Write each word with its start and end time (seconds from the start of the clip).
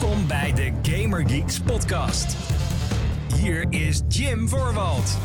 Welkom 0.00 0.26
bij 0.26 0.52
de 0.52 0.72
Gamer 0.90 1.28
Geeks 1.28 1.60
podcast. 1.60 2.36
Hier 3.34 3.66
is 3.70 4.02
Jim 4.08 4.48
Voorwald. 4.48 5.18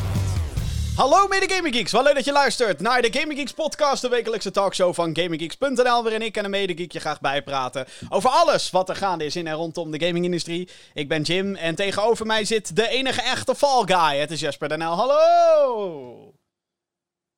Hallo 0.96 1.28
mede 1.28 1.54
Gaming 1.54 1.74
Geeks, 1.74 1.92
wel 1.92 2.02
leuk 2.02 2.14
dat 2.14 2.24
je 2.24 2.32
luistert 2.32 2.80
naar 2.80 3.02
de 3.02 3.12
Gaming 3.12 3.38
Geeks 3.38 3.52
podcast, 3.52 4.02
de 4.02 4.08
wekelijkse 4.08 4.50
talkshow 4.50 4.94
van 4.94 5.16
GamingGeeks.nl, 5.16 6.02
waarin 6.02 6.22
ik 6.22 6.36
en 6.36 6.44
een 6.44 6.50
medegeek 6.50 6.92
je 6.92 7.00
graag 7.00 7.20
bijpraten 7.20 7.86
over 8.08 8.30
alles 8.30 8.70
wat 8.70 8.88
er 8.88 8.96
gaande 8.96 9.24
is 9.24 9.36
in 9.36 9.46
en 9.46 9.54
rondom 9.54 9.90
de 9.90 10.06
gamingindustrie. 10.06 10.68
Ik 10.94 11.08
ben 11.08 11.22
Jim 11.22 11.54
en 11.54 11.74
tegenover 11.74 12.26
mij 12.26 12.44
zit 12.44 12.76
de 12.76 12.88
enige 12.88 13.22
echte 13.22 13.54
Fall 13.54 13.84
Guy. 13.86 14.18
Het 14.18 14.30
is 14.30 14.40
Jasper 14.40 14.68
Danel. 14.68 14.94
Hallo! 14.94 16.34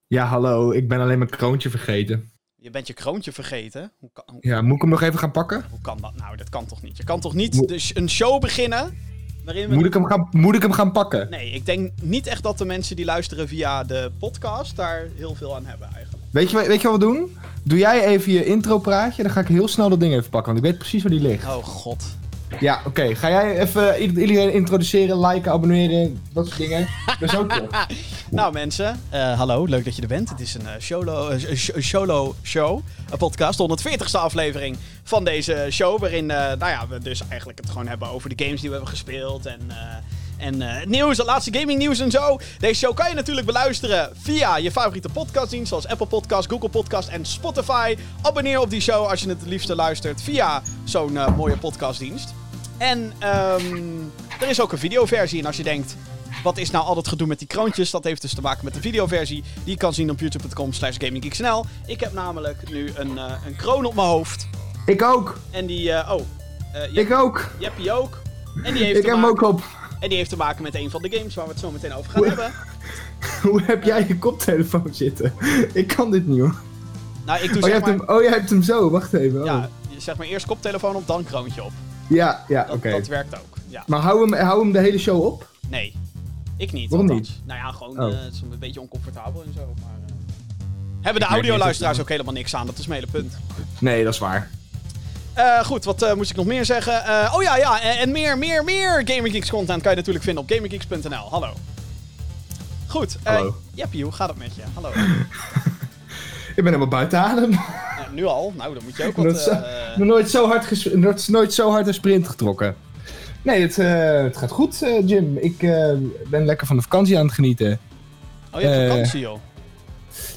Ja, 0.06 0.24
hallo. 0.24 0.70
Ik 0.70 0.88
ben 0.88 1.00
alleen 1.00 1.18
mijn 1.18 1.30
kroontje 1.30 1.70
vergeten. 1.70 2.33
Je 2.64 2.70
bent 2.70 2.86
je 2.86 2.92
kroontje 2.92 3.32
vergeten. 3.32 3.92
Hoe 3.98 4.10
kan, 4.12 4.24
hoe, 4.26 4.38
Ja, 4.40 4.62
moet 4.62 4.74
ik 4.74 4.80
hem 4.80 4.90
nog 4.90 5.02
even 5.02 5.18
gaan 5.18 5.30
pakken? 5.30 5.64
hoe 5.70 5.80
kan 5.80 5.98
dat 6.00 6.12
nou? 6.16 6.36
Dat 6.36 6.48
kan 6.48 6.66
toch 6.66 6.82
niet? 6.82 6.96
Je 6.96 7.04
kan 7.04 7.20
toch 7.20 7.34
niet 7.34 7.68
dus 7.68 7.96
een 7.96 8.10
show 8.10 8.40
beginnen 8.40 8.98
waarin 9.44 9.68
we... 9.68 9.74
Moet 9.74 9.84
ik 9.84 9.92
hem 9.92 10.04
gaan, 10.04 10.28
moet 10.30 10.54
ik 10.54 10.62
hem 10.62 10.72
gaan 10.72 10.92
pakken? 10.92 11.30
Nee, 11.30 11.50
ik 11.50 11.66
denk 11.66 11.92
niet 12.02 12.26
echt 12.26 12.42
dat 12.42 12.58
de 12.58 12.64
mensen 12.64 12.96
die 12.96 13.04
luisteren 13.04 13.48
via 13.48 13.84
de 13.84 14.10
podcast 14.18 14.76
daar 14.76 15.08
heel 15.16 15.34
veel 15.34 15.54
aan 15.54 15.66
hebben 15.66 15.88
eigenlijk. 15.94 16.24
Weet 16.30 16.50
je, 16.50 16.66
weet 16.66 16.80
je 16.80 16.88
wat 16.88 16.98
we 16.98 17.04
doen? 17.04 17.36
Doe 17.62 17.78
jij 17.78 18.04
even 18.06 18.32
je 18.32 18.44
intro 18.44 18.78
praatje, 18.78 19.22
dan 19.22 19.32
ga 19.32 19.40
ik 19.40 19.48
heel 19.48 19.68
snel 19.68 19.88
dat 19.88 20.00
ding 20.00 20.12
even 20.12 20.30
pakken, 20.30 20.52
want 20.52 20.64
ik 20.64 20.70
weet 20.70 20.80
precies 20.80 21.02
waar 21.02 21.12
die 21.12 21.20
ligt. 21.20 21.46
Oh 21.46 21.64
god. 21.64 22.04
Ja, 22.60 22.80
oké. 22.86 23.14
Ga 23.14 23.28
jij 23.30 23.58
even 23.60 24.00
ieder- 24.02 24.22
iedereen 24.22 24.52
introduceren, 24.52 25.26
liken, 25.26 25.52
abonneren, 25.52 26.20
dat 26.32 26.46
soort 26.46 26.58
dingen? 26.58 26.80
Ik 26.80 27.16
ben 27.20 27.28
zo 27.28 27.46
terug. 27.46 27.86
Nou 28.30 28.52
mensen, 28.52 29.00
eh, 29.10 29.38
hallo, 29.38 29.64
leuk 29.64 29.84
dat 29.84 29.96
je 29.96 30.02
er 30.02 30.08
bent. 30.08 30.28
Het 30.28 30.40
is 30.40 30.54
een 30.54 30.66
eh, 30.66 30.72
solo, 30.78 31.28
eh, 31.28 31.56
solo 31.78 32.34
show, 32.42 32.80
een 33.10 33.18
podcast, 33.18 33.58
de 33.58 33.62
140ste 33.62 34.18
aflevering 34.18 34.76
van 35.02 35.24
deze 35.24 35.66
show. 35.70 36.00
Waarin 36.00 36.30
eh, 36.30 36.36
nou 36.36 36.70
ja, 36.70 36.86
we 36.88 36.98
dus 36.98 37.22
eigenlijk 37.28 37.58
het 37.60 37.70
gewoon 37.70 37.86
hebben 37.88 38.08
over 38.08 38.36
de 38.36 38.44
games 38.44 38.60
die 38.60 38.68
we 38.70 38.74
hebben 38.76 38.94
gespeeld 38.94 39.46
en, 39.46 39.60
en 40.36 40.62
eh, 40.62 40.86
nieuws, 40.86 41.16
het 41.16 41.26
laatste 41.26 41.58
gaming 41.58 41.78
nieuws 41.78 42.00
en 42.00 42.10
zo. 42.10 42.38
Deze 42.58 42.78
show 42.78 42.94
kan 42.94 43.08
je 43.08 43.14
natuurlijk 43.14 43.46
beluisteren 43.46 44.10
via 44.22 44.56
je 44.56 44.70
favoriete 44.70 45.08
podcastdienst 45.08 45.68
zoals 45.68 45.86
Apple 45.86 46.06
Podcast, 46.06 46.50
Google 46.50 46.68
Podcast 46.68 47.08
en 47.08 47.24
Spotify. 47.24 47.96
Abonneer 48.22 48.60
op 48.60 48.70
die 48.70 48.80
show 48.80 49.06
als 49.06 49.20
je 49.20 49.28
het 49.28 49.40
het 49.40 49.48
liefste 49.48 49.74
luistert 49.74 50.22
via 50.22 50.62
zo'n 50.84 51.16
eh, 51.16 51.36
mooie 51.36 51.56
podcastdienst. 51.56 52.34
En 52.78 53.12
ehm, 53.18 53.98
er 54.40 54.48
is 54.48 54.60
ook 54.60 54.72
een 54.72 54.78
videoversie 54.78 55.38
en 55.40 55.46
als 55.46 55.56
je 55.56 55.62
denkt... 55.62 55.96
Wat 56.42 56.58
is 56.58 56.70
nou 56.70 56.84
al 56.84 56.94
dat 56.94 57.08
gedoe 57.08 57.26
met 57.26 57.38
die 57.38 57.48
kroontjes? 57.48 57.90
Dat 57.90 58.04
heeft 58.04 58.22
dus 58.22 58.34
te 58.34 58.40
maken 58.40 58.64
met 58.64 58.74
de 58.74 58.80
videoversie. 58.80 59.42
Die 59.42 59.72
je 59.72 59.76
kan 59.76 59.94
zien 59.94 60.10
op 60.10 60.20
youtube.com 60.20 60.72
slash 60.72 60.96
gaminggeeksnl. 60.98 61.64
Ik 61.86 62.00
heb 62.00 62.12
namelijk 62.12 62.70
nu 62.70 62.90
een, 62.94 63.18
eh, 63.18 63.32
een 63.46 63.56
kroon 63.56 63.84
op 63.84 63.94
mijn 63.94 64.06
hoofd. 64.06 64.48
Ik 64.86 65.02
ook. 65.02 65.38
En 65.50 65.66
die... 65.66 65.90
oh, 65.90 66.20
Ik 66.92 67.12
ook. 67.12 67.50
Jeppie 67.58 67.92
ook. 67.92 68.22
En 68.62 68.74
die, 68.74 68.84
heeft 68.84 68.98
Ik 68.98 69.04
heb 69.04 69.12
hem 69.12 69.20
maken, 69.20 69.46
ook 69.46 69.52
op. 69.52 69.62
en 70.04 70.08
die 70.10 70.18
heeft 70.18 70.30
te 70.30 70.36
maken 70.36 70.62
met 70.62 70.74
een 70.74 70.90
van 70.90 71.02
de 71.02 71.16
games 71.16 71.34
waar 71.34 71.44
we 71.44 71.50
het 71.50 71.60
zo 71.60 71.70
meteen 71.70 71.94
over 71.94 72.10
gaan 72.10 72.24
hebben. 72.24 72.52
Hoe 73.42 73.62
heb 73.62 73.84
jij 73.84 74.04
je 74.08 74.18
koptelefoon 74.18 74.88
zitten? 74.94 75.32
Ik 75.72 75.86
kan 75.86 76.10
dit 76.10 76.26
niet 76.26 76.40
hoor. 76.40 76.54
Nou, 77.26 77.42
ik 77.42 77.52
doe 77.52 77.62
Oh, 77.62 77.68
jij 77.68 77.78
zeg 77.78 77.84
hebt 77.84 77.98
maar... 77.98 78.06
hem, 78.06 78.16
oh, 78.16 78.22
jij 78.22 78.32
hebt 78.32 78.50
hem 78.50 78.62
zo. 78.62 78.90
Wacht 78.90 79.12
even. 79.12 79.40
Oh. 79.40 79.46
Ja, 79.46 79.68
zeg 79.96 80.16
maar 80.16 80.26
eerst 80.26 80.46
koptelefoon 80.46 80.94
op, 80.96 81.06
dan 81.06 81.24
kroontje 81.24 81.64
op. 81.64 81.72
ja, 82.06 82.44
ja 82.48 82.66
oké. 82.70 82.90
dat 82.90 83.06
werkt 83.06 83.34
ook. 83.34 83.56
Ja. 83.68 83.84
Maar 83.86 84.00
hou 84.00 84.20
hem, 84.30 84.46
hou 84.46 84.60
hem 84.62 84.72
de 84.72 84.78
hele 84.78 84.98
show 84.98 85.24
op? 85.24 85.48
Nee. 85.68 85.94
Ik 86.56 86.72
niet. 86.72 86.90
Waarom 86.90 87.08
althans. 87.10 87.40
Nou 87.44 87.58
ja, 87.58 87.70
gewoon 87.72 88.00
Oh. 88.00 88.12
eh, 88.12 88.22
het 88.24 88.32
is 88.32 88.40
een 88.40 88.58
beetje 88.58 88.80
oncomfortabel 88.80 89.42
en 89.46 89.52
zo. 89.52 89.60
Maar, 89.80 89.90
eh, 90.06 90.14
hebben 91.00 91.22
de 91.22 91.28
audioluisteraars 91.28 91.92
niet 91.96 92.02
ook 92.06 92.12
helemaal 92.12 92.32
niks 92.34 92.54
aan. 92.54 92.66
Dat 92.66 92.78
is 92.78 92.86
mijn 92.86 93.00
hele 93.00 93.12
punt. 93.12 93.36
Nee, 93.78 94.04
dat 94.04 94.12
is 94.12 94.18
waar. 94.18 94.50
Eh, 95.34 95.64
goed, 95.64 95.84
wat 95.84 96.02
eh, 96.02 96.14
moest 96.14 96.30
ik 96.30 96.36
nog 96.36 96.46
meer 96.46 96.64
zeggen? 96.64 97.04
Eh, 97.04 97.32
oh 97.36 97.42
ja, 97.42 97.56
ja, 97.56 97.80
en, 97.82 97.98
en 97.98 98.10
meer, 98.10 98.38
meer, 98.38 98.64
meer 98.64 99.02
Gaming 99.04 99.34
Geeks 99.34 99.50
content 99.50 99.82
kan 99.82 99.90
je 99.90 99.96
natuurlijk 99.96 100.24
vinden 100.24 100.42
op 100.42 100.50
gaminggeeks.nl. 100.50 101.28
Hallo. 101.30 101.52
Goed. 102.86 103.16
Hallo. 103.22 103.56
Jeppie, 103.74 104.02
hoe 104.02 104.12
gaat 104.12 104.28
het 104.28 104.38
met 104.38 104.54
je? 104.54 104.62
Hallo. 104.74 104.88
Ik 106.56 106.62
ben 106.62 106.64
helemaal 106.72 106.88
buiten 106.88 107.18
adem. 107.18 107.50
Nu 108.12 108.24
al? 108.24 108.52
Nou, 108.56 108.74
dan 108.74 108.82
moet 108.84 108.96
je 108.96 109.04
ook 109.06 109.16
wat... 109.16 109.46
eh, 109.46 109.96
Nog 109.96 110.06
nooit 110.08 110.30
zo 110.30 110.46
hard, 110.46 110.94
nog 110.94 111.28
nooit 111.28 111.52
zo 111.52 111.70
hard 111.70 111.86
een 111.86 111.94
sprint 111.94 112.28
getrokken. 112.28 112.76
Nee, 113.42 113.60
het, 113.62 113.76
het 113.76 114.36
gaat 114.36 114.50
goed, 114.50 114.78
Jim. 115.04 115.36
Ik 115.38 115.58
ben 116.28 116.44
lekker 116.44 116.66
van 116.66 116.76
de 116.76 116.82
vakantie 116.82 117.18
aan 117.18 117.24
het 117.24 117.34
genieten. 117.34 117.78
oh, 118.52 118.60
je 118.60 118.66
hebt 118.66 118.90
vakantie, 118.90 119.20
joh. 119.20 119.38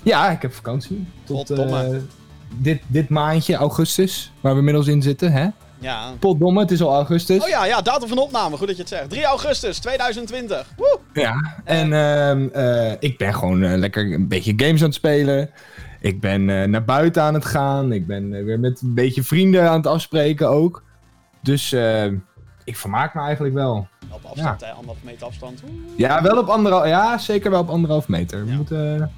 Ja, 0.03 0.29
ik 0.29 0.41
heb 0.41 0.53
vakantie. 0.53 1.07
Tot 1.23 1.37
Goddomme. 1.47 2.01
Dit, 2.55 2.81
dit 2.87 3.09
maandje, 3.09 3.55
augustus, 3.55 4.31
waar 4.41 4.51
we 4.53 4.57
inmiddels 4.57 4.87
in 4.87 5.01
zitten. 5.01 5.31
Hè? 5.31 5.47
Ja. 5.79 6.11
Potdomme, 6.19 6.59
het 6.59 6.71
is 6.71 6.81
al 6.81 6.93
augustus. 6.93 7.43
Oh 7.43 7.49
ja, 7.49 7.65
ja, 7.65 7.81
datum 7.81 8.07
van 8.07 8.17
opname. 8.17 8.57
Goed 8.57 8.67
dat 8.67 8.75
je 8.75 8.81
het 8.81 8.91
zegt. 8.91 9.09
3 9.09 9.25
augustus 9.25 9.79
2020. 9.79 10.67
Woe! 10.77 10.99
Ja, 11.13 11.35
en 11.63 11.93
ehm, 11.93 12.47
eh, 12.53 12.91
ik 12.99 13.17
ben 13.17 13.33
gewoon 13.33 13.63
eh, 13.63 13.77
lekker 13.77 14.13
een 14.13 14.27
beetje 14.27 14.53
games 14.55 14.79
aan 14.79 14.85
het 14.87 14.95
spelen. 14.95 15.49
Ik 16.01 16.19
ben 16.21 16.49
eh, 16.49 16.67
naar 16.67 16.83
buiten 16.85 17.21
aan 17.23 17.33
het 17.33 17.45
gaan. 17.45 17.91
Ik 17.91 18.07
ben 18.07 18.45
weer 18.45 18.59
met 18.59 18.81
een 18.81 18.93
beetje 18.93 19.23
vrienden 19.23 19.69
aan 19.69 19.77
het 19.77 19.87
afspreken 19.87 20.49
ook. 20.49 20.83
Dus 21.41 21.71
eh, 21.71 22.05
ik 22.63 22.77
vermaak 22.77 23.13
me 23.13 23.21
eigenlijk 23.21 23.53
wel. 23.53 23.87
Op 24.11 24.25
afstand, 24.25 24.61
hè. 24.61 24.69
Anderhalf 24.69 24.97
meter 25.03 25.27
afstand. 25.27 25.61
Ja, 25.95 26.21
wel 26.21 26.37
op 26.37 26.47
anderhalf, 26.47 26.87
ja, 26.87 27.17
zeker 27.17 27.51
wel 27.51 27.59
op 27.61 27.69
anderhalf 27.69 28.07
meter. 28.07 28.45
We 28.45 28.51
Ja. 28.51 28.55
moeten 28.57 29.11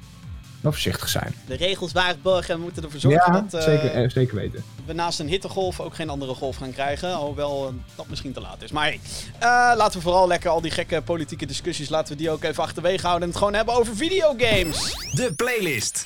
wel 0.60 0.72
voorzichtig 0.72 1.08
zijn. 1.08 1.34
De 1.46 1.54
regels 1.56 1.92
waarborgen 1.92 2.50
en 2.50 2.56
we 2.56 2.62
moeten 2.62 2.82
ervoor 2.82 3.00
zorgen 3.00 3.32
Ja, 3.32 3.40
dat 3.40 3.54
eh, 3.54 3.60
zeker, 3.62 3.90
eh, 3.90 4.10
zeker 4.10 4.34
weten. 4.36 4.64
we 4.86 4.92
naast 4.92 5.20
een 5.20 5.28
hittegolf 5.28 5.80
ook 5.80 5.94
geen 5.94 6.08
andere 6.10 6.34
golf 6.34 6.56
gaan 6.56 6.72
krijgen. 6.72 7.14
Alhoewel 7.14 7.66
eh, 7.66 7.72
dat 7.96 8.06
misschien 8.08 8.32
te 8.32 8.40
laat 8.40 8.62
is. 8.62 8.70
Maar 8.70 8.84
hey, 8.84 9.00
eh, 9.38 9.48
laten 9.76 9.92
we 9.98 10.00
vooral 10.04 10.26
lekker 10.28 10.50
al 10.50 10.60
die 10.60 10.70
gekke 10.70 11.02
politieke 11.02 11.46
discussies, 11.46 11.88
laten 11.88 12.12
we 12.12 12.18
die 12.18 12.30
ook 12.30 12.42
even 12.44 12.62
achterwege 12.62 13.02
houden. 13.06 13.22
En 13.22 13.28
het 13.28 13.38
gewoon 13.38 13.54
hebben 13.54 13.74
over 13.74 13.96
videogames. 13.96 14.94
De 15.12 15.32
playlist. 15.36 16.04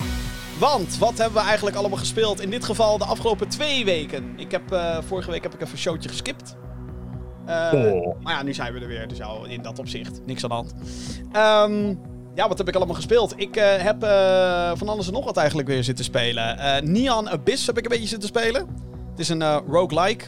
Want 0.59 0.97
wat 0.97 1.17
hebben 1.17 1.41
we 1.41 1.47
eigenlijk 1.47 1.75
allemaal 1.77 1.97
gespeeld? 1.97 2.41
In 2.41 2.49
dit 2.49 2.65
geval 2.65 2.97
de 2.97 3.05
afgelopen 3.05 3.47
twee 3.47 3.85
weken. 3.85 4.33
Ik 4.37 4.51
heb, 4.51 4.71
eh, 4.71 4.97
vorige 5.07 5.31
week 5.31 5.43
heb 5.43 5.53
ik 5.53 5.61
even 5.61 5.73
een 5.73 5.79
showtje 5.79 6.09
geskipt. 6.09 6.55
Eh, 7.45 7.71
Oh. 7.73 8.21
Maar 8.21 8.33
ja, 8.33 8.43
nu 8.43 8.53
zijn 8.53 8.73
we 8.73 8.79
er 8.79 8.87
weer. 8.87 9.07
Dus 9.07 9.17
ja, 9.17 9.27
in 9.47 9.61
dat 9.61 9.79
opzicht. 9.79 10.21
Niks 10.25 10.43
aan 10.43 10.49
de 10.49 10.55
hand. 10.55 10.73
Ehm, 11.31 11.95
ja, 12.35 12.47
wat 12.47 12.57
heb 12.57 12.67
ik 12.67 12.75
allemaal 12.75 12.95
gespeeld? 12.95 13.33
Ik 13.37 13.55
eh, 13.55 13.75
heb 13.77 14.03
eh, 14.03 14.71
van 14.75 14.89
alles 14.89 15.07
en 15.07 15.13
nog 15.13 15.25
wat 15.25 15.37
eigenlijk 15.37 15.67
weer 15.67 15.83
zitten 15.83 16.05
spelen. 16.05 16.57
Eh, 16.57 16.81
Neon 16.81 17.29
Abyss 17.29 17.67
heb 17.67 17.77
ik 17.77 17.83
een 17.83 17.89
beetje 17.89 18.07
zitten 18.07 18.29
spelen. 18.29 18.67
Het 19.09 19.19
is 19.19 19.29
een 19.29 19.43
roguelike. 19.57 20.25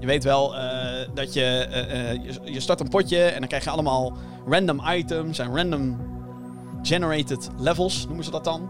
Je 0.00 0.06
weet 0.06 0.24
wel 0.24 0.54
dat 1.14 1.32
je, 1.32 1.66
je... 2.22 2.52
Je 2.52 2.60
start 2.60 2.80
een 2.80 2.88
potje 2.88 3.24
en 3.24 3.38
dan 3.38 3.48
krijg 3.48 3.64
je 3.64 3.70
allemaal 3.70 4.16
random 4.46 4.82
items 4.88 5.38
en 5.38 5.56
random 5.56 6.00
generated 6.82 7.48
levels, 7.58 8.06
noemen 8.06 8.24
ze 8.24 8.30
dat 8.30 8.44
dan. 8.44 8.68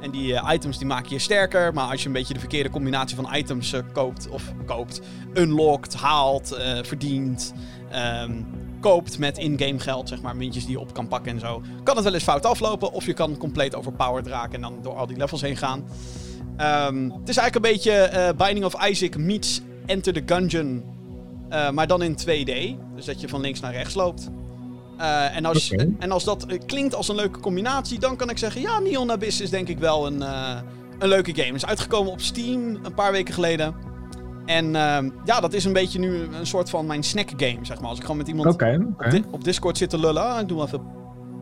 En 0.00 0.10
die 0.10 0.40
items 0.52 0.78
die 0.78 0.86
maken 0.86 1.10
je 1.10 1.18
sterker. 1.18 1.74
Maar 1.74 1.90
als 1.90 2.00
je 2.00 2.06
een 2.06 2.12
beetje 2.12 2.34
de 2.34 2.40
verkeerde 2.40 2.70
combinatie 2.70 3.16
van 3.16 3.34
items 3.34 3.74
koopt, 3.92 4.28
of 4.28 4.52
koopt, 4.66 5.00
unlockt, 5.34 5.94
haalt, 5.94 6.56
verdient, 6.82 7.52
ehm, 7.90 8.42
koopt 8.80 9.18
met 9.18 9.38
in-game 9.38 9.78
geld, 9.78 10.08
zeg 10.08 10.20
maar, 10.22 10.36
muntjes 10.36 10.64
die 10.64 10.72
je 10.72 10.80
op 10.80 10.94
kan 10.94 11.08
pakken 11.08 11.32
en 11.32 11.40
zo, 11.40 11.62
kan 11.82 11.94
het 11.94 12.04
wel 12.04 12.14
eens 12.14 12.22
fout 12.22 12.46
aflopen. 12.46 12.92
Of 12.92 13.06
je 13.06 13.12
kan 13.12 13.36
compleet 13.36 13.74
overpowered 13.74 14.26
raken 14.26 14.54
en 14.54 14.60
dan 14.60 14.78
door 14.82 14.94
al 14.94 15.06
die 15.06 15.16
levels 15.16 15.40
heen 15.40 15.56
gaan. 15.56 15.84
Ehm, 16.56 17.10
het 17.10 17.28
is 17.28 17.36
eigenlijk 17.36 17.54
een 17.54 17.72
beetje 17.72 17.92
eh, 17.92 18.36
Binding 18.36 18.64
of 18.64 18.86
Isaac 18.88 19.16
meets 19.16 19.60
Enter 19.86 20.12
the 20.12 20.22
Gungeon, 20.26 20.84
eh, 21.48 21.70
maar 21.70 21.86
dan 21.86 22.02
in 22.02 22.16
2D. 22.16 22.76
Dus 22.94 23.04
dat 23.04 23.20
je 23.20 23.28
van 23.28 23.40
links 23.40 23.60
naar 23.60 23.72
rechts 23.72 23.94
loopt. 23.94 24.30
Eh, 24.98 25.36
en, 25.36 25.44
als, 25.44 25.70
en 25.98 26.10
als 26.10 26.24
dat 26.24 26.46
klinkt 26.66 26.94
als 26.94 27.08
een 27.08 27.14
leuke 27.14 27.40
combinatie, 27.40 27.98
dan 27.98 28.16
kan 28.16 28.30
ik 28.30 28.38
zeggen: 28.38 28.60
ja, 28.60 28.78
Neon 28.78 29.10
Abyss 29.10 29.40
is 29.40 29.50
denk 29.50 29.68
ik 29.68 29.78
wel 29.78 30.06
een, 30.06 30.20
een 30.98 31.08
leuke 31.08 31.34
game. 31.34 31.54
Is 31.54 31.66
uitgekomen 31.66 32.12
op 32.12 32.20
Steam 32.20 32.78
een 32.82 32.94
paar 32.94 33.12
weken 33.12 33.34
geleden. 33.34 33.74
En 34.48 34.76
ehm, 34.76 35.10
ja, 35.24 35.40
dat 35.40 35.52
is 35.52 35.64
een 35.64 35.72
beetje 35.72 35.98
nu 35.98 36.14
een 36.22 36.46
soort 36.46 36.70
van 36.70 36.86
mijn 36.86 37.02
snack 37.02 37.28
game, 37.36 37.58
zeg 37.62 37.80
maar. 37.80 37.88
Als 37.88 37.96
ik 37.98 38.02
gewoon 38.04 38.16
met 38.18 38.28
iemand 38.28 38.46
op, 38.48 38.54
oké. 38.54 39.10
di- 39.10 39.22
op 39.30 39.44
Discord 39.44 39.78
zit 39.78 39.90
te 39.90 39.98
lullen, 39.98 40.22
ah, 40.22 40.40
ik 40.40 40.48
doe 40.48 40.62
even 40.62 40.80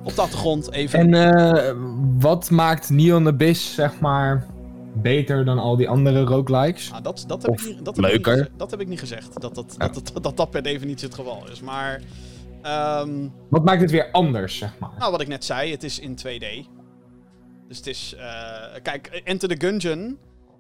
op 0.05 0.15
de 0.15 0.21
achtergrond 0.21 0.73
even. 0.73 0.99
En 0.99 1.15
eh, 1.35 1.75
wat 2.19 2.51
maakt 2.51 2.91
Neon 2.91 3.27
Abyss, 3.27 3.75
zeg 3.75 4.01
maar, 4.01 4.47
beter 4.95 5.45
dan 5.45 5.59
al 5.59 5.77
die 5.77 5.89
andere 5.89 6.25
roguelikes? 6.25 6.93
Ah, 6.93 7.03
dat, 7.03 7.25
dat, 7.27 7.43
heb 7.43 7.51
Of 7.51 7.61
ik 7.63 7.67
niet, 7.69 7.85
dat, 7.85 7.97
heb 7.97 8.05
ik 8.05 8.27
niet 8.37 8.51
dat 8.57 8.71
heb 8.71 8.81
ik 8.81 8.89
niet 8.89 8.99
gezegd. 8.99 9.41
Dat 9.41 9.55
dat, 9.55 9.75
Ja. 9.79 9.89
dat, 9.89 10.11
dat, 10.13 10.23
dat, 10.23 10.37
dat 10.37 10.51
per 10.51 10.63
definitie 10.63 11.07
het 11.07 11.17
geval 11.17 11.43
is. 11.51 11.61
Maar, 11.61 12.01
ehm, 12.63 13.29
Wat 13.51 13.65
maakt 13.65 13.81
het 13.81 13.91
weer 13.91 14.09
anders, 14.13 14.59
zeg 14.59 14.79
maar? 14.79 14.91
nou 14.99 15.11
wat 15.11 15.21
ik 15.21 15.29
net 15.29 15.45
zei, 15.45 15.71
het 15.71 15.83
is 15.85 15.99
in 15.99 16.15
2D. 16.17 16.69
Dus 17.69 17.77
het 17.77 17.87
is, 17.87 18.15
eh, 18.19 18.81
kijk, 18.83 19.07
Enter 19.25 19.49
the 19.49 19.67
Gungeon 19.67 20.19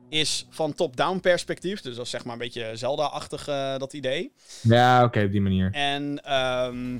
is 0.08 0.46
van 0.50 0.74
top-down 0.74 1.18
perspectief. 1.18 1.80
Dus 1.80 1.96
dat 1.96 2.04
is 2.04 2.10
zeg 2.10 2.24
maar 2.24 2.32
een 2.32 2.38
beetje 2.38 2.70
Zelda-achtig 2.74 3.48
eh, 3.48 3.78
dat 3.78 3.92
idee. 3.92 4.32
Ja, 4.60 5.04
oké, 5.04 5.22
op 5.24 5.30
die 5.30 5.40
manier. 5.40 5.68
En 5.72 6.24
ehm, 6.24 6.94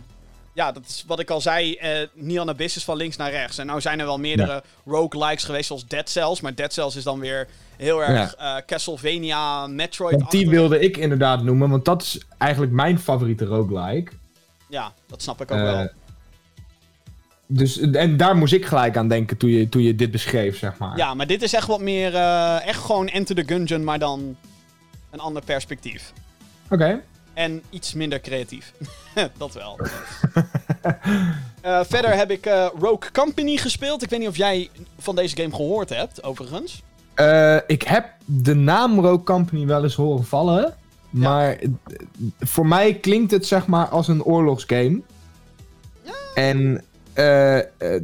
ja, 0.53 0.73
dat 0.73 0.83
is 0.87 1.05
wat 1.07 1.19
ik 1.21 1.31
al 1.31 1.41
zei. 1.41 1.75
eh 1.75 2.09
Neon 2.15 2.49
Abyss 2.49 2.77
is 2.77 2.85
van 2.85 2.97
links 2.97 3.17
naar 3.17 3.31
rechts. 3.31 3.59
En 3.59 3.67
nou 3.67 3.81
zijn 3.81 3.99
er 4.01 4.07
wel 4.07 4.19
meerdere 4.19 4.63
roguelikes 4.85 5.45
geweest, 5.45 5.67
zoals 5.67 5.87
Dead 5.87 6.09
Cells. 6.09 6.41
Maar 6.41 6.55
Dead 6.55 6.73
Cells 6.73 6.97
is 6.97 7.05
dan 7.05 7.21
weer 7.21 7.49
heel 7.77 8.05
erg 8.05 8.35
eh, 8.35 8.57
Castlevania, 8.67 9.67
Metroid. 9.67 10.19
Want 10.19 10.31
die 10.31 10.49
wilde 10.49 10.81
ik 10.81 10.97
inderdaad 10.97 11.43
noemen, 11.43 11.71
want 11.71 11.85
dat 11.85 12.03
is 12.03 12.21
eigenlijk 12.39 12.73
mijn 12.73 12.99
favoriete 12.99 13.45
roguelike. 13.45 14.13
Ja, 14.69 14.93
dat 15.07 15.23
snap 15.23 15.41
ik 15.41 15.51
ook 15.51 15.59
wel. 15.59 15.89
Dus, 17.49 17.79
en 17.79 18.17
daar 18.17 18.37
moest 18.37 18.53
ik 18.53 18.67
gelijk 18.67 18.97
aan 18.97 19.09
denken 19.09 19.37
toen 19.37 19.51
je, 19.51 19.69
toen 19.69 19.83
je 19.83 19.95
dit 19.95 20.11
beschreef, 20.11 20.59
zeg 20.59 20.79
maar. 20.79 20.97
Ja, 20.97 21.15
maar 21.15 21.27
dit 21.27 21.43
is 21.43 21.53
echt 21.53 21.67
wat 21.67 21.81
meer. 21.81 22.15
eh, 22.15 22.67
echt 22.67 22.81
gewoon 22.85 23.09
Enter 23.09 23.35
the 23.35 23.45
Gungeon, 23.47 23.85
maar 23.85 23.99
dan 23.99 24.37
een 25.11 25.21
ander 25.21 25.43
perspectief. 25.45 26.13
Oké. 26.71 27.01
En 27.35 27.63
iets 27.71 27.95
minder 27.95 28.21
creatief. 28.21 28.73
dat 29.39 29.55
wel. 29.55 29.79
Eh, 31.61 31.81
verder 31.85 32.17
heb 32.17 32.31
ik 32.31 32.47
eh, 32.47 32.67
Rogue 32.79 33.11
Company 33.13 33.57
gespeeld. 33.57 34.03
Ik 34.03 34.11
weet 34.11 34.19
niet 34.19 34.29
of 34.29 34.37
jij 34.37 34.71
van 34.99 35.17
deze 35.17 35.37
game 35.37 35.55
gehoord 35.55 35.89
hebt, 35.89 36.23
overigens. 36.23 36.83
Ik 37.67 37.83
heb 37.83 38.07
de 38.25 38.55
naam 38.55 39.01
Rogue 39.01 39.23
Company 39.23 39.67
wel 39.67 39.83
eens 39.83 39.95
horen 39.95 40.25
vallen. 40.25 40.75
Maar 41.11 41.59
voor 42.41 42.67
mij 42.67 42.95
klinkt 42.95 43.31
het 43.31 43.47
zeg 43.47 43.67
maar 43.67 43.87
als 43.89 44.09
een 44.09 44.23
oorlogsgame. 44.23 45.01
En 46.35 46.85
eh, 47.17 47.59
eh, 47.59 48.03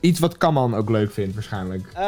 iets 0.00 0.18
wat 0.18 0.36
Kaman 0.38 0.74
ook 0.74 0.90
leuk 0.90 1.12
vindt 1.12 1.34
waarschijnlijk. 1.34 1.90
Eh, 1.94 2.00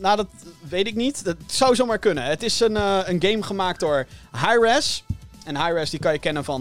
nou, 0.00 0.16
dat 0.16 0.26
weet 0.68 0.86
ik 0.86 0.94
niet. 0.94 1.24
Dat 1.24 1.36
zou 1.46 1.74
zomaar 1.74 1.98
kunnen. 1.98 2.24
Het 2.24 2.42
is 2.42 2.60
een, 2.60 2.76
een 3.10 3.22
game 3.22 3.42
gemaakt 3.42 3.80
door 3.80 4.06
Hi-Res. 4.46 5.04
En 5.44 5.64
Hi-Res 5.66 5.90
die 5.90 6.00
kan 6.00 6.12
je 6.12 6.18
kennen 6.18 6.44
van 6.44 6.60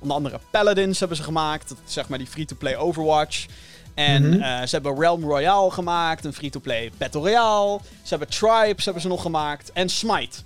onder 0.00 0.16
andere 0.16 0.40
Paladins 0.50 0.98
hebben 0.98 1.16
ze 1.16 1.22
gemaakt. 1.22 1.68
Dat 1.68 1.78
is 1.86 1.92
zeg 1.92 2.08
maar 2.08 2.18
die 2.18 2.26
free-to-play 2.26 2.76
Overwatch. 2.76 3.46
En 3.94 4.28
Mhm. 4.28 4.66
ze 4.66 4.74
hebben 4.74 4.98
Realm 4.98 5.22
Royale 5.24 5.70
gemaakt, 5.70 6.24
een 6.24 6.32
free-to-play 6.32 6.90
Battle 6.98 7.20
Royale. 7.20 7.78
Ze 8.02 8.08
hebben 8.08 8.28
Tribes 8.28 8.84
hebben 8.84 9.02
ze 9.02 9.08
nog 9.08 9.22
gemaakt. 9.22 9.72
En 9.72 9.88
Smite. 9.88 10.38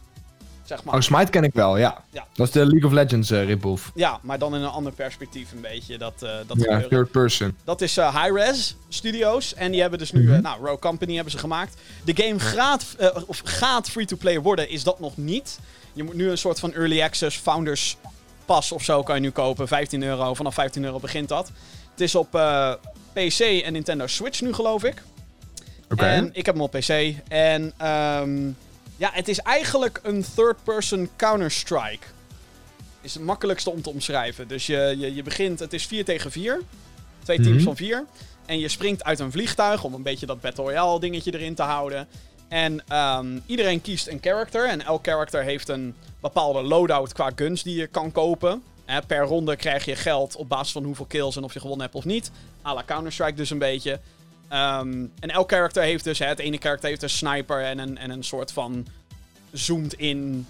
Zeg 0.69 0.85
maar. 0.85 0.95
Oh, 0.95 1.01
Smite 1.01 1.31
ken 1.31 1.45
ik 1.45 1.55
wel, 1.55 1.77
ja. 1.77 2.05
Ja. 2.11 2.27
Dat 2.35 2.47
is 2.47 2.53
de 2.53 2.67
League 2.67 2.85
of 2.87 2.93
Legends 2.93 3.31
uh, 3.31 3.45
rip-off. 3.45 3.91
Ja, 3.95 4.19
maar 4.23 4.39
dan 4.39 4.55
in 4.55 4.61
een 4.63 4.69
ander 4.69 4.93
perspectief 4.93 5.53
een 5.53 5.61
beetje. 5.61 5.99
Dat, 5.99 6.13
eh 6.23 6.31
dat 6.47 6.57
Ja, 6.57 6.63
gebeuren. 6.63 6.89
third 6.89 7.11
person. 7.11 7.57
Dat 7.65 7.81
is 7.81 7.97
eh 7.97 8.23
Hi-Res 8.25 8.77
Studios. 8.89 9.55
En 9.55 9.71
die 9.71 9.81
hebben 9.81 9.99
dus 9.99 10.13
nu, 10.13 10.23
Mhm. 10.29 10.43
nou, 10.43 10.61
Rogue 10.61 10.79
Company 10.79 11.15
hebben 11.15 11.33
ze 11.33 11.39
gemaakt. 11.39 11.77
De 12.05 12.23
game 12.23 12.39
gaat, 12.39 12.87
of 13.27 13.41
gaat 13.45 13.91
free-to-play 13.91 14.41
worden, 14.41 14.69
is 14.71 14.83
dat 14.83 15.01
nog 15.01 15.17
niet. 15.17 15.59
Je 15.93 16.03
moet 16.03 16.15
nu 16.15 16.31
een 16.31 16.39
soort 16.39 16.59
van 16.59 16.73
early 16.73 17.03
access 17.03 17.37
founders 17.37 17.97
pas 18.45 18.73
of 18.73 18.85
zo 18.85 19.03
kan 19.03 19.15
je 19.15 19.21
nu 19.21 19.31
kopen. 19.31 19.69
15 19.69 20.03
euro, 20.03 20.35
vanaf 20.35 20.55
15 20.55 20.85
euro 20.85 20.99
begint 21.01 21.29
dat. 21.29 21.51
Het 21.91 22.01
is 22.01 22.15
op 22.15 22.31
PC 23.13 23.41
en 23.41 23.73
Nintendo 23.73 24.07
Switch 24.07 24.41
nu, 24.41 24.53
geloof 24.53 24.85
ik. 24.85 25.03
Oké. 25.91 26.05
En 26.05 26.31
ik 26.33 26.47
heb 26.47 26.55
hem 26.55 26.65
op 26.65 26.71
PC. 26.71 27.15
En 27.29 27.73
ehm, 27.77 28.51
ja, 28.99 29.11
het 29.13 29.29
is 29.29 29.39
eigenlijk 29.39 30.01
een 30.03 30.25
third-person 30.35 31.09
Counter-Strike. 31.17 32.07
Is 33.01 33.15
het 33.15 33.23
makkelijkste 33.23 33.71
om 33.71 33.83
te 33.83 33.91
omschrijven. 33.91 34.49
Dus 34.49 34.67
je, 34.67 34.95
je, 34.99 35.15
je 35.15 35.23
begint, 35.23 35.59
het 35.59 35.73
is 35.73 35.87
4 35.87 36.05
tegen 36.05 36.31
4. 36.31 36.61
Twee 37.23 37.37
teams 37.41 37.57
Mhm. 37.57 37.65
van 37.65 37.77
4. 37.77 38.05
En 38.47 38.59
je 38.59 38.69
springt 38.69 39.05
uit 39.05 39.19
een 39.19 39.31
vliegtuig 39.33 39.85
om 39.85 39.95
een 39.95 40.03
beetje 40.03 40.27
dat 40.27 40.41
Battle 40.41 40.65
Royale 40.65 41.01
dingetje 41.01 41.33
erin 41.35 41.55
te 41.55 41.63
houden. 41.63 42.09
En 42.49 42.83
ehm, 42.89 43.39
iedereen 43.47 43.81
kiest 43.81 44.07
een 44.09 44.19
character. 44.21 44.69
En 44.69 44.85
elk 44.85 45.05
character 45.07 45.43
heeft 45.43 45.69
een 45.69 45.95
bepaalde 46.21 46.63
loadout 46.63 47.13
qua 47.13 47.31
guns 47.37 47.63
die 47.63 47.77
je 47.77 47.87
kan 47.87 48.13
kopen. 48.13 48.63
Per 49.07 49.21
ronde 49.25 49.57
krijg 49.57 49.85
je 49.85 49.97
geld 49.97 50.37
op 50.37 50.49
basis 50.49 50.73
van 50.73 50.85
hoeveel 50.85 51.05
kills 51.05 51.37
en 51.37 51.45
of 51.45 51.53
je 51.53 51.61
gewonnen 51.61 51.85
hebt 51.85 51.99
of 51.99 52.05
niet. 52.05 52.31
A 52.67 52.75
la 52.75 52.83
Counter-Strike 52.87 53.35
dus 53.35 53.51
een 53.51 53.59
beetje. 53.59 54.01
Ehm, 54.49 55.07
en 55.21 55.31
elk 55.31 55.51
character 55.51 55.83
heeft 55.83 56.05
dus, 56.05 56.19
hè, 56.19 56.27
het 56.27 56.39
ene 56.39 56.57
character 56.57 56.89
heeft 56.89 57.03
een 57.03 57.11
sniper 57.11 57.65
en 57.65 57.79
een, 57.79 57.99
en 57.99 58.11
een 58.11 58.25
soort 58.25 58.53
van 58.53 58.87
zoomed-in 59.53 60.47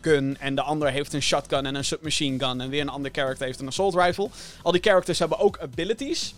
gun. 0.00 0.36
En 0.40 0.54
de 0.54 0.62
ander 0.62 0.90
heeft 0.90 1.12
een 1.12 1.22
shotgun 1.22 1.66
en 1.66 1.74
een 1.74 1.84
submachine 1.84 2.38
gun. 2.38 2.60
En 2.60 2.68
weer 2.68 2.80
een 2.80 2.88
ander 2.88 3.10
character 3.14 3.46
heeft 3.46 3.60
een 3.60 3.66
assault 3.66 3.94
rifle. 3.94 4.30
Al 4.62 4.72
die 4.72 4.80
characters 4.80 5.18
hebben 5.18 5.38
ook 5.38 5.58
abilities. 5.58 6.34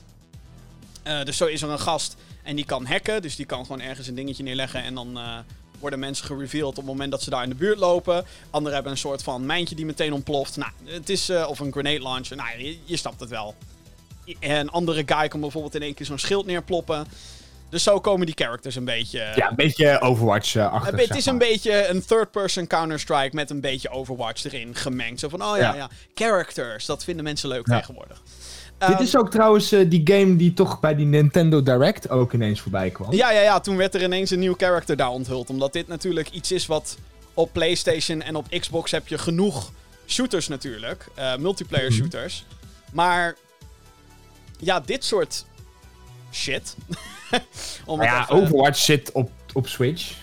Eh, 1.03 1.25
dus 1.25 1.37
zo 1.37 1.47
is 1.47 1.63
er 1.63 1.69
een 1.69 1.79
gast 1.79 2.17
en 2.43 2.57
die 2.57 2.65
kan 2.65 2.87
hacken. 2.87 3.23
Dus 3.23 3.37
die 3.37 3.47
kan 3.47 3.63
gewoon 3.63 3.81
ergens 3.81 4.07
een 4.07 4.15
dingetje 4.15 4.43
neerleggen 4.43 4.83
en 4.83 4.95
dan 4.95 5.19
eh, 5.19 5.39
worden 5.79 5.99
mensen 5.99 6.27
gereveeld 6.27 6.71
op 6.71 6.77
het 6.77 6.87
moment 6.87 7.11
dat 7.11 7.23
ze 7.23 7.31
daar 7.31 7.43
in 7.43 7.49
de 7.49 7.55
buurt 7.55 7.79
lopen. 7.79 8.25
Anderen 8.51 8.75
hebben 8.75 8.93
een 8.93 8.99
soort 8.99 9.23
van 9.23 9.47
mijntje 9.47 9.75
die 9.75 9.87
meteen 9.87 10.13
ontploft. 10.13 10.57
Nou, 10.57 10.71
het 10.85 11.09
is, 11.09 11.29
eh, 11.29 11.49
of 11.49 11.59
een 11.59 11.73
grenade 11.73 12.03
launcher. 12.03 12.37
Nou, 12.37 12.59
je, 12.59 12.79
je 12.85 12.97
snapt 12.97 13.21
het 13.21 13.29
wel. 13.29 13.55
Een 14.41 14.71
andere 14.71 15.03
guy 15.07 15.29
kan 15.29 15.41
bijvoorbeeld 15.41 15.75
in 15.75 15.83
één 15.83 15.95
keer 15.95 16.07
zo'n 16.07 16.19
schild 16.19 16.47
neerploppen. 16.47 17.07
Dus 17.69 17.83
zo 17.83 18.01
komen 18.01 18.27
die 18.27 18.35
characters 18.39 18.75
een 18.77 18.85
beetje... 18.85 19.33
Ja, 19.35 19.49
een 19.51 19.57
beetje 19.57 20.01
Overwatch-achtig. 20.01 21.01
Het 21.09 21.17
is 21.17 21.27
een 21.27 21.39
beetje 21.39 21.87
een 21.89 22.05
third-person 22.05 22.67
Counter-Strike 22.67 23.35
met 23.37 23.51
een 23.51 23.61
beetje 23.61 23.91
Overwatch 23.91 24.45
erin 24.45 24.75
gemengd. 24.75 25.21
Zo 25.21 25.29
van, 25.29 25.43
oh 25.43 25.57
ja, 25.57 25.63
ja, 25.63 25.75
Ja. 25.75 25.89
characters, 26.15 26.87
dat 26.87 27.05
vinden 27.05 27.25
mensen 27.25 27.49
leuk 27.49 27.67
Ja. 27.69 27.77
tegenwoordig. 27.79 28.23
Dit 28.79 28.89
Ehm, 28.89 29.03
is 29.03 29.17
ook 29.17 29.31
trouwens 29.31 29.73
eh, 29.73 29.91
die 29.91 30.01
game 30.05 30.37
die 30.37 30.53
toch 30.53 30.81
bij 30.81 30.95
die 30.95 31.07
Nintendo 31.07 31.63
Direct 31.63 32.11
ook 32.11 32.33
ineens 32.33 32.61
voorbij 32.61 32.91
kwam. 32.91 33.13
Ja, 33.13 33.31
ja, 33.31 33.41
ja, 33.41 33.61
toen 33.61 33.77
werd 33.77 33.95
er 33.95 34.03
ineens 34.03 34.31
een 34.31 34.39
nieuw 34.39 34.55
character 34.57 34.97
daar 34.97 35.11
onthuld. 35.11 35.51
Omdat 35.51 35.73
dit 35.73 35.89
natuurlijk 35.89 36.31
iets 36.31 36.53
is 36.53 36.67
wat 36.67 36.97
op 37.35 37.53
PlayStation 37.53 38.23
en 38.23 38.37
op 38.37 38.47
Xbox 38.61 38.91
heb 38.91 39.09
je 39.09 39.19
genoeg 39.19 39.73
shooters 40.07 40.49
natuurlijk. 40.49 41.07
eh, 41.15 41.37
multiplayer 41.37 41.89
Mhm. 41.91 41.97
shooters. 41.99 42.45
Maar 42.93 43.37
ja, 44.61 44.81
dit 44.81 45.05
soort 45.05 45.45
shit. 46.33 46.77
Om 47.87 48.01
het 48.01 48.09
ja, 48.09 48.23
even- 48.23 48.35
Overwatch 48.35 48.79
zit 48.79 49.13
op, 49.13 49.31
op 49.53 49.69
Switch. 49.69 50.15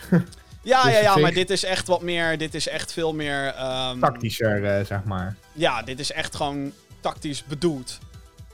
ja, 0.61 0.83
dus 0.83 0.91
ja, 0.93 0.99
ja, 0.99 1.17
maar 1.17 1.33
dit 1.33 1.49
is 1.49 1.63
echt 1.63 1.87
wat 1.87 2.01
meer. 2.01 2.37
Dit 2.37 2.53
is 2.55 2.67
echt 2.67 2.93
veel 2.93 3.13
meer. 3.13 3.47
ehm, 3.47 3.99
Tactischer, 3.99 4.65
eh, 4.79 4.85
zeg 4.85 5.03
maar. 5.03 5.35
Ja, 5.53 5.81
dit 5.81 5.99
is 5.99 6.11
echt 6.11 6.35
gewoon 6.35 6.71
tactisch 6.99 7.43
bedoeld. 7.43 7.97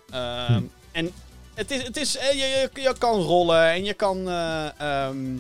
Ehm, 0.10 0.54
Hm. 0.54 0.62
En 0.92 1.12
het 1.54 1.72
is, 1.72 1.84
het 1.84 1.98
is 1.98 2.18
eh, 2.18 2.32
je, 2.32 2.38
je, 2.74 2.82
je 2.82 2.96
kan 2.98 3.20
rollen 3.22 3.70
en 3.72 3.84
je 3.84 3.94
kan 3.94 4.30
eh, 4.30 4.80
ehm, 4.80 5.34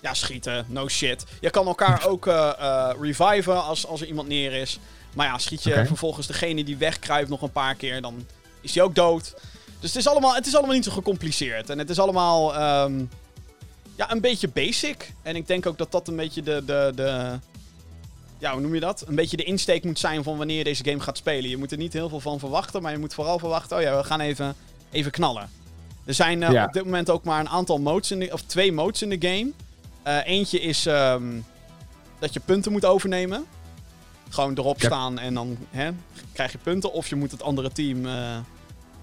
ja, 0.00 0.14
schieten, 0.14 0.64
no 0.68 0.88
shit. 0.88 1.24
Je 1.40 1.50
kan 1.50 1.66
elkaar 1.66 2.06
ook 2.10 2.26
eh, 2.26 2.90
reviven 3.00 3.62
als, 3.64 3.86
als 3.86 4.00
er 4.00 4.06
iemand 4.06 4.28
neer 4.28 4.52
is. 4.52 4.78
Maar 5.14 5.26
ja, 5.26 5.38
schiet 5.38 5.62
je 5.62 5.86
vervolgens 5.86 6.26
degene 6.26 6.64
die 6.64 6.76
wegkruipt 6.76 7.28
nog 7.28 7.42
een 7.42 7.52
paar 7.52 7.74
keer, 7.74 8.00
dan 8.02 8.26
is 8.60 8.72
die 8.72 8.82
ook 8.82 8.94
dood. 8.94 9.34
Dus 9.80 9.92
het 9.92 9.98
is 10.02 10.08
allemaal, 10.08 10.34
het 10.34 10.46
is 10.46 10.54
allemaal 10.56 10.74
niet 10.74 10.84
zo 10.84 10.90
gecompliceerd. 10.92 11.70
En 11.70 11.78
het 11.78 11.90
is 11.90 11.98
allemaal 11.98 12.54
ehm, 12.54 13.04
ja, 13.96 14.12
een 14.12 14.20
beetje 14.20 14.48
basic. 14.48 15.12
En 15.22 15.36
ik 15.36 15.46
denk 15.46 15.66
ook 15.66 15.78
dat 15.78 15.92
dat 15.92 16.08
een 16.08 16.16
beetje 16.16 16.42
de, 16.42 16.62
de, 16.66 16.92
de, 16.94 17.38
ja, 18.38 18.52
hoe 18.52 18.60
noem 18.60 18.74
je 18.74 18.80
dat? 18.80 19.04
Een 19.06 19.14
beetje 19.14 19.36
de 19.36 19.44
insteek 19.44 19.84
moet 19.84 19.98
zijn 19.98 20.22
van 20.22 20.36
wanneer 20.36 20.58
je 20.58 20.64
deze 20.64 20.84
game 20.84 21.00
gaat 21.00 21.16
spelen. 21.16 21.50
Je 21.50 21.56
moet 21.56 21.72
er 21.72 21.78
niet 21.78 21.92
heel 21.92 22.08
veel 22.08 22.20
van 22.20 22.38
verwachten, 22.38 22.82
maar 22.82 22.92
je 22.92 22.98
moet 22.98 23.14
vooral 23.14 23.38
verwachten, 23.38 23.76
oh 23.76 23.82
ja, 23.82 23.96
we 23.96 24.04
gaan 24.04 24.20
even, 24.20 24.54
even 24.90 25.10
knallen. 25.10 25.50
Er 26.04 26.14
zijn 26.14 26.42
eh, 26.42 26.50
Ja. 26.52 26.64
op 26.64 26.72
dit 26.72 26.84
moment 26.84 27.10
ook 27.10 27.24
maar 27.24 27.40
een 27.40 27.48
aantal 27.48 27.78
modes 27.78 28.10
in 28.10 28.18
de, 28.18 28.32
of 28.32 28.42
twee 28.42 28.72
modes 28.72 29.02
in 29.02 29.08
de 29.08 29.28
game. 29.28 29.50
Eh, 30.02 30.26
eentje 30.26 30.60
is 30.60 30.86
ehm, 30.86 31.24
dat 32.18 32.32
je 32.32 32.40
punten 32.40 32.72
moet 32.72 32.84
overnemen. 32.84 33.46
Gewoon 34.28 34.58
erop 34.58 34.80
Ja. 34.80 34.86
staan 34.86 35.18
en 35.18 35.34
dan 35.34 35.56
hè, 35.70 35.90
krijg 36.32 36.52
je 36.52 36.58
punten. 36.58 36.92
Of 36.92 37.08
je 37.08 37.16
moet 37.16 37.30
het 37.30 37.42
andere 37.42 37.72
team 37.72 38.06
eh, 38.06 38.36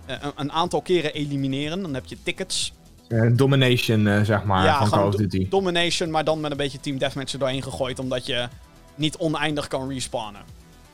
een, 0.05 0.31
een 0.35 0.51
aantal 0.51 0.81
keren 0.81 1.13
elimineren. 1.13 1.81
Dan 1.81 1.93
heb 1.93 2.05
je 2.05 2.17
tickets. 2.23 2.73
Eh, 3.07 3.29
domination, 3.33 4.07
eh, 4.07 4.21
zeg 4.21 4.43
maar, 4.43 4.65
Ja, 4.65 4.77
van 4.77 4.89
Call 4.89 4.97
gewoon 4.97 5.13
of 5.13 5.15
Duty. 5.19 5.49
Domination, 5.49 6.09
maar 6.09 6.23
dan 6.23 6.39
met 6.39 6.51
een 6.51 6.57
beetje 6.57 6.79
team 6.79 6.97
deathmatch 6.97 7.33
er 7.33 7.39
doorheen 7.39 7.63
gegooid. 7.63 7.99
Omdat 7.99 8.25
je 8.25 8.47
niet 8.95 9.17
oneindig 9.17 9.67
kan 9.67 9.89
respawnen. 9.89 10.41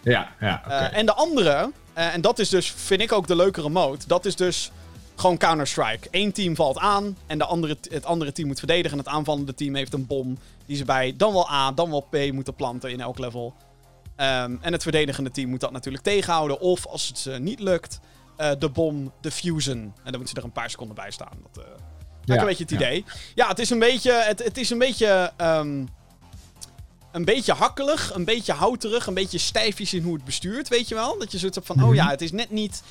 Ja, 0.03 0.31
ja. 0.39 0.63
Eh, 0.67 0.97
en 0.97 1.05
de 1.05 1.13
andere, 1.13 1.71
eh, 1.93 2.13
en 2.13 2.21
dat 2.21 2.39
is 2.39 2.49
dus, 2.49 2.71
vind 2.71 3.01
ik 3.01 3.11
ook 3.11 3.27
de 3.27 3.35
leukere 3.35 3.69
mode, 3.69 4.03
dat 4.07 4.25
is 4.25 4.35
dus 4.35 4.71
gewoon 5.15 5.37
Counter-Strike. 5.37 6.07
Eén 6.11 6.31
team 6.31 6.55
valt 6.55 6.77
aan 6.77 7.17
en 7.27 7.37
de 7.37 7.45
andere, 7.45 7.77
het 7.89 8.05
andere 8.05 8.31
team 8.31 8.47
moet 8.47 8.59
verdedigen. 8.59 8.91
En 8.91 9.03
het 9.03 9.13
aanvallende 9.13 9.53
team 9.53 9.75
heeft 9.75 9.93
een 9.93 10.07
bom 10.07 10.37
die 10.65 10.77
ze 10.77 10.85
bij 10.85 11.13
dan 11.17 11.33
wel 11.33 11.51
A, 11.51 11.71
dan 11.71 11.89
wel 11.89 12.07
P 12.09 12.31
moeten 12.31 12.53
planten 12.53 12.91
in 12.91 13.01
elk 13.01 13.19
level. 13.19 13.53
Ehm, 14.15 14.55
en 14.61 14.71
het 14.71 14.83
verdedigende 14.83 15.31
team 15.31 15.49
moet 15.49 15.59
dat 15.59 15.71
natuurlijk 15.71 16.03
tegenhouden. 16.03 16.59
Of 16.59 16.85
als 16.85 17.07
het 17.07 17.17
ze 17.17 17.31
niet 17.31 17.59
lukt, 17.59 17.99
eh, 18.37 18.51
de 18.59 18.69
bom 18.69 19.11
defusen. 19.21 19.77
En 19.79 19.91
dan 20.03 20.11
moeten 20.15 20.27
ze 20.29 20.35
er 20.35 20.43
een 20.43 20.51
paar 20.51 20.69
seconden 20.69 20.95
bij 20.95 21.11
staan. 21.11 21.37
Dat, 21.53 21.63
eh, 21.65 21.71
Ja, 22.25 22.39
een 22.39 22.45
beetje 22.45 22.63
het 22.63 22.71
idee. 22.73 23.05
Ja, 23.35 23.47
het 23.47 23.59
is 23.59 23.69
een 23.69 23.79
beetje. 23.79 24.11
Het, 24.11 24.43
het 24.43 24.57
is 24.57 24.69
een 24.69 24.77
beetje. 24.77 25.31
ehm, 25.37 25.85
een 27.11 27.25
beetje 27.25 27.53
hakkelig, 27.53 28.13
een 28.13 28.25
beetje 28.25 28.53
houterig, 28.53 29.07
een 29.07 29.13
beetje 29.13 29.37
stijfjes 29.37 29.93
in 29.93 30.03
hoe 30.03 30.13
het 30.13 30.23
bestuurt, 30.25 30.67
weet 30.67 30.87
je 30.87 30.95
wel? 30.95 31.17
Dat 31.19 31.31
je 31.31 31.37
zoiets 31.37 31.55
hebt 31.57 31.67
van, 31.67 31.75
oh 31.81 31.85
Mhm. 31.85 31.95
ja, 31.95 32.09
het 32.09 32.21
is 32.21 32.31
net 32.31 32.51
niet... 32.51 32.83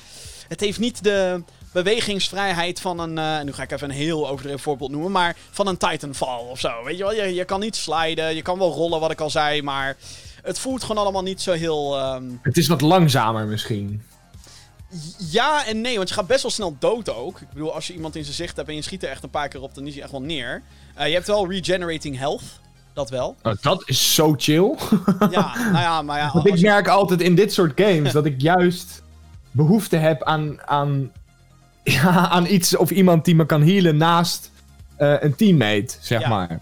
Het 0.47 0.59
heeft 0.59 0.79
niet 0.79 1.03
de 1.03 1.43
bewegingsvrijheid 1.73 2.79
van 2.81 2.99
een... 2.99 3.17
eh, 3.17 3.41
nu 3.41 3.53
ga 3.53 3.63
ik 3.63 3.71
even 3.71 3.89
een 3.89 3.95
heel 3.95 4.29
overdreven 4.29 4.59
voorbeeld 4.59 4.91
noemen, 4.91 5.11
maar 5.11 5.35
van 5.51 5.67
een 5.67 5.77
Titanfall 5.77 6.39
of 6.49 6.59
zo. 6.59 6.83
Weet 6.83 6.97
je 6.97 7.03
wel, 7.03 7.13
je, 7.13 7.33
je 7.33 7.45
kan 7.45 7.59
niet 7.59 7.75
sliden, 7.75 8.35
je 8.35 8.41
kan 8.41 8.57
wel 8.57 8.71
rollen, 8.73 8.99
wat 8.99 9.11
ik 9.11 9.21
al 9.21 9.29
zei, 9.29 9.61
maar 9.61 9.97
het 10.41 10.59
voelt 10.59 10.81
gewoon 10.83 11.01
allemaal 11.03 11.21
niet 11.23 11.41
zo 11.41 11.51
heel... 11.51 11.97
ehm, 11.99 12.23
Het 12.41 12.57
is 12.57 12.67
wat 12.67 12.81
langzamer 12.81 13.47
misschien. 13.47 14.01
Ja 15.17 15.65
en 15.65 15.81
nee, 15.81 15.97
want 15.97 16.09
je 16.09 16.15
gaat 16.15 16.27
best 16.27 16.41
wel 16.41 16.51
snel 16.51 16.75
dood 16.79 17.09
ook. 17.09 17.41
Ik 17.41 17.49
bedoel, 17.53 17.73
als 17.73 17.87
je 17.87 17.93
iemand 17.93 18.15
in 18.15 18.23
zijn 18.23 18.35
zicht 18.35 18.55
hebt 18.55 18.69
en 18.69 18.75
je 18.75 18.81
schiet 18.81 19.03
er 19.03 19.09
echt 19.09 19.23
een 19.23 19.29
paar 19.29 19.47
keer 19.47 19.61
op, 19.61 19.75
dan 19.75 19.87
is 19.87 19.93
hij 19.93 20.01
echt 20.03 20.11
wel 20.11 20.21
neer. 20.21 20.61
Eh, 20.95 21.07
je 21.07 21.13
hebt 21.13 21.27
wel 21.27 21.51
regenerating 21.51 22.17
health. 22.17 22.41
Dat 22.93 23.09
wel. 23.09 23.35
Oh, 23.43 23.53
dat 23.61 23.83
is 23.85 24.13
zo 24.13 24.33
chill. 24.37 24.75
Ja, 25.31 25.55
nou 25.71 25.77
ja, 25.77 26.01
maar 26.01 26.19
ja. 26.19 26.31
Want 26.33 26.47
ik 26.47 26.55
je- 26.55 26.65
merk 26.65 26.87
altijd 26.87 27.21
in 27.21 27.35
dit 27.35 27.53
soort 27.53 27.71
games 27.81 28.11
dat 28.11 28.25
ik 28.25 28.41
juist 28.41 29.01
behoefte 29.51 29.95
heb 29.95 30.23
aan, 30.23 30.61
aan, 30.67 31.11
ja, 31.83 32.29
aan 32.29 32.45
iets 32.45 32.75
of 32.77 32.89
iemand 32.91 33.25
die 33.25 33.35
me 33.35 33.45
kan 33.45 33.61
healen 33.63 33.97
naast 33.97 34.51
eh, 34.95 35.13
een 35.19 35.35
teammate, 35.35 35.95
zeg 35.99 36.21
Ja. 36.21 36.29
maar. 36.29 36.59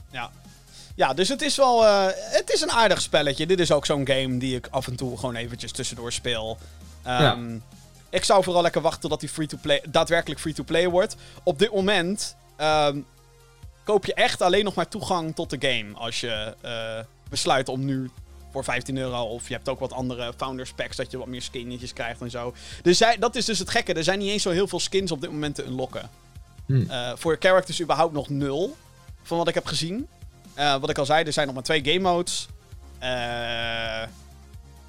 Ja, 0.95 1.13
dus 1.13 1.29
het 1.29 1.41
is 1.41 1.55
wel. 1.55 1.85
eh, 1.85 2.05
het 2.13 2.51
is 2.53 2.61
een 2.61 2.71
aardig 2.71 3.01
spelletje. 3.01 3.45
Dit 3.47 3.59
is 3.59 3.71
ook 3.71 3.85
zo'n 3.85 4.07
game 4.07 4.37
die 4.37 4.55
ik 4.55 4.67
af 4.71 4.87
en 4.87 4.95
toe 4.95 5.17
gewoon 5.17 5.35
eventjes 5.35 5.71
tussendoor 5.71 6.11
speel. 6.11 6.57
Ehm, 7.03 7.57
Ik 8.09 8.23
zou 8.23 8.43
vooral 8.43 8.61
lekker 8.61 8.81
wachten 8.81 9.01
totdat 9.01 9.19
die 9.19 9.29
free-to-play, 9.29 9.83
daadwerkelijk 9.89 10.39
free-to-play 10.39 10.89
wordt. 10.89 11.15
Op 11.43 11.59
dit 11.59 11.73
moment 11.73 12.35
ehm, 12.55 12.99
koop 13.83 14.05
je 14.05 14.13
echt 14.13 14.41
alleen 14.41 14.63
nog 14.63 14.73
maar 14.73 14.87
toegang 14.87 15.35
tot 15.35 15.49
de 15.49 15.57
game. 15.59 15.93
Als 15.93 16.19
je 16.19 16.55
eh, 16.61 16.99
besluit 17.29 17.69
om 17.69 17.85
nu 17.85 18.09
voor 18.51 18.63
15 18.63 18.97
euro. 18.97 19.23
Of 19.23 19.47
je 19.47 19.53
hebt 19.53 19.69
ook 19.69 19.79
wat 19.79 19.93
andere 19.93 20.33
founders 20.37 20.73
packs 20.73 20.95
dat 20.95 21.11
je 21.11 21.17
wat 21.17 21.27
meer 21.27 21.41
skinnetjes 21.41 21.93
krijgt 21.93 22.21
en 22.21 22.29
zo. 22.29 22.53
Dus 22.81 22.97
zij, 22.97 23.17
dat 23.17 23.35
is 23.35 23.45
dus 23.45 23.59
het 23.59 23.69
gekke. 23.69 23.93
Er 23.93 24.03
zijn 24.03 24.19
niet 24.19 24.29
eens 24.29 24.43
zo 24.43 24.49
heel 24.49 24.67
veel 24.67 24.79
skins 24.79 25.11
op 25.11 25.21
dit 25.21 25.31
moment 25.31 25.55
te 25.55 25.65
unlocken. 25.65 26.09
Hmm. 26.65 26.89
Eh, 26.89 27.11
voor 27.15 27.37
characters 27.39 27.81
überhaupt 27.81 28.13
nog 28.13 28.29
nul. 28.29 28.77
Van 29.23 29.37
wat 29.37 29.47
ik 29.47 29.53
heb 29.53 29.65
gezien. 29.65 30.07
Eh, 30.53 30.75
wat 30.79 30.89
ik 30.89 30.97
al 30.97 31.05
zei, 31.05 31.23
er 31.25 31.33
zijn 31.33 31.45
nog 31.45 31.55
maar 31.55 31.63
twee 31.63 31.83
game 31.83 31.99
modes. 31.99 32.47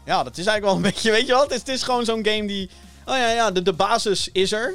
Ja, 0.05 0.23
dat 0.23 0.39
is 0.39 0.47
eigenlijk 0.47 0.65
wel 0.65 0.75
een 0.75 0.83
beetje, 0.93 1.11
weet 1.11 1.27
je 1.27 1.33
wat? 1.33 1.43
Het 1.43 1.53
is, 1.53 1.59
het 1.59 1.69
is 1.69 1.83
gewoon 1.83 2.05
zo'n 2.05 2.27
game 2.27 2.47
die... 2.47 2.71
Oh 3.11 3.17
ja, 3.17 3.31
ja, 3.31 3.51
de, 3.51 3.63
de 3.63 3.73
basis 3.73 4.29
is 4.33 4.53
er. 4.53 4.75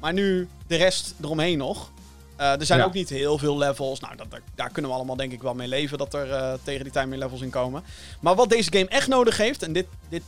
Maar 0.00 0.12
nu 0.12 0.48
de 0.66 0.76
rest 0.76 1.14
eromheen 1.22 1.58
nog. 1.58 1.90
Eh, 2.36 2.60
er 2.60 2.66
zijn 2.66 2.78
Ja. 2.78 2.84
ook 2.84 2.92
niet 2.92 3.08
heel 3.08 3.38
veel 3.38 3.58
levels. 3.58 4.00
Nou, 4.00 4.16
dat, 4.16 4.30
daar, 4.30 4.40
daar 4.54 4.70
kunnen 4.70 4.90
we 4.90 4.96
allemaal 4.96 5.16
denk 5.16 5.32
ik 5.32 5.42
wel 5.42 5.54
mee 5.54 5.68
leven 5.68 5.98
dat 5.98 6.14
er 6.14 6.32
eh, 6.32 6.52
tegen 6.62 6.82
die 6.82 6.92
tijd 6.92 7.08
meer 7.08 7.18
levels 7.18 7.40
in 7.40 7.50
komen. 7.50 7.82
Maar 8.20 8.34
wat 8.34 8.48
deze 8.48 8.72
game 8.72 8.88
echt 8.88 9.08
nodig 9.08 9.36
heeft, 9.36 9.62
en 9.62 9.72
dit, 9.72 9.86
dit, 10.08 10.22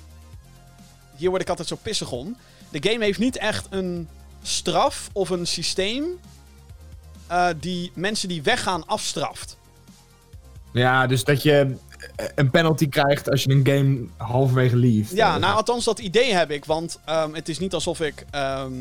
hier 1.17 1.29
word 1.31 1.43
ik 1.43 1.49
altijd 1.49 1.69
zo 1.69 1.77
pissig 1.83 2.13
om. 2.13 2.37
De 2.71 2.91
game 2.91 3.05
heeft 3.05 3.19
niet 3.19 3.37
echt 3.37 3.67
een 3.71 4.09
straf 4.43 5.09
of 5.13 5.31
een 5.31 5.47
systeem 5.47 6.05
eh, 7.27 7.49
die 7.61 7.91
mensen 7.95 8.29
die 8.29 8.43
weggaan 8.43 8.87
afstraft. 8.87 9.57
Ja, 10.73 11.07
dus 11.07 11.25
dat 11.25 11.43
je 11.43 11.77
een 12.35 12.51
penalty 12.51 12.89
krijgt 12.89 13.31
als 13.31 13.43
je 13.43 13.51
een 13.51 13.67
game 13.67 14.07
halverwege 14.17 14.77
leeft. 14.77 15.13
Ja, 15.13 15.35
Eh, 15.35 15.41
nou 15.41 15.57
althans 15.57 15.85
dat 15.85 15.99
idee 15.99 16.35
heb 16.35 16.51
ik. 16.51 16.65
Want 16.65 16.99
ehm, 17.05 17.35
het 17.35 17.49
is 17.49 17.59
niet 17.59 17.75
alsof 17.75 18.01
ik 18.01 18.25
ehm, 18.31 18.73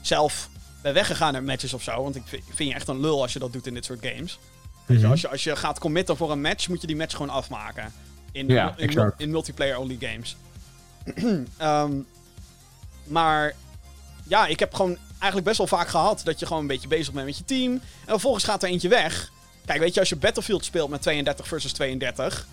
zelf 0.00 0.48
ben 0.82 0.94
weggegaan 0.94 1.32
naar 1.32 1.42
matches 1.42 1.74
of 1.74 1.82
zo. 1.82 2.02
Want 2.02 2.16
ik 2.16 2.22
vind, 2.26 2.68
je 2.68 2.74
echt 2.74 2.88
een 2.88 3.00
lul 3.00 3.22
als 3.22 3.32
je 3.32 3.38
dat 3.38 3.52
doet 3.52 3.66
in 3.66 3.74
dit 3.74 3.84
soort 3.84 4.06
games. 4.06 4.38
Mhm. 4.86 5.10
als, 5.10 5.20
je, 5.20 5.28
als 5.28 5.44
je 5.44 5.56
gaat 5.56 5.78
committen 5.78 6.16
voor 6.16 6.30
een 6.30 6.40
match, 6.40 6.68
moet 6.68 6.80
je 6.80 6.86
die 6.86 6.96
match 6.96 7.16
gewoon 7.16 7.30
afmaken. 7.30 7.92
In, 8.32 8.48
Ja, 8.48 8.74
in, 8.76 9.12
in 9.16 9.30
multiplayer-only 9.30 9.96
games. 10.00 10.36
Ehm, 11.56 11.92
maar 13.04 13.54
ja, 14.26 14.46
ik 14.46 14.58
heb 14.58 14.74
gewoon 14.74 14.96
eigenlijk 15.10 15.44
best 15.44 15.58
wel 15.58 15.66
vaak 15.66 15.88
gehad 15.88 16.20
dat 16.24 16.38
je 16.38 16.46
gewoon 16.46 16.62
een 16.62 16.68
beetje 16.68 16.88
bezig 16.88 17.12
bent 17.12 17.26
met 17.26 17.36
je 17.36 17.44
team. 17.44 17.72
En 17.72 17.80
vervolgens 18.06 18.44
gaat 18.44 18.62
er 18.62 18.68
eentje 18.68 18.88
weg. 18.88 19.32
Kijk, 19.64 19.80
weet 19.80 19.94
je, 19.94 20.00
als 20.00 20.08
je 20.08 20.16
Battlefield 20.16 20.64
speelt 20.64 20.90
met 20.90 21.02
32 21.02 21.48
versus 21.48 21.72
32, 21.72 22.46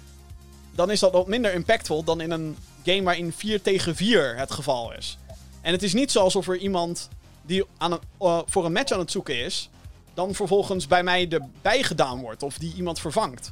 dan 0.77 0.91
is 0.91 0.99
dat 0.99 1.11
wat 1.11 1.27
minder 1.27 1.53
impactvol 1.53 2.03
dan 2.03 2.21
in 2.21 2.31
een 2.31 2.57
game 2.85 3.03
waarin 3.03 3.33
4 3.33 3.61
tegen 3.61 3.95
4 3.95 4.37
het 4.37 4.51
geval 4.51 4.93
is. 4.93 5.17
En 5.61 5.71
het 5.71 5.83
is 5.83 5.93
niet 5.93 6.11
zo 6.11 6.19
alsof 6.19 6.47
er 6.47 6.57
iemand 6.57 7.09
die 7.41 7.63
aan 7.77 7.91
een, 7.91 7.99
eh, 8.19 8.39
voor 8.45 8.65
een 8.65 8.71
match 8.71 8.91
aan 8.91 8.99
het 8.99 9.11
zoeken 9.11 9.43
is, 9.43 9.69
dan 10.13 10.33
vervolgens 10.33 10.87
bij 10.87 11.03
mij 11.03 11.27
erbij 11.29 11.83
gedaan 11.83 12.21
wordt 12.21 12.43
of 12.43 12.57
die 12.57 12.73
iemand 12.75 12.99
vervangt. 12.99 13.51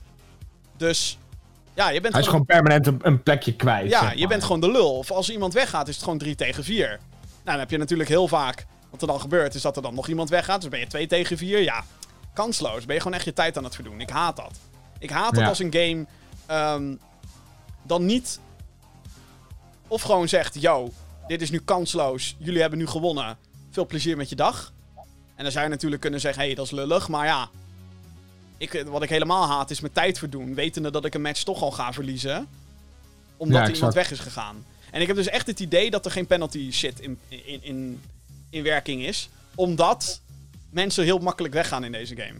Dus 0.77 1.17
ja, 1.73 1.89
je 1.89 2.01
bent 2.01 2.13
Hij 2.13 2.21
is 2.21 2.27
gewoon 2.29 2.45
permanent 2.45 2.87
een, 2.87 2.99
een 3.01 3.23
plekje 3.23 3.55
kwijt. 3.55 3.89
ja, 3.89 4.01
zeg 4.01 4.13
je 4.13 4.27
bent 4.27 4.43
gewoon 4.43 4.59
de 4.61 4.71
lul. 4.71 4.97
Of 4.97 5.11
als 5.11 5.29
iemand 5.29 5.53
weggaat, 5.53 5.87
is 5.87 5.93
het 5.95 6.03
gewoon 6.03 6.19
3 6.19 6.35
tegen 6.35 6.63
4. 6.63 6.87
Nou, 6.87 6.99
dan 7.43 7.59
heb 7.59 7.69
je 7.69 7.77
natuurlijk 7.77 8.09
heel 8.09 8.27
vaak. 8.27 8.65
Wat 8.89 9.01
er 9.01 9.07
dan 9.07 9.19
gebeurt, 9.21 9.55
is 9.55 9.61
dat 9.61 9.75
er 9.75 9.81
dan 9.81 9.93
nog 9.95 10.07
iemand 10.07 10.29
weggaat. 10.29 10.61
Dus 10.61 10.69
ben 10.69 10.79
je 10.79 10.87
2 10.87 11.07
tegen 11.07 11.37
4. 11.37 11.61
Ja, 11.61 11.83
kansloos. 12.33 12.85
Ben 12.85 12.95
je 12.95 13.01
gewoon 13.01 13.17
echt 13.17 13.25
je 13.25 13.33
tijd 13.33 13.57
aan 13.57 13.63
het 13.63 13.75
verdoen. 13.75 14.01
Ik 14.01 14.09
haat 14.09 14.35
dat. 14.35 14.51
Ik 14.99 15.09
haat 15.09 15.31
het 15.31 15.39
Ja. 15.39 15.47
als 15.47 15.59
een 15.59 15.73
game 15.73 16.05
ehm, 16.45 16.95
dan 17.85 18.05
niet. 18.05 18.39
Of 19.87 20.01
gewoon 20.01 20.27
zegt: 20.27 20.61
Yo, 20.61 20.91
dit 21.27 21.41
is 21.41 21.49
nu 21.49 21.59
kansloos. 21.59 22.35
Jullie 22.37 22.61
hebben 22.61 22.79
nu 22.79 22.87
gewonnen. 22.87 23.37
Veel 23.71 23.85
plezier 23.85 24.17
met 24.17 24.29
je 24.29 24.35
dag. 24.35 24.73
En 25.35 25.43
dan 25.43 25.51
zou 25.51 25.63
je 25.63 25.69
natuurlijk 25.69 26.01
kunnen 26.01 26.19
zeggen: 26.19 26.41
Hé, 26.41 26.47
hey, 26.47 26.55
dat 26.55 26.65
is 26.65 26.71
lullig. 26.71 27.07
Maar 27.07 27.25
ja. 27.25 27.49
Ik, 28.57 28.83
wat 28.87 29.03
ik 29.03 29.09
helemaal 29.09 29.47
haat 29.47 29.69
is 29.69 29.79
mijn 29.79 29.93
tijd 29.93 30.19
verdoen. 30.19 30.55
Wetende 30.55 30.91
dat 30.91 31.05
ik 31.05 31.13
een 31.13 31.21
match 31.21 31.43
toch 31.43 31.61
al 31.61 31.71
ga 31.71 31.93
verliezen. 31.93 32.47
Omdat 33.37 33.57
Ja, 33.57 33.67
er 33.67 33.73
iemand 33.75 33.93
weg 33.93 34.11
is 34.11 34.19
gegaan. 34.19 34.65
En 34.91 35.01
ik 35.01 35.07
heb 35.07 35.15
dus 35.15 35.27
echt 35.27 35.47
het 35.47 35.59
idee 35.59 35.91
dat 35.91 36.05
er 36.05 36.11
geen 36.11 36.27
penalty 36.27 36.71
shit 36.71 36.99
in, 36.99 37.19
in, 37.27 37.63
in, 37.63 38.01
in 38.49 38.63
werking 38.63 39.01
is. 39.05 39.29
Omdat 39.55 40.21
mensen 40.69 41.03
heel 41.03 41.19
makkelijk 41.19 41.53
weggaan 41.53 41.83
in 41.83 41.91
deze 41.91 42.15
game. 42.15 42.39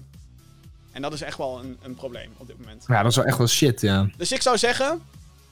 En 0.92 1.02
dat 1.02 1.14
is 1.14 1.22
echt 1.22 1.38
wel 1.38 1.60
een, 1.60 1.78
een 1.82 1.96
probleem 1.96 2.32
op 2.38 2.48
dit 2.48 2.58
moment. 2.60 2.84
Ja, 2.88 3.02
dat 3.02 3.12
is 3.12 3.18
wel 3.18 3.26
echt 3.26 3.38
wel 3.38 3.48
shit, 3.48 3.82
ja. 3.82 4.10
Dus 4.18 4.32
ik 4.32 4.42
zou 4.42 4.58
zeggen, 4.58 5.02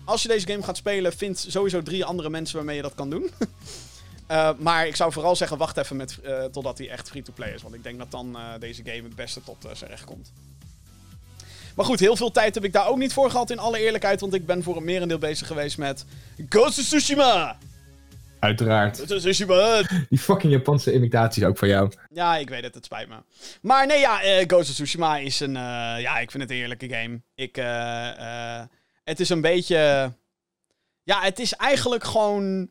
als 0.05 0.21
je 0.21 0.27
deze 0.27 0.47
game 0.47 0.63
gaat 0.63 0.77
spelen, 0.77 1.13
vind 1.13 1.45
sowieso 1.47 1.81
drie 1.81 2.05
andere 2.05 2.29
mensen 2.29 2.55
waarmee 2.55 2.75
je 2.75 2.81
dat 2.81 2.95
kan 2.95 3.09
doen. 3.09 3.29
Eh, 4.27 4.49
maar 4.57 4.87
ik 4.87 4.95
zou 4.95 5.11
vooral 5.11 5.35
zeggen, 5.35 5.57
wacht 5.57 5.77
even 5.77 5.95
met, 5.95 6.19
eh, 6.23 6.43
totdat 6.43 6.77
hij 6.77 6.89
echt 6.89 7.09
free-to-play 7.09 7.53
is. 7.53 7.61
Want 7.61 7.75
ik 7.75 7.83
denk 7.83 7.97
dat 7.97 8.11
dan 8.11 8.35
eh, 8.35 8.41
deze 8.59 8.81
game 8.83 9.03
het 9.03 9.15
beste 9.15 9.43
tot 9.43 9.67
zijn 9.73 9.89
recht 9.89 10.03
komt. 10.03 10.31
Maar 11.75 11.85
goed, 11.85 11.99
heel 11.99 12.15
veel 12.15 12.31
tijd 12.31 12.55
heb 12.55 12.63
ik 12.63 12.73
daar 12.73 12.87
ook 12.87 12.97
niet 12.97 13.13
voor 13.13 13.31
gehad 13.31 13.49
in 13.49 13.59
alle 13.59 13.79
eerlijkheid. 13.79 14.21
Want 14.21 14.33
ik 14.33 14.45
ben 14.45 14.63
voor 14.63 14.77
een 14.77 14.83
merendeel 14.83 15.17
bezig 15.17 15.47
geweest 15.47 15.77
met 15.77 16.05
Ghost 16.49 16.79
of 16.79 16.85
Tsushima! 16.85 17.57
Uiteraard. 18.39 18.97
Ghost 18.97 19.11
of 19.11 19.19
Tsushima! 19.19 19.81
Die 20.09 20.19
fucking 20.19 20.53
Japanse 20.53 20.93
imitaties 20.93 21.43
ook 21.43 21.57
van 21.57 21.67
jou. 21.67 21.91
Ja, 22.09 22.37
ik 22.37 22.49
weet 22.49 22.63
het, 22.63 22.75
het 22.75 22.85
spijt 22.85 23.09
me. 23.09 23.15
Maar 23.61 23.87
nee, 23.87 23.99
ja, 23.99 24.21
eh, 24.21 24.43
Ghost 24.47 24.69
of 24.69 24.75
Tsushima 24.75 25.17
is 25.17 25.39
een... 25.39 25.53
ja, 25.99 26.19
ik 26.19 26.31
vind 26.31 26.43
het 26.43 26.51
een 26.51 26.57
heerlijke 26.57 26.89
game. 26.89 27.21
Ik, 27.35 27.57
het 29.03 29.19
is 29.19 29.29
een 29.29 29.41
beetje... 29.41 30.11
Ja, 31.03 31.21
het 31.21 31.39
is 31.39 31.53
eigenlijk 31.53 32.03
gewoon 32.03 32.69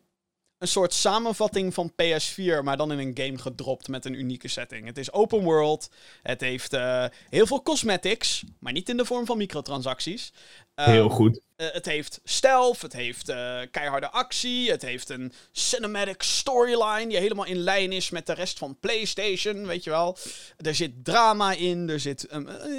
een 0.63 0.69
soort 0.69 0.93
samenvatting 0.93 1.75
van 1.75 1.93
PS4, 1.93 2.63
maar 2.63 2.77
dan 2.77 2.93
in 2.93 2.99
een 2.99 3.25
game 3.25 3.39
gedropt 3.39 3.89
met 3.89 4.05
een 4.05 4.15
unieke 4.15 4.49
setting. 4.49 4.87
Het 4.87 4.99
is 4.99 5.13
open 5.13 5.43
world. 5.43 5.89
Het 6.23 6.41
heeft 6.41 6.73
eh, 6.73 7.05
heel 7.29 7.47
veel 7.47 7.63
cosmetics, 7.63 8.45
maar 8.59 8.73
niet 8.73 8.89
in 8.89 8.97
de 8.97 9.05
vorm 9.05 9.27
van 9.27 9.37
microtransacties. 9.37 10.33
Eh, 10.75 10.87
Heel 10.87 11.09
goed. 11.09 11.41
eh, 11.57 11.67
het 11.71 11.87
heeft 11.87 12.21
stealth, 12.25 12.83
het 12.83 12.93
heeft 12.93 13.27
keiharde 13.71 14.11
actie, 14.11 14.71
het 14.71 14.83
heeft 14.83 15.09
een 15.09 15.33
cinematic 15.53 16.23
storyline 16.23 17.09
die 17.09 17.19
helemaal 17.19 17.47
in 17.47 17.59
lijn 17.59 17.93
is 17.93 18.11
met 18.11 18.27
de 18.27 18.35
rest 18.35 18.59
van 18.59 18.77
PlayStation, 18.81 19.67
weet 19.67 19.85
je 19.85 19.91
wel. 19.91 20.17
Er 20.57 20.75
zit 20.75 21.05
drama 21.05 21.53
in, 21.53 21.89
er 21.89 22.01
zit 22.01 22.29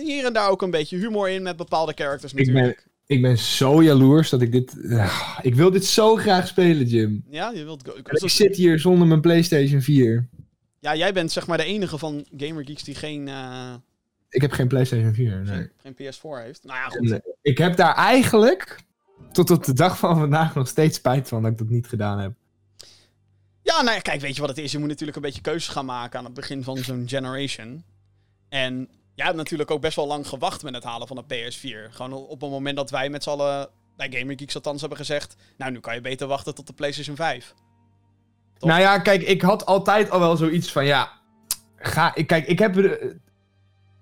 hier 0.04 0.26
en 0.26 0.34
daar 0.34 0.50
ook 0.50 0.62
een 0.62 0.72
beetje 0.72 0.98
humor 0.98 1.30
in 1.30 1.44
met 1.44 1.56
bepaalde 1.58 1.94
characters 1.96 2.34
Ik 2.34 2.46
ben, 2.46 2.54
natuurlijk. 2.54 2.92
Ik 3.06 3.22
ben 3.22 3.38
zo 3.38 3.84
jaloers 3.84 4.30
dat 4.30 4.42
ik 4.42 4.52
dit... 4.52 4.76
Ah, 4.92 5.40
ik 5.42 5.56
wil 5.56 5.72
dit 5.72 5.86
zo 5.86 6.16
graag 6.16 6.48
spelen, 6.48 6.86
Jim. 6.86 7.24
Ja, 7.30 7.52
je 7.52 7.64
wilt 7.64 7.84
go- 7.88 7.96
ik 8.26 8.30
zit 8.30 8.56
hier 8.56 8.80
zonder 8.80 9.08
mijn 9.08 9.22
PlayStation 9.22 9.82
4. 9.82 10.28
ja, 10.80 10.96
jij 10.96 11.14
bent 11.14 11.32
zeg 11.32 11.48
maar 11.48 11.58
de 11.58 11.64
enige 11.64 11.98
van 11.98 12.26
Gamer 12.38 12.66
Geeks 12.66 12.84
die 12.84 12.96
geen, 12.96 13.28
eh, 13.28 13.74
Ik 14.30 14.42
heb 14.42 14.52
geen 14.52 14.68
PlayStation 14.68 15.14
4, 15.14 15.42
nee. 15.46 15.70
geen 15.78 15.94
PS4 15.94 16.44
heeft. 16.44 16.64
Nou 16.64 16.78
ja, 16.78 16.86
goed. 16.88 17.12
Eh, 17.12 17.18
ik 17.42 17.58
heb 17.58 17.76
daar 17.76 17.96
eigenlijk 17.96 18.80
tot 19.32 19.50
op 19.50 19.64
de 19.64 19.74
dag 19.74 19.98
van 20.00 20.18
vandaag 20.20 20.56
nog 20.56 20.68
steeds 20.68 20.98
spijt 20.98 21.28
van 21.28 21.42
dat 21.42 21.52
ik 21.52 21.58
dat 21.58 21.70
niet 21.70 21.88
gedaan 21.88 22.20
heb. 22.20 22.32
Ja, 23.62 23.82
nou 23.82 23.96
ja, 23.96 24.02
kijk, 24.02 24.22
weet 24.22 24.36
je 24.36 24.42
wat 24.42 24.50
het 24.50 24.60
is? 24.60 24.72
Je 24.72 24.78
moet 24.80 24.88
natuurlijk 24.88 25.18
een 25.18 25.24
beetje 25.24 25.42
keuzes 25.42 25.68
gaan 25.74 25.86
maken 25.86 26.20
aan 26.20 26.26
het 26.26 26.34
begin 26.34 26.64
van 26.64 26.78
zo'n 26.78 27.04
generation. 27.08 27.84
En 28.50 28.90
jij 29.16 29.26
hebt 29.26 29.38
natuurlijk 29.38 29.72
ook 29.72 29.82
best 29.82 29.96
wel 29.96 30.08
lang 30.08 30.28
gewacht 30.28 30.64
met 30.64 30.74
het 30.74 30.84
halen 30.84 31.08
van 31.08 31.24
de 31.28 31.36
PS4. 31.36 31.92
Gewoon 31.92 32.14
op 32.14 32.42
het 32.42 32.50
moment 32.50 32.76
dat 32.76 32.90
wij 32.90 33.10
met 33.10 33.24
z'n 33.24 33.30
allen, 33.30 33.70
bij 33.98 34.12
Gamer 34.12 34.36
Geeks 34.38 34.56
althans, 34.56 34.80
hebben 34.80 34.98
gezegd... 34.98 35.36
Nou, 35.58 35.72
nu 35.72 35.80
kan 35.80 35.96
je 35.96 36.02
beter 36.02 36.28
wachten 36.28 36.56
tot 36.56 36.68
de 36.68 36.74
PlayStation 36.74 37.16
5. 37.16 37.54
Toch? 38.58 38.70
Nou 38.70 38.82
ja, 38.82 39.00
kijk, 39.00 39.22
ik 39.22 39.42
had 39.42 39.66
altijd 39.66 40.10
al 40.10 40.20
wel 40.20 40.38
zoiets 40.38 40.72
van, 40.72 40.86
ja... 40.86 41.12
Ga, 41.76 42.16
ik, 42.16 42.28
kijk, 42.28 42.48
ik 42.48 42.60
heb... 42.60 42.78
eh, 42.78 43.10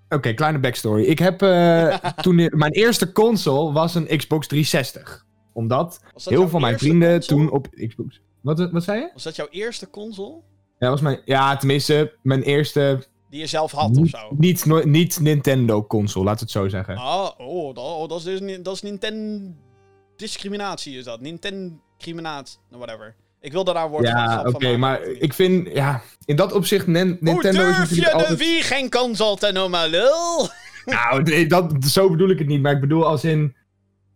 Oké, 0.10 0.34
kleine 0.34 0.60
backstory. 0.60 1.04
Ik 1.04 1.20
heb 1.20 1.42
eh, 1.42 1.96
toen... 2.24 2.36
Mijn 2.52 2.72
eerste 2.72 3.12
console 3.12 3.72
was 3.72 3.96
een 3.96 4.18
Xbox 4.18 4.48
360. 4.48 5.26
Omdat 5.54 6.00
heel 6.24 6.50
veel 6.50 6.60
mijn 6.60 6.78
vrienden 6.80 7.12
console? 7.18 7.40
toen 7.40 7.52
op 7.52 7.68
Xbox... 7.88 8.22
Wat, 8.42 8.72
wat 8.72 8.84
zei 8.84 9.00
je? 9.00 9.10
Was 9.14 9.24
dat 9.24 9.36
jouw 9.36 9.48
eerste 9.50 9.90
console? 9.90 10.42
Ja, 10.80 10.90
was 10.90 11.02
mijn, 11.02 11.22
ja, 11.26 11.58
tenminste, 11.58 12.14
mijn 12.22 12.42
eerste 12.42 13.04
Die 13.32 13.40
je 13.40 13.46
zelf 13.48 13.72
had 13.72 13.90
of 13.90 13.96
niet, 13.96 14.10
zo? 14.10 14.28
niet, 14.38 14.66
no- 14.66 14.84
niet 14.84 15.20
Nintendo 15.20 15.84
console, 15.86 16.26
laat 16.26 16.40
het 16.40 16.52
zo 16.52 16.68
zeggen. 16.68 16.98
Oh, 16.98 17.30
oh, 17.38 17.76
dat, 17.76 17.84
oh, 17.84 18.10
dat 18.10 18.18
is 18.18 18.24
dus 18.24 18.60
dat 18.64 18.74
is 18.74 18.82
Nintendo 18.82 19.52
discriminatie 20.16 20.98
is 20.98 21.04
dat. 21.04 21.22
Nintendo 21.22 21.76
criminatie, 21.98 22.58
nou 22.70 22.84
whatever. 22.84 23.16
Ik 23.42 23.52
wil 23.52 23.64
daar 23.64 23.84
een 23.84 23.90
woord 23.90 24.08
Ja, 24.08 24.44
oké, 24.48 24.78
maar 24.78 25.02
ik 25.04 25.34
vind, 25.34 25.68
ja, 25.74 26.02
in 26.26 26.36
dat 26.36 26.54
opzicht, 26.54 26.88
Nen- 26.88 27.08
Hoe 27.08 27.18
Nintendo 27.20 27.70
is 27.70 27.76
durf 27.76 27.90
je 27.96 28.02
de 28.02 28.12
altijd... 28.12 28.38
Wii 28.38 28.62
geen 28.62 28.90
console 28.90 29.38
te 29.38 29.52
noemen, 29.52 29.90
lul? 29.90 30.48
Nou, 30.86 31.24
nee, 31.24 31.48
dat, 31.48 31.74
zo 31.86 32.10
bedoel 32.10 32.30
ik 32.30 32.40
het 32.40 32.48
niet, 32.48 32.62
maar 32.62 32.74
ik 32.74 32.82
bedoel 32.82 33.06
als 33.06 33.24
in... 33.24 33.56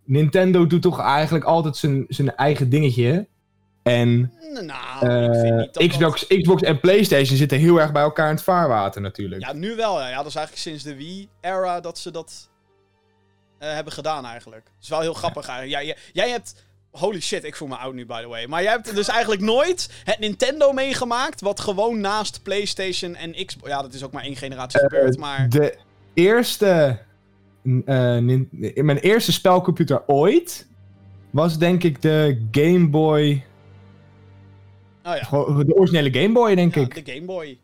Nintendo 0.05 0.67
doet 0.67 0.81
toch 0.81 1.00
eigenlijk 1.00 1.45
altijd 1.45 1.77
zijn, 1.77 2.05
zijn 2.07 2.36
eigen 2.36 2.69
dingetje. 2.69 3.27
En 3.86 4.32
Nou, 4.63 5.25
ik 5.25 5.39
vind 5.39 5.58
niet 5.58 5.74
dat 5.74 5.84
eh, 5.84 5.89
Xbox, 5.89 6.27
Xbox 6.27 6.62
en 6.62 6.80
PlayStation 6.80 7.38
zitten 7.38 7.60
heel 7.60 7.80
erg 7.82 7.92
bij 7.92 8.01
elkaar 8.01 8.30
in 8.30 8.36
het 8.36 8.44
vaarwater 8.44 9.01
natuurlijk. 9.01 9.42
Ja, 9.42 9.54
nu 9.54 9.75
wel. 9.75 10.00
Ja. 10.00 10.08
ja, 10.10 10.18
dat 10.18 10.25
is 10.25 10.36
eigenlijk 10.36 10.65
sinds 10.68 10.84
de 10.84 10.96
Wii-era 10.96 11.80
dat 11.80 11.98
ze 11.98 12.12
dat 12.12 12.50
eh, 13.60 13.74
hebben 13.74 13.94
gedaan 13.94 14.25
eigenlijk. 14.25 14.65
Het 14.65 14.84
is 14.84 14.89
wel 14.89 15.00
heel 15.00 15.13
grappig 15.13 15.48
eigenlijk. 15.48 15.82
Ja, 15.82 15.88
jij, 15.88 15.98
jij 16.13 16.30
hebt... 16.30 16.63
Holy 16.92 17.22
shit, 17.22 17.44
ik 17.44 17.56
voel 17.56 17.68
me 17.68 17.75
oud 17.75 17.94
nu, 17.94 18.06
by 18.06 18.22
the 18.22 18.27
way. 18.27 18.46
Maar 18.46 18.63
jij 18.63 18.72
hebt 18.72 18.96
dus 18.96 19.08
eigenlijk 19.08 19.42
nooit 19.42 19.89
het 20.04 20.20
Nintendo 20.20 20.72
meegemaakt... 20.72 21.42
wat 21.42 21.60
gewoon 21.60 22.00
naast 22.00 22.44
PlayStation 22.44 23.15
en 23.15 23.46
Xbox... 23.46 23.70
Ja, 23.70 23.82
dat 23.82 23.94
is 23.94 24.04
ook 24.04 24.12
maar 24.12 24.24
één 24.24 24.36
generatie 24.36 24.80
gebeurd, 24.80 25.18
maar... 25.18 25.50
De 25.50 25.77
eerste. 26.13 27.00
eh, 27.63 28.20
mijn 28.75 28.98
eerste 28.98 29.32
spelcomputer 29.32 30.04
ooit. 30.08 30.68
was 31.30 31.58
denk 31.58 31.84
ik 31.84 32.01
de 32.01 32.48
Game 32.51 32.89
Boy. 32.89 33.46
Oh 35.07 35.15
ja, 35.15 35.63
De 35.63 35.75
originele 35.75 36.19
Game 36.21 36.33
Boy, 36.33 36.55
denk 36.55 36.75
ja 36.75 36.81
ik. 36.81 37.05
de 37.05 37.13
Game 37.13 37.25
Boy. 37.25 37.57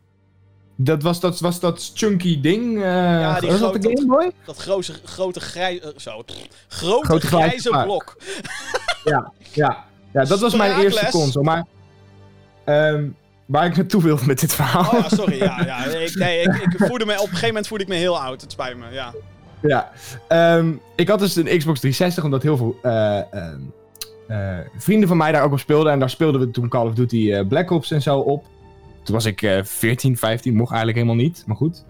Dat 0.75 1.01
was 1.03 1.19
dat, 1.19 1.39
was 1.39 1.59
dat 1.59 1.91
chunky 1.93 2.41
ding. 2.41 2.83
eh 2.83 3.39
die 3.39 3.49
was 3.49 3.59
dat 3.59 3.73
de 3.73 3.79
grote- 3.79 3.97
Game 4.01 4.05
Boy? 4.05 4.31
Dat 4.45 4.57
grote, 4.57 4.93
grote 5.05 5.39
grijze... 5.39 5.93
zo, 5.97 6.21
pff, 6.21 6.47
grote, 6.67 7.05
Grote 7.05 7.27
grijze 7.27 7.69
blok. 7.83 8.17
Ja, 9.03 9.31
ja. 9.53 9.85
ja, 10.13 10.23
dat 10.23 10.39
was 10.39 10.55
mijn 10.55 10.79
eerste 10.79 11.07
console. 11.11 11.45
Maar. 11.45 11.65
ehm, 12.63 13.07
waar 13.45 13.65
ik 13.65 13.75
naartoe 13.75 14.03
wil 14.03 14.17
met 14.25 14.39
dit 14.39 14.53
verhaal. 14.53 14.91
Oh 14.93 14.99
ja, 14.99 15.09
sorry. 15.09 15.37
Ja, 15.37 15.63
ja. 15.65 15.83
Ik, 16.07 16.15
nee, 16.15 16.41
ik, 16.41 16.55
ik 16.55 16.73
voelde 16.77 17.05
me, 17.05 17.13
op 17.13 17.19
een 17.21 17.27
gegeven 17.27 17.47
moment 17.47 17.67
voelde 17.67 17.83
ik 17.83 17.89
me 17.89 17.95
heel 17.95 18.19
oud. 18.21 18.41
Het 18.41 18.51
spijt 18.51 18.77
me, 18.77 18.85
ja. 18.91 19.13
Ja, 19.61 19.91
ehm, 20.27 20.73
ik 20.95 21.07
had 21.07 21.19
dus 21.19 21.35
een 21.35 21.43
Xbox 21.57 21.79
360, 21.79 22.23
omdat 22.23 22.43
heel 22.43 22.57
veel 22.57 22.77
eh, 22.81 23.17
ehm, 23.33 23.59
eh, 24.31 24.57
vrienden 24.77 25.07
van 25.07 25.17
mij 25.17 25.31
daar 25.31 25.43
ook 25.43 25.51
op 25.51 25.59
speelden. 25.59 25.91
En 25.91 25.99
daar 25.99 26.09
speelden 26.09 26.41
we 26.41 26.51
toen 26.51 26.69
Call 26.69 26.87
of 26.87 26.93
Duty 26.93 27.31
eh, 27.31 27.47
Black 27.47 27.71
Ops 27.71 27.91
en 27.91 28.01
zo 28.01 28.19
op. 28.19 28.45
Toen 29.03 29.15
was 29.15 29.25
ik 29.25 29.41
eh 29.41 29.63
14, 29.63 30.17
15, 30.17 30.55
mocht 30.55 30.71
eigenlijk 30.71 31.03
helemaal 31.03 31.23
niet, 31.23 31.43
maar 31.47 31.55
goed. 31.55 31.85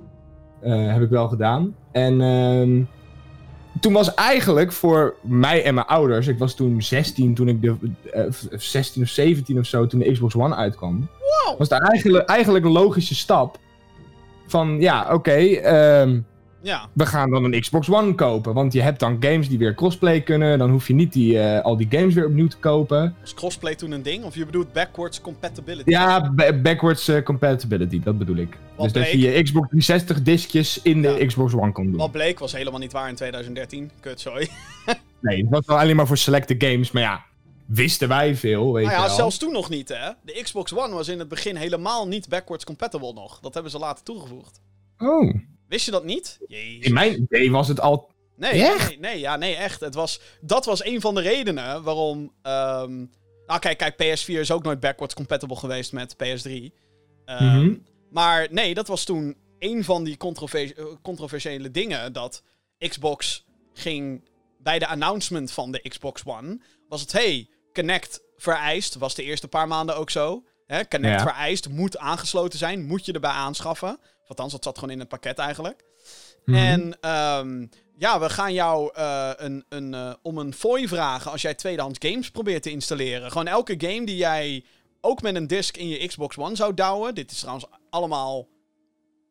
Eh, 0.62 0.94
heb 0.94 1.02
ik 1.02 1.10
wel 1.10 1.28
gedaan. 1.28 1.76
En 1.92 2.22
ehm, 2.22 2.82
toen 3.80 3.94
was 3.94 4.14
eigenlijk 4.14 4.72
voor 4.72 5.16
mij 5.22 5.64
en 5.64 5.74
mijn 5.74 5.88
ouders, 5.88 6.28
ik 6.28 6.38
was 6.38 6.56
toen 6.56 6.82
16 6.82 7.34
toen 7.34 7.48
ik 7.48 7.62
de, 7.62 7.76
eh, 8.12 8.24
16 8.52 9.02
of 9.02 9.08
17 9.08 9.60
of 9.60 9.66
zo, 9.66 9.88
toen 9.88 10.00
de 10.00 10.12
Xbox 10.12 10.36
One 10.36 10.56
uitkwam. 10.56 11.10
Wow. 11.46 11.58
Was 11.58 11.70
daar 11.70 11.82
eigenlijk, 11.82 12.30
eigenlijk 12.30 12.66
een 12.66 12.72
logische 12.72 13.16
stap. 13.16 13.58
Van 14.48 14.80
ja, 14.80 15.14
oké, 15.14 15.32
ehm, 15.32 16.20
Ja, 16.64 16.88
we 16.94 17.06
gaan 17.06 17.30
dan 17.30 17.44
een 17.44 17.60
Xbox 17.62 17.90
One 17.90 18.16
kopen. 18.16 18.54
Want 18.54 18.74
je 18.74 18.82
hebt 18.82 19.00
dan 19.00 19.18
games 19.20 19.50
die 19.50 19.58
weer 19.58 19.76
crossplay 19.76 20.22
kunnen. 20.22 20.60
Dan 20.60 20.70
hoef 20.70 20.88
je 20.88 20.94
niet 20.94 21.14
die, 21.14 21.40
eh, 21.40 21.64
al 21.64 21.78
die 21.78 21.88
games 21.90 22.14
weer 22.14 22.26
opnieuw 22.26 22.48
te 22.48 22.58
kopen. 22.58 23.16
was 23.22 23.34
crossplay 23.34 23.76
toen 23.76 23.92
een 23.92 24.02
ding? 24.04 24.24
Of 24.24 24.36
je 24.36 24.46
bedoelt 24.46 24.74
backwards 24.74 25.22
compatibility? 25.22 25.90
Ja, 25.90 26.32
ba- 26.32 26.54
backwards 26.54 27.08
eh, 27.08 27.24
compatibility, 27.24 28.00
dat 28.04 28.18
bedoel 28.18 28.36
ik. 28.36 28.58
dus 28.78 28.92
dat 28.94 29.12
je 29.12 29.20
je 29.20 29.44
Xbox 29.44 29.68
360 29.70 30.22
diskjes 30.22 30.82
in 30.82 31.02
de. 31.02 31.24
Xbox 31.26 31.54
One 31.54 31.72
kon 31.72 31.86
doen. 31.86 31.98
Wat 31.98 32.12
bleek 32.12 32.40
was 32.40 32.52
helemaal 32.52 32.80
niet 32.80 32.92
waar 32.92 33.10
in 33.10 33.16
2013. 33.16 33.92
Kut, 34.00 34.20
sorry. 34.20 34.48
Nee, 35.20 35.38
het 35.42 35.50
was 35.50 35.66
wel 35.66 35.80
alleen 35.80 35.96
maar 35.96 36.08
voor 36.08 36.18
selecte 36.18 36.56
games. 36.58 36.92
Maar 36.92 37.02
ja, 37.04 37.24
wisten 37.66 38.08
wij 38.08 38.36
veel, 38.36 38.74
weet 38.74 38.86
Nou 38.86 38.98
ja, 38.98 39.06
wel. 39.06 39.16
zelfs 39.16 39.38
toen 39.38 39.52
nog 39.52 39.70
niet, 39.70 39.90
hè. 39.90 40.10
De 40.22 40.40
Xbox 40.44 40.76
One 40.76 40.94
was 40.94 41.08
in 41.08 41.20
het 41.20 41.28
begin 41.28 41.56
helemaal 41.56 42.08
niet 42.08 42.30
backwards 42.30 42.64
compatible 42.64 43.14
nog. 43.14 43.40
Dat 43.40 43.54
hebben 43.54 43.72
ze 43.72 43.78
later 43.80 44.04
toegevoegd. 44.04 44.62
Oh, 44.98 45.34
Wist 45.72 45.86
je 45.86 45.92
dat 45.92 46.04
niet? 46.04 46.40
Jezus. 46.48 46.86
in 46.86 46.94
mijn 46.94 47.22
idee 47.22 47.52
was 47.52 47.68
het 47.68 47.80
al... 47.80 48.10
Nee, 48.36 48.64
Echt? 48.64 48.88
nee, 48.90 49.00
nee, 49.00 49.20
ja, 49.20 49.36
nee, 49.36 49.56
echt. 49.56 49.80
Het 49.80 49.94
was, 49.94 50.20
dat 50.42 50.66
was 50.66 50.84
een 50.86 51.02
van 51.02 51.16
de 51.16 51.22
redenen 51.22 51.84
waarom... 51.84 52.34
ehm, 52.42 53.06
nou, 53.46 53.60
kijk, 53.60 53.78
kijk, 53.78 53.94
PS4 53.94 54.26
is 54.40 54.52
ook 54.52 54.64
nooit 54.64 54.80
backwards 54.80 55.14
compatible 55.14 55.56
geweest 55.56 55.92
met 55.92 56.16
PS3. 56.16 56.52
Ehm, 57.26 57.44
Mhm. 57.60 57.74
Maar 58.10 58.48
nee, 58.52 58.74
dat 58.74 58.88
was 58.88 59.04
toen 59.04 59.38
een 59.60 59.84
van 59.84 60.04
die 60.04 60.18
eh, 60.18 60.86
controversiële 61.02 61.72
dingen. 61.72 62.14
Dat 62.14 62.44
Xbox 62.78 63.46
ging 63.74 64.30
bij 64.60 64.80
de 64.80 64.88
announcement 64.88 65.52
van 65.52 65.72
de 65.72 65.80
Xbox 65.90 66.22
One. 66.26 66.60
Was 66.90 67.02
het, 67.02 67.12
hey, 67.12 67.50
Connect 67.74 68.22
vereist. 68.38 68.96
Was 68.96 69.16
de 69.16 69.24
eerste 69.24 69.48
paar 69.48 69.68
maanden 69.68 69.96
ook 69.96 70.10
zo. 70.10 70.44
Hè, 70.66 70.88
Connect 70.88 71.20
Ja. 71.22 71.28
vereist, 71.28 71.70
moet 71.70 71.98
aangesloten 71.98 72.60
zijn. 72.60 72.86
Moet 72.86 73.06
je 73.06 73.12
erbij 73.14 73.32
aanschaffen. 73.32 74.00
Althans, 74.32 74.52
dat 74.52 74.64
zat 74.64 74.78
gewoon 74.78 74.94
in 74.94 75.00
het 75.00 75.08
pakket 75.08 75.38
eigenlijk. 75.38 75.84
Mhm. 76.46 76.58
En 76.58 76.98
ehm, 77.02 77.66
ja, 77.98 78.20
we 78.20 78.30
gaan 78.30 78.54
jou 78.54 78.90
eh, 78.94 79.32
een, 79.36 79.66
een, 79.70 79.94
eh, 79.94 80.14
om 80.22 80.38
een 80.38 80.54
fooi 80.54 80.88
vragen 80.88 81.32
als 81.32 81.42
jij 81.42 81.54
tweedehands 81.54 82.00
games 82.02 82.32
probeert 82.32 82.64
te 82.64 82.72
installeren. 82.72 83.32
Gewoon 83.32 83.48
elke 83.48 83.76
game 83.78 84.06
die 84.06 84.16
jij 84.16 84.66
ook 85.02 85.22
met 85.22 85.36
een 85.36 85.48
disc 85.48 85.78
in 85.78 85.88
je 85.88 86.08
Xbox 86.08 86.38
One 86.38 86.56
zou 86.56 86.74
douwen. 86.74 87.16
Dit 87.16 87.32
is 87.32 87.40
trouwens 87.40 87.66
allemaal 87.90 88.48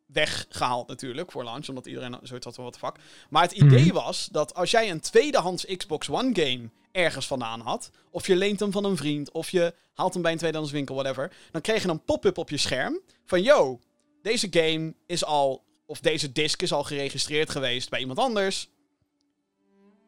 weggehaald 0.07 0.89
natuurlijk 0.89 1.31
voor 1.33 1.45
launch, 1.45 1.69
omdat 1.69 1.87
iedereen 1.87 2.19
zoiets 2.23 2.45
had 2.47 2.55
van 2.55 2.65
wat 2.65 2.79
fuck. 2.79 2.97
Maar 3.31 3.43
het 3.43 3.53
idee 3.53 3.85
Mhm. 3.85 3.95
was 3.95 4.29
dat 4.33 4.55
als 4.55 4.71
jij 4.71 4.91
een 4.91 5.01
tweedehands 5.01 5.67
Xbox 5.77 6.09
One 6.09 6.31
game 6.33 6.71
ergens 6.93 7.27
vandaan 7.27 7.61
had, 7.61 7.91
of 8.11 8.27
je 8.27 8.37
leent 8.37 8.61
hem 8.61 8.73
van 8.73 8.85
een 8.85 8.97
vriend, 8.97 9.31
of 9.31 9.51
je 9.51 9.75
haalt 9.95 10.13
hem 10.13 10.23
bij 10.23 10.33
een 10.33 10.39
tweedehands 10.39 10.73
winkel, 10.73 10.95
whatever, 10.95 11.33
dan 11.51 11.61
kreeg 11.61 11.83
je 11.83 11.89
een 11.89 12.05
pop-up 12.05 12.39
op 12.39 12.51
je 12.51 12.57
scherm 12.57 13.01
van 13.27 13.43
yo, 13.43 13.81
deze 14.23 14.47
game 14.51 14.95
is 15.07 15.25
al, 15.25 15.65
of 15.87 16.01
deze 16.01 16.33
disc 16.33 16.63
is 16.63 16.73
al 16.73 16.85
geregistreerd 16.85 17.51
geweest 17.51 17.91
bij 17.91 18.01
iemand 18.01 18.19
anders. 18.19 18.69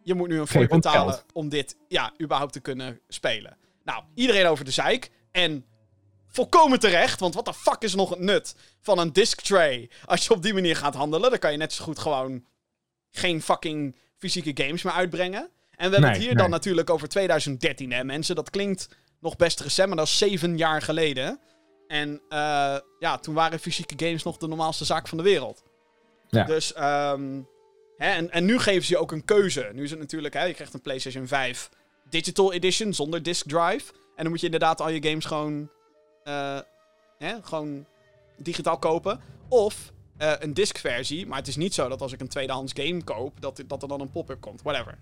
Je 0.02 0.14
moet 0.14 0.28
nu 0.28 0.34
een 0.34 0.40
ons 0.40 0.66
betalen 0.68 1.14
geld. 1.14 1.24
om 1.32 1.48
dit, 1.48 1.76
ja, 1.88 2.12
überhaupt 2.20 2.52
te 2.52 2.60
kunnen 2.60 3.00
spelen. 3.08 3.56
Nou, 3.84 4.04
iedereen 4.14 4.46
over 4.46 4.64
de 4.64 4.70
zeik. 4.70 5.10
En 5.30 5.64
volkomen 6.28 6.80
terecht, 6.80 7.20
want 7.20 7.34
wat 7.34 7.44
de 7.44 7.54
fuck 7.54 7.82
is 7.82 7.94
nog 7.94 8.10
het 8.10 8.18
nut 8.18 8.54
van 8.80 8.98
een 8.98 9.12
disc 9.12 9.40
tray? 9.40 9.90
Als 10.04 10.24
je 10.24 10.34
op 10.34 10.42
die 10.42 10.54
manier 10.54 10.76
gaat 10.76 10.94
handelen, 10.94 11.30
dan 11.30 11.38
kan 11.38 11.52
je 11.52 11.58
net 11.58 11.72
zo 11.72 11.84
goed 11.84 11.98
gewoon 11.98 12.44
geen 13.10 13.42
fucking 13.42 13.96
fysieke 14.16 14.64
games 14.64 14.82
meer 14.82 14.92
uitbrengen. 14.92 15.40
En 15.40 15.88
we 15.88 15.92
hebben 15.92 16.10
het 16.10 16.18
Nee, 16.18 16.28
hier 16.28 16.36
dan 16.36 16.50
natuurlijk 16.50 16.90
over 16.90 17.08
2013, 17.08 17.92
hè 17.92 18.04
mensen. 18.04 18.34
Dat 18.34 18.50
klinkt 18.50 18.88
nog 19.20 19.36
best 19.36 19.60
recent, 19.60 19.88
maar 19.88 19.96
dat 19.96 20.06
is 20.06 20.18
zeven 20.18 20.56
jaar 20.56 20.82
geleden. 20.82 21.40
En 21.92 22.20
eh, 22.28 22.76
ja, 22.98 23.18
toen 23.20 23.34
waren 23.34 23.58
fysieke 23.58 24.04
games 24.06 24.22
nog 24.22 24.36
de 24.36 24.46
normaalste 24.48 24.84
zaak 24.84 25.08
van 25.08 25.18
de 25.18 25.24
wereld. 25.24 25.62
Ja. 26.28 26.44
Dus, 26.44 26.72
ehm, 26.72 27.40
hè, 27.96 28.10
en, 28.10 28.30
en 28.30 28.44
nu 28.44 28.58
geven 28.58 28.84
ze 28.84 28.92
je 28.92 28.98
ook 28.98 29.12
een 29.12 29.24
keuze. 29.24 29.70
Nu 29.72 29.82
is 29.82 29.90
het 29.90 29.98
natuurlijk, 29.98 30.34
hè, 30.34 30.44
je 30.44 30.54
krijgt 30.54 30.74
een 30.74 30.80
PlayStation 30.80 31.26
5 31.26 31.68
Digital 32.08 32.52
Edition 32.52 32.92
zonder 32.94 33.22
disk 33.22 33.48
drive. 33.48 33.92
En 33.92 34.22
dan 34.22 34.28
moet 34.28 34.38
je 34.40 34.44
inderdaad 34.44 34.80
al 34.80 34.88
je 34.88 35.08
games 35.08 35.24
gewoon, 35.24 35.70
eh, 36.24 36.58
hè, 37.18 37.34
gewoon 37.42 37.86
digitaal 38.36 38.78
kopen. 38.78 39.20
Of 39.48 39.92
eh, 40.16 40.32
een 40.38 40.54
diskversie, 40.54 41.26
maar 41.26 41.38
het 41.38 41.48
is 41.48 41.56
niet 41.56 41.74
zo 41.74 41.88
dat 41.88 42.00
als 42.00 42.12
ik 42.12 42.20
een 42.20 42.28
tweedehands 42.28 42.72
game 42.76 43.04
koop, 43.04 43.40
dat, 43.40 43.62
dat 43.66 43.82
er 43.82 43.88
dan 43.88 44.00
een 44.00 44.10
pop-up 44.10 44.40
komt. 44.40 44.62
Whatever. 44.62 44.98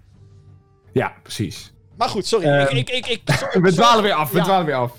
Ja, 0.92 1.14
precies. 1.22 1.72
Maar 1.96 2.08
goed, 2.08 2.26
sorry. 2.26 2.46
Ehm, 2.46 2.76
ik, 2.76 2.90
ik, 2.90 3.06
ik, 3.06 3.06
ik, 3.06 3.34
sorry, 3.38 3.60
We 3.60 3.72
dwalen 3.72 4.02
weer 4.02 4.14
af, 4.14 4.30
we 4.30 4.36
Ja. 4.38 4.44
dwalen 4.44 4.66
weer 4.66 4.74
af. 4.74 4.92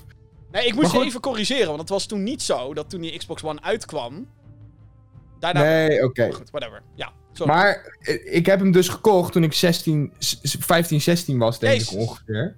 Nee, 0.52 0.66
ik 0.66 0.74
moest 0.74 0.92
je 0.92 1.04
even 1.04 1.20
corrigeren, 1.20 1.66
want 1.66 1.80
het 1.80 1.88
was 1.88 2.06
toen 2.06 2.22
niet 2.22 2.42
zo 2.42 2.74
dat 2.74 2.90
toen 2.90 3.00
die 3.00 3.18
Xbox 3.18 3.44
One 3.44 3.62
uitkwam. 3.62 4.26
Daarna. 5.38 5.62
Nee, 5.62 6.04
oké. 6.04 6.32
Goed, 6.32 6.50
whatever. 6.50 6.82
Ja, 6.94 7.12
sorry. 7.32 7.52
Maar 7.52 7.96
eh, 8.00 8.34
ik 8.36 8.46
heb 8.46 8.58
hem 8.60 8.72
dus 8.72 8.88
gekocht 8.88 9.32
toen 9.32 9.42
ik 9.42 9.52
16, 9.52 10.12
s- 10.18 10.38
s- 10.42 10.56
15, 10.60 11.00
16 11.00 11.38
was, 11.38 11.58
denk 11.58 11.72
Jezus. 11.72 11.92
ik 11.92 11.98
ongeveer. 12.00 12.54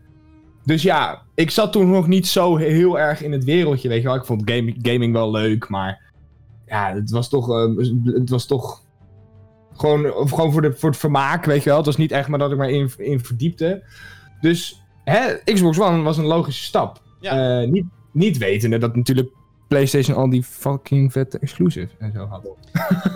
Dus 0.65 0.83
ja, 0.83 1.23
ik 1.35 1.51
zat 1.51 1.73
toen 1.73 1.91
nog 1.91 2.07
niet 2.07 2.27
zo 2.27 2.57
heel 2.57 2.99
erg 2.99 3.23
in 3.23 3.33
het 3.33 3.45
wereldje, 3.45 3.89
weet 3.89 4.03
je 4.03 4.09
wel. 4.09 4.17
Ik 4.17 4.25
vond 4.25 4.43
game- 4.51 4.75
gaming 4.83 5.13
wel 5.13 5.31
leuk, 5.31 5.69
maar 5.69 6.01
ja, 6.67 6.95
het 6.95 7.11
was 7.11 7.29
toch, 7.29 7.51
eh, 7.51 7.77
het 8.05 8.31
was 8.31 8.47
toch 8.47 8.83
gewoon, 9.77 10.13
of 10.15 10.31
gewoon 10.31 10.53
voor, 10.53 10.63
de, 10.63 10.73
voor 10.73 10.91
het 10.91 10.99
vermaak, 10.99 11.45
weet 11.45 11.63
je 11.63 11.69
wel. 11.69 11.77
Het 11.77 11.87
was 11.87 11.97
niet 11.97 12.13
echt 12.13 12.29
maar 12.29 12.39
dat 12.39 12.51
ik 12.51 12.57
maar 12.59 12.71
in, 12.71 12.91
in 12.97 13.21
verdiepte. 13.25 13.83
Dus 14.41 14.83
hè, 15.05 15.35
Xbox 15.45 15.81
One 15.81 16.03
was 16.03 16.17
een 16.19 16.25
logische 16.27 16.65
stap. 16.65 17.03
Ja. 17.25 17.61
Eh, 17.63 17.69
niet, 17.69 17.85
niet 18.13 18.39
wetende 18.39 18.79
dat 18.79 18.97
natuurlijk 18.97 19.31
PlayStation 19.69 20.17
al 20.17 20.31
die 20.31 20.43
fucking 20.43 21.13
vette 21.13 21.39
exclusives 21.39 21.95
en 21.99 22.13
zo 22.13 22.27
had. 22.27 22.49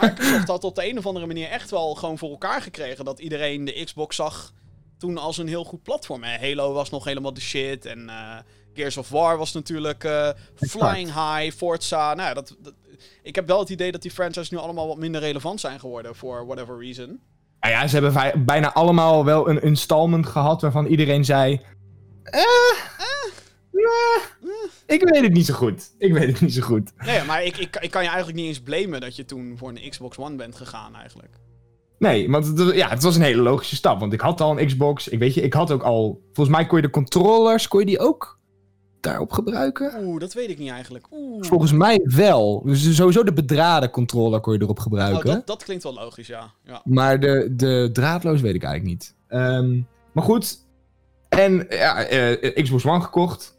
Microsoft 0.00 0.48
had 0.54 0.64
op 0.64 0.74
de 0.74 0.88
een 0.90 0.98
of 0.98 1.06
andere 1.06 1.26
manier 1.26 1.48
echt 1.48 1.70
wel 1.70 1.94
gewoon 1.94 2.18
voor 2.18 2.30
elkaar 2.30 2.62
gekregen 2.62 3.04
dat 3.04 3.18
iedereen 3.18 3.64
de 3.64 3.82
Xbox 3.84 4.16
zag 4.16 4.52
toen 4.98 5.18
als 5.18 5.38
een 5.38 5.48
heel 5.48 5.64
goed 5.64 5.82
platform. 5.82 6.24
En 6.24 6.40
Halo 6.40 6.72
was 6.72 6.90
nog 6.90 7.04
helemaal 7.04 7.34
de 7.34 7.40
shit. 7.40 7.86
En 7.86 8.08
eh, 8.08 8.36
Gears 8.74 8.96
of 8.96 9.08
War 9.08 9.38
was 9.38 9.52
natuurlijk 9.52 10.04
eh, 10.04 10.28
flying 10.56 11.06
high. 11.08 11.56
Forza. 11.56 12.14
Nou 12.14 12.34
dat, 12.34 12.56
dat- 12.62 12.74
ik 13.22 13.34
heb 13.34 13.46
wel 13.46 13.58
het 13.58 13.68
idee 13.68 13.92
dat 13.92 14.02
die 14.02 14.10
franchises 14.10 14.50
nu 14.50 14.58
allemaal 14.58 14.88
wat 14.88 14.96
minder 14.98 15.20
relevant 15.20 15.60
zijn 15.60 15.80
geworden. 15.80 16.14
For 16.14 16.46
whatever 16.46 16.78
reason. 16.78 17.20
Nou 17.60 17.74
ja, 17.74 17.86
ze 17.86 17.98
hebben 17.98 18.44
bijna 18.44 18.72
allemaal 18.72 19.24
wel 19.24 19.48
een 19.48 19.62
installment 19.62 20.26
gehad 20.26 20.62
waarvan 20.62 20.86
iedereen 20.86 21.24
zei... 21.24 21.60
Eh, 22.22 22.40
eh, 23.84 24.94
Ik 24.94 25.02
weet 25.08 25.22
het 25.22 25.32
niet 25.32 25.46
zo 25.46 25.54
goed. 25.54 25.90
Ik 25.98 26.12
weet 26.12 26.26
het 26.32 26.40
niet 26.40 26.54
zo 26.54 26.62
goed. 26.62 26.92
Nee, 27.06 27.22
maar 27.24 27.44
ik, 27.44 27.56
ik, 27.56 27.76
ik 27.80 27.90
kan 27.90 28.02
je 28.02 28.08
eigenlijk 28.08 28.38
niet 28.38 28.46
eens 28.46 28.60
blamen 28.60 29.00
dat 29.00 29.16
je 29.16 29.24
toen 29.24 29.54
voor 29.58 29.68
een 29.68 29.90
Xbox 29.90 30.18
One 30.18 30.36
bent 30.36 30.56
gegaan 30.56 30.94
eigenlijk. 30.94 31.32
Nee, 31.98 32.30
want 32.30 32.46
het, 32.46 32.74
ja, 32.74 32.88
het 32.88 33.02
was 33.02 33.16
een 33.16 33.22
hele 33.22 33.42
logische 33.42 33.76
stap. 33.76 34.00
Want 34.00 34.12
ik 34.12 34.20
had 34.20 34.40
al 34.40 34.58
een 34.58 34.66
Xbox. 34.66 35.08
Ik 35.08 35.18
weet 35.18 35.34
je, 35.34 35.40
ik 35.40 35.52
had 35.52 35.70
ook 35.70 35.82
al. 35.82 36.20
Volgens 36.32 36.56
mij 36.56 36.66
kon 36.66 36.76
je 36.76 36.82
de 36.86 36.90
controllers, 36.90 37.68
kon 37.68 37.80
je 37.80 37.86
die 37.86 37.98
ook 37.98 38.38
daarop 39.00 39.32
gebruiken? 39.32 39.92
Oeh, 40.04 40.20
dat 40.20 40.32
weet 40.32 40.50
ik 40.50 40.58
niet 40.58 40.70
eigenlijk. 40.70 41.06
Oeh. 41.10 41.44
Volgens 41.46 41.72
mij 41.72 42.00
wel. 42.04 42.62
Dus 42.64 42.96
sowieso 42.96 43.22
de 43.24 43.32
bedraden 43.32 43.90
controller 43.90 44.40
kon 44.40 44.52
je 44.52 44.62
erop 44.62 44.76
Oh, 44.76 44.82
gebruiken. 44.82 45.26
dat, 45.26 45.46
dat 45.46 45.64
klinkt 45.64 45.82
wel 45.82 45.94
logisch, 45.94 46.26
ja. 46.26 46.52
ja. 46.64 46.80
Maar 46.84 47.20
de, 47.20 47.52
de 47.56 47.90
draadloos 47.92 48.40
weet 48.40 48.54
ik 48.54 48.62
eigenlijk 48.62 48.92
niet. 48.94 49.14
Ehm, 49.28 49.80
maar 50.12 50.24
goed. 50.24 50.66
En 51.28 51.66
ja, 51.68 52.04
eh, 52.04 52.62
Xbox 52.62 52.86
One 52.86 53.00
gekocht. 53.00 53.57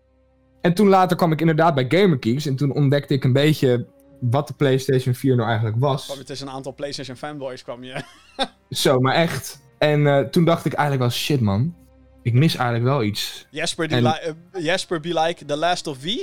En 0.62 0.74
toen 0.74 0.88
later 0.88 1.18
kwam 1.18 1.32
ik 1.32 1.40
inderdaad 1.40 1.76
bij 1.76 1.86
GamerKeeks. 1.90 2.46
En 2.46 2.56
toen 2.56 2.72
ontdekte 2.74 3.14
ik 3.14 3.24
een 3.24 3.34
beetje 3.34 3.86
wat 4.20 4.48
de 4.48 4.54
PlayStation 4.54 5.14
4 5.14 5.36
nou 5.36 5.48
eigenlijk 5.48 5.78
was. 5.80 6.06
Kwam 6.06 6.18
je 6.18 6.24
tussen 6.24 6.48
een 6.48 6.54
aantal 6.54 6.74
PlayStation 6.74 7.16
fanboys 7.16 7.64
kwam 7.64 7.84
je. 7.84 8.02
Zo, 8.70 9.00
maar 9.00 9.14
echt. 9.14 9.62
En 9.78 10.08
eh, 10.08 10.20
toen 10.20 10.46
dacht 10.46 10.66
ik 10.66 10.74
eigenlijk 10.74 11.10
wel, 11.10 11.20
shit 11.20 11.42
man. 11.42 11.76
Ik 12.22 12.34
mis 12.34 12.56
eigenlijk 12.56 12.86
wel 12.86 13.04
iets. 13.04 13.48
Jesper, 13.50 13.88
die 13.88 13.98
En- 13.98 14.04
li- 14.04 14.34
eh, 14.60 15.00
be 15.02 15.20
like 15.22 15.46
The 15.46 15.58
Last 15.58 15.88
of 15.88 15.98
V. 15.98 16.04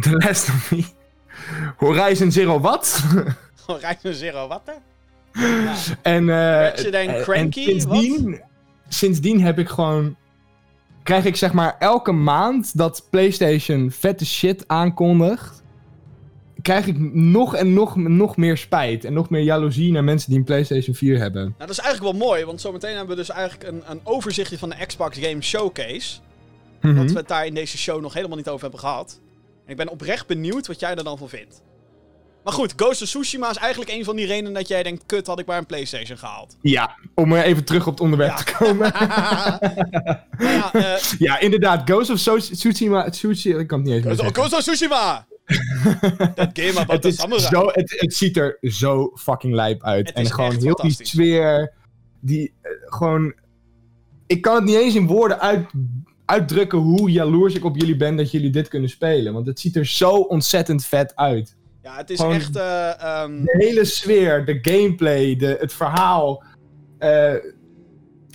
The 0.00 0.10
Last 0.10 0.48
of 0.48 0.70
Me. 0.70 0.84
Horizon 1.76 2.32
Zero 2.32 2.60
wat? 2.60 3.04
Horizon 3.66 4.12
Zero, 4.12 4.48
wat 4.48 4.62
hè? 4.64 4.72
Ja. 5.46 5.74
en, 6.02 6.26
Resident 6.70 7.10
en 7.10 7.22
Cranky, 7.22 7.64
sindsdien, 7.64 8.42
sindsdien 8.88 9.40
heb 9.40 9.58
ik 9.58 9.68
gewoon... 9.68 10.16
Krijg 11.08 11.24
ik 11.24 11.36
zeg 11.36 11.52
maar 11.52 11.76
elke 11.78 12.12
maand 12.12 12.78
dat 12.78 13.06
PlayStation 13.10 13.90
vette 13.90 14.26
shit 14.26 14.64
aankondigt... 14.66 15.62
Krijg 16.62 16.86
ik 16.86 16.98
nog 17.12 17.54
en 17.54 17.72
nog, 17.72 17.96
nog 17.96 18.36
meer 18.36 18.56
spijt. 18.56 19.04
En 19.04 19.12
nog 19.12 19.30
meer 19.30 19.42
jaloezie 19.42 19.92
naar 19.92 20.04
mensen 20.04 20.28
die 20.28 20.38
een 20.38 20.44
PlayStation 20.44 20.94
4 20.94 21.18
hebben. 21.18 21.42
Nou, 21.42 21.54
dat 21.58 21.70
is 21.70 21.78
eigenlijk 21.78 22.16
wel 22.16 22.28
mooi, 22.28 22.44
want 22.44 22.60
zometeen 22.60 22.96
hebben 22.96 23.16
we 23.16 23.22
dus 23.22 23.30
eigenlijk 23.30 23.70
een, 23.70 23.82
een 23.86 24.00
overzichtje 24.04 24.58
van 24.58 24.68
de 24.68 24.86
Xbox 24.86 25.18
Game 25.18 25.42
Showcase. 25.42 26.18
Dat 26.80 27.10
we 27.10 27.18
het 27.18 27.28
daar 27.28 27.46
in 27.46 27.54
deze 27.54 27.78
show 27.78 28.00
nog 28.00 28.14
helemaal 28.14 28.36
niet 28.36 28.48
over 28.48 28.62
hebben 28.62 28.80
gehad. 28.80 29.20
En 29.64 29.70
ik 29.70 29.76
ben 29.76 29.88
oprecht 29.88 30.26
benieuwd 30.26 30.66
wat 30.66 30.80
jij 30.80 30.94
er 30.94 31.04
dan 31.04 31.18
van 31.18 31.28
vindt. 31.28 31.62
Maar 32.44 32.52
goed, 32.52 32.72
Ghost 32.76 33.02
of 33.02 33.08
Tsushima 33.08 33.50
is 33.50 33.56
eigenlijk 33.56 33.90
een 33.90 34.04
van 34.04 34.16
die 34.16 34.26
redenen 34.26 34.52
dat 34.52 34.68
jij 34.68 34.82
denkt... 34.82 35.02
Kut, 35.06 35.26
had 35.26 35.38
ik 35.38 35.46
maar 35.46 35.58
een 35.58 35.66
Playstation 35.66 36.18
gehaald. 36.18 36.56
Ja, 36.62 36.96
om 37.14 37.32
eh, 37.36 37.44
even 37.46 37.64
terug 37.64 37.86
op 37.86 37.92
het 37.92 38.00
onderwerp 38.00 38.30
Ja. 38.30 38.36
te 38.44 38.54
komen. 38.58 38.92
Ja, 40.38 40.72
eh, 40.72 41.02
ja, 41.18 41.38
inderdaad. 41.38 41.90
Ghost 41.90 42.10
of 42.10 42.18
Tsu- 42.18 42.40
Tsushima... 42.54 43.10
Tsushima... 43.10 43.58
Ik 43.58 43.66
kan 43.66 43.78
het 43.78 43.86
niet 43.86 43.96
eens 43.96 44.04
Ghost, 44.04 44.20
zeggen. 44.20 44.36
Ghost 44.36 44.54
of 44.56 44.62
Tsushima! 44.62 45.26
Dat 46.34 46.50
game 46.52 46.78
about 46.80 47.02
het, 47.02 47.04
is 47.04 47.48
zo, 47.48 47.66
het, 47.66 47.94
het 48.00 48.14
ziet 48.14 48.36
er 48.36 48.58
zo 48.60 49.12
fucking 49.14 49.54
lijp 49.54 49.82
uit. 49.82 50.06
Het 50.06 50.16
en 50.16 50.26
gewoon 50.26 50.56
heel 50.56 50.74
die 50.74 50.96
sfeer. 51.06 51.72
Die 52.20 52.52
eh, 52.62 52.70
gewoon. 52.84 53.34
Ik 54.26 54.40
kan 54.42 54.54
het 54.54 54.64
niet 54.64 54.74
eens 54.76 54.94
in 54.94 55.06
woorden 55.06 55.40
uit, 55.40 55.66
uitdrukken 56.24 56.78
hoe 56.78 57.10
jaloers 57.10 57.54
ik 57.54 57.64
op 57.64 57.76
jullie 57.76 57.96
ben 57.96 58.16
dat 58.16 58.30
jullie 58.30 58.50
dit 58.50 58.68
kunnen 58.68 58.90
spelen. 58.90 59.32
Want 59.32 59.46
het 59.46 59.60
ziet 59.60 59.76
er 59.76 59.86
zo 59.86 60.10
ontzettend 60.10 60.84
vet 60.84 61.16
uit. 61.16 61.56
Ja, 61.88 61.96
het 61.96 62.10
is 62.10 62.18
Gewoon- 62.20 62.34
echt... 62.34 62.56
eh, 62.56 63.00
ehm, 63.02 63.42
De 63.44 63.54
hele 63.58 63.84
sfeer, 63.84 64.44
de 64.44 64.58
gameplay, 64.62 65.36
de, 65.36 65.56
het 65.60 65.72
verhaal. 65.72 66.42
eh, 66.98 67.34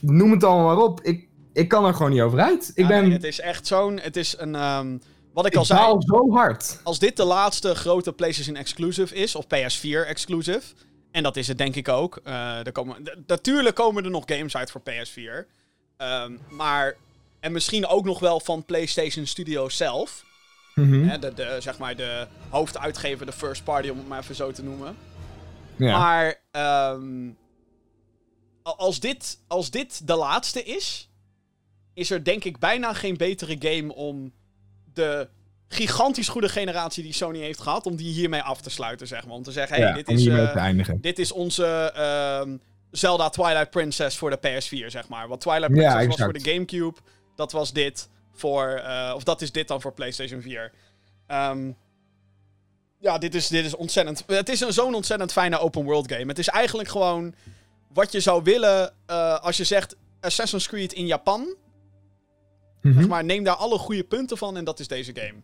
noem 0.02 0.32
het 0.32 0.44
allemaal 0.44 0.76
maar 0.76 0.86
op. 0.86 1.02
Ik, 1.02 1.28
ik 1.54 1.68
kan 1.68 1.86
er 1.86 1.94
gewoon 1.94 2.12
niet 2.12 2.22
over 2.22 2.39
uit. 2.39 2.72
Ik 2.76 2.82
ja, 2.82 2.88
ben. 2.88 3.04
nee, 3.04 3.12
het 3.12 3.24
is 3.24 3.39
echt 3.39 3.68
zo'n... 3.68 4.00
Het 4.00 4.16
is 4.16 4.36
een... 4.38 4.56
ehm, 4.56 4.98
wat 5.34 5.46
ik 5.46 5.56
al 5.56 5.66
zei... 5.66 5.96
zo 6.00 6.32
hard. 6.32 6.80
als 6.84 7.00
dit 7.00 7.18
de 7.18 7.24
laatste 7.24 7.76
grote 7.76 8.13
PlayStation 8.13 8.56
exclusive 8.56 9.16
is, 9.16 9.36
of 9.36 9.46
PS4 9.46 10.08
exclusive, 10.08 10.62
en 11.12 11.24
dat 11.24 11.36
is 11.38 11.48
het 11.48 11.58
denk 11.58 11.76
ik 11.76 11.88
ook. 11.88 12.20
eh, 12.24 12.66
er 12.66 12.72
komen, 12.72 13.04
natuurlijk 13.28 13.76
komen 13.76 14.04
er 14.04 14.12
nog 14.12 14.24
games 14.26 14.56
uit 14.56 14.72
voor 14.72 14.82
PS4. 14.82 15.48
ehm, 15.98 16.32
maar, 16.50 16.96
en 17.39 17.52
misschien 17.52 17.88
ook 17.88 18.06
nog 18.06 18.20
wel 18.20 18.39
van 18.39 18.66
PlayStation 18.66 19.26
Studios 19.26 19.78
zelf. 19.78 20.26
Mhm. 20.76 21.08
Hè, 21.08 21.20
de, 21.20 21.34
de, 21.34 21.58
zeg 21.60 21.78
maar 21.78 21.96
de 21.96 22.28
hoofduitgever, 22.50 23.26
de 23.26 23.32
first 23.32 23.64
party, 23.64 23.90
om 23.90 23.98
het 23.98 24.08
maar 24.08 24.20
even 24.20 24.36
zo 24.36 24.52
te 24.52 24.64
noemen. 24.64 24.96
Ja. 25.76 25.98
Maar 25.98 26.42
ehm, 26.52 27.30
als, 28.64 29.00
dit, 29.00 29.40
als 29.48 29.72
dit 29.72 30.08
de 30.08 30.16
laatste 30.16 30.64
is, 30.64 31.10
is 31.94 32.12
er 32.12 32.24
denk 32.24 32.44
ik 32.44 32.60
bijna 32.60 32.94
geen 32.94 33.18
betere 33.18 33.56
game 33.60 33.94
om 33.94 34.34
de 34.94 35.28
gigantisch 35.68 36.28
goede 36.28 36.50
generatie 36.50 37.04
die 37.04 37.14
Sony 37.14 37.40
heeft 37.40 37.62
gehad, 37.62 37.86
om 37.86 37.96
die 37.96 38.14
hiermee 38.14 38.42
af 38.42 38.62
te 38.62 38.70
sluiten, 38.70 39.08
zeg 39.08 39.26
maar. 39.26 39.36
Om 39.36 39.44
te 39.44 39.52
zeggen, 39.52 39.76
hey, 39.76 39.86
ja, 39.86 39.94
dit, 39.94 40.10
is, 40.10 40.26
eh, 40.26 40.90
dit 41.02 41.20
is 41.20 41.32
onze 41.32 41.92
ehm, 41.96 42.58
Zelda 42.92 43.30
Twilight 43.30 43.70
Princess 43.70 44.18
voor 44.18 44.30
de 44.30 44.38
PS4, 44.38 44.86
zeg 44.88 45.08
maar. 45.08 45.28
Wat 45.28 45.42
Twilight 45.42 45.76
Ja, 45.76 45.96
Princess 45.96 46.08
was 46.08 46.26
voor 46.26 46.44
de 46.44 46.52
Gamecube, 46.52 46.98
dat 47.36 47.52
was 47.52 47.74
dit 47.74 48.10
voor, 48.34 48.67
eh, 48.67 49.12
of 49.15 49.24
dat 49.24 49.41
is 49.41 49.52
dit 49.52 49.67
dan 49.67 49.82
voor 49.82 49.93
PlayStation 49.93 50.41
4. 50.41 50.72
Ehm, 51.28 51.72
ja, 53.00 53.17
dit 53.17 53.36
is, 53.36 53.48
dit 53.48 53.65
is 53.65 53.76
ontzettend. 53.76 54.24
Het 54.28 54.50
is 54.50 54.60
een 54.62 54.74
zo'n 54.74 54.96
ontzettend 54.96 55.32
fijne 55.32 55.60
open 55.60 55.84
world 55.84 56.12
game. 56.12 56.26
Het 56.26 56.39
is 56.39 56.48
eigenlijk 56.48 56.89
gewoon 56.89 57.36
wat 57.93 58.12
je 58.12 58.19
zou 58.19 58.43
willen 58.43 58.93
eh, 59.06 59.39
als 59.39 59.58
je 59.58 59.63
zegt 59.63 59.96
Assassin's 60.22 60.67
Creed 60.67 60.93
in 60.93 61.06
Japan. 61.06 61.56
Mhm. 62.82 62.93
Zeg 62.98 63.08
maar 63.08 63.24
neem 63.24 63.43
daar 63.43 63.56
alle 63.56 63.78
goede 63.78 64.04
punten 64.04 64.38
van 64.38 64.58
en 64.58 64.63
dat 64.63 64.80
is 64.80 64.88
deze 64.88 65.12
game. 65.15 65.41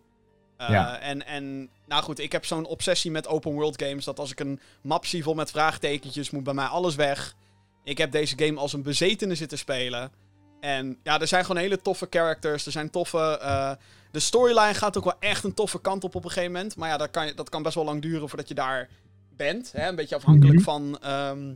Eh, 0.57 0.69
Ja. 0.69 0.99
en, 0.99 1.25
en, 1.25 1.69
nou 1.87 2.03
goed, 2.03 2.19
ik 2.19 2.31
heb 2.31 2.45
zo'n 2.45 2.65
obsessie 2.65 3.11
met 3.11 3.27
open 3.27 3.51
world 3.51 3.81
games. 3.81 4.05
Dat 4.05 4.19
als 4.19 4.31
ik 4.31 4.39
een 4.39 4.59
map 4.81 5.05
zie 5.05 5.23
vol 5.23 5.33
met 5.33 5.51
vraagtekentjes, 5.51 6.29
moet 6.29 6.43
bij 6.43 6.53
mij 6.53 6.65
alles 6.65 6.95
weg. 6.95 7.35
Ik 7.83 7.97
heb 7.97 8.11
deze 8.11 8.37
game 8.37 8.59
als 8.59 8.73
een 8.73 8.83
bezetene 8.83 9.35
zitten 9.35 9.57
spelen. 9.57 10.11
En 10.59 10.97
ja, 11.03 11.19
er 11.19 11.27
zijn 11.27 11.45
gewoon 11.45 11.61
hele 11.61 11.81
toffe 11.81 12.07
characters. 12.09 12.65
Er 12.65 12.71
zijn 12.71 12.89
toffe. 12.89 13.37
eh, 13.41 13.71
de 14.11 14.19
storyline 14.19 14.73
gaat 14.73 14.97
ook 14.97 15.03
wel 15.03 15.19
echt 15.19 15.43
een 15.43 15.53
toffe 15.53 15.81
kant 15.81 16.03
op 16.03 16.15
op 16.15 16.23
een 16.23 16.29
gegeven 16.31 16.51
moment. 16.53 16.75
Maar 16.75 16.89
ja, 16.89 16.97
dat 16.97 17.09
kan, 17.11 17.31
dat 17.35 17.49
kan 17.49 17.63
best 17.63 17.75
wel 17.75 17.83
lang 17.85 18.01
duren 18.01 18.29
voordat 18.29 18.47
je 18.47 18.53
daar 18.53 18.89
bent. 19.35 19.71
Hè? 19.71 19.87
Een 19.87 19.95
beetje 19.95 20.15
afhankelijk 20.15 20.55
Mhm. 20.55 20.63
van 20.63 20.97
ehm, 21.01 21.53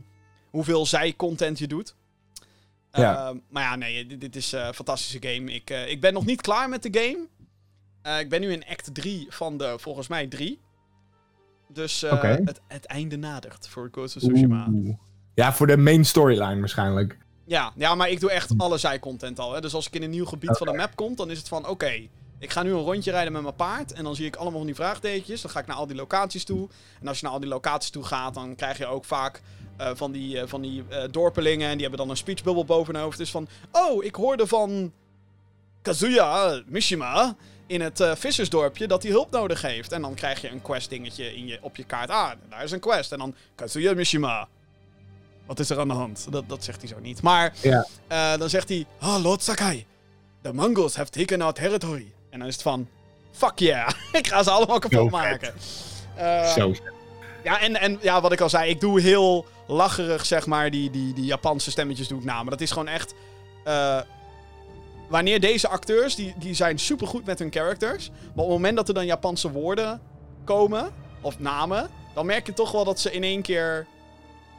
hoeveel 0.50 0.86
zij-content 0.86 1.58
je 1.58 1.66
doet. 1.66 1.94
Ja. 2.92 3.26
Ehm, 3.28 3.38
maar 3.48 3.62
ja, 3.62 3.76
nee, 3.76 4.06
dit, 4.06 4.20
dit 4.20 4.36
is 4.36 4.52
eh, 4.52 4.66
een 4.66 4.74
fantastische 4.74 5.18
game. 5.28 5.52
Ik, 5.52 5.70
eh, 5.70 5.90
ik 5.90 6.00
ben 6.00 6.12
nog 6.12 6.24
niet 6.24 6.40
klaar 6.40 6.68
met 6.68 6.82
de 6.82 7.00
game. 7.00 7.26
Eh, 8.02 8.18
ik 8.20 8.28
ben 8.28 8.40
nu 8.40 8.52
in 8.52 8.64
act 8.68 8.94
3 8.94 9.26
van 9.30 9.56
de, 9.58 9.74
volgens 9.78 10.08
mij, 10.08 10.26
3. 10.26 10.60
Dus 11.68 12.02
eh, 12.02 12.22
het, 12.22 12.60
het 12.68 12.84
einde 12.86 13.16
nadert 13.16 13.68
voor 13.68 13.88
Ghost 13.92 14.16
of 14.16 14.22
Tsushima. 14.22 14.66
Oeh. 14.70 14.96
Ja, 15.34 15.52
voor 15.52 15.66
de 15.66 15.76
main 15.76 16.04
storyline 16.04 16.58
waarschijnlijk. 16.60 17.18
Ja, 17.44 17.72
ja, 17.76 17.94
maar 17.94 18.10
ik 18.10 18.20
doe 18.20 18.30
echt 18.30 18.50
alle 18.56 18.78
zijcontent 18.78 19.38
al. 19.38 19.52
Hè. 19.52 19.60
Dus 19.60 19.74
als 19.74 19.86
ik 19.86 19.94
in 19.94 20.02
een 20.02 20.10
nieuw 20.10 20.24
gebied 20.24 20.56
van 20.56 20.66
de 20.66 20.72
map 20.72 20.96
kom, 20.96 21.14
dan 21.16 21.30
is 21.30 21.38
het 21.38 21.48
van... 21.48 21.68
Oké, 21.68 22.08
ik 22.38 22.50
ga 22.50 22.62
nu 22.62 22.70
een 22.70 22.82
rondje 22.82 23.10
rijden 23.10 23.32
met 23.32 23.42
mijn 23.42 23.54
paard. 23.54 23.92
En 23.92 24.04
dan 24.04 24.14
zie 24.14 24.26
ik 24.26 24.36
allemaal 24.36 24.58
van 24.58 24.66
die 24.66 24.74
vraagtekens. 24.74 25.42
Dan 25.42 25.50
ga 25.50 25.60
ik 25.60 25.66
naar 25.66 25.76
al 25.76 25.86
die 25.86 25.96
locaties 25.96 26.44
toe. 26.44 26.68
En 27.00 27.08
als 27.08 27.18
je 27.18 27.24
naar 27.24 27.34
al 27.34 27.40
die 27.40 27.48
locaties 27.48 27.90
toe 27.90 28.04
gaat, 28.04 28.34
dan 28.34 28.54
krijg 28.54 28.78
je 28.78 28.86
ook 28.86 29.04
vaak... 29.04 29.42
eh, 29.76 29.90
van 29.94 30.12
die, 30.12 30.40
eh, 30.40 30.48
van 30.48 30.60
die 30.60 30.84
eh, 30.88 31.02
dorpelingen. 31.10 31.66
En 31.68 31.72
die 31.72 31.80
hebben 31.80 31.98
dan 32.00 32.10
een 32.10 32.16
speechbubble 32.16 32.64
boven 32.64 32.94
hun 32.94 33.02
hoofd. 33.02 33.18
Dus 33.18 33.30
van... 33.30 33.48
Oh, 33.72 34.04
ik 34.04 34.14
hoorde 34.14 34.46
van... 34.46 34.92
Kazuya 35.82 36.62
Mishima 36.66 37.36
in 37.66 37.80
het 37.80 38.00
eh, 38.00 38.14
vissersdorpje 38.14 38.86
dat 38.86 39.02
hij 39.02 39.12
hulp 39.12 39.30
nodig 39.30 39.62
heeft. 39.62 39.92
En 39.92 40.02
dan 40.02 40.14
krijg 40.14 40.40
je 40.40 40.50
een 40.50 40.62
quest 40.62 40.90
dingetje 40.90 41.36
in 41.36 41.46
je, 41.46 41.58
op 41.60 41.76
je 41.76 41.84
kaart. 41.84 42.10
Ah, 42.10 42.30
daar 42.48 42.62
is 42.64 42.70
een 42.70 42.80
quest. 42.80 43.12
En 43.12 43.18
dan 43.18 43.34
Kazuya 43.54 43.94
Mishima. 43.94 44.48
Wat 45.46 45.58
is 45.58 45.70
er 45.70 45.78
aan 45.78 45.88
de 45.88 45.94
hand? 45.94 46.26
Dat, 46.30 46.48
dat 46.48 46.64
zegt 46.64 46.80
hij 46.80 46.88
zo 46.88 46.96
niet. 47.00 47.22
Maar 47.22 47.52
Ja. 47.62 47.86
eh, 48.08 48.36
dan 48.38 48.48
zegt 48.50 48.68
hij... 48.68 48.86
Ah, 49.00 49.22
Lord 49.22 49.42
Sakai. 49.42 49.86
The 50.42 50.52
Mongols 50.52 50.96
have 50.96 51.10
taken 51.10 51.40
our 51.42 51.52
territory. 51.52 52.12
En 52.30 52.38
dan 52.38 52.48
is 52.48 52.54
het 52.54 52.62
van... 52.62 52.88
Fuck 53.32 53.58
yeah. 53.58 53.88
ik 54.12 54.26
ga 54.26 54.42
ze 54.42 54.50
allemaal 54.50 54.78
kapot 54.78 55.10
maken. 55.10 55.54
Eh, 56.16 56.52
Zo. 56.52 56.74
ja, 57.44 57.60
en, 57.60 57.76
en 57.80 57.98
ja, 58.00 58.20
wat 58.20 58.32
ik 58.32 58.40
al 58.40 58.48
zei, 58.48 58.70
ik 58.70 58.80
doe 58.80 59.00
heel 59.00 59.46
lacherig, 59.66 60.26
zeg 60.26 60.46
maar, 60.46 60.70
die, 60.70 60.90
die, 60.90 61.14
die 61.14 61.24
Japanse 61.24 61.70
stemmetjes 61.70 62.08
doe 62.08 62.18
ik 62.18 62.24
na. 62.24 62.40
Maar 62.42 62.50
dat 62.50 62.60
is 62.60 62.70
gewoon 62.70 62.88
echt... 62.88 63.14
eh, 63.64 64.00
wanneer 65.08 65.40
deze 65.40 65.68
acteurs, 65.68 66.14
die, 66.14 66.34
die 66.36 66.54
zijn 66.54 66.78
supergoed 66.78 67.24
met 67.24 67.38
hun 67.38 67.52
characters. 67.52 68.08
Maar 68.10 68.44
op 68.44 68.50
het 68.50 68.58
moment 68.58 68.76
dat 68.76 68.88
er 68.88 68.94
dan 68.94 69.06
Japanse 69.06 69.50
woorden 69.50 70.00
komen, 70.44 70.92
of 71.20 71.38
namen... 71.38 71.90
dan 72.14 72.26
merk 72.26 72.46
je 72.46 72.52
toch 72.52 72.70
wel 72.72 72.84
dat 72.84 73.00
ze 73.00 73.10
in 73.12 73.22
één 73.22 73.42
keer 73.42 73.86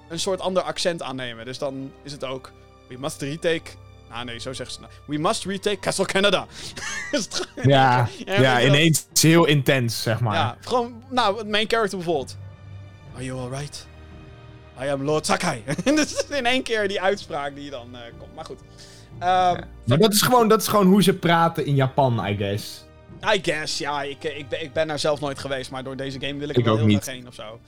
een 0.09 0.19
soort 0.19 0.39
ander 0.39 0.63
accent 0.63 1.01
aannemen. 1.01 1.45
Dus 1.45 1.57
dan 1.57 1.91
is 2.03 2.11
het 2.11 2.23
ook... 2.23 2.51
We 2.87 2.95
must 2.99 3.21
retake... 3.21 3.71
Ah 4.09 4.21
nee, 4.25 4.39
zo 4.39 4.53
zeggen 4.53 4.75
ze 4.75 4.81
het. 4.81 4.91
We 5.05 5.17
must 5.17 5.45
retake 5.45 5.79
Castle 5.79 6.05
Canada. 6.05 6.45
Ja, 7.63 8.07
Ja, 8.25 8.61
ineens 8.61 9.07
heel 9.13 9.45
intens, 9.45 10.01
zeg 10.01 10.19
maar. 10.19 10.33
Ja, 10.35 10.57
gewoon, 10.61 11.03
nou, 11.09 11.37
het 11.37 11.47
main 11.49 11.69
character 11.69 11.97
bijvoorbeeld. 11.97 12.37
Are 13.15 13.23
you 13.23 13.39
alright? 13.39 13.87
I 14.81 14.87
am 14.87 15.03
Lord 15.03 15.25
Sakai. 15.25 15.63
Is 15.85 16.25
in 16.29 16.45
één 16.45 16.63
keer 16.63 16.87
die 16.87 17.01
uitspraak 17.01 17.55
die 17.55 17.69
dan 17.69 17.87
eh, 17.95 17.99
komt. 18.19 18.35
Maar 18.35 18.45
goed. 18.45 18.59
Ehm, 19.19 19.61
Maar 19.85 19.97
dat 19.97 20.13
is, 20.13 20.21
gewoon, 20.21 20.47
dat 20.47 20.61
is 20.61 20.67
gewoon 20.67 20.85
hoe 20.87 21.03
ze 21.03 21.13
praten 21.13 21.65
in 21.65 21.75
Japan, 21.75 22.25
I 22.27 22.35
guess. 22.37 22.83
I 23.35 23.39
guess, 23.41 23.77
ja. 23.77 24.01
Ik, 24.01 24.23
ik, 24.23 24.49
ben, 24.49 24.61
ik 24.63 24.73
ben 24.73 24.87
daar 24.87 24.99
zelf 24.99 25.19
nooit 25.19 25.39
geweest, 25.39 25.71
maar 25.71 25.83
door 25.83 25.95
deze 25.95 26.19
game 26.19 26.39
wil 26.39 26.49
ik, 26.49 26.57
Ik 26.57 26.57
er 26.57 26.63
wel 26.63 26.73
ook 26.73 26.79
heel 26.79 26.87
niet. 26.87 27.03
graag 27.03 27.15
heen 27.15 27.27
of 27.27 27.33
zo. 27.33 27.59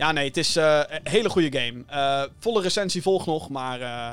Ja, 0.00 0.12
nee, 0.12 0.26
het 0.26 0.36
is 0.36 0.56
eh, 0.56 0.80
een 0.88 1.00
hele 1.10 1.28
goede 1.28 1.58
game. 1.58 1.84
Eh, 1.86 2.22
volle 2.38 2.62
recensie 2.62 3.02
volgt 3.02 3.26
nog, 3.26 3.48
maar 3.48 3.80
eh, 3.80 4.12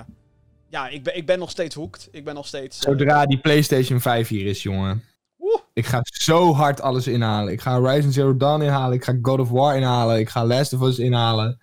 ja, 0.69 0.87
ik 0.87 1.03
ben, 1.03 1.17
ik 1.17 1.25
ben 1.25 1.39
nog 1.39 1.49
steeds 1.49 1.75
hooked. 1.75 2.09
Ik 2.11 2.23
ben 2.23 2.33
nog 2.35 2.47
steeds... 2.47 2.79
Zodra 2.79 3.25
die 3.25 3.39
PlayStation 3.39 4.01
5 4.01 4.27
hier 4.27 4.45
is, 4.45 4.63
jongen. 4.63 5.03
Woe. 5.35 5.61
Ik 5.73 5.85
ga 5.85 5.99
zo 6.03 6.53
hard 6.53 6.81
alles 6.81 7.07
inhalen. 7.07 7.53
Ik 7.53 7.61
ga 7.61 7.79
Horizon 7.79 8.11
Zero 8.11 8.37
Dawn 8.37 8.61
inhalen. 8.61 8.95
Ik 8.95 9.03
ga 9.03 9.17
God 9.21 9.39
of 9.39 9.49
War 9.49 9.75
inhalen. 9.75 10.19
Ik 10.19 10.29
ga 10.29 10.45
Last 10.45 10.73
of 10.73 10.81
Us 10.81 10.99
inhalen. 10.99 11.59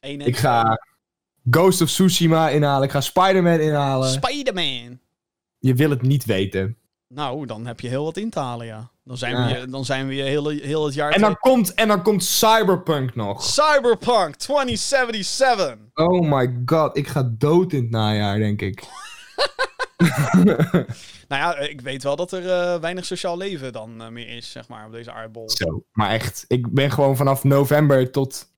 Ik 0.00 0.36
ga 0.36 0.78
Ghost 1.50 1.80
of 1.80 1.88
Tsushima 1.88 2.48
inhalen. 2.48 2.84
Ik 2.84 2.90
ga 2.90 3.00
Spider-Man 3.00 3.60
inhalen. 3.60 4.08
Spider-Man. 4.08 4.98
Je 5.58 5.74
wil 5.74 5.90
het 5.90 6.02
niet 6.02 6.24
weten. 6.24 6.77
Nou, 7.08 7.46
dan 7.46 7.66
heb 7.66 7.80
je 7.80 7.88
heel 7.88 8.04
wat 8.04 8.16
in 8.16 8.30
te 8.30 8.38
halen, 8.38 8.66
ja. 8.66 8.90
Dan 9.04 9.16
zijn 9.18 9.36
Ja. 9.36 9.46
we 9.46 9.58
je, 9.60 9.66
dan 9.66 9.84
zijn 9.84 10.06
we 10.06 10.14
je 10.14 10.22
heel, 10.22 10.48
heel 10.48 10.84
het 10.84 10.94
jaar... 10.94 11.12
En 11.12 11.20
dan, 11.20 11.36
komt, 11.36 11.74
en 11.74 11.88
dan 11.88 12.02
komt 12.02 12.24
Cyberpunk 12.24 13.14
nog. 13.14 13.42
Cyberpunk 13.42 14.34
2077. 14.34 15.76
Oh 15.94 16.30
my 16.30 16.62
god, 16.66 16.96
ik 16.96 17.06
ga 17.06 17.30
dood 17.38 17.72
in 17.72 17.82
het 17.82 17.90
najaar, 17.90 18.38
denk 18.38 18.60
ik. 18.60 18.84
Nou 21.28 21.42
ja, 21.42 21.58
ik 21.58 21.80
weet 21.80 22.02
wel 22.02 22.16
dat 22.16 22.32
er 22.32 22.50
eh, 22.50 22.80
weinig 22.80 23.04
sociaal 23.04 23.36
leven 23.36 23.72
dan 23.72 24.02
eh, 24.02 24.08
meer 24.08 24.28
is, 24.28 24.50
zeg 24.50 24.68
maar, 24.68 24.86
op 24.86 24.92
deze 24.92 25.12
aardbol. 25.12 25.50
Zo, 25.50 25.84
maar 25.92 26.10
echt. 26.10 26.44
Ik 26.48 26.70
ben 26.72 26.90
gewoon 26.90 27.16
vanaf 27.16 27.44
november 27.44 28.10
tot 28.10 28.48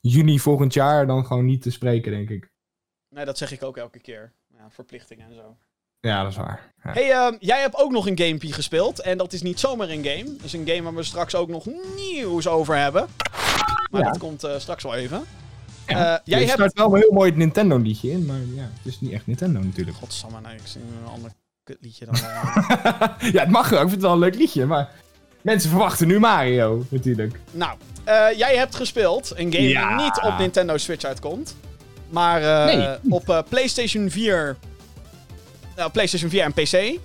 juni 0.00 0.38
volgend 0.38 0.74
jaar 0.74 1.06
dan 1.06 1.26
gewoon 1.26 1.44
niet 1.44 1.62
te 1.62 1.70
spreken, 1.70 2.12
denk 2.12 2.30
ik. 2.30 2.50
Nee, 3.08 3.24
dat 3.24 3.38
zeg 3.38 3.52
ik 3.52 3.62
ook 3.62 3.76
elke 3.76 3.98
keer. 3.98 4.32
Ja, 4.48 4.70
verplichtingen 4.70 5.26
en 5.28 5.34
zo. 5.34 5.56
Ja, 6.04 6.22
dat 6.22 6.30
is 6.30 6.36
waar. 6.36 6.72
Ja. 6.84 6.92
Hey, 6.92 7.10
ehm, 7.12 7.34
jij 7.38 7.60
hebt 7.60 7.76
ook 7.76 7.90
nog 7.90 8.06
een 8.06 8.18
gamepie 8.18 8.52
gespeeld. 8.52 9.00
En 9.00 9.18
dat 9.18 9.32
is 9.32 9.42
niet 9.42 9.60
zomaar 9.60 9.88
een 9.88 10.04
game. 10.04 10.24
Dat 10.24 10.44
is 10.44 10.52
een 10.52 10.66
game 10.68 10.82
waar 10.82 10.94
we 10.94 11.02
straks 11.02 11.34
ook 11.34 11.48
nog 11.48 11.64
nieuws 11.96 12.46
over 12.48 12.76
hebben. 12.76 13.06
Maar 13.90 14.00
Ja. 14.02 14.08
dat 14.08 14.18
komt 14.18 14.44
eh, 14.44 14.50
straks 14.58 14.82
wel 14.82 14.94
even. 14.94 15.24
Ja. 15.86 16.14
Eh, 16.14 16.20
jij 16.24 16.38
Je 16.40 16.44
hebt... 16.46 16.58
start 16.58 16.72
wel 16.78 16.94
een 16.94 17.00
heel 17.00 17.12
mooi 17.12 17.28
het 17.28 17.38
Nintendo-liedje 17.38 18.10
in, 18.10 18.26
maar 18.26 18.36
ja, 18.54 18.62
het 18.62 18.92
is 18.92 19.00
niet 19.00 19.12
echt 19.12 19.26
Nintendo 19.26 19.60
natuurlijk. 19.60 19.96
Godsamme, 19.96 20.40
nee, 20.40 20.54
ik 20.54 20.60
zing 20.66 20.84
een 21.04 21.10
ander 21.12 21.30
kutliedje 21.64 22.04
dan... 22.04 22.14
eh. 22.14 22.56
ja, 23.32 23.40
het 23.40 23.48
mag 23.50 23.68
wel. 23.68 23.80
Ik 23.82 23.88
vind 23.88 23.90
het 23.90 24.00
wel 24.02 24.12
een 24.12 24.18
leuk 24.18 24.34
liedje, 24.34 24.66
maar 24.66 24.90
mensen 25.42 25.70
verwachten 25.70 26.06
nu 26.06 26.18
Mario 26.18 26.84
natuurlijk. 26.88 27.40
nou, 27.50 27.76
eh, 28.04 28.26
jij 28.36 28.56
hebt 28.56 28.74
gespeeld. 28.74 29.32
Een 29.36 29.52
game 29.52 29.68
Ja. 29.68 29.96
die 29.96 30.04
niet 30.04 30.20
op 30.22 30.38
Nintendo 30.38 30.76
Switch 30.76 31.04
uitkomt. 31.04 31.56
Maar 32.10 32.42
eh, 32.68 32.76
Nee. 32.76 32.96
op 33.08 33.28
eh, 33.28 33.38
PlayStation 33.48 34.10
4... 34.10 34.56
Nou, 35.76 35.90
PlayStation 35.90 36.30
4 36.30 36.42
en 36.42 36.52
PC. 36.52 36.98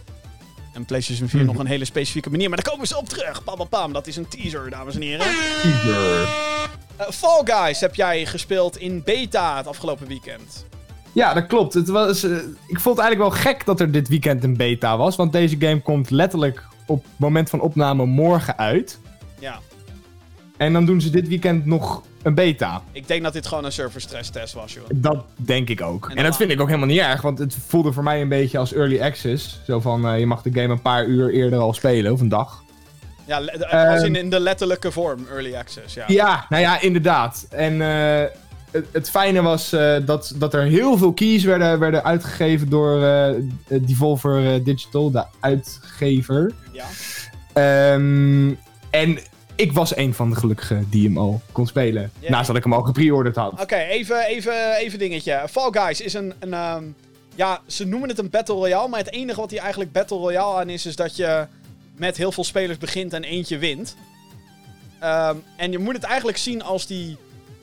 En 0.73 0.85
PlayStation 0.85 1.29
4 1.29 1.39
Mhm. 1.39 1.49
nog 1.51 1.59
een 1.59 1.65
hele 1.67 1.85
specifieke 1.85 2.29
manier. 2.29 2.49
Maar 2.49 2.61
daar 2.63 2.71
komen 2.73 2.87
ze 2.87 2.97
op 2.97 3.09
terug. 3.09 3.43
Pam, 3.43 3.55
pam, 3.57 3.67
pam. 3.67 3.93
Dat 3.93 4.07
is 4.07 4.15
een 4.15 4.27
teaser, 4.27 4.69
dames 4.69 4.95
en 4.95 5.01
heren. 5.01 5.25
Teaser. 5.61 6.27
Eh, 6.95 7.07
Fall 7.09 7.41
Guys 7.45 7.79
heb 7.79 7.95
jij 7.95 8.25
gespeeld 8.25 8.77
in 8.77 9.01
beta 9.03 9.57
het 9.57 9.67
afgelopen 9.67 10.07
weekend. 10.07 10.65
Ja, 11.11 11.33
dat 11.33 11.47
klopt. 11.47 11.73
Het 11.73 11.87
was, 11.87 12.23
eh, 12.23 12.31
ik 12.67 12.79
vond 12.79 12.97
het 12.97 13.05
eigenlijk 13.05 13.17
wel 13.19 13.41
gek 13.41 13.65
dat 13.65 13.79
er 13.79 13.91
dit 13.91 14.07
weekend 14.07 14.43
een 14.43 14.57
beta 14.57 14.97
was, 14.97 15.15
want 15.15 15.31
deze 15.31 15.55
game 15.59 15.81
komt 15.81 16.09
letterlijk 16.09 16.63
op 16.85 17.03
het 17.03 17.11
moment 17.17 17.49
van 17.49 17.59
opname 17.61 18.05
morgen 18.05 18.57
uit. 18.57 18.99
Ja, 19.39 19.59
En 20.59 20.73
dan 20.73 20.85
doen 20.85 21.01
ze 21.01 21.09
dit 21.09 21.27
weekend 21.27 21.65
nog 21.65 22.03
een 22.23 22.33
beta. 22.33 22.81
ik 22.91 23.07
denk 23.07 23.23
dat 23.23 23.33
dit 23.33 23.47
gewoon 23.47 23.65
een 23.65 23.71
server 23.71 24.01
stress 24.01 24.29
test 24.29 24.53
was, 24.53 24.73
joh. 24.73 24.83
Dat 24.93 25.25
denk 25.35 25.69
ik 25.69 25.81
ook. 25.81 26.11
En 26.15 26.23
dat 26.23 26.35
vind 26.35 26.51
ik 26.51 26.61
ook 26.61 26.67
helemaal 26.67 26.87
niet 26.87 26.99
erg, 26.99 27.21
want 27.21 27.39
het 27.39 27.57
voelde 27.67 27.93
voor 27.93 28.03
mij 28.03 28.21
een 28.21 28.29
beetje 28.29 28.57
als 28.57 28.73
early 28.73 29.01
access. 29.01 29.59
Zo 29.65 29.79
van, 29.79 30.07
eh, 30.07 30.19
je 30.19 30.25
mag 30.25 30.41
de 30.41 30.51
game 30.53 30.73
een 30.73 30.81
paar 30.81 31.05
uur 31.05 31.33
eerder 31.33 31.59
al 31.59 31.73
spelen, 31.73 32.11
of 32.13 32.19
een 32.21 32.29
dag. 32.29 32.63
Ja, 33.25 33.37
als 33.37 33.47
Ehm. 33.69 34.05
in, 34.05 34.15
in 34.15 34.29
de 34.29 34.39
letterlijke 34.39 34.91
vorm, 34.91 35.27
early 35.31 35.55
access, 35.55 35.93
ja. 35.93 36.03
Ja, 36.07 36.45
nou 36.49 36.61
ja, 36.61 36.81
inderdaad. 36.81 37.45
En 37.49 37.81
eh, 37.81 38.23
het, 38.71 38.85
het 38.91 39.09
fijne 39.09 39.41
was 39.41 39.73
eh, 39.73 39.95
dat, 40.05 40.33
dat 40.35 40.53
er 40.53 40.63
heel 40.63 40.97
veel 40.97 41.13
keys 41.13 41.43
werden, 41.43 41.79
werden 41.79 42.03
uitgegeven 42.03 42.69
door 42.69 42.99
Devolver 43.67 44.63
Digital, 44.63 45.11
de 45.11 45.23
uitgever. 45.39 46.51
Ja. 46.71 46.85
Ehm, 47.53 48.53
en 48.89 49.19
ik 49.59 49.73
was 49.73 49.95
een 49.95 50.13
van 50.13 50.29
de 50.29 50.35
gelukkigen 50.35 50.87
die 50.89 51.07
hem 51.07 51.17
al 51.17 51.41
kon 51.51 51.67
spelen. 51.67 52.11
Naast 52.27 52.47
dat 52.47 52.55
ik 52.55 52.63
hem 52.63 52.73
al 52.73 52.81
gepreorderd 52.81 53.35
had. 53.35 53.61
Oké, 53.61 53.75
even, 53.75 54.25
even, 54.25 54.75
even 54.75 54.99
dingetje. 54.99 55.43
Fall 55.49 55.71
Guys 55.71 56.01
is 56.01 56.13
een, 56.13 56.33
een 56.39 56.53
ehm, 56.53 56.83
ja, 57.35 57.61
ze 57.67 57.85
noemen 57.85 58.09
het 58.09 58.17
een 58.17 58.29
Battle 58.29 58.55
Royale, 58.55 58.87
maar 58.87 58.99
het 58.99 59.11
enige 59.11 59.39
wat 59.39 59.51
hier 59.51 59.59
eigenlijk 59.59 59.91
Battle 59.91 60.17
Royale 60.17 60.59
aan 60.59 60.69
is, 60.69 60.85
is 60.85 60.95
dat 60.95 61.15
je 61.15 61.47
met 61.95 62.17
heel 62.17 62.31
veel 62.31 62.43
spelers 62.43 62.77
begint 62.77 63.13
en 63.13 63.23
eentje 63.23 63.57
wint. 63.57 63.95
Ehm, 64.99 65.35
en 65.55 65.71
je 65.71 65.79
moet 65.79 65.93
het 65.93 66.03
eigenlijk 66.03 66.37
zien 66.37 66.63
als 66.63 66.87
die 66.87 67.17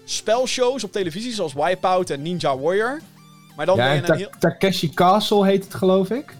spelshows 0.04 0.84
op 0.84 0.92
televisie, 0.92 1.32
zoals 1.32 1.52
Wipeout 1.52 2.10
en 2.10 2.22
Ninja 2.22 2.58
Warrior. 2.58 3.00
Maar 3.56 3.66
dan 3.66 3.76
Ja, 3.76 3.94
en 3.94 4.04
Ta- 4.04 4.14
heel... 4.14 4.30
Takeshi 4.38 4.94
Castle 4.94 5.46
heet 5.46 5.64
het, 5.64 5.74
geloof 5.74 6.10
ik. 6.10 6.34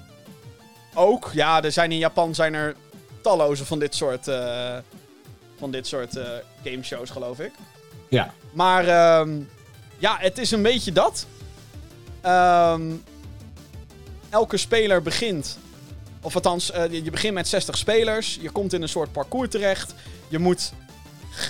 Ook, 0.94 1.30
ja, 1.34 1.62
er 1.62 1.72
zijn 1.72 1.92
in 1.92 1.98
Japan 1.98 2.34
zijn 2.34 2.54
er 2.54 2.74
talloze 3.20 3.64
van 3.64 3.78
dit 3.78 3.94
soort, 3.94 4.28
eh, 4.28 4.76
van 5.58 5.70
dit 5.70 5.86
soort 5.86 6.16
eh, 6.16 6.28
gameshows, 6.64 7.10
geloof 7.10 7.40
ik. 7.40 7.52
Ja. 8.08 8.32
Maar 8.52 8.88
ehm, 8.88 9.40
ja, 9.98 10.16
het 10.18 10.38
is 10.38 10.50
een 10.50 10.62
beetje 10.62 10.92
dat. 10.92 11.26
Ehm, 12.20 12.82
elke 14.30 14.56
speler 14.56 15.02
begint, 15.02 15.58
of 16.20 16.34
althans, 16.34 16.70
eh, 16.70 16.92
je 16.92 17.10
begint 17.10 17.34
met 17.34 17.48
60 17.48 17.76
spelers. 17.76 18.38
Je 18.40 18.50
komt 18.50 18.72
in 18.72 18.82
een 18.82 18.88
soort 18.88 19.12
parcours 19.12 19.48
terecht. 19.50 19.94
Je 20.28 20.38
moet 20.38 20.72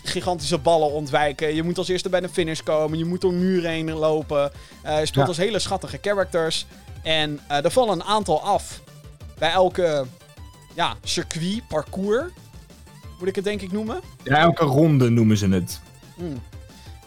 gigantische 0.05 0.59
ballen 0.59 0.91
ontwijken. 0.91 1.55
Je 1.55 1.63
moet 1.63 1.79
als 1.79 1.89
eerste 1.89 2.09
bij 2.09 2.21
de 2.21 2.29
finish 2.29 2.61
komen. 2.61 2.99
Je 2.99 3.05
moet 3.05 3.21
door 3.21 3.33
muren 3.33 3.71
heen 3.71 3.93
lopen. 3.93 4.53
Eh, 4.83 4.99
je 4.99 5.07
speelt 5.07 5.25
Ja. 5.25 5.31
als 5.31 5.37
hele 5.37 5.59
schattige 5.59 5.99
characters. 6.03 6.67
En 7.03 7.41
er 7.49 7.71
vallen 7.71 7.93
een 7.93 8.05
aantal 8.05 8.43
af 8.43 8.81
bij 9.39 9.51
elke 9.51 10.07
ja, 10.75 10.97
circuit, 11.05 11.69
parcours. 11.69 12.31
Moet 13.19 13.29
ik 13.29 13.35
het 13.35 13.45
denk 13.45 13.61
ik 13.61 13.73
noemen. 13.73 14.01
Ja, 14.23 14.37
elke 14.39 14.65
ronde 14.65 15.11
noemen 15.11 15.37
ze 15.37 15.49
het. 15.49 15.81
Hmm. 16.17 16.41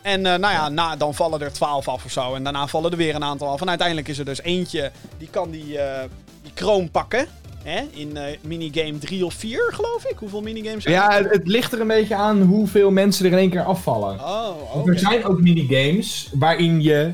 En 0.01 0.25
eh, 0.25 0.39
nou 0.39 0.53
ja, 0.53 0.69
na, 0.69 0.95
dan 0.95 1.13
vallen 1.15 1.41
er 1.41 1.51
12 1.53 1.87
af 1.87 2.05
of 2.05 2.11
zo. 2.11 2.33
En 2.33 2.43
daarna 2.43 2.67
vallen 2.67 2.91
er 2.91 2.97
weer 2.97 3.15
een 3.15 3.23
aantal 3.23 3.47
af. 3.47 3.61
En 3.61 3.69
uiteindelijk 3.69 4.07
is 4.07 4.17
er 4.19 4.25
dus 4.25 4.41
eentje 4.41 4.91
die 5.17 5.27
kan 5.31 5.49
die, 5.49 5.77
eh, 5.77 6.03
die 6.43 6.51
kroon 6.53 6.91
pakken. 6.91 7.27
Hè? 7.63 7.81
In 7.89 8.17
eh, 8.17 8.37
minigame 8.41 8.97
3 8.97 9.25
of 9.25 9.33
4, 9.33 9.71
geloof 9.73 10.05
ik. 10.05 10.17
Hoeveel 10.17 10.41
minigames 10.41 10.83
zijn 10.83 10.95
Ja, 10.95 11.17
er? 11.17 11.23
het, 11.23 11.31
het 11.33 11.47
ligt 11.47 11.73
er 11.73 11.81
een 11.81 11.87
beetje 11.87 12.15
aan 12.15 12.41
hoeveel 12.41 12.91
mensen 12.91 13.25
er 13.25 13.31
in 13.31 13.37
één 13.37 13.49
keer 13.49 13.63
afvallen. 13.63 14.19
Oh. 14.19 14.87
Er 14.87 14.99
zijn 14.99 15.25
ook 15.25 15.39
minigames 15.41 16.29
waarin, 16.33 16.81
je, 16.81 17.13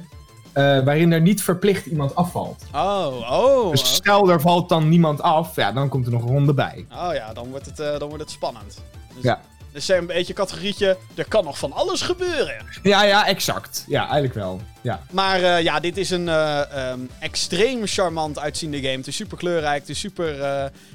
eh, 0.56 0.84
waarin 0.84 1.12
er 1.12 1.22
niet 1.22 1.42
verplicht 1.44 1.86
iemand 1.86 2.16
afvalt. 2.16 2.64
Oh, 2.74 3.32
oh. 3.32 3.72
Dus 3.72 3.94
stel 3.96 4.30
er 4.30 4.42
valt 4.42 4.70
dan 4.70 4.90
niemand 4.90 5.22
af, 5.22 5.56
ja, 5.56 5.72
dan 5.72 5.90
komt 5.90 6.06
er 6.06 6.12
nog 6.12 6.22
een 6.22 6.28
ronde 6.30 6.54
bij. 6.54 6.86
Oh 6.92 7.10
ja, 7.14 7.34
dan 7.34 7.50
wordt 7.50 7.66
het, 7.66 7.80
eh, 7.80 8.00
dan 8.00 8.08
wordt 8.08 8.24
het 8.24 8.32
spannend. 8.32 8.82
Dus, 9.16 9.24
Ja. 9.24 9.42
Dus 9.72 9.88
een 9.88 10.06
beetje 10.06 10.34
categorietje, 10.34 10.98
er 11.16 11.28
kan 11.28 11.44
nog 11.44 11.58
van 11.58 11.72
alles 11.74 12.02
gebeuren. 12.02 12.56
Ja, 12.84 13.04
ja, 13.04 13.28
exact. 13.28 13.84
Ja, 13.88 14.02
eigenlijk 14.04 14.34
wel. 14.34 14.62
Ja. 14.82 15.02
Maar 15.12 15.42
eh, 15.42 15.62
ja, 15.64 15.80
dit 15.80 15.98
is 15.98 16.10
een 16.10 16.30
eh, 16.30 16.90
ehm, 16.90 17.00
extreem 17.20 17.86
charmant 17.88 18.40
uitziende 18.40 18.78
game. 18.82 18.98
Het 18.98 19.08
is 19.08 19.16
super 19.16 19.38
kleurrijk, 19.38 19.80
het 19.80 19.90
is 19.90 20.00
super 20.00 20.36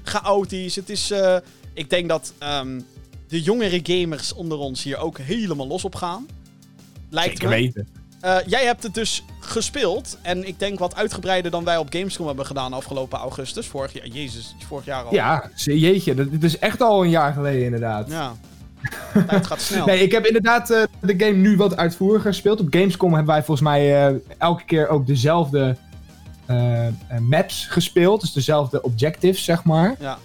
chaotisch. 0.02 0.76
Het 0.76 0.90
is, 0.90 1.12
ik 1.74 1.90
denk 1.90 2.08
dat 2.08 2.32
ehm, 2.38 2.80
de 3.28 3.42
jongere 3.42 3.80
gamers 3.82 4.32
onder 4.32 4.58
ons 4.58 4.82
hier 4.82 4.98
ook 4.98 5.18
helemaal 5.18 5.66
los 5.66 5.84
op 5.84 5.94
gaan. 5.94 6.26
Lijkt 7.10 7.38
Zeker 7.38 7.48
me. 7.48 7.54
weten. 7.54 7.88
Eh, 8.20 8.36
jij 8.46 8.64
hebt 8.64 8.82
het 8.82 8.94
dus 8.94 9.24
gespeeld. 9.40 10.18
En 10.22 10.48
ik 10.48 10.58
denk 10.58 10.78
wat 10.78 10.96
uitgebreider 10.96 11.50
dan 11.50 11.64
wij 11.64 11.76
op 11.76 11.86
Gamescom 11.90 12.26
hebben 12.26 12.46
gedaan 12.46 12.72
afgelopen 12.72 13.18
augustus. 13.18 13.66
Vorig 13.66 13.92
jaar, 13.92 14.06
jezus, 14.06 14.56
vorig 14.66 14.84
jaar 14.84 15.04
al. 15.04 15.14
Ja, 15.14 15.50
jeetje, 15.54 16.14
dit 16.14 16.44
is 16.44 16.58
echt 16.58 16.80
al 16.80 17.02
een 17.02 17.10
jaar 17.10 17.32
geleden 17.32 17.64
inderdaad. 17.64 18.08
Ja. 18.08 18.32
Tijd 19.26 19.46
gaat 19.46 19.60
snel. 19.60 19.86
Nee, 19.90 20.02
ik 20.02 20.12
heb 20.12 20.26
inderdaad 20.26 20.70
eh, 20.70 20.82
de 21.00 21.14
game 21.18 21.36
nu 21.36 21.56
wat 21.56 21.76
uitvoeriger 21.76 22.32
gespeeld. 22.32 22.60
Op 22.60 22.66
Gamescom 22.70 23.14
hebben 23.14 23.34
wij 23.34 23.44
volgens 23.44 23.68
mij 23.68 24.06
eh, 24.06 24.14
elke 24.38 24.64
keer 24.64 24.88
ook 24.88 25.06
dezelfde 25.06 25.76
maps 27.20 27.66
gespeeld. 27.66 28.20
Dus 28.20 28.32
dezelfde 28.32 28.82
objectives, 28.82 29.44
zeg 29.44 29.64
maar. 29.64 29.96
Ja. 29.98 30.18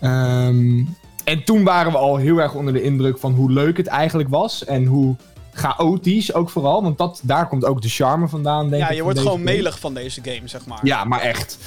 Ehm, 0.00 0.84
en 1.24 1.44
toen 1.44 1.64
waren 1.64 1.92
we 1.92 1.98
al 1.98 2.16
heel 2.16 2.38
erg 2.38 2.54
onder 2.54 2.72
de 2.72 2.82
indruk 2.82 3.18
van 3.18 3.32
hoe 3.32 3.52
leuk 3.52 3.76
het 3.76 3.86
eigenlijk 3.86 4.28
was. 4.28 4.64
En 4.64 4.84
hoe 4.84 5.16
chaotisch 5.60 6.34
ook 6.34 6.50
vooral. 6.50 6.82
Want 6.82 6.98
dat, 6.98 7.20
daar 7.22 7.48
komt 7.48 7.64
ook 7.64 7.82
de 7.82 7.88
charme 7.88 8.28
vandaan, 8.28 8.68
denk 8.68 8.82
ik. 8.82 8.88
ja, 8.88 8.94
je 8.94 9.02
wordt 9.02 9.18
gewoon 9.18 9.32
game. 9.32 9.52
melig 9.52 9.78
van 9.78 9.94
deze 9.94 10.20
game, 10.24 10.48
zeg 10.48 10.66
maar. 10.66 10.80
Ja, 10.82 11.04
maar 11.04 11.20
echt. 11.20 11.58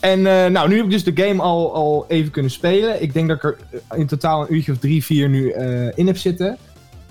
En 0.00 0.26
eh, 0.26 0.50
nou, 0.50 0.68
nu 0.68 0.76
heb 0.76 0.84
ik 0.84 0.90
dus 0.90 1.04
de 1.04 1.22
game 1.24 1.42
al, 1.42 1.74
al 1.74 2.04
even 2.08 2.30
kunnen 2.30 2.50
spelen. 2.50 3.02
Ik 3.02 3.12
denk 3.12 3.28
dat 3.28 3.36
ik 3.36 3.42
er 3.42 3.56
eh, 3.88 3.98
in 3.98 4.06
totaal 4.06 4.40
een 4.40 4.54
uurtje 4.54 4.72
of 4.72 4.78
drie, 4.78 5.04
vier 5.04 5.28
nu 5.28 5.50
eh, 5.50 5.98
in 5.98 6.06
heb 6.06 6.16
zitten. 6.16 6.58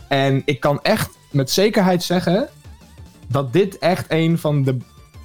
En 0.08 0.42
ik 0.46 0.60
kan 0.60 0.82
echt 0.82 1.10
met 1.32 1.52
zekerheid 1.52 2.04
zeggen 2.04 2.50
dat 3.28 3.54
dit 3.54 3.80
echt 3.80 4.06
een 4.08 4.38
van 4.38 4.64
de, 4.64 4.78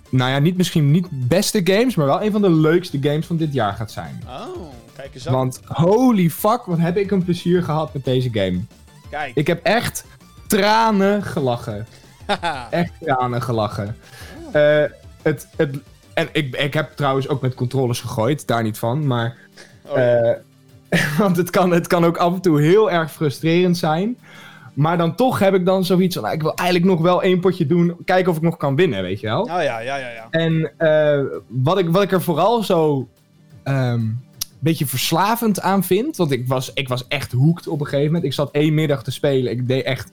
nou 0.09 0.31
ja, 0.31 0.39
niet 0.39 0.57
misschien 0.57 0.91
niet 0.91 1.09
beste 1.11 1.61
games, 1.65 1.95
maar 1.95 2.07
wel 2.07 2.23
een 2.23 2.33
van 2.33 2.43
de 2.43 2.51
leukste 2.51 2.99
games 3.01 3.27
van 3.27 3.37
dit 3.37 3.53
jaar 3.53 3.73
gaat 3.73 3.91
zijn. 3.91 4.23
Oh, 4.27 4.73
Kijk 4.97 5.15
eens 5.15 5.29
aan. 5.29 5.35
Want 5.35 5.61
holy 5.65 6.31
fuck, 6.31 6.63
wat 6.65 6.79
heb 6.79 6.97
ik 6.97 7.11
een 7.11 7.25
plezier 7.25 7.63
gehad 7.63 7.95
met 7.95 8.05
deze 8.05 8.29
game. 8.33 8.61
Kijk. 9.11 9.35
Ik 9.35 9.47
heb 9.47 9.65
echt 9.65 10.05
tranen 10.47 11.23
gelachen. 11.23 11.87
Echt 12.71 12.93
tranen 13.01 13.43
gelachen. 13.43 13.97
Eh, 14.53 14.83
het, 15.23 15.49
het, 15.57 15.77
en 16.15 16.29
ik, 16.33 16.57
ik 16.57 16.75
heb 16.75 16.93
trouwens 16.97 17.29
ook 17.29 17.41
met 17.41 17.55
controllers 17.55 18.01
gegooid, 18.01 18.47
daar 18.47 18.63
niet 18.63 18.79
van. 18.79 19.07
Maar 19.07 19.37
Oh, 19.89 19.97
ja. 19.97 20.23
Eh, 20.89 21.19
want 21.19 21.37
het 21.37 21.51
kan, 21.51 21.71
het 21.71 21.87
kan 21.87 22.05
ook 22.05 22.17
af 22.17 22.35
en 22.35 22.41
toe 22.41 22.61
heel 22.61 22.91
erg 22.91 23.13
frustrerend 23.13 23.77
zijn. 23.77 24.19
Maar 24.75 24.99
dan 24.99 25.15
toch 25.15 25.39
heb 25.39 25.55
ik 25.55 25.65
dan 25.65 25.85
zoiets 25.85 26.15
van, 26.15 26.23
nou, 26.25 26.35
ik 26.35 26.43
wil 26.43 26.55
eigenlijk 26.55 26.91
nog 26.91 27.01
wel 27.01 27.23
één 27.23 27.41
potje 27.41 27.67
doen. 27.67 27.97
Kijken 28.05 28.31
of 28.31 28.37
ik 28.37 28.43
nog 28.43 28.57
kan 28.57 28.77
winnen, 28.77 29.03
weet 29.03 29.21
je 29.21 29.27
wel. 29.27 29.41
oh 29.41 29.47
ja, 29.47 29.61
ja, 29.61 29.97
ja, 29.97 29.97
ja. 29.97 30.27
En 30.31 30.73
eh, 30.77 31.25
wat, 31.47 31.79
ik, 31.79 31.89
wat 31.89 32.03
ik 32.03 32.13
er 32.13 32.23
vooral 32.23 32.63
zo 32.63 33.09
een 33.63 34.21
beetje 34.59 34.87
verslavend 34.87 35.61
aan 35.61 35.85
vind. 35.85 36.17
Want 36.17 36.31
ik 36.31 36.49
was, 36.49 36.71
ik 36.75 36.89
was 36.89 37.09
echt 37.09 37.33
hoekt 37.33 37.69
op 37.69 37.81
een 37.81 37.87
gegeven 37.87 38.07
moment. 38.07 38.25
Ik 38.25 38.33
zat 38.33 38.51
één 38.51 38.75
middag 38.75 39.03
te 39.03 39.11
spelen. 39.11 39.53
Ik 39.53 39.69
deed 39.69 39.85
echt 39.85 40.11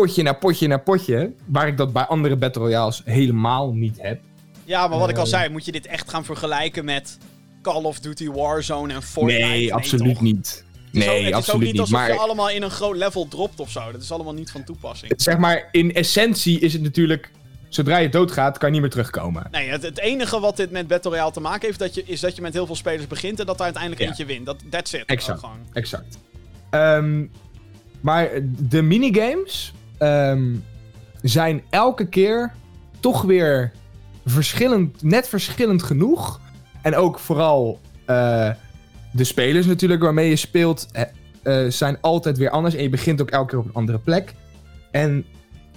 potje 0.00 0.22
na 0.22 0.32
potje 0.32 0.66
na 0.68 0.76
potje. 0.78 1.32
Waar 1.46 1.66
ik 1.68 1.76
dat 1.76 1.92
bij 1.92 2.02
andere 2.06 2.36
Battle 2.36 2.62
Royales 2.62 3.02
helemaal 3.04 3.72
niet 3.72 3.96
heb. 4.00 4.20
Ja, 4.64 4.88
maar 4.88 4.98
wat 4.98 5.08
ik 5.08 5.16
al 5.16 5.22
Eh. 5.22 5.28
zei, 5.28 5.48
moet 5.48 5.64
je 5.64 5.72
dit 5.72 5.86
echt 5.86 6.10
gaan 6.10 6.24
vergelijken 6.24 6.84
met 6.84 7.18
Call 7.62 7.82
of 7.84 7.98
Duty 8.00 8.30
Warzone 8.30 8.94
en 8.94 9.02
Fortnite? 9.02 9.40
nee, 9.46 9.74
absoluut 9.74 10.12
toch? 10.14 10.22
niet. 10.22 10.64
Het 10.86 10.94
is 10.94 11.02
ook- 11.02 11.08
Nee, 11.08 11.16
het 11.16 11.22
is 11.26 11.28
ook 11.32 11.34
absoluut 11.38 11.60
niet 11.62 11.72
niet. 11.72 11.80
alsof 11.80 11.98
Maar 11.98 12.08
je 12.12 12.18
allemaal 12.18 12.50
in 12.50 12.62
een 12.62 12.70
groot 12.70 12.96
level 12.96 13.28
dropt 13.28 13.60
of 13.60 13.70
zo. 13.70 13.92
Dat 13.92 14.02
is 14.02 14.12
allemaal 14.12 14.34
niet 14.34 14.50
van 14.50 14.64
toepassing. 14.64 15.12
zeg 15.16 15.38
maar, 15.38 15.68
in 15.72 15.94
essentie 15.94 16.60
is 16.60 16.72
het 16.72 16.82
natuurlijk... 16.82 17.30
Zodra 17.68 17.96
je 17.96 18.08
doodgaat, 18.08 18.58
kan 18.58 18.68
je 18.68 18.72
niet 18.72 18.82
meer 18.82 18.90
terugkomen. 18.90 19.48
Nee, 19.50 19.68
het, 19.68 19.82
het 19.82 19.98
enige 19.98 20.40
wat 20.40 20.56
dit 20.56 20.70
met 20.70 20.86
Battle 20.86 21.10
Royale 21.10 21.32
te 21.32 21.40
maken 21.40 21.66
heeft, 21.66 21.78
dat 21.78 21.94
je, 21.94 22.02
is 22.06 22.20
dat 22.20 22.36
je 22.36 22.42
met 22.42 22.52
heel 22.52 22.66
veel 22.66 22.76
spelers 22.76 23.06
begint 23.06 23.40
en 23.40 23.46
dat 23.46 23.56
er 23.58 23.64
uiteindelijk 23.64 24.02
Ja. 24.02 24.08
eentje 24.08 24.24
wint. 24.24 24.46
Dat, 24.46 24.56
that's 24.70 24.92
it. 24.92 25.02
Exact. 25.06 25.42
Exact. 25.72 26.18
Ehm, 26.70 27.24
maar 28.00 28.28
de 28.58 28.82
minigames 28.82 29.72
ehm, 29.98 30.54
zijn 31.22 31.62
elke 31.70 32.08
keer 32.08 32.52
toch 33.00 33.22
weer 33.22 33.72
verschillend, 34.24 35.02
net 35.02 35.28
verschillend 35.28 35.82
genoeg. 35.82 36.40
En 36.82 36.96
ook 36.96 37.18
vooral 37.18 37.80
eh, 38.04 38.50
de 39.12 39.24
spelers 39.24 39.66
natuurlijk 39.66 40.02
waarmee 40.02 40.28
je 40.28 40.36
speelt 40.36 40.88
eh, 40.92 41.02
eh, 41.42 41.70
zijn 41.70 41.98
altijd 42.00 42.38
weer 42.38 42.50
anders. 42.50 42.74
En 42.74 42.82
je 42.82 42.88
begint 42.88 43.20
ook 43.20 43.30
elke 43.30 43.48
keer 43.48 43.58
op 43.58 43.64
een 43.64 43.74
andere 43.74 43.98
plek. 43.98 44.34
En 44.90 45.24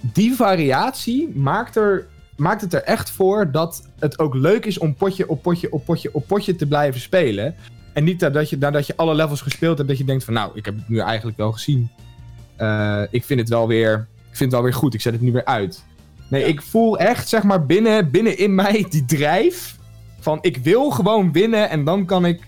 die 0.00 0.34
variatie 0.34 1.28
maakt, 1.36 1.76
er, 1.76 2.06
maakt 2.36 2.60
het 2.60 2.74
er 2.74 2.82
echt 2.82 3.10
voor 3.10 3.50
dat 3.50 3.88
het 3.98 4.18
ook 4.18 4.34
leuk 4.34 4.64
is 4.64 4.78
om 4.78 4.94
potje 4.94 5.28
op 5.28 5.42
potje 5.42 5.72
op 5.72 5.84
potje 5.84 6.14
op 6.14 6.26
potje 6.26 6.56
te 6.56 6.66
blijven 6.66 7.00
spelen. 7.00 7.54
En 7.92 8.04
niet 8.04 8.20
dat 8.20 8.50
je, 8.50 8.58
nadat 8.58 8.86
je 8.86 8.96
alle 8.96 9.14
levels 9.14 9.40
gespeeld 9.40 9.76
hebt, 9.76 9.88
dat 9.88 9.98
je 9.98 10.04
denkt 10.04 10.24
van 10.24 10.34
nou, 10.34 10.50
ik 10.54 10.64
heb 10.64 10.76
het 10.76 10.88
nu 10.88 10.98
eigenlijk 10.98 11.36
wel 11.36 11.52
gezien. 11.52 11.90
Ik 13.10 13.24
vind 13.24 13.40
het 13.40 13.48
wel 13.48 13.68
weer, 13.68 14.06
ik 14.30 14.36
vind 14.36 14.38
het 14.38 14.50
wel 14.50 14.62
weer 14.62 14.74
goed, 14.74 14.94
ik 14.94 15.00
zet 15.00 15.12
het 15.12 15.22
nu 15.22 15.32
weer 15.32 15.44
uit. 15.44 15.84
Nee, 16.28 16.40
Ja. 16.40 16.46
ik 16.46 16.62
voel 16.62 16.98
echt, 16.98 17.28
zeg 17.28 17.42
maar, 17.42 17.66
binnen, 17.66 18.10
binnen 18.10 18.38
in 18.38 18.54
mij 18.54 18.86
die 18.90 19.04
drijf 19.04 19.76
van 20.20 20.38
ik 20.40 20.56
wil 20.56 20.90
gewoon 20.90 21.32
winnen 21.32 21.70
en 21.70 21.84
dan 21.84 22.04
kan 22.04 22.24
ik, 22.24 22.40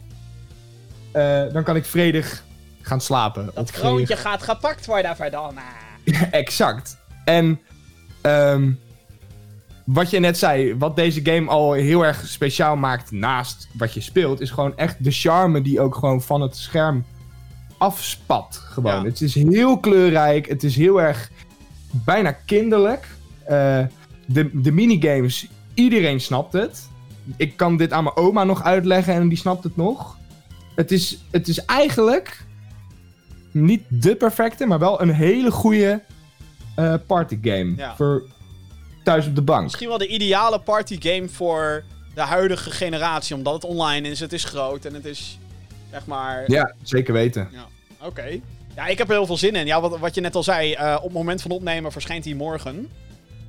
eh, 1.13 1.43
dan 1.53 1.63
kan 1.63 1.77
ik 1.77 1.85
vredig 1.85 2.45
gaan 2.81 3.01
slapen. 3.01 3.51
Dat 3.55 3.71
kroontje 3.71 4.17
gaat 4.17 4.43
gepakt 4.43 4.87
worden, 4.87 5.17
Verdana. 5.17 5.63
exact. 6.31 6.97
En 7.25 7.61
ehm, 8.21 8.71
wat 9.85 10.11
je 10.11 10.19
net 10.19 10.39
zei, 10.39 10.77
wat 10.79 10.97
deze 10.97 11.21
game 11.25 11.51
al 11.51 11.73
heel 11.73 12.05
erg 12.05 12.27
speciaal 12.27 12.77
maakt 12.77 13.11
naast 13.11 13.69
wat 13.73 13.95
je 13.95 14.01
speelt, 14.01 14.41
is 14.41 14.51
gewoon 14.51 14.77
echt 14.77 15.05
de 15.05 15.11
charme 15.11 15.63
die 15.63 15.81
ook 15.81 15.95
gewoon 15.95 16.23
van 16.23 16.41
het 16.41 16.57
scherm 16.57 17.05
afspat. 17.79 18.63
Gewoon. 18.65 19.03
Ja. 19.03 19.05
Het 19.05 19.21
is 19.21 19.35
heel 19.35 19.79
kleurrijk, 19.79 20.49
het 20.49 20.63
is 20.63 20.77
heel 20.77 21.01
erg 21.03 21.31
bijna 21.93 22.33
kinderlijk. 22.33 23.07
Eh, 23.45 23.85
de, 24.27 24.51
de 24.53 24.73
minigames, 24.73 25.47
iedereen 25.75 26.21
snapt 26.21 26.53
het. 26.53 26.89
Ik 27.37 27.57
kan 27.57 27.77
dit 27.77 27.93
aan 27.93 28.05
mijn 28.05 28.17
oma 28.17 28.45
nog 28.45 28.63
uitleggen 28.63 29.15
en 29.15 29.29
die 29.29 29.39
snapt 29.39 29.65
het 29.65 29.77
nog. 29.77 30.17
Het 30.75 30.93
is, 30.93 31.19
het 31.31 31.49
is 31.49 31.65
eigenlijk 31.65 32.45
niet 33.51 33.83
de 33.89 34.17
perfecte, 34.17 34.67
maar 34.67 34.79
wel 34.79 35.01
een 35.01 35.13
hele 35.13 35.51
goede 35.51 36.03
eh 36.75 36.95
partygame. 37.07 37.77
Ja. 37.77 37.97
Voor 37.97 38.23
thuis 39.05 39.27
op 39.27 39.35
de 39.35 39.43
bank. 39.43 39.63
Misschien 39.63 39.89
wel 39.89 39.99
de 39.99 40.07
ideale 40.07 40.59
partygame 40.59 41.29
voor 41.29 41.85
de 42.15 42.21
huidige 42.21 42.71
generatie, 42.71 43.37
omdat 43.37 43.55
het 43.55 43.65
online 43.65 44.09
is, 44.09 44.21
het 44.21 44.33
is 44.33 44.45
groot 44.45 44.85
en 44.85 44.95
het 44.95 45.05
is, 45.05 45.39
zeg 45.91 46.07
maar... 46.07 46.45
Ja, 46.47 46.75
zeker 46.83 47.13
weten. 47.13 47.49
Oké. 48.01 48.41
Ja, 48.77 48.87
ik 48.87 48.99
heb 48.99 49.09
er 49.09 49.15
heel 49.15 49.27
veel 49.27 49.37
zin 49.37 49.55
in. 49.55 49.67
Ja, 49.67 49.81
wat, 49.81 49.99
wat 49.99 50.15
je 50.15 50.21
net 50.21 50.35
al 50.35 50.43
zei, 50.43 50.73
eh, 50.73 50.95
op 50.97 51.03
het 51.03 51.13
moment 51.13 51.43
van 51.43 51.51
opnemen 51.51 51.93
verschijnt 51.93 52.25
hij 52.25 52.35
morgen. 52.35 52.89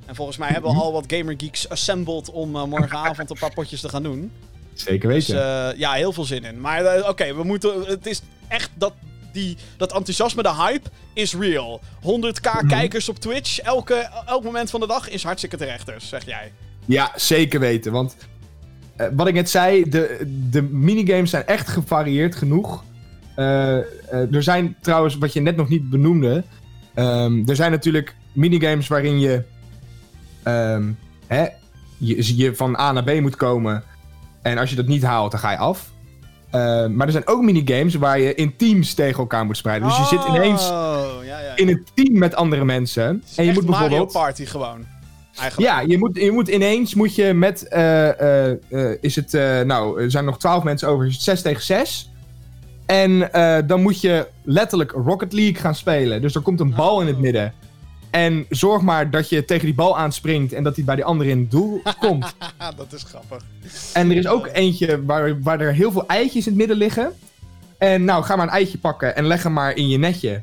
En 0.06 0.14
volgens 0.14 0.36
mij 0.36 0.48
hebben 0.48 0.70
we 0.72 0.78
al 0.80 0.92
wat 0.92 1.04
Gamer 1.06 1.34
Geeks 1.36 1.68
assembled 1.68 2.30
om 2.30 2.56
eh, 2.56 2.64
morgenavond 2.64 3.30
een 3.30 3.38
paar 3.38 3.52
potjes 3.54 3.80
te 3.80 3.88
gaan 3.88 4.02
doen. 4.02 4.32
Zeker 4.74 5.10
Dus 5.12 5.26
weten. 5.26 5.70
eh, 5.72 5.78
ja, 5.78 5.92
heel 5.92 6.12
veel 6.12 6.24
zin 6.24 6.44
in. 6.44 6.60
Maar 6.60 7.08
oké, 7.08 7.34
we 7.34 7.42
moeten. 7.44 7.84
Het 7.84 8.06
is 8.06 8.22
echt 8.48 8.70
dat. 8.74 8.92
Die, 9.32 9.56
dat 9.76 9.92
enthousiasme, 9.92 10.42
de 10.42 10.54
hype, 10.54 10.88
is 11.12 11.34
real. 11.34 11.80
100k 12.02 12.66
kijkers 12.68 13.08
op 13.08 13.18
Twitch, 13.18 13.58
elke, 13.58 14.08
elk 14.26 14.44
moment 14.44 14.70
van 14.70 14.80
de 14.80 14.86
dag 14.86 15.08
is 15.08 15.22
hartstikke 15.22 15.56
terecht 15.56 15.86
dus, 15.86 16.08
zeg 16.08 16.26
jij. 16.26 16.52
Ja, 16.86 17.12
zeker 17.16 17.60
weten. 17.60 17.92
Want 17.92 18.16
wat 19.12 19.26
ik 19.26 19.34
net 19.34 19.50
zei, 19.50 19.88
de, 19.88 20.32
de 20.50 20.62
minigames 20.62 21.30
zijn 21.30 21.46
echt 21.46 21.68
gevarieerd 21.68 22.34
genoeg. 22.34 22.84
Eh, 23.34 23.76
eh, 23.78 23.84
er 24.34 24.42
zijn 24.42 24.76
trouwens, 24.80 25.16
wat 25.18 25.32
je 25.32 25.40
net 25.40 25.56
nog 25.56 25.68
niet 25.68 25.90
benoemde. 25.90 26.44
ehm, 26.94 27.42
er 27.48 27.56
zijn 27.56 27.70
natuurlijk 27.70 28.14
minigames 28.32 28.88
waarin 28.88 29.18
je, 29.20 29.42
ehm, 30.42 30.82
hè, 31.26 31.46
je, 31.98 32.36
je 32.36 32.54
van 32.54 32.76
A 32.78 32.92
naar 32.92 33.04
B 33.04 33.20
moet 33.20 33.36
komen. 33.36 33.82
En 34.42 34.58
als 34.58 34.70
je 34.70 34.76
dat 34.76 34.86
niet 34.86 35.02
haalt, 35.02 35.30
dan 35.30 35.40
ga 35.40 35.50
je 35.50 35.56
af. 35.56 35.90
Eh, 36.50 36.86
maar 36.86 37.06
er 37.06 37.12
zijn 37.12 37.26
ook 37.26 37.42
minigames 37.42 37.94
waar 37.94 38.18
je 38.20 38.34
in 38.34 38.56
teams 38.56 38.94
tegen 38.94 39.18
elkaar 39.18 39.44
moet 39.44 39.56
spreiden. 39.56 39.88
Dus 39.88 39.96
je 39.98 40.04
zit 40.04 40.24
ineens 40.28 40.68
Oh, 40.70 41.08
ja, 41.24 41.40
ja. 41.40 41.56
in 41.56 41.68
een 41.68 41.86
team 41.94 42.18
met 42.18 42.34
andere 42.34 42.64
mensen. 42.64 43.22
En 43.36 43.44
je 43.44 43.52
moet 43.52 43.64
Mario 43.66 43.78
bijvoorbeeld. 43.88 44.12
Party 44.12 44.44
gewoon. 44.44 44.84
Eigenlijk. 45.38 45.70
Ja, 45.72 45.80
je 45.80 45.98
moet, 45.98 46.16
je 46.16 46.30
moet 46.32 46.48
ineens 46.48 46.94
moet 46.94 47.14
je 47.14 47.32
met. 47.32 47.68
eh, 47.68 48.50
is 49.00 49.16
het. 49.16 49.32
nou, 49.66 50.02
er 50.02 50.10
zijn 50.10 50.24
nog 50.24 50.38
12 50.38 50.64
mensen 50.64 50.88
over. 50.88 51.06
Is 51.06 51.12
het 51.12 51.22
6 51.22 51.42
tegen 51.42 51.62
6. 51.62 52.10
En 52.86 53.32
eh, 53.32 53.58
dan 53.66 53.82
moet 53.82 54.00
je 54.00 54.26
letterlijk 54.42 54.90
Rocket 54.90 55.32
League 55.32 55.54
gaan 55.54 55.74
spelen. 55.74 56.20
Dus 56.22 56.34
er 56.34 56.40
komt 56.40 56.60
een 56.60 56.74
bal 56.74 57.00
in 57.00 57.06
het 57.06 57.16
Oh. 57.16 57.22
midden. 57.22 57.52
En 58.10 58.46
zorg 58.48 58.82
maar 58.82 59.10
dat 59.10 59.28
je 59.28 59.44
tegen 59.44 59.64
die 59.64 59.74
bal 59.74 59.98
aanspringt 59.98 60.52
en 60.52 60.64
dat 60.64 60.74
die 60.74 60.84
bij 60.84 60.94
die 60.94 61.04
andere 61.04 61.30
in 61.30 61.38
het 61.38 61.50
doel 61.50 61.82
komt. 62.00 62.34
Dat 62.76 62.92
is 62.92 63.02
grappig. 63.02 63.42
En 63.92 64.10
er 64.10 64.16
is 64.16 64.26
ook 64.26 64.48
eentje 64.52 65.04
waar, 65.04 65.42
waar 65.42 65.60
er 65.60 65.72
heel 65.72 65.92
veel 65.92 66.06
eitjes 66.06 66.46
in 66.46 66.52
het 66.52 66.58
midden 66.60 66.76
liggen. 66.76 67.12
En 67.78 68.04
nou, 68.04 68.24
ga 68.24 68.36
maar 68.36 68.46
een 68.46 68.52
eitje 68.52 68.78
pakken 68.78 69.16
en 69.16 69.26
leg 69.26 69.42
hem 69.42 69.52
maar 69.52 69.76
in 69.76 69.88
je 69.88 69.98
netje. 69.98 70.40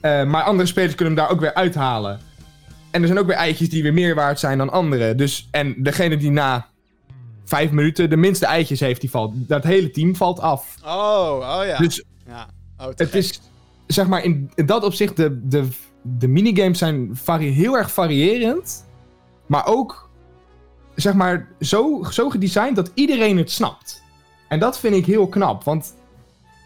Eh, 0.00 0.24
maar 0.24 0.42
andere 0.42 0.68
spelers 0.68 0.94
kunnen 0.94 1.14
hem 1.14 1.22
daar 1.24 1.32
ook 1.32 1.40
weer 1.40 1.54
uithalen. 1.54 2.20
En 2.90 3.00
er 3.00 3.06
zijn 3.06 3.18
ook 3.18 3.26
weer 3.26 3.36
eitjes 3.36 3.68
die 3.68 3.82
weer 3.82 3.92
meer 3.92 4.14
waard 4.14 4.38
zijn 4.40 4.58
dan 4.58 4.70
andere. 4.70 5.14
Dus, 5.14 5.48
en 5.50 5.74
degene 5.78 6.16
die 6.16 6.30
na 6.30 6.66
vijf 7.44 7.70
minuten 7.70 8.10
de 8.10 8.16
minste 8.16 8.46
eitjes 8.46 8.80
heeft, 8.80 9.00
die 9.00 9.10
valt. 9.10 9.32
Dat 9.34 9.64
hele 9.64 9.90
team 9.90 10.16
valt 10.16 10.40
af. 10.40 10.76
Oh, 10.84 11.58
oh 11.58 11.60
ja. 11.66 11.78
Dus 11.78 12.04
ja. 12.26 12.48
Oh, 12.78 12.86
het 12.86 13.02
gek. 13.02 13.12
is, 13.12 13.40
zeg 13.86 14.06
maar, 14.06 14.24
in, 14.24 14.50
in 14.54 14.66
dat 14.66 14.84
opzicht, 14.84 15.16
de, 15.16 15.48
de, 15.48 15.68
de 16.02 16.28
minigames 16.28 16.78
zijn 16.78 17.18
heel 17.38 17.76
erg 17.76 17.92
variërend. 17.92 18.86
Maar 19.46 19.66
ook, 19.66 20.10
zeg 20.94 21.14
maar, 21.14 21.48
zo, 21.60 22.02
zo 22.10 22.30
gedesigned 22.30 22.76
dat 22.76 22.90
iedereen 22.94 23.36
het 23.36 23.50
snapt. 23.50 24.02
En 24.48 24.58
dat 24.58 24.78
vind 24.78 24.94
ik 24.94 25.06
heel 25.06 25.28
knap, 25.28 25.64
want 25.64 25.94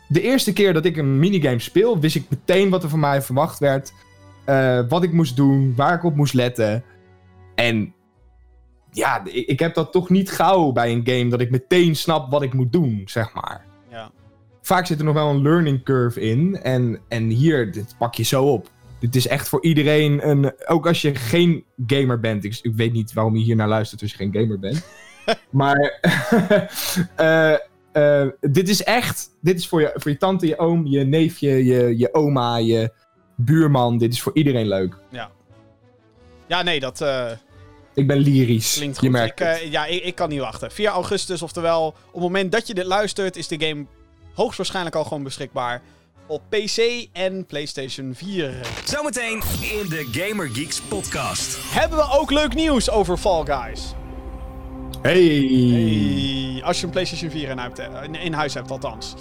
de 0.09 0.21
eerste 0.23 0.53
keer 0.53 0.73
dat 0.73 0.85
ik 0.85 0.97
een 0.97 1.19
minigame 1.19 1.59
speel, 1.59 1.99
wist 1.99 2.17
ik 2.17 2.25
meteen 2.29 2.71
wat 2.71 2.83
er 2.83 2.89
van 2.89 3.01
mij 3.01 3.23
verwacht 3.23 3.59
werd. 3.59 3.93
eh, 4.45 4.81
wat 4.89 5.03
ik 5.03 5.13
moest 5.13 5.37
doen, 5.37 5.75
waar 5.77 5.95
ik 5.95 6.05
op 6.05 6.17
moest 6.17 6.35
letten. 6.35 6.85
En 7.55 7.95
ja, 8.97 9.25
ik, 9.25 9.47
ik 9.47 9.59
heb 9.59 9.75
dat 9.75 9.93
toch 9.93 10.11
niet 10.11 10.31
gauw 10.31 10.73
bij 10.73 10.93
een 10.93 11.03
game, 11.05 11.29
dat 11.29 11.41
ik 11.41 11.51
meteen 11.51 11.97
snap 11.97 12.31
wat 12.31 12.43
ik 12.43 12.53
moet 12.53 12.73
doen, 12.73 13.03
zeg 13.05 13.35
maar 13.35 13.65
Ja. 13.91 14.11
vaak 14.63 14.87
zit 14.87 14.99
er 14.99 15.05
nog 15.05 15.15
wel 15.15 15.31
een 15.31 15.43
learning 15.43 15.85
curve 15.85 16.21
in. 16.21 16.61
En, 16.63 17.01
en 17.09 17.29
hier, 17.29 17.73
dit 17.73 17.95
pak 17.99 18.15
je 18.15 18.23
zo 18.23 18.45
op. 18.45 18.69
Dit 18.99 19.17
is 19.17 19.27
echt 19.27 19.49
voor 19.49 19.63
iedereen 19.63 20.29
een... 20.29 20.53
Ook 20.67 20.87
als 20.87 21.03
je 21.03 21.15
geen 21.15 21.65
gamer 21.87 22.21
bent. 22.21 22.45
Ik, 22.45 22.59
ik 22.63 22.75
weet 22.75 22.93
niet 22.93 23.13
waarom 23.13 23.37
je 23.37 23.45
hier 23.45 23.57
naar 23.57 23.69
luistert 23.69 24.03
als 24.03 24.11
je 24.11 24.17
geen 24.17 24.35
gamer 24.35 24.59
bent. 24.59 24.87
maar 25.51 26.01
eh, 27.17 27.53
eh, 27.93 28.29
dit 28.41 28.69
is 28.69 28.83
echt... 28.83 29.29
Dit 29.41 29.59
is 29.59 29.69
voor 29.69 29.81
je, 29.81 29.91
voor 29.95 30.11
je 30.11 30.17
tante, 30.17 30.47
je 30.47 30.59
oom, 30.59 30.87
je 30.87 31.05
neefje, 31.05 31.65
je, 31.65 31.99
je 31.99 32.15
oma, 32.15 32.57
je 32.57 32.93
buurman. 33.37 33.99
Dit 33.99 34.13
is 34.13 34.23
voor 34.23 34.35
iedereen 34.35 34.69
leuk. 34.69 34.97
Ja, 36.47 36.63
nee, 36.63 36.81
dat 36.81 37.01
eh, 37.01 37.31
Ik 37.97 38.07
ben 38.07 38.17
lyrisch. 38.17 38.75
klinkt 38.75 38.95
Je 38.97 39.03
goed. 39.03 39.11
merkt 39.11 39.41
Ik, 39.41 39.47
het. 39.47 39.61
eh, 39.61 39.71
ja, 39.71 39.87
ik, 39.87 40.03
ik 40.05 40.15
kan 40.15 40.29
niet 40.29 40.41
wachten. 40.41 40.71
4 40.71 40.89
augustus, 40.89 41.43
oftewel, 41.43 41.87
op 41.87 42.13
het 42.13 42.23
moment 42.23 42.53
dat 42.53 42.67
je 42.67 42.75
dit 42.75 42.85
luistert, 42.87 43.37
is 43.37 43.49
de 43.49 43.67
game 43.67 43.87
hoogstwaarschijnlijk 44.35 44.97
al 44.97 45.05
gewoon 45.05 45.23
beschikbaar 45.23 45.83
op 46.27 46.43
PC 46.49 47.07
en 47.13 47.47
PlayStation 47.47 48.15
4. 48.15 48.55
Zometeen 48.85 49.43
in 49.61 49.89
de 49.89 50.09
Gamer 50.13 50.49
Geeks 50.53 50.81
podcast. 50.81 51.57
Hebben 51.63 51.99
we 51.99 52.09
ook 52.11 52.31
leuk 52.31 52.55
nieuws 52.55 52.91
over 52.91 53.17
Fall 53.17 53.45
Guys? 53.45 53.83
Hey. 55.03 55.13
Hey, 55.13 56.63
als 56.65 56.81
je 56.81 56.87
een 56.87 56.93
PlayStation 56.93 57.31
4 57.31 57.49
in, 57.49 57.59
hebt, 57.59 57.79
eh, 57.79 57.89
in 58.25 58.33
huis 58.33 58.55
hebt, 58.55 58.71
althans. 58.71 59.15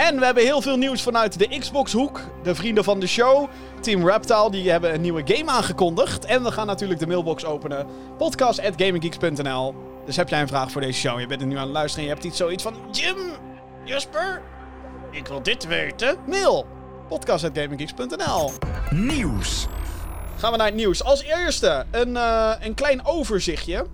En 0.00 0.18
we 0.18 0.24
hebben 0.24 0.44
heel 0.44 0.62
veel 0.62 0.76
nieuws 0.76 1.02
vanuit 1.02 1.38
de 1.38 1.58
Xbox-hoek. 1.58 2.20
De 2.42 2.54
vrienden 2.54 2.84
van 2.84 3.00
de 3.00 3.06
show, 3.06 3.48
Team 3.80 4.08
Reptile, 4.08 4.50
die 4.50 4.70
hebben 4.70 4.94
een 4.94 5.00
nieuwe 5.00 5.22
game 5.24 5.50
aangekondigd. 5.50 6.24
En 6.24 6.42
we 6.42 6.52
gaan 6.52 6.66
natuurlijk 6.66 7.00
de 7.00 7.06
mailbox 7.06 7.44
openen. 7.44 7.86
Podcast.gaminggeeks.nl 8.18 9.74
Dus 10.06 10.16
heb 10.16 10.28
jij 10.28 10.40
een 10.40 10.48
vraag 10.48 10.70
voor 10.70 10.80
deze 10.80 10.98
show? 10.98 11.20
Je 11.20 11.26
bent 11.26 11.40
er 11.40 11.46
nu 11.46 11.56
aan 11.56 11.62
het 11.62 11.72
luisteren 11.72 12.04
en 12.04 12.08
je 12.08 12.14
hebt 12.14 12.26
iets 12.26 12.36
zoiets 12.36 12.62
van... 12.62 12.74
Jim, 12.90 13.16
Jasper, 13.84 14.42
ik 15.10 15.26
wil 15.26 15.42
dit 15.42 15.66
weten. 15.66 16.16
Mail. 16.26 16.66
Podcast.gaminggeeks.nl 17.08 18.50
Nieuws. 18.90 19.66
Gaan 20.36 20.50
we 20.50 20.56
naar 20.56 20.66
het 20.66 20.76
nieuws. 20.76 21.04
Als 21.04 21.22
eerste 21.22 21.84
een, 21.90 22.16
eh, 22.16 22.52
een 22.60 22.74
klein 22.74 23.06
overzichtje. 23.06 23.86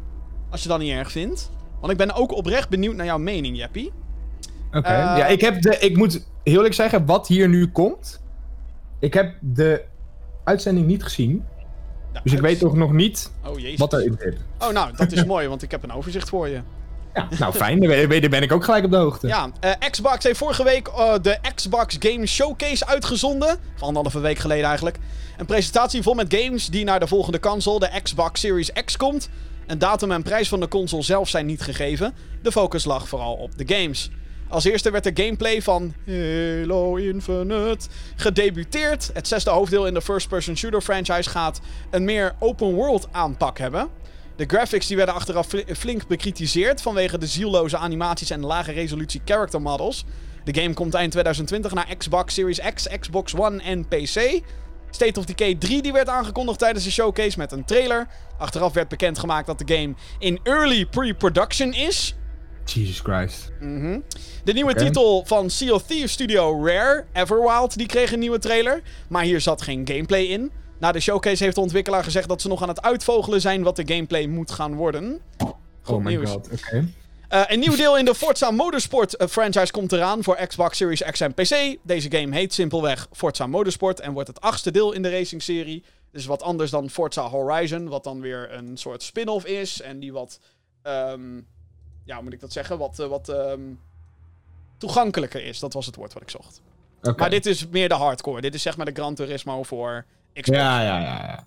Als 0.51 0.63
je 0.63 0.69
dat 0.69 0.79
niet 0.79 0.93
erg 0.93 1.11
vindt. 1.11 1.51
Want 1.81 1.93
ik 1.93 1.99
ben 1.99 2.15
ook 2.15 2.33
oprecht 2.33 2.69
benieuwd 2.69 2.95
naar 2.95 3.07
jouw 3.07 3.19
mening, 3.19 3.57
Jeppie. 3.57 3.93
Oké. 4.77 4.89
Eh, 4.89 4.95
ja, 4.95 5.27
ik, 5.27 5.41
heb 5.41 5.63
de, 5.63 5.79
ik 5.79 5.97
moet 5.97 6.13
heel 6.43 6.55
eerlijk 6.55 6.75
zeggen, 6.75 7.07
wat 7.07 7.29
hier 7.29 7.49
nu 7.49 7.69
komt. 7.71 8.21
Ik 8.99 9.15
heb 9.15 9.35
de 9.41 9.85
uitzending 10.45 10.87
niet 10.87 11.03
gezien. 11.03 11.45
Nou, 12.13 12.25
Dus 12.25 12.33
ik 12.33 12.41
weet 12.41 12.59
toch 12.59 12.75
nog 12.75 12.93
niet 12.93 13.31
Oh, 13.45 13.59
jezus. 13.59 13.79
wat 13.79 13.93
erin 13.93 14.17
zit. 14.19 14.37
Oh, 14.59 14.69
nou, 14.71 14.97
dat 14.97 15.13
is 15.13 15.25
mooi, 15.35 15.49
want 15.49 15.63
ik 15.63 15.71
heb 15.71 15.83
een 15.83 15.93
overzicht 15.93 16.29
voor 16.29 16.49
je. 16.49 16.61
Ja, 17.15 17.29
nou 17.39 17.53
fijn. 17.53 17.81
Dan 17.81 17.89
ben, 17.89 18.21
dan 18.21 18.31
ben 18.31 18.43
ik 18.43 18.53
ook 18.53 18.65
gelijk 18.65 18.85
op 18.85 18.91
de 18.91 18.97
hoogte. 18.97 19.27
Ja, 19.27 19.51
eh, 19.61 19.71
Xbox 19.91 20.25
heeft 20.25 20.39
vorige 20.39 20.65
week 20.65 20.89
eh, 20.89 21.15
de 21.23 21.39
Xbox 21.55 21.97
Game 21.99 22.27
Showcase 22.27 22.87
uitgezonden. 22.87 23.59
Van 23.77 23.89
anderhalve 23.89 24.21
week 24.21 24.39
geleden 24.39 24.65
eigenlijk. 24.65 24.99
Een 25.37 25.47
presentatie 25.47 26.03
vol 26.03 26.15
met 26.15 26.35
games 26.35 26.67
die 26.67 26.85
naar 26.85 27.01
de 27.01 27.07
volgende 27.07 27.41
console, 27.41 27.79
de 27.79 28.01
Xbox 28.03 28.41
Series 28.41 28.73
X, 28.85 28.97
komt. 28.97 29.29
Een 29.67 29.79
datum 29.79 30.13
en 30.13 30.23
prijs 30.23 30.49
van 30.49 30.61
de 30.61 30.69
console 30.69 31.03
zelf 31.03 31.29
zijn 31.29 31.47
niet 31.47 31.63
gegeven. 31.63 32.15
De 32.43 32.53
focus 32.53 32.85
lag 32.85 33.09
vooral 33.09 33.35
op 33.35 33.59
de 33.59 33.75
games. 33.75 34.11
Als 34.49 34.65
eerste 34.65 34.91
werd 34.91 35.05
de 35.05 35.23
gameplay 35.23 35.63
van 35.63 35.95
Halo 36.07 36.95
Infinite 36.97 37.89
gedebuteerd. 38.17 39.11
Het 39.13 39.29
zesde 39.29 39.51
hoofddeel 39.51 39.87
in 39.87 39.95
de 39.95 40.03
first-person 40.03 40.57
shooter 40.57 40.81
franchise 40.81 41.31
gaat 41.31 41.61
een 41.91 42.05
meer 42.05 42.35
open-world 42.39 43.09
aanpak 43.13 43.59
hebben. 43.59 43.89
De 44.37 44.45
graphics 44.47 44.87
die 44.87 44.97
werden 44.97 45.15
achteraf 45.15 45.47
fli- 45.47 45.65
flink 45.77 46.07
bekritiseerd 46.07 46.83
vanwege 46.83 47.19
de 47.19 47.27
zielloze 47.27 47.77
animaties 47.77 48.31
en 48.31 48.41
lage 48.45 48.73
resolutie 48.73 49.21
character 49.25 49.63
models. 49.63 50.05
De 50.45 50.61
game 50.61 50.75
komt 50.75 50.95
eind 50.95 51.11
2020 51.11 51.75
naar 51.75 51.97
Xbox 51.97 52.35
Series 52.35 52.61
X, 52.75 52.87
Xbox 53.01 53.35
One 53.35 53.63
en 53.63 53.87
PC. 53.89 54.41
State 54.91 55.19
of 55.19 55.25
Decay 55.25 55.55
3 55.55 55.83
die 55.83 55.93
werd 55.93 56.09
aangekondigd 56.09 56.59
tijdens 56.59 56.85
de 56.85 56.91
showcase 56.91 57.39
met 57.39 57.53
een 57.53 57.65
trailer. 57.65 58.07
Achteraf 58.39 58.73
werd 58.73 58.89
bekendgemaakt 58.89 59.47
dat 59.47 59.59
de 59.59 59.75
game 59.75 59.95
in 60.19 60.41
early 60.43 60.87
pre-production 60.87 61.73
is. 61.73 62.15
Jesus 62.71 63.01
Christ. 63.01 63.51
Mhm. 63.61 64.01
De 64.45 64.53
nieuwe 64.53 64.75
titel 64.75 65.25
van 65.27 65.51
Sea 65.51 65.73
of 65.73 65.83
Thieves 65.83 66.13
Studio 66.13 66.67
Rare, 66.67 67.05
Everwild, 67.13 67.79
die 67.79 67.87
kreeg 67.87 68.13
een 68.13 68.19
nieuwe 68.19 68.39
trailer. 68.39 68.83
Maar 69.09 69.23
hier 69.23 69.41
zat 69.41 69.63
geen 69.63 69.89
gameplay 69.89 70.23
in. 70.23 70.51
Na 70.79 70.93
de 70.93 71.01
showcase 71.01 71.43
heeft 71.45 71.55
de 71.55 71.61
ontwikkelaar 71.61 72.05
gezegd 72.05 72.29
dat 72.29 72.41
ze 72.41 72.49
nog 72.49 72.63
aan 72.63 72.69
het 72.69 72.83
uitvogelen 72.83 73.41
zijn 73.41 73.63
wat 73.63 73.77
de 73.77 73.95
gameplay 73.95 74.27
moet 74.27 74.51
gaan 74.51 74.75
worden. 74.75 75.21
Goed 75.83 75.97
oh 75.97 76.05
my 76.05 76.11
nieuws. 76.11 76.31
god, 76.31 76.49
oké. 76.53 76.89
Eh, 77.29 77.43
een 77.47 77.59
nieuw 77.59 77.77
deel 77.77 77.99
in 77.99 78.05
de 78.05 78.15
Forza 78.15 78.51
Motorsport 78.51 79.17
eh, 79.17 79.29
franchise 79.29 79.73
komt 79.73 79.93
eraan 79.93 80.23
voor 80.23 80.47
Xbox 80.47 80.77
Series 80.77 81.03
X 81.03 81.21
en 81.21 81.35
PC. 81.35 81.77
Deze 81.83 82.11
game 82.11 82.37
heet 82.37 82.55
simpelweg 82.55 83.09
Forza 83.13 83.47
Motorsport 83.47 84.01
en 84.01 84.13
wordt 84.13 84.29
het 84.29 84.41
achtste 84.41 84.71
deel 84.71 84.93
in 84.93 85.03
de 85.03 85.11
racing-serie. 85.11 85.85
Dus 86.13 86.27
wat 86.27 86.43
anders 86.43 86.71
dan 86.71 86.91
Forza 86.91 87.29
Horizon, 87.29 87.89
wat 87.89 88.05
dan 88.05 88.21
weer 88.21 88.53
een 88.53 88.77
soort 88.77 89.03
spin-off 89.03 89.47
is. 89.47 89.81
En 89.81 89.99
die 89.99 90.13
wat, 90.13 90.41
ehm, 90.83 91.41
ja, 92.07 92.15
hoe 92.15 92.25
moet 92.25 92.33
ik 92.33 92.41
dat 92.41 92.53
zeggen, 92.53 92.79
wat, 92.79 92.99
eh, 92.99 93.07
wat 93.07 93.29
ehm, 93.29 93.61
toegankelijker 94.79 95.45
is. 95.45 95.59
Dat 95.59 95.73
was 95.73 95.87
het 95.87 95.97
woord 95.97 96.13
wat 96.13 96.23
ik 96.23 96.31
zocht. 96.31 96.61
Maar 97.17 97.31
dit 97.31 97.47
is 97.47 97.69
meer 97.69 97.89
de 97.89 97.95
hardcore. 97.95 98.41
Dit 98.41 98.55
is 98.55 98.63
zeg 98.63 98.77
maar 98.77 98.87
de 98.87 98.93
Gran 98.93 99.15
Turismo 99.15 99.63
voor 99.63 100.05
Xbox. 100.33 100.59
Ja, 100.59 100.83
ja, 100.83 101.01
ja, 101.01 101.23
ja. 101.23 101.47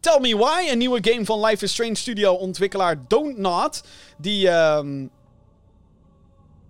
Tell 0.00 0.20
Me 0.20 0.36
Why, 0.36 0.68
een 0.70 0.78
nieuwe 0.78 0.98
game 1.00 1.24
van 1.24 1.44
Life 1.44 1.64
is 1.64 1.72
Strange 1.72 1.94
studio 1.94 2.34
ontwikkelaar 2.34 3.08
Don't 3.08 3.38
Not. 3.38 3.82
Die, 4.16 4.48
ehm 4.48 5.06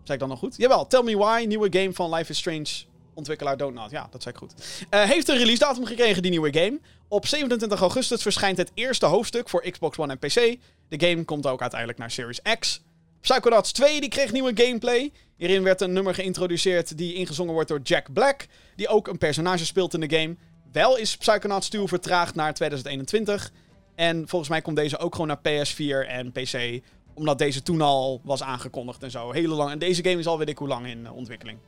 zei 0.06 0.18
ik 0.18 0.18
dan 0.18 0.28
nog 0.28 0.38
goed? 0.38 0.56
Jawel, 0.56 0.86
Tell 0.86 1.02
Me 1.02 1.16
Why, 1.16 1.44
nieuwe 1.46 1.68
game 1.70 1.92
van 1.92 2.14
Life 2.14 2.30
is 2.30 2.38
Strange 2.38 2.66
ontwikkelaar 3.14 3.56
Don't 3.56 3.74
Not. 3.74 3.90
Ja, 3.90 4.08
dat 4.10 4.22
zei 4.22 4.34
ik 4.34 4.40
goed. 4.40 4.54
Eh, 4.90 5.02
heeft 5.02 5.28
een 5.28 5.36
release 5.36 5.58
datum 5.58 5.86
gekregen, 5.86 6.22
die 6.22 6.30
nieuwe 6.30 6.52
game. 6.52 6.80
Op 7.08 7.26
27 7.26 7.80
augustus 7.80 8.22
verschijnt 8.22 8.58
het 8.58 8.70
eerste 8.74 9.06
hoofdstuk 9.06 9.48
voor 9.48 9.70
Xbox 9.70 9.98
One 9.98 10.12
en 10.12 10.18
PC. 10.18 10.58
De 10.88 11.08
game 11.08 11.24
komt 11.24 11.46
ook 11.46 11.60
uiteindelijk 11.60 11.98
naar 11.98 12.10
Series 12.10 12.40
X. 12.58 12.82
Psychonauts 13.26 13.72
2 13.72 14.00
die 14.00 14.08
kreeg 14.08 14.32
nieuwe 14.32 14.52
gameplay. 14.54 15.12
Hierin 15.36 15.62
werd 15.62 15.80
een 15.80 15.92
nummer 15.92 16.14
geïntroduceerd 16.14 16.98
die 16.98 17.14
ingezongen 17.14 17.52
wordt 17.52 17.68
door 17.68 17.80
Jack 17.82 18.12
Black, 18.12 18.46
die 18.76 18.88
ook 18.88 19.08
een 19.08 19.18
personage 19.18 19.64
speelt 19.64 19.94
in 19.94 20.00
de 20.00 20.16
game. 20.16 20.36
Wel 20.72 20.96
is 20.96 21.16
Psychonauts 21.16 21.68
2 21.68 21.86
vertraagd 21.86 22.34
naar 22.34 22.54
2021. 22.54 23.52
En 23.94 24.28
volgens 24.28 24.50
mij 24.50 24.60
komt 24.60 24.76
deze 24.76 24.98
ook 24.98 25.14
gewoon 25.14 25.26
naar 25.26 25.66
PS4 25.66 26.08
en 26.08 26.32
PC. 26.32 26.82
Omdat 27.14 27.38
deze 27.38 27.62
toen 27.62 27.80
al 27.80 28.20
was 28.24 28.42
aangekondigd 28.42 29.02
en 29.02 29.10
zo. 29.10 29.32
Hele 29.32 29.54
lang. 29.54 29.70
En 29.70 29.78
deze 29.78 30.04
game 30.04 30.18
is 30.18 30.26
al 30.26 30.38
weet 30.38 30.48
ik 30.48 30.58
hoe 30.58 30.68
lang 30.68 30.86
in 30.86 31.06
eh, 31.06 31.16
ontwikkeling. 31.16 31.58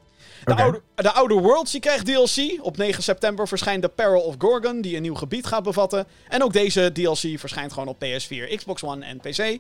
De, 0.44 0.54
oude, 0.54 0.82
de 0.94 1.12
Outer 1.12 1.42
Worlds 1.42 1.72
die 1.72 1.80
krijgt 1.80 2.06
DLC. 2.06 2.64
Op 2.64 2.76
9 2.76 3.02
september 3.02 3.48
verschijnt 3.48 3.82
The 3.82 3.88
Peril 3.88 4.20
of 4.20 4.34
Gorgon, 4.38 4.80
die 4.80 4.96
een 4.96 5.02
nieuw 5.02 5.14
gebied 5.14 5.46
gaat 5.46 5.62
bevatten. 5.62 6.06
En 6.28 6.42
ook 6.42 6.52
deze 6.52 6.90
DLC 6.92 7.38
verschijnt 7.38 7.72
gewoon 7.72 7.88
op 7.88 8.04
PS4, 8.04 8.54
Xbox 8.56 8.82
One 8.82 9.04
en 9.04 9.18
PC. 9.18 9.59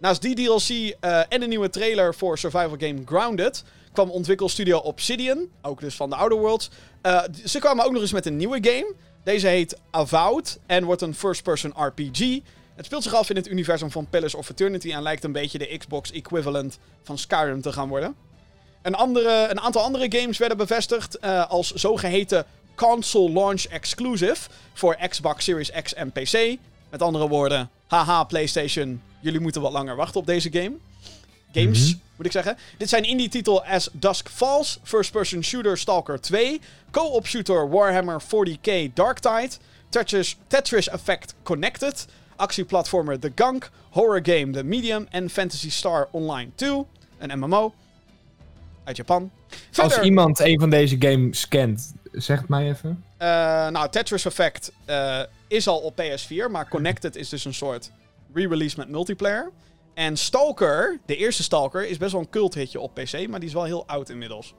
Naast 0.00 0.22
die 0.22 0.34
DLC 0.34 0.68
eh, 1.00 1.20
en 1.28 1.42
een 1.42 1.48
nieuwe 1.48 1.70
trailer 1.70 2.14
voor 2.14 2.38
survival 2.38 2.76
game 2.78 3.02
Grounded 3.04 3.64
kwam 3.92 4.10
ontwikkelstudio 4.10 4.78
Obsidian, 4.78 5.48
ook 5.62 5.80
dus 5.80 5.94
van 5.94 6.10
de 6.10 6.16
Outer 6.16 6.38
Worlds. 6.38 6.70
eh, 7.02 7.22
ze 7.44 7.58
kwamen 7.58 7.84
ook 7.84 7.92
nog 7.92 8.02
eens 8.02 8.12
met 8.12 8.26
een 8.26 8.36
nieuwe 8.36 8.58
game. 8.62 8.94
Deze 9.24 9.46
heet 9.46 9.78
Avowed 9.90 10.58
en 10.66 10.84
wordt 10.84 11.02
een 11.02 11.14
first-person 11.14 11.72
RPG. 11.76 12.40
Het 12.74 12.84
speelt 12.84 13.02
zich 13.02 13.14
af 13.14 13.30
in 13.30 13.36
het 13.36 13.48
universum 13.48 13.90
van 13.90 14.06
Pillars 14.10 14.34
of 14.34 14.50
Eternity 14.50 14.92
en 14.92 15.02
lijkt 15.02 15.24
een 15.24 15.32
beetje 15.32 15.58
de 15.58 15.76
Xbox 15.78 16.12
equivalent 16.12 16.78
van 17.02 17.18
Skyrim 17.18 17.60
te 17.60 17.72
gaan 17.72 17.88
worden. 17.88 18.14
Een, 18.82 18.94
andere, 18.94 19.46
een 19.50 19.60
aantal 19.60 19.82
andere 19.82 20.18
games 20.18 20.38
werden 20.38 20.56
bevestigd 20.56 21.18
eh, 21.18 21.50
als 21.50 21.72
zogeheten 21.72 22.46
console 22.74 23.32
launch 23.32 23.64
exclusive 23.64 24.50
voor 24.72 24.96
Xbox 25.08 25.44
Series 25.44 25.70
X 25.82 25.94
en 25.94 26.12
PC. 26.12 26.58
Met 26.90 27.02
andere 27.02 27.28
woorden, 27.28 27.70
haha 27.90 28.24
PlayStation, 28.24 29.02
jullie 29.20 29.40
moeten 29.40 29.62
wat 29.62 29.72
langer 29.72 29.96
wachten 29.96 30.20
op 30.20 30.26
deze 30.26 30.52
game. 30.52 30.72
Games, 31.52 31.88
Mhm. 31.90 31.98
moet 32.16 32.26
ik 32.26 32.32
zeggen. 32.32 32.56
Dit 32.76 32.88
zijn 32.88 33.04
indie-titel 33.04 33.64
As 33.64 33.88
Dusk 33.92 34.28
Falls, 34.28 34.78
First-Person 34.82 35.44
Shooter 35.44 35.78
Stalker 35.78 36.20
2, 36.20 36.60
Co-op 36.90 37.26
Shooter 37.26 37.70
Warhammer 37.70 38.20
40k 38.22 38.90
Darktide, 38.94 39.50
Tetris, 39.88 40.36
Tetris 40.46 40.88
Effect 40.88 41.34
Connected, 41.42 42.06
actieplatformer 42.36 43.18
The 43.18 43.32
Gunk, 43.34 43.70
horror 43.90 44.20
game 44.22 44.50
The 44.50 44.62
Medium 44.64 45.06
en 45.10 45.30
Fantasy 45.30 45.70
Star 45.70 46.08
Online 46.10 46.50
2, 46.54 46.84
een 47.18 47.38
MMO 47.38 47.74
uit 48.84 48.96
Japan. 48.96 49.30
Als 49.76 49.98
iemand 50.00 50.40
een 50.40 50.60
van 50.60 50.70
deze 50.70 50.96
games 50.98 51.48
kent, 51.48 51.92
zeg 52.12 52.38
het 52.40 52.48
mij 52.48 52.68
even. 52.68 53.04
eh, 53.16 53.28
nou, 53.68 53.90
Tetris 53.90 54.24
Effect 54.24 54.72
eh, 54.84 55.20
is 55.50 55.68
al 55.68 55.78
op 55.78 56.02
PS4, 56.02 56.50
maar 56.50 56.68
Connected 56.68 57.16
is 57.16 57.28
dus 57.28 57.44
een 57.44 57.54
soort 57.54 57.90
re-release 58.32 58.78
met 58.78 58.88
multiplayer. 58.88 59.50
En 59.94 60.16
Stalker, 60.16 61.00
de 61.06 61.16
eerste 61.16 61.42
Stalker, 61.42 61.88
is 61.88 61.96
best 61.96 62.12
wel 62.12 62.20
een 62.20 62.30
culthitje 62.30 62.80
op 62.80 62.94
PC, 62.94 63.28
maar 63.28 63.40
die 63.40 63.48
is 63.48 63.54
wel 63.54 63.64
heel 63.64 63.86
oud 63.86 64.08
inmiddels. 64.08 64.54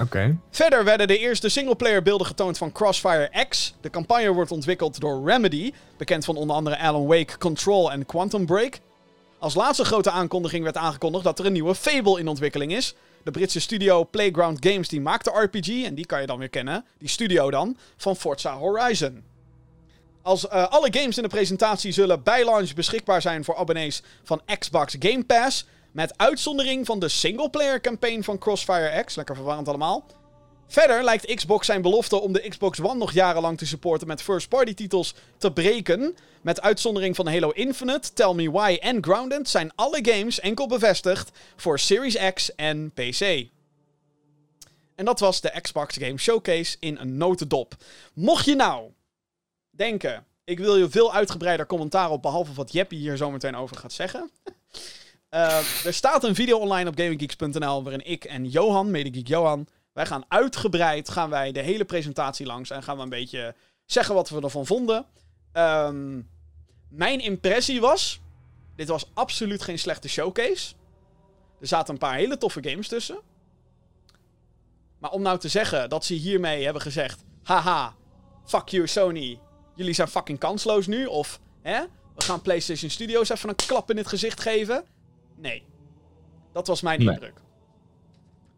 Oké. 0.00 0.38
Verder 0.50 0.84
werden 0.84 1.06
de 1.06 1.18
eerste 1.18 1.48
singleplayer 1.48 2.02
beelden 2.02 2.26
getoond 2.26 2.58
van 2.58 2.72
Crossfire 2.72 3.46
X. 3.48 3.74
De 3.80 3.90
campagne 3.90 4.32
wordt 4.32 4.50
ontwikkeld 4.50 5.00
door 5.00 5.30
Remedy, 5.30 5.72
bekend 5.96 6.24
van 6.24 6.36
onder 6.36 6.56
andere 6.56 6.78
Alan 6.78 7.06
Wake, 7.06 7.38
Control 7.38 7.92
en 7.92 8.06
Quantum 8.06 8.46
Break. 8.46 8.78
Als 9.38 9.54
laatste 9.54 9.84
grote 9.84 10.10
aankondiging 10.10 10.62
werd 10.64 10.76
aangekondigd 10.76 11.24
dat 11.24 11.38
er 11.38 11.46
een 11.46 11.52
nieuwe 11.52 11.74
Fable 11.74 12.18
in 12.18 12.28
ontwikkeling 12.28 12.72
is. 12.72 12.94
De 13.24 13.30
Britse 13.30 13.60
studio 13.60 14.04
Playground 14.04 14.66
Games 14.66 14.88
die 14.88 15.00
maakt 15.00 15.24
de 15.24 15.30
RPG, 15.30 15.84
en 15.84 15.94
die 15.94 16.06
kan 16.06 16.20
je 16.20 16.26
dan 16.26 16.38
weer 16.38 16.48
kennen, 16.48 16.84
die 16.98 17.08
studio 17.08 17.50
dan, 17.50 17.76
van 17.96 18.16
Forza 18.16 18.56
Horizon. 18.56 19.33
Als 20.24 20.48
eh, 20.48 20.68
alle 20.68 20.88
games 20.90 21.16
in 21.16 21.22
de 21.22 21.28
presentatie 21.28 21.92
zullen 21.92 22.22
bij 22.22 22.44
launch 22.44 22.74
beschikbaar 22.74 23.22
zijn 23.22 23.44
voor 23.44 23.56
abonnees 23.56 24.02
van 24.22 24.42
Xbox 24.58 24.96
Game 24.98 25.24
Pass, 25.24 25.66
met 25.92 26.18
uitzondering 26.18 26.86
van 26.86 26.98
de 26.98 27.08
singleplayer 27.08 27.80
campaign 27.80 28.22
van 28.22 28.38
Crossfire 28.38 29.02
X, 29.04 29.14
lekker 29.14 29.34
verwarrend 29.34 29.68
allemaal. 29.68 30.06
Verder 30.66 31.04
lijkt 31.04 31.34
Xbox 31.34 31.66
zijn 31.66 31.82
belofte 31.82 32.20
om 32.20 32.32
de 32.32 32.48
Xbox 32.48 32.80
One 32.80 32.94
nog 32.94 33.12
jarenlang 33.12 33.58
te 33.58 33.66
supporten 33.66 34.06
met 34.06 34.22
first-party 34.22 34.74
titels 34.74 35.14
te 35.38 35.52
breken. 35.52 36.16
Met 36.42 36.62
uitzondering 36.62 37.16
van 37.16 37.28
Halo 37.28 37.50
Infinite, 37.50 38.12
Tell 38.12 38.34
Me 38.34 38.50
Why 38.50 38.78
en 38.80 39.04
Grounded 39.04 39.48
zijn 39.48 39.72
alle 39.74 39.98
games 40.02 40.40
enkel 40.40 40.66
bevestigd 40.66 41.30
voor 41.56 41.78
Series 41.78 42.32
X 42.34 42.54
en 42.54 42.92
PC. 42.92 43.46
En 44.94 45.04
dat 45.04 45.20
was 45.20 45.40
de 45.40 45.60
Xbox 45.60 45.96
Game 45.96 46.18
Showcase 46.18 46.76
in 46.80 46.96
een 46.96 47.16
notendop. 47.16 47.74
Mocht 48.14 48.44
je 48.44 48.54
nou 48.54 48.90
denken, 49.76 50.26
ik 50.44 50.58
wil 50.58 50.76
je 50.76 50.90
veel 50.90 51.14
uitgebreider 51.14 51.66
commentaar 51.66 52.10
op, 52.10 52.22
behalve 52.22 52.52
wat 52.52 52.72
Jeppie 52.72 52.98
hier 52.98 53.16
zo 53.16 53.30
meteen 53.30 53.56
over 53.56 53.76
gaat 53.76 53.92
zeggen. 53.92 54.30
Uh, 55.30 55.58
er 55.86 55.94
staat 55.94 56.24
een 56.24 56.34
video 56.34 56.58
online 56.58 56.88
op 56.88 56.98
gaminggeeks.nl 56.98 57.82
waarin 57.82 58.06
ik 58.06 58.24
en 58.24 58.48
Johan, 58.48 58.90
medegeek 58.90 59.28
Johan, 59.28 59.66
wij 59.92 60.06
gaan 60.06 60.24
uitgebreid 60.28 61.08
gaan 61.08 61.30
wij 61.30 61.52
de 61.52 61.60
hele 61.60 61.84
presentatie 61.84 62.46
langs 62.46 62.70
en 62.70 62.82
gaan 62.82 62.96
we 62.96 63.02
een 63.02 63.08
beetje 63.08 63.54
zeggen 63.86 64.14
wat 64.14 64.28
we 64.28 64.40
ervan 64.40 64.66
vonden. 64.66 65.06
Um, 65.52 66.28
mijn 66.88 67.20
impressie 67.20 67.80
was, 67.80 68.20
dit 68.76 68.88
was 68.88 69.10
absoluut 69.14 69.62
geen 69.62 69.78
slechte 69.78 70.08
showcase. 70.08 70.74
Er 71.60 71.66
zaten 71.66 71.92
een 71.92 72.00
paar 72.00 72.14
hele 72.14 72.38
toffe 72.38 72.68
games 72.68 72.88
tussen. 72.88 73.18
Maar 74.98 75.10
om 75.10 75.22
nou 75.22 75.38
te 75.38 75.48
zeggen 75.48 75.88
dat 75.88 76.04
ze 76.04 76.14
hiermee 76.14 76.64
hebben 76.64 76.82
gezegd: 76.82 77.24
haha, 77.42 77.94
fuck 78.44 78.68
you 78.68 78.86
Sony, 78.86 79.38
jullie 79.74 79.94
zijn 79.94 80.08
fucking 80.08 80.38
kansloos 80.38 80.86
nu. 80.86 81.06
Of 81.06 81.40
hè, 81.62 81.80
we 82.14 82.22
gaan 82.22 82.42
PlayStation 82.42 82.90
Studios 82.90 83.28
even 83.28 83.48
een 83.48 83.54
klap 83.54 83.90
in 83.90 83.96
het 83.96 84.06
gezicht 84.06 84.40
geven. 84.40 84.84
Nee. 85.36 85.62
Dat 86.52 86.66
was 86.66 86.80
mijn 86.80 87.00
indruk. 87.00 87.40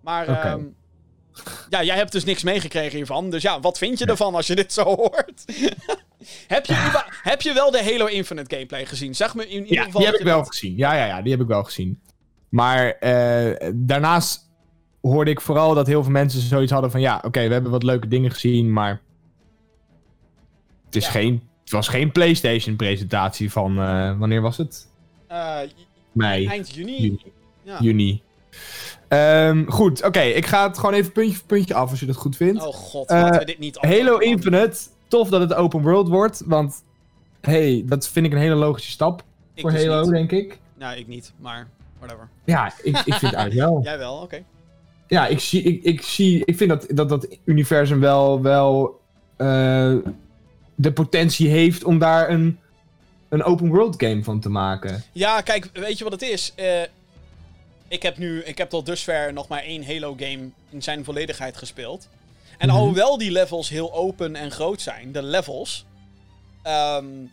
Maar 0.00 0.28
okay. 0.28 0.52
um, 0.52 0.76
ja, 1.68 1.82
jij 1.82 1.96
hebt 1.96 2.12
dus 2.12 2.24
niks 2.24 2.42
meegekregen 2.42 2.96
hiervan. 2.96 3.30
Dus 3.30 3.42
ja, 3.42 3.60
wat 3.60 3.78
vind 3.78 3.98
je 3.98 4.06
ervan 4.06 4.34
als 4.34 4.46
je 4.46 4.54
dit 4.54 4.72
zo 4.72 4.82
hoort? 4.82 5.44
heb, 6.46 6.66
je, 6.66 7.02
heb 7.22 7.42
je 7.42 7.52
wel 7.52 7.70
de 7.70 7.84
Halo 7.84 8.06
Infinite 8.06 8.54
gameplay 8.54 8.86
gezien? 8.86 9.14
Zeg 9.14 9.34
me 9.34 9.48
in 9.48 9.62
ieder 9.62 9.72
ja, 9.72 9.82
geval. 9.84 10.00
Die 10.00 10.10
heb 10.10 10.18
ik 10.20 10.26
wel 10.26 10.44
gezien. 10.44 10.76
Ja, 10.76 10.94
ja, 10.94 11.06
ja, 11.06 11.22
die 11.22 11.32
heb 11.32 11.40
ik 11.40 11.46
wel 11.46 11.64
gezien. 11.64 12.00
Maar 12.48 12.96
uh, 13.00 13.70
daarnaast 13.74 14.50
hoorde 15.00 15.30
ik 15.30 15.40
vooral 15.40 15.74
dat 15.74 15.86
heel 15.86 16.02
veel 16.02 16.12
mensen 16.12 16.40
zoiets 16.40 16.72
hadden 16.72 16.90
van... 16.90 17.00
Ja, 17.00 17.16
oké, 17.16 17.26
okay, 17.26 17.46
we 17.46 17.52
hebben 17.52 17.70
wat 17.70 17.82
leuke 17.82 18.08
dingen 18.08 18.30
gezien, 18.30 18.72
maar... 18.72 19.00
Het, 20.87 20.97
is 20.97 21.05
ja. 21.05 21.11
geen, 21.11 21.49
het 21.62 21.70
was 21.70 21.89
geen 21.89 22.12
PlayStation-presentatie 22.12 23.53
van... 23.53 23.78
Uh, 23.78 24.18
wanneer 24.18 24.41
was 24.41 24.57
het? 24.57 24.87
Uh, 25.30 25.59
Mei. 26.12 26.47
Eind 26.47 26.74
juni. 26.74 27.01
Juni. 27.01 27.32
Ja. 27.62 27.78
juni. 27.80 28.22
Um, 29.09 29.70
goed, 29.70 29.99
oké. 29.99 30.07
Okay, 30.07 30.30
ik 30.30 30.47
ga 30.47 30.66
het 30.66 30.78
gewoon 30.78 30.95
even 30.95 31.12
puntje 31.12 31.37
voor 31.37 31.47
puntje 31.47 31.74
af 31.74 31.91
als 31.91 32.01
je 32.01 32.07
dat 32.07 32.16
goed 32.16 32.37
vindt. 32.37 32.66
Oh 32.66 32.74
god, 32.74 33.11
laten 33.11 33.39
we 33.39 33.45
dit 33.45 33.59
niet. 33.59 33.76
Halo 33.76 34.18
Infinite. 34.18 34.78
Tof 35.09 35.28
dat 35.28 35.41
het 35.41 35.55
open 35.55 35.82
world 35.82 36.09
wordt, 36.09 36.43
want... 36.47 36.84
hey, 37.41 37.82
dat 37.87 38.09
vind 38.09 38.26
ik 38.26 38.32
een 38.32 38.39
hele 38.39 38.55
logische 38.55 38.91
stap 38.91 39.24
ik 39.57 39.62
voor 39.62 39.70
dus 39.70 39.84
Halo, 39.84 40.03
niet. 40.03 40.11
denk 40.11 40.32
ik. 40.32 40.59
Nou, 40.78 40.97
ik 40.97 41.07
niet, 41.07 41.32
maar 41.37 41.68
whatever. 41.99 42.28
Ja, 42.45 42.66
ik, 42.66 42.97
ik 42.97 43.14
vind 43.14 43.20
het 43.20 43.32
eigenlijk 43.32 43.68
wel. 43.68 43.80
Jij 43.91 43.99
wel, 43.99 44.14
oké. 44.14 44.24
Okay. 44.24 44.45
Ja, 45.07 45.26
ik, 45.26 45.41
zie, 45.41 45.62
ik, 45.62 45.82
ik, 45.82 46.03
zie, 46.03 46.45
ik 46.45 46.57
vind 46.57 46.70
dat 46.70 46.87
dat, 46.89 47.09
dat 47.09 47.39
universum 47.45 48.01
wel, 48.01 48.43
wel 48.43 49.01
uh, 49.39 49.95
de 50.76 50.92
potentie 50.92 51.48
heeft 51.48 51.84
om 51.84 51.98
daar 51.98 52.30
een, 52.30 52.58
een 53.28 53.42
open 53.42 53.68
world 53.68 53.94
game 54.02 54.24
van 54.24 54.40
te 54.40 54.48
maken. 54.48 55.02
Ja, 55.12 55.40
kijk, 55.40 55.70
weet 55.72 55.98
je 55.98 56.04
wat 56.04 56.12
het 56.12 56.22
is? 56.22 56.52
Uh, 56.56 56.82
ik 57.88 58.02
heb 58.02 58.16
nu, 58.18 58.42
ik 58.42 58.58
heb 58.58 58.68
tot 58.70 58.86
dusver 58.86 59.32
nog 59.32 59.48
maar 59.48 59.62
één 59.62 59.86
Halo 59.86 60.14
game 60.18 60.48
in 60.70 60.82
zijn 60.82 61.04
volledigheid 61.04 61.56
gespeeld. 61.56 62.08
En 62.58 62.68
Mhm. 62.68 62.76
alhoewel 62.76 63.18
die 63.18 63.30
levels 63.30 63.68
heel 63.68 63.94
open 63.94 64.36
en 64.36 64.50
groot 64.50 64.80
zijn, 64.80 65.12
de 65.12 65.22
levels, 65.22 65.84
um, 66.66 67.32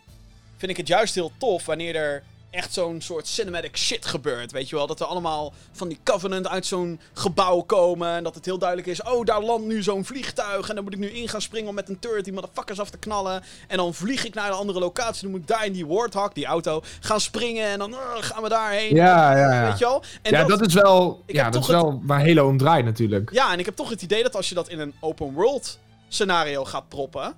vind 0.57 0.71
ik 0.71 0.77
het 0.77 0.87
juist 0.87 1.15
heel 1.15 1.31
tof 1.37 1.65
wanneer 1.65 1.95
er 1.95 2.23
echt 2.53 2.73
zo'n 2.73 3.01
soort 3.01 3.27
cinematic 3.27 3.77
shit 3.77 4.05
gebeurt. 4.05 4.51
Weet 4.51 4.69
je 4.69 4.75
wel, 4.75 4.87
dat 4.87 4.99
er 4.99 5.05
allemaal 5.05 5.53
van 5.71 5.87
die 5.87 5.99
Covenant 6.03 6.47
uit 6.47 6.65
zo'n 6.65 6.99
gebouw 7.13 7.61
komen. 7.61 8.09
En 8.15 8.23
dat 8.23 8.35
het 8.35 8.45
heel 8.45 8.57
duidelijk 8.57 8.89
is, 8.89 9.03
oh, 9.03 9.25
daar 9.25 9.41
landt 9.41 9.65
nu 9.65 9.83
zo'n 9.83 10.05
vliegtuig. 10.05 10.69
En 10.69 10.75
dan 10.75 10.83
moet 10.83 10.93
ik 10.93 10.99
nu 10.99 11.09
in 11.09 11.29
gaan 11.29 11.41
springen 11.41 11.69
om 11.69 11.75
met 11.75 11.89
een 11.89 11.99
turret 11.99 12.23
die 12.23 12.33
motherfuckers 12.33 12.79
af 12.79 12.89
te 12.89 12.97
knallen. 12.97 13.43
En 13.67 13.77
dan 13.77 13.93
vlieg 13.93 14.25
ik 14.25 14.33
naar 14.33 14.47
een 14.47 14.53
andere 14.53 14.79
locatie. 14.79 15.21
Dan 15.21 15.31
moet 15.31 15.39
ik 15.39 15.47
daar 15.47 15.65
in 15.65 15.73
die 15.73 15.87
Warthog, 15.87 16.33
die 16.33 16.45
auto, 16.45 16.81
gaan 16.99 17.21
springen. 17.21 17.67
En 17.67 17.79
dan 17.79 17.91
uh, 17.91 17.97
gaan 18.19 18.43
we 18.43 18.49
daarheen. 18.49 18.95
Ja, 18.95 19.37
ja, 19.37 19.53
ja. 19.53 19.69
Weet 19.69 19.79
je 19.79 19.85
wel? 19.85 20.03
En 20.21 20.31
ja, 20.31 20.39
dat, 20.43 20.59
dat 20.59 20.67
is 20.67 20.73
wel, 20.73 21.23
ja, 21.25 21.49
dat 21.49 21.61
is 21.61 21.67
wel 21.67 22.01
waar 22.03 22.25
Halo 22.27 22.47
om 22.47 22.57
draait 22.57 22.85
natuurlijk. 22.85 23.31
Ja, 23.31 23.53
en 23.53 23.59
ik 23.59 23.65
heb 23.65 23.75
toch 23.75 23.89
het 23.89 24.01
idee 24.01 24.23
dat 24.23 24.35
als 24.35 24.49
je 24.49 24.55
dat 24.55 24.69
in 24.69 24.79
een 24.79 24.93
open 24.99 25.33
world 25.33 25.79
scenario 26.07 26.65
gaat 26.65 26.89
proppen. 26.89 27.33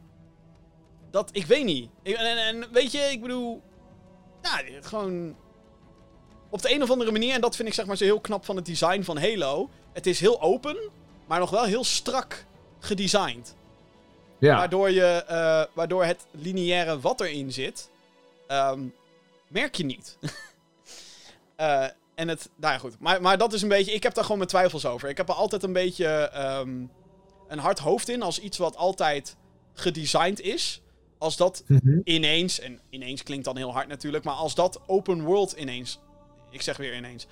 Dat, 1.11 1.29
ik 1.31 1.45
weet 1.45 1.65
niet. 1.65 1.89
En, 2.03 2.37
en 2.37 2.65
weet 2.71 2.91
je, 2.91 2.99
ik 2.99 3.21
bedoel. 3.21 3.61
Ja, 4.45 4.81
gewoon. 4.81 5.35
Op 6.49 6.61
de 6.61 6.73
een 6.73 6.83
of 6.83 6.91
andere 6.91 7.11
manier, 7.11 7.33
en 7.33 7.41
dat 7.41 7.55
vind 7.55 7.67
ik 7.67 7.73
zeg 7.73 7.85
maar 7.85 7.97
zo 7.97 8.03
heel 8.03 8.19
knap 8.19 8.45
van 8.45 8.55
het 8.55 8.65
design 8.65 9.01
van 9.01 9.17
Halo. 9.17 9.69
Het 9.93 10.07
is 10.07 10.19
heel 10.19 10.41
open, 10.41 10.77
maar 11.25 11.39
nog 11.39 11.49
wel 11.49 11.63
heel 11.63 11.83
strak 11.83 12.45
gedesigned. 12.79 13.55
Ja. 14.37 14.57
Waardoor, 14.57 14.91
je, 14.91 15.25
uh, 15.29 15.75
waardoor 15.75 16.05
het 16.05 16.25
lineaire 16.31 16.99
wat 16.99 17.21
erin 17.21 17.51
zit, 17.51 17.89
um, 18.47 18.93
merk 19.47 19.75
je 19.75 19.85
niet. 19.85 20.17
uh, 21.59 21.83
en 22.15 22.27
het, 22.27 22.49
nou 22.55 22.73
ja 22.73 22.79
goed. 22.79 22.99
Maar, 22.99 23.21
maar 23.21 23.37
dat 23.37 23.53
is 23.53 23.61
een 23.61 23.69
beetje, 23.69 23.93
ik 23.93 24.03
heb 24.03 24.13
daar 24.13 24.23
gewoon 24.23 24.37
mijn 24.37 24.49
twijfels 24.49 24.85
over. 24.85 25.09
Ik 25.09 25.17
heb 25.17 25.29
er 25.29 25.35
altijd 25.35 25.63
een 25.63 25.73
beetje 25.73 26.31
um, 26.37 26.91
een 27.47 27.59
hard 27.59 27.79
hoofd 27.79 28.09
in 28.09 28.21
als 28.21 28.39
iets 28.39 28.57
wat 28.57 28.75
altijd 28.75 29.35
gedesigned 29.73 30.39
is. 30.41 30.81
Als 31.17 31.37
dat 31.37 31.63
mm 31.67 31.79
-hmm. 31.83 32.01
ineens, 32.03 32.59
en 32.59 32.79
ineens 32.89 33.23
klinkt 33.23 33.45
dan 33.45 33.57
heel 33.57 33.73
hard 33.73 33.87
natuurlijk, 33.87 34.23
maar 34.23 34.33
als 34.33 34.55
dat 34.55 34.79
open 34.87 35.23
world 35.23 35.51
ineens 35.51 35.99
ik 36.55 36.61
zeg 36.61 36.77
weer 36.77 36.95
ineens. 36.95 37.27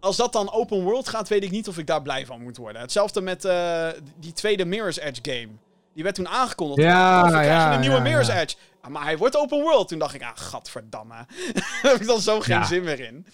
Als 0.00 0.16
dat 0.16 0.32
dan 0.32 0.52
open 0.52 0.82
world 0.82 1.08
gaat, 1.08 1.28
weet 1.28 1.42
ik 1.42 1.50
niet 1.50 1.68
of 1.68 1.78
ik 1.78 1.86
daar 1.86 2.02
blij 2.02 2.26
van 2.26 2.42
moet 2.42 2.56
worden. 2.56 2.80
Hetzelfde 2.80 3.20
met 3.20 3.44
uh, 3.44 3.88
die 4.20 4.32
tweede 4.32 4.64
Mirror's 4.64 4.98
Edge 4.98 5.20
game. 5.22 5.48
Die 5.94 6.02
werd 6.02 6.14
toen 6.14 6.28
aangekondigd. 6.28 6.80
Ja, 6.80 7.22
we 7.22 7.28
krijgen 7.28 7.52
ja, 7.52 7.74
een 7.74 7.80
nieuwe 7.80 7.96
ja, 7.96 8.02
Mirror's 8.02 8.26
ja. 8.26 8.40
Edge. 8.40 8.56
Ah, 8.80 8.90
maar 8.90 9.02
hij 9.02 9.18
wordt 9.18 9.36
open 9.36 9.60
world. 9.60 9.88
Toen 9.88 9.98
dacht 9.98 10.14
ik, 10.14 10.22
ah, 10.22 10.30
gadverdamme. 10.34 11.14
Daar 11.54 11.78
heb 11.82 12.00
ik 12.00 12.06
dan 12.06 12.20
zo 12.20 12.40
geen 12.40 12.64
zin 12.64 12.84
meer 12.84 13.00
in. 13.00 13.26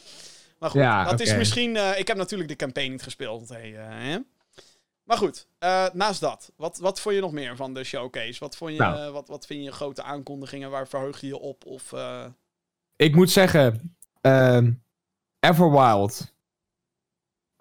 Maar 0.59 0.71
goed, 0.71 1.11
dat 1.11 1.21
is 1.21 1.37
misschien... 1.37 1.77
eh, 1.77 1.99
ik 1.99 2.09
heb 2.09 2.17
natuurlijk 2.17 2.49
de 2.49 2.57
campaign 2.57 2.91
niet 2.91 3.03
gespeeld. 3.03 3.49
Hey, 3.49 3.77
eh, 3.77 3.87
hè? 3.89 4.19
Maar 5.13 5.21
goed, 5.21 5.47
eh, 5.59 5.87
naast 5.93 6.21
dat. 6.21 6.53
Wat, 6.57 6.79
wat 6.79 7.01
vond 7.01 7.15
je 7.15 7.21
nog 7.21 7.33
meer 7.33 7.57
van 7.57 7.75
de 7.75 7.85
showcase? 7.85 8.41
Wat, 8.41 8.57
vond 8.57 8.73
je, 8.73 8.79
Nou. 8.79 8.97
eh, 9.07 9.11
wat, 9.13 9.29
wat 9.29 9.47
vind 9.47 9.65
je 9.65 9.73
grote 9.73 10.03
aankondigingen? 10.03 10.71
Waar 10.71 10.89
verheug 10.89 11.21
je 11.21 11.27
je 11.27 11.39
op? 11.39 11.67
Of, 11.67 11.93
eh, 11.93 12.25
Ik 12.97 13.15
moet 13.15 13.31
zeggen, 13.31 13.97
ehm 14.21 14.73
Everwild. 15.41 16.35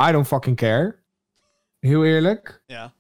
I 0.08 0.12
don't 0.12 0.28
fucking 0.28 0.56
care. 0.56 0.96
Heel 1.80 2.06
eerlijk. 2.06 2.64
ja. 2.66 2.94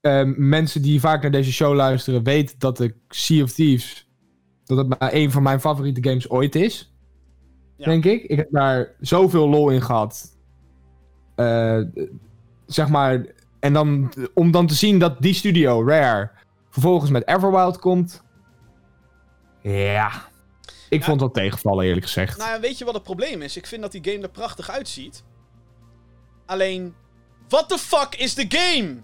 Ehm, 0.00 0.34
mensen 0.48 0.82
die 0.82 1.00
vaak 1.00 1.22
naar 1.22 1.30
deze 1.30 1.52
show 1.52 1.74
luisteren 1.74 2.22
weten 2.22 2.58
dat 2.58 2.76
de 2.76 2.94
Sea 3.08 3.42
of 3.42 3.52
Thieves... 3.52 4.08
dat 4.64 4.78
het 4.78 4.88
maar 4.88 5.12
een 5.14 5.30
van 5.30 5.42
mijn 5.42 5.60
favoriete 5.60 6.08
games 6.08 6.30
ooit 6.30 6.54
is. 6.54 6.92
Ja. 7.76 7.84
Denk 7.84 8.04
ik. 8.04 8.22
Ik 8.22 8.36
heb 8.36 8.50
daar 8.50 8.94
zoveel 9.00 9.48
lol 9.48 9.70
in 9.70 9.82
gehad. 9.82 10.36
Eh, 11.34 11.80
zeg 12.66 12.88
maar... 12.88 13.34
En 13.66 13.72
dan, 13.72 14.12
om 14.34 14.50
dan 14.50 14.66
te 14.66 14.74
zien 14.74 14.98
dat 14.98 15.20
die 15.22 15.34
studio, 15.34 15.86
Rare... 15.88 16.30
vervolgens 16.70 17.10
met 17.10 17.26
Everwild 17.28 17.78
komt... 17.78 18.22
Ja... 19.62 20.10
Ik 20.88 21.00
Ja. 21.00 21.06
vond 21.06 21.20
dat 21.20 21.34
tegenvallen, 21.34 21.84
eerlijk 21.86 22.06
gezegd. 22.06 22.38
Nou, 22.38 22.60
weet 22.60 22.78
je 22.78 22.84
wat 22.84 22.94
het 22.94 23.02
probleem 23.02 23.42
is? 23.42 23.56
Ik 23.56 23.66
vind 23.66 23.82
dat 23.82 23.92
die 23.92 24.04
game 24.04 24.22
er 24.22 24.28
prachtig 24.28 24.70
uitziet. 24.70 25.24
Alleen, 26.46 26.94
what 27.48 27.68
the 27.68 27.78
fuck 27.78 28.14
is 28.14 28.34
de 28.34 28.44
game? 28.48 28.96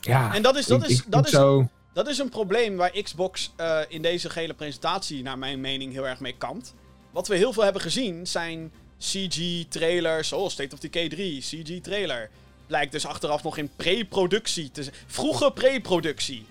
ja, 0.00 0.34
En 0.34 0.42
dat 0.42 0.56
is, 0.56 0.66
dat 0.66 0.82
ik- 0.82 0.88
is, 0.88 0.98
ik 0.98 1.04
dat 1.10 1.24
is, 1.26 1.30
zo... 1.32 1.68
dat 1.92 2.08
is 2.08 2.18
een 2.18 2.28
probleem 2.28 2.76
waar 2.76 2.90
Xbox 3.02 3.52
eh, 3.56 3.78
in 3.88 4.02
deze 4.02 4.30
gehele 4.30 4.54
presentatie, 4.54 5.22
naar 5.22 5.38
mijn 5.38 5.60
mening, 5.60 5.92
heel 5.92 6.06
erg 6.06 6.20
mee 6.20 6.34
kampt. 6.38 6.74
Wat 7.12 7.28
we 7.28 7.36
heel 7.36 7.52
veel 7.52 7.62
hebben 7.64 7.82
gezien 7.82 8.26
zijn 8.26 8.72
CG-trailers, 8.98 10.28
zoals 10.28 10.52
State 10.52 10.74
of 10.74 10.80
Decay 10.80 11.08
3, 11.08 11.40
CG-trailer. 11.40 12.30
Blijkt 12.68 12.92
dus 12.92 13.06
achteraf 13.06 13.42
nog 13.42 13.56
in 13.56 13.70
pre-productie 13.76 14.70
te 14.70 14.82
zijn. 14.82 14.94
Vroege 15.06 15.50
pre-productie. 15.52 16.46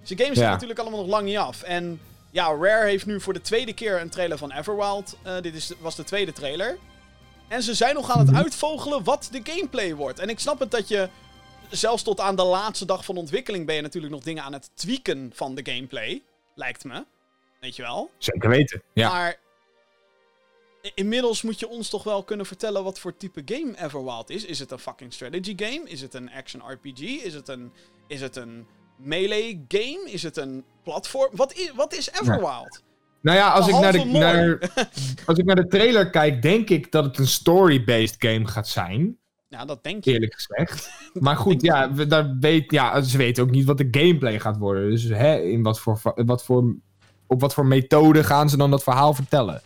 Dus 0.00 0.08
de 0.08 0.16
games 0.16 0.34
zijn 0.36 0.46
Ja. 0.48 0.52
natuurlijk 0.52 0.80
allemaal 0.80 1.00
nog 1.00 1.08
lang 1.08 1.24
niet 1.26 1.36
af. 1.36 1.62
En 1.62 2.00
ja, 2.30 2.46
Rare 2.60 2.86
heeft 2.88 3.06
nu 3.06 3.20
voor 3.20 3.32
de 3.32 3.40
tweede 3.40 3.72
keer 3.72 4.00
een 4.00 4.08
trailer 4.10 4.38
van 4.38 4.52
Everwild. 4.52 5.16
Eh, 5.22 5.40
dit 5.40 5.54
is, 5.54 5.72
was 5.78 5.94
de 5.96 6.04
tweede 6.04 6.32
trailer. 6.32 6.78
En 7.48 7.62
ze 7.62 7.74
zijn 7.74 7.94
nog 7.94 8.10
aan 8.10 8.18
het 8.18 8.30
Mhm. 8.30 8.36
uitvogelen 8.36 9.04
wat 9.04 9.28
de 9.32 9.40
gameplay 9.44 9.94
wordt. 9.94 10.18
En 10.18 10.28
ik 10.28 10.38
snap 10.38 10.58
het 10.58 10.70
dat 10.70 10.88
je, 10.88 11.08
zelfs 11.70 12.02
tot 12.02 12.20
aan 12.20 12.36
de 12.36 12.44
laatste 12.44 12.84
dag 12.84 13.04
van 13.04 13.16
ontwikkeling, 13.16 13.66
ben 13.66 13.74
je 13.74 13.80
natuurlijk 13.82 14.12
nog 14.14 14.22
dingen 14.22 14.42
aan 14.42 14.52
het 14.52 14.70
tweaken 14.74 15.30
van 15.34 15.54
de 15.54 15.70
gameplay. 15.72 16.22
Lijkt 16.54 16.84
me. 16.84 17.04
Weet 17.60 17.76
je 17.76 17.82
wel? 17.82 18.10
Zeker 18.18 18.48
weten. 18.48 18.82
Ja. 18.94 19.08
Maar 19.08 19.36
inmiddels 20.94 21.42
moet 21.42 21.60
je 21.60 21.68
ons 21.68 21.88
toch 21.88 22.04
wel 22.04 22.22
kunnen 22.22 22.46
vertellen 22.46 22.84
wat 22.84 22.98
voor 22.98 23.16
type 23.16 23.42
game 23.44 23.84
Everwild 23.84 24.30
is. 24.30 24.44
Is 24.44 24.58
het 24.58 24.70
een 24.70 24.78
fucking 24.78 25.12
strategy 25.12 25.54
game? 25.56 25.82
Is 25.84 26.00
het 26.00 26.14
een 26.14 26.30
action 26.32 26.62
RPG? 26.70 27.00
Is 27.00 27.34
het 27.34 27.48
een, 27.48 27.72
is 28.06 28.20
het 28.20 28.36
een 28.36 28.66
melee 28.96 29.64
game? 29.68 30.10
Is 30.10 30.22
het 30.22 30.36
een 30.36 30.64
platform? 30.82 31.30
Wat 31.32 31.52
is, 31.52 31.72
wat 31.74 31.94
is 31.94 32.10
Everwild? 32.10 32.82
Nou 33.20 33.38
ja, 33.38 33.50
als 33.50 33.68
ik, 33.68 33.74
naar 33.74 33.92
de, 33.92 34.04
naar, 34.04 34.58
als 35.26 35.38
ik 35.38 35.44
naar 35.44 35.56
de 35.56 35.66
trailer 35.66 36.10
kijk, 36.10 36.42
denk 36.42 36.70
ik 36.70 36.92
dat 36.92 37.04
het 37.04 37.18
een 37.18 37.26
story-based 37.26 38.14
game 38.18 38.46
gaat 38.46 38.68
zijn. 38.68 39.16
Ja, 39.48 39.64
dat 39.64 39.82
denk 39.82 40.04
je. 40.04 40.12
Eerlijk 40.12 40.34
gezegd. 40.34 40.90
Maar 41.26 41.36
goed, 41.36 41.62
ja, 41.62 41.92
we, 41.92 42.06
daar 42.06 42.36
weet, 42.40 42.70
ja, 42.70 43.00
ze 43.00 43.18
weten 43.18 43.42
ook 43.42 43.50
niet 43.50 43.64
wat 43.64 43.78
de 43.78 43.88
gameplay 43.90 44.40
gaat 44.40 44.56
worden. 44.56 44.90
Dus 44.90 45.02
hè, 45.04 45.40
in 45.40 45.62
wat 45.62 45.80
voor, 45.80 46.00
wat 46.14 46.44
voor, 46.44 46.74
op 47.26 47.40
wat 47.40 47.54
voor 47.54 47.66
methode 47.66 48.24
gaan 48.24 48.48
ze 48.48 48.56
dan 48.56 48.70
dat 48.70 48.82
verhaal 48.82 49.14
vertellen? 49.14 49.62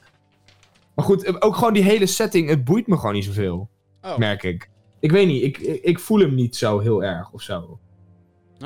Maar 1.01 1.09
goed, 1.09 1.25
eh, 1.25 1.35
ook 1.39 1.55
gewoon 1.57 1.73
die 1.73 1.83
hele 1.83 2.07
setting, 2.07 2.49
het 2.49 2.65
boeit 2.65 2.87
me 2.87 2.97
gewoon 2.97 3.15
niet 3.15 3.25
zoveel, 3.25 3.69
Oh, 4.03 4.17
merk 4.19 4.43
ik. 4.43 4.71
Ik 5.01 5.11
weet 5.11 5.27
niet, 5.27 5.43
ik, 5.43 5.59
ik, 5.59 5.99
voel 5.99 6.19
hem 6.19 6.35
niet 6.35 6.57
zo 6.57 6.79
heel 6.79 7.05
erg 7.05 7.31
of 7.33 7.43
zo. 7.43 7.79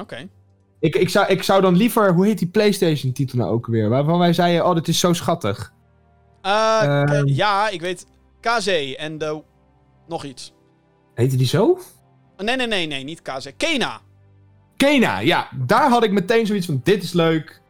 oké. 0.01 0.29
Ik, 0.81 0.97
ik, 0.97 1.09
zou, 1.09 1.27
ik 1.27 1.43
zou 1.43 1.61
dan 1.63 1.77
liever, 1.77 2.13
hoe 2.15 2.27
heet 2.27 2.39
die 2.39 2.49
PlayStation-titel 2.49 3.39
nou 3.39 3.51
ook 3.51 3.67
weer? 3.67 3.89
Waarvan 3.89 4.19
wij 4.19 4.33
zeiden, 4.33 4.67
oh, 4.67 4.75
dit 4.75 4.89
is 4.89 4.99
zo 5.01 5.13
schattig. 5.13 5.73
Eh, 6.43 6.81
k- 6.81 7.09
Ehm. 7.11 7.27
ja, 7.27 7.69
ik 7.69 7.81
weet. 7.81 8.07
KZ 8.41 8.95
en 8.97 9.19
de... 9.19 9.43
Nog 10.09 10.25
iets. 10.25 10.55
Heette 11.15 11.37
die 11.37 11.47
zo? 11.47 11.79
Nee, 12.37 12.57
nee, 12.57 12.67
nee, 12.67 12.87
nee, 12.87 13.05
niet 13.05 13.23
KZ. 13.23 13.47
Kena. 13.57 14.01
Kena, 14.77 15.19
ja, 15.19 15.49
daar 15.67 15.89
had 15.91 16.05
ik 16.05 16.13
meteen 16.13 16.47
zoiets 16.47 16.67
van: 16.67 16.81
dit 16.85 17.03
is 17.03 17.13
leuk, 17.13 17.61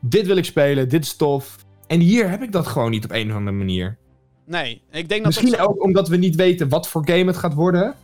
dit 0.00 0.26
wil 0.26 0.36
ik 0.36 0.44
spelen, 0.44 0.88
dit 0.88 1.02
is 1.04 1.16
tof. 1.16 1.61
En 1.92 2.00
hier 2.00 2.30
heb 2.30 2.42
ik 2.42 2.52
dat 2.52 2.66
gewoon 2.66 2.90
niet 2.90 3.04
op 3.04 3.10
een 3.10 3.30
of 3.30 3.36
andere 3.36 3.56
manier. 3.56 3.98
Nee, 4.46 4.82
ik 4.90 5.08
denk 5.08 5.24
dat 5.24 5.34
Misschien 5.34 5.50
dat... 5.50 5.60
ook 5.60 5.82
omdat 5.82 6.08
we 6.08 6.16
niet 6.16 6.34
weten 6.34 6.68
wat 6.68 6.88
voor 6.88 7.02
game 7.06 7.24
het 7.24 7.36
gaat 7.36 7.54
worden. 7.54 7.94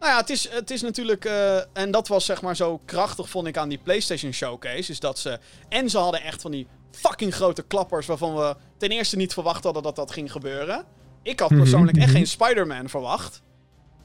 Nou 0.00 0.12
ja, 0.12 0.16
het 0.16 0.30
is, 0.30 0.48
het 0.50 0.70
is 0.70 0.82
natuurlijk... 0.82 1.24
eh, 1.24 1.56
en 1.72 1.90
dat 1.90 2.08
was 2.08 2.24
zeg 2.24 2.42
maar 2.42 2.56
zo 2.56 2.80
krachtig, 2.84 3.28
vond 3.28 3.46
ik, 3.46 3.56
aan 3.56 3.68
die 3.68 3.80
PlayStation 3.82 4.32
Showcase. 4.32 4.90
Is 4.90 5.00
dat 5.00 5.18
ze... 5.18 5.38
En 5.68 5.90
ze 5.90 5.98
hadden 5.98 6.22
echt 6.22 6.42
van 6.42 6.50
die 6.50 6.66
fucking 6.90 7.34
grote 7.34 7.62
klappers... 7.62 8.06
waarvan 8.06 8.34
we 8.34 8.56
ten 8.76 8.88
eerste 8.90 9.16
niet 9.16 9.32
verwacht 9.32 9.64
hadden 9.64 9.82
dat 9.82 9.96
dat 9.96 10.10
ging 10.10 10.32
gebeuren. 10.32 10.84
Ik 11.22 11.40
had 11.40 11.50
Mhm, 11.50 11.60
persoonlijk 11.60 11.96
echt 11.96 12.06
mhm. 12.06 12.16
geen 12.16 12.26
Spider-Man 12.26 12.88
verwacht. 12.88 13.42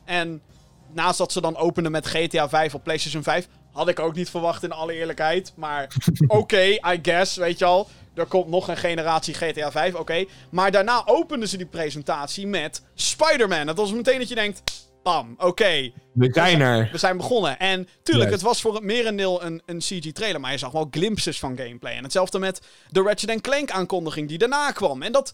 En 0.05 0.41
naast 0.93 1.17
dat 1.17 1.31
ze 1.31 1.41
dan 1.41 1.55
openden 1.57 1.91
met 1.91 2.07
GTA 2.07 2.49
5 2.49 2.73
op 2.73 2.83
PlayStation 2.83 3.23
5... 3.23 3.47
had 3.71 3.87
ik 3.87 3.99
ook 3.99 4.15
niet 4.15 4.29
verwacht 4.29 4.63
in 4.63 4.71
alle 4.71 4.93
eerlijkheid. 4.93 5.53
Maar 5.55 5.95
oké, 6.27 6.63
I 6.63 6.99
guess, 7.01 7.35
weet 7.35 7.59
je 7.59 7.65
al. 7.65 7.87
Er 8.19 8.25
komt 8.25 8.47
nog 8.47 8.67
een 8.67 8.77
generatie 8.77 9.33
GTA 9.33 9.71
5, 9.71 9.95
oké. 9.95 10.25
Maar 10.51 10.71
daarna 10.71 11.01
openden 11.05 11.47
ze 11.47 11.57
die 11.57 11.65
presentatie 11.65 12.47
met 12.47 12.83
Spider-Man. 12.95 13.65
Dat 13.65 13.77
was 13.77 13.93
meteen 13.93 14.19
dat 14.19 14.29
je 14.29 14.35
denkt... 14.35 14.87
Bam, 15.03 15.35
oké. 15.37 15.91
We 16.13 16.29
zijn 16.31 16.61
er. 16.61 16.89
We 16.91 16.97
zijn 16.97 17.17
begonnen. 17.17 17.59
En 17.59 17.87
tuurlijk, 18.03 18.29
Yes. 18.29 18.39
het 18.39 18.47
was 18.49 18.61
voor 18.61 18.73
het 18.73 18.83
merendeel 18.83 19.43
een, 19.43 19.61
een 19.65 19.79
CG-trailer. 19.79 20.39
Maar 20.39 20.51
je 20.51 20.57
zag 20.57 20.71
wel 20.71 20.87
glimpses 20.91 21.39
van 21.39 21.57
gameplay. 21.57 21.95
En 21.95 22.03
hetzelfde 22.03 22.39
met 22.39 22.61
de 22.89 23.01
Ratchet 23.01 23.41
Clank 23.41 23.71
aankondiging 23.71 24.27
die 24.27 24.37
daarna 24.37 24.71
kwam. 24.71 25.01
En 25.01 25.11
dat, 25.11 25.33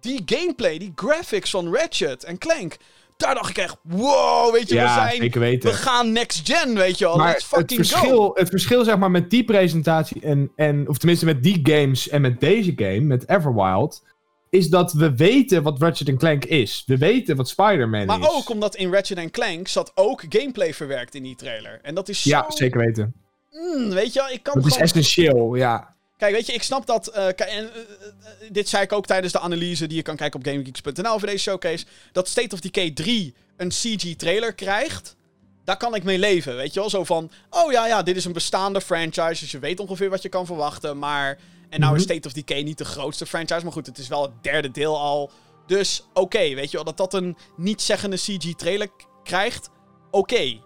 die 0.00 0.22
gameplay, 0.26 0.78
die 0.78 0.92
graphics 0.94 1.50
van 1.50 1.74
Ratchet 1.74 2.34
Clank. 2.38 2.76
Daar 3.16 3.34
dacht 3.34 3.50
ik 3.50 3.58
echt, 3.58 3.76
wow, 3.82 4.52
weet 4.52 4.68
je, 4.68 4.74
we 4.74 4.80
Ja, 4.80 4.94
zijn... 4.94 5.16
zeker 5.20 5.40
weten. 5.40 5.70
We 5.70 5.76
gaan 5.76 6.12
next 6.12 6.48
gen, 6.52 6.74
weet 6.74 6.98
je 6.98 7.04
wel. 7.04 7.16
Maar 7.16 7.32
Let's 7.32 7.50
het 7.50 7.70
go. 7.70 7.76
verschil, 7.76 8.30
het 8.34 8.48
verschil, 8.48 8.84
zeg 8.84 8.98
maar, 8.98 9.10
met 9.10 9.30
die 9.30 9.44
presentatie 9.44 10.20
en, 10.20 10.52
en. 10.56 10.88
Of 10.88 10.98
tenminste 10.98 11.24
met 11.24 11.42
die 11.42 11.60
games 11.62 12.08
en 12.08 12.20
met 12.20 12.40
deze 12.40 12.72
game, 12.76 13.00
met 13.00 13.28
Everwild. 13.28 14.02
Is 14.50 14.68
dat 14.68 14.92
we 14.92 15.16
weten 15.16 15.62
wat 15.62 15.80
Ratchet 15.80 16.16
Clank 16.16 16.44
is. 16.44 16.82
We 16.86 16.96
weten 16.96 17.36
wat 17.36 17.48
Spider-Man 17.48 18.00
is. 18.00 18.06
Maar 18.06 18.30
ook 18.30 18.50
omdat 18.50 18.76
in 18.76 18.92
Ratchet 18.92 19.30
Clank 19.30 19.68
zat 19.68 19.92
ook 19.94 20.22
gameplay 20.28 20.74
verwerkt 20.74 21.14
in 21.14 21.22
die 21.22 21.36
trailer. 21.36 21.78
En 21.82 21.94
dat 21.94 22.08
is 22.08 22.22
zo... 22.22 22.28
Ja, 22.28 22.44
zeker 22.48 22.80
weten. 22.80 23.14
Mm, 23.50 23.90
weet 23.90 24.12
je 24.12 24.20
wel, 24.20 24.30
ik 24.30 24.42
kan 24.42 24.54
Dat 24.54 24.66
is 24.66 24.76
essentieel, 24.76 25.54
ja. 25.54 25.95
Kijk, 26.16 26.34
weet 26.34 26.46
je, 26.46 26.52
ik 26.52 26.62
snap 26.62 26.86
dat. 26.86 27.06
eh, 27.08 27.26
en, 27.26 27.36
eh, 27.38 27.58
eh, 27.64 28.50
dit 28.50 28.68
zei 28.68 28.82
ik 28.82 28.92
ook 28.92 29.06
tijdens 29.06 29.32
de 29.32 29.40
analyse 29.40 29.86
die 29.86 29.96
je 29.96 30.02
kan 30.02 30.16
kijken 30.16 30.40
op 30.40 30.46
GameGeeks.nl 30.46 31.18
voor 31.18 31.28
deze 31.28 31.42
showcase. 31.42 31.84
Dat 32.12 32.28
State 32.28 32.54
of 32.54 32.60
Decay 32.60 32.90
3 32.90 33.34
een 33.56 33.68
CG-trailer 33.68 34.54
krijgt. 34.54 35.16
Daar 35.64 35.76
kan 35.76 35.94
ik 35.94 36.04
mee 36.04 36.18
leven, 36.18 36.56
weet 36.56 36.74
je 36.74 36.80
wel? 36.80 36.90
Zo 36.90 37.04
van, 37.04 37.30
oh 37.50 37.72
ja, 37.72 37.86
ja, 37.86 38.02
dit 38.02 38.16
is 38.16 38.24
een 38.24 38.32
bestaande 38.32 38.80
franchise, 38.80 39.40
dus 39.40 39.50
je 39.50 39.58
weet 39.58 39.80
ongeveer 39.80 40.10
wat 40.10 40.22
je 40.22 40.28
kan 40.28 40.46
verwachten. 40.46 40.98
Maar, 40.98 41.38
en 41.68 41.80
nou 41.80 41.94
is 41.96 42.02
Mhm. 42.04 42.10
State 42.12 42.28
of 42.28 42.34
Decay 42.34 42.62
niet 42.62 42.78
de 42.78 42.84
grootste 42.84 43.26
franchise, 43.26 43.62
maar 43.62 43.72
goed, 43.72 43.86
het 43.86 43.98
is 43.98 44.08
wel 44.08 44.22
het 44.22 44.42
derde 44.42 44.70
deel 44.70 44.98
al. 44.98 45.30
Dus 45.66 46.02
oké, 46.12 46.54
weet 46.54 46.70
je 46.70 46.76
wel, 46.76 46.84
dat 46.84 46.96
dat 46.96 47.14
een 47.14 47.36
niet-zeggende 47.56 48.16
CG-trailer 48.16 48.88
krijgt, 49.22 49.70
oké. 50.10 50.60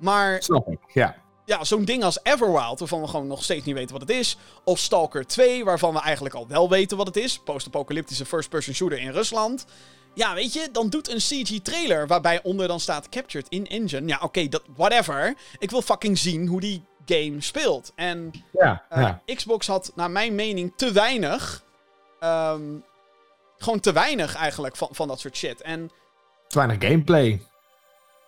Maar 0.00 0.42
Snap 0.42 0.68
ik, 0.68 0.78
ja. 0.92 1.21
Ja, 1.44 1.64
zo'n 1.64 1.84
ding 1.84 2.04
als 2.04 2.18
Everwild, 2.22 2.78
waarvan 2.78 3.00
we 3.00 3.06
gewoon 3.08 3.26
nog 3.26 3.44
steeds 3.44 3.64
niet 3.64 3.74
weten 3.74 3.92
wat 3.92 4.00
het 4.08 4.10
is. 4.18 4.36
Of 4.64 4.78
Stalker 4.78 5.26
2, 5.26 5.64
waarvan 5.64 5.94
we 5.94 6.00
eigenlijk 6.00 6.34
al 6.34 6.48
wel 6.48 6.68
weten 6.68 6.96
wat 6.96 7.06
het 7.06 7.16
is. 7.16 7.38
Post-apocalyptische 7.38 8.24
first-person 8.24 8.74
shooter 8.74 8.98
in 8.98 9.10
Rusland. 9.10 9.64
Ja, 10.14 10.34
weet 10.34 10.52
je, 10.52 10.68
dan 10.72 10.88
doet 10.88 11.08
een 11.08 11.18
CG-trailer 11.18 12.06
waarbij 12.06 12.42
onder 12.42 12.68
dan 12.68 12.80
staat 12.80 13.08
captured 13.08 13.46
in 13.48 13.66
engine. 13.66 14.08
Ja, 14.08 14.18
oké, 14.22 14.48
dat 14.48 14.62
whatever. 14.76 15.34
Ik 15.58 15.70
wil 15.70 15.82
fucking 15.82 16.18
zien 16.18 16.46
hoe 16.46 16.60
die 16.60 16.84
game 17.06 17.40
speelt. 17.40 17.92
En 17.94 18.30
Ja, 18.52 18.84
eh, 18.88 19.02
ja. 19.02 19.34
Xbox 19.34 19.66
had, 19.66 19.92
naar 19.94 20.10
mijn 20.10 20.34
mening, 20.34 20.72
te 20.76 20.92
weinig. 20.92 21.64
ehm, 22.20 22.62
gewoon 23.58 23.80
te 23.80 23.92
weinig 23.92 24.34
eigenlijk 24.34 24.76
van, 24.76 24.88
van 24.90 25.08
dat 25.08 25.20
soort 25.20 25.36
shit. 25.36 25.60
En 25.60 25.90
Te 26.48 26.58
weinig 26.58 26.88
gameplay. 26.88 27.42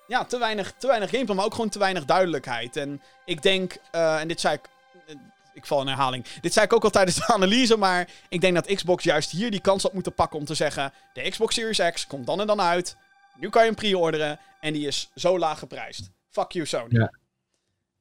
Ja, 0.07 0.25
te 0.25 0.39
weinig, 0.39 0.73
te 0.79 0.87
weinig 0.87 1.11
gameplay, 1.11 1.37
maar 1.37 1.45
ook 1.45 1.55
gewoon 1.55 1.69
te 1.69 1.79
weinig 1.79 2.05
duidelijkheid. 2.05 2.77
En 2.77 3.03
ik 3.25 3.43
denk, 3.43 3.77
eh, 3.91 4.21
en 4.21 4.29
dit 4.29 4.41
zei 4.41 4.55
ik, 4.55 4.69
eh, 5.07 5.15
ik 5.55 5.67
val 5.67 5.81
in 5.81 5.87
herhaling. 5.87 6.25
Dit 6.41 6.53
zei 6.53 6.67
ik 6.67 6.73
ook 6.73 6.85
al 6.85 6.91
tijdens 6.91 7.17
de 7.17 7.27
analyse, 7.27 7.77
maar 7.77 8.09
ik 8.29 8.41
denk 8.41 8.55
dat 8.55 8.75
Xbox 8.75 9.05
juist 9.05 9.31
hier 9.31 9.51
die 9.51 9.61
kans 9.61 9.83
had 9.83 9.93
moeten 9.93 10.15
pakken 10.15 10.39
om 10.39 10.45
te 10.45 10.55
zeggen: 10.55 10.93
de 11.13 11.31
Xbox 11.31 11.55
Series 11.55 11.93
X 11.93 12.07
komt 12.07 12.27
dan 12.27 12.41
en 12.41 12.47
dan 12.47 12.61
uit. 12.61 12.97
Nu 13.37 13.49
kan 13.49 13.63
je 13.63 13.69
hem 13.69 13.77
pre-orderen 13.77 14.41
en 14.61 14.73
die 14.73 14.87
is 14.87 15.11
zo 15.15 15.39
laag 15.39 15.59
geprijsd. 15.59 16.11
Fuck 16.31 16.53
you, 16.53 16.67
Sony. 16.67 16.87
Ja. 16.89 17.13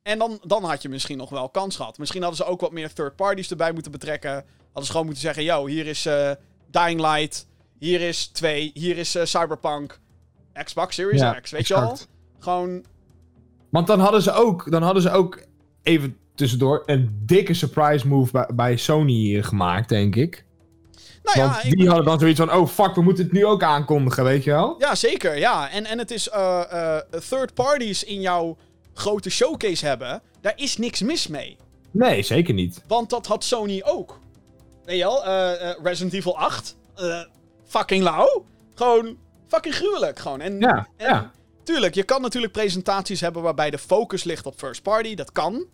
En 0.01 0.20
dan, 0.20 0.39
dan 0.43 0.64
had 0.64 0.82
je 0.82 0.89
misschien 0.89 1.18
nog 1.18 1.30
wel 1.30 1.49
kans 1.49 1.76
gehad. 1.76 1.97
Misschien 1.97 2.22
hadden 2.22 2.45
ze 2.45 2.51
ook 2.51 2.62
wat 2.62 2.72
meer 2.72 2.93
third 2.93 3.16
parties 3.16 3.49
erbij 3.49 3.72
moeten 3.72 3.91
betrekken. 3.91 4.32
Hadden 4.66 4.86
ze 4.86 4.91
gewoon 4.91 5.06
moeten 5.06 5.24
zeggen: 5.24 5.43
yo, 5.43 5.66
hier 5.66 5.88
is 5.88 6.06
eh, 6.06 6.32
Dying 6.68 7.01
Light. 7.01 7.47
Hier 7.80 8.01
is 8.01 8.28
2. 8.28 8.72
Hier 8.74 8.97
is 8.97 9.18
Cyberpunk. 9.24 9.99
Xbox 10.64 10.95
Series 10.95 11.22
Ja, 11.22 11.39
X. 11.39 11.51
Weet 11.51 11.68
je 11.68 11.74
exact. 11.74 12.08
Gewoon. 12.39 12.84
Want 13.70 13.88
dan 13.88 13.99
hadden 13.99 14.22
ze 14.22 14.32
ook, 14.32 14.72
dan 14.72 14.82
hadden 14.84 15.01
ze 15.01 15.12
ook 15.12 15.43
even 15.84 16.18
tussendoor 16.36 16.84
een 16.86 17.22
dikke 17.26 17.54
surprise 17.54 18.08
move 18.08 18.32
bij, 18.32 18.49
bij 18.54 18.78
Sony 18.78 19.38
eh, 19.38 19.43
gemaakt, 19.43 19.89
denk 19.89 20.16
ik. 20.16 20.45
Nou 21.24 21.39
Want 21.39 21.64
ja, 21.64 21.70
ik, 21.70 21.78
die 21.78 21.88
hadden 21.88 22.06
dan 22.06 22.20
zoiets 22.20 22.39
van, 22.39 22.54
oh 22.54 22.68
fuck, 22.68 22.95
we 22.95 23.01
moeten 23.01 23.24
het 23.24 23.34
nu 23.34 23.45
ook 23.45 23.64
aankondigen, 23.64 24.24
weet 24.24 24.43
je 24.43 24.51
wel? 24.51 24.76
ja, 24.80 24.95
zeker. 24.95 25.38
Ja. 25.38 25.70
En, 25.70 25.86
en 25.86 25.97
het 25.97 26.12
is 26.12 26.30
eh, 26.30 26.62
eh, 26.95 27.01
third 27.30 27.54
parties 27.54 28.04
in 28.04 28.22
jouw 28.22 28.58
grote 28.93 29.30
showcase 29.30 29.86
hebben. 29.86 30.22
Daar 30.41 30.54
is 30.56 30.78
niks 30.78 31.01
mis 31.01 31.28
mee. 31.28 31.58
Nee, 31.91 32.22
zeker 32.24 32.54
niet. 32.54 32.82
Want 32.88 33.10
dat 33.10 33.28
had 33.28 33.43
Sony 33.43 33.82
ook. 33.86 34.20
Weet 34.86 34.97
je 34.97 35.04
wel? 35.04 35.26
eh, 35.26 35.72
Resident 35.84 36.14
Evil 36.14 36.38
8. 36.38 36.76
eh, 36.95 37.20
fucking 37.66 38.04
lauw. 38.04 38.45
Gewoon 38.76 39.18
fucking 39.54 39.76
gruwelijk. 39.76 40.20
Gewoon. 40.20 40.41
En, 40.41 40.60
Ja, 40.60 40.88
en 40.97 41.08
ja. 41.08 41.32
Tuurlijk, 41.64 41.95
je 41.95 42.04
kan 42.04 42.22
natuurlijk 42.22 42.54
presentaties 42.54 43.22
hebben 43.22 43.41
waarbij 43.41 43.70
de 43.70 43.78
focus 43.78 44.24
ligt 44.24 44.45
op 44.45 44.58
first 44.58 44.82
party. 44.82 45.16
Dat 45.16 45.32
kan. 45.32 45.66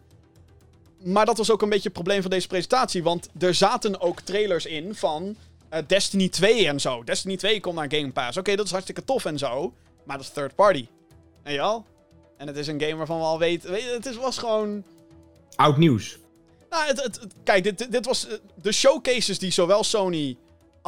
Maar 1.04 1.26
dat 1.26 1.38
was 1.38 1.52
ook 1.52 1.62
een 1.62 1.70
beetje 1.70 1.84
het 1.84 1.94
probleem 1.94 2.22
van 2.22 2.30
deze 2.32 2.48
presentatie. 2.48 3.04
Want 3.04 3.30
er 3.40 3.54
zaten 3.54 4.02
ook 4.02 4.22
trailers 4.22 4.66
in 4.66 4.96
van 4.96 5.36
eh, 5.70 5.80
Destiny 5.88 6.30
2 6.30 6.68
en 6.68 6.80
zo. 6.80 7.04
Destiny 7.04 7.38
2 7.38 7.60
komt 7.60 7.76
naar 7.76 7.92
Game 7.92 8.12
Pass. 8.12 8.38
Oké, 8.38 8.56
dat 8.56 8.66
is 8.66 8.72
hartstikke 8.72 9.04
tof 9.04 9.26
en 9.26 9.38
zo. 9.38 9.74
Maar 10.04 10.18
dat 10.18 10.26
is 10.26 10.32
third 10.32 10.56
party. 10.56 10.88
Je 11.46 11.56
wel? 11.58 11.86
En 12.38 12.48
het 12.48 12.58
is 12.58 12.68
een 12.68 12.82
game 12.82 12.96
waarvan 12.96 13.18
we 13.18 13.24
al 13.24 13.40
weten... 13.40 13.72
Weet 13.72 13.92
het 13.92 14.06
is, 14.06 14.16
was 14.16 14.38
gewoon... 14.38 14.84
Oud 15.56 15.78
nieuws. 15.78 16.18
Nou, 16.70 16.86
het, 16.88 17.04
het, 17.04 17.20
het- 17.20 17.34
kijk, 17.44 17.64
dit, 17.64 17.78
dit, 17.78 17.92
dit 17.92 18.06
was 18.06 18.28
eh, 18.28 18.34
de 18.62 18.72
showcases 18.72 19.40
die 19.40 19.52
zowel 19.52 19.84
Sony 19.84 20.38